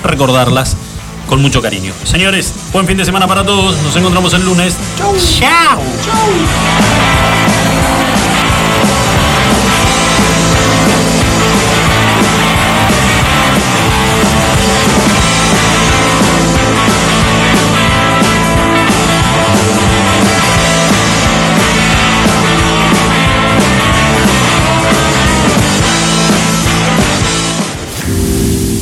recordarlas 0.06 0.78
con 1.30 1.42
mucho 1.42 1.62
cariño. 1.62 1.94
Señores, 2.04 2.54
buen 2.74 2.88
fin 2.88 2.98
de 2.98 3.06
semana 3.06 3.28
para 3.28 3.46
todos. 3.46 3.78
Nos 3.84 3.96
encontramos 3.96 4.34
el 4.34 4.44
lunes. 4.44 4.78
Chau. 4.98 5.16
Chao. 5.18 5.80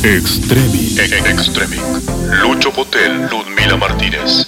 Extremi. 0.02 0.96
Extremi. 0.98 1.97
Lucho 2.78 2.90
Potel, 2.90 3.28
Ludmila 3.28 3.76
Martínez. 3.76 4.46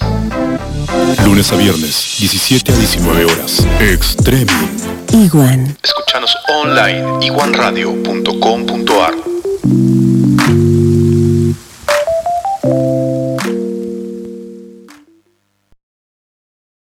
Lunes 1.25 1.51
a 1.51 1.55
viernes, 1.55 2.15
17 2.19 2.71
a 2.71 2.75
19 2.75 3.25
horas. 3.25 3.65
Extremi. 3.79 4.51
Iguan. 5.11 5.75
Escuchanos 5.83 6.35
online 6.47 7.25
iguanradio.com.ar 7.25 9.13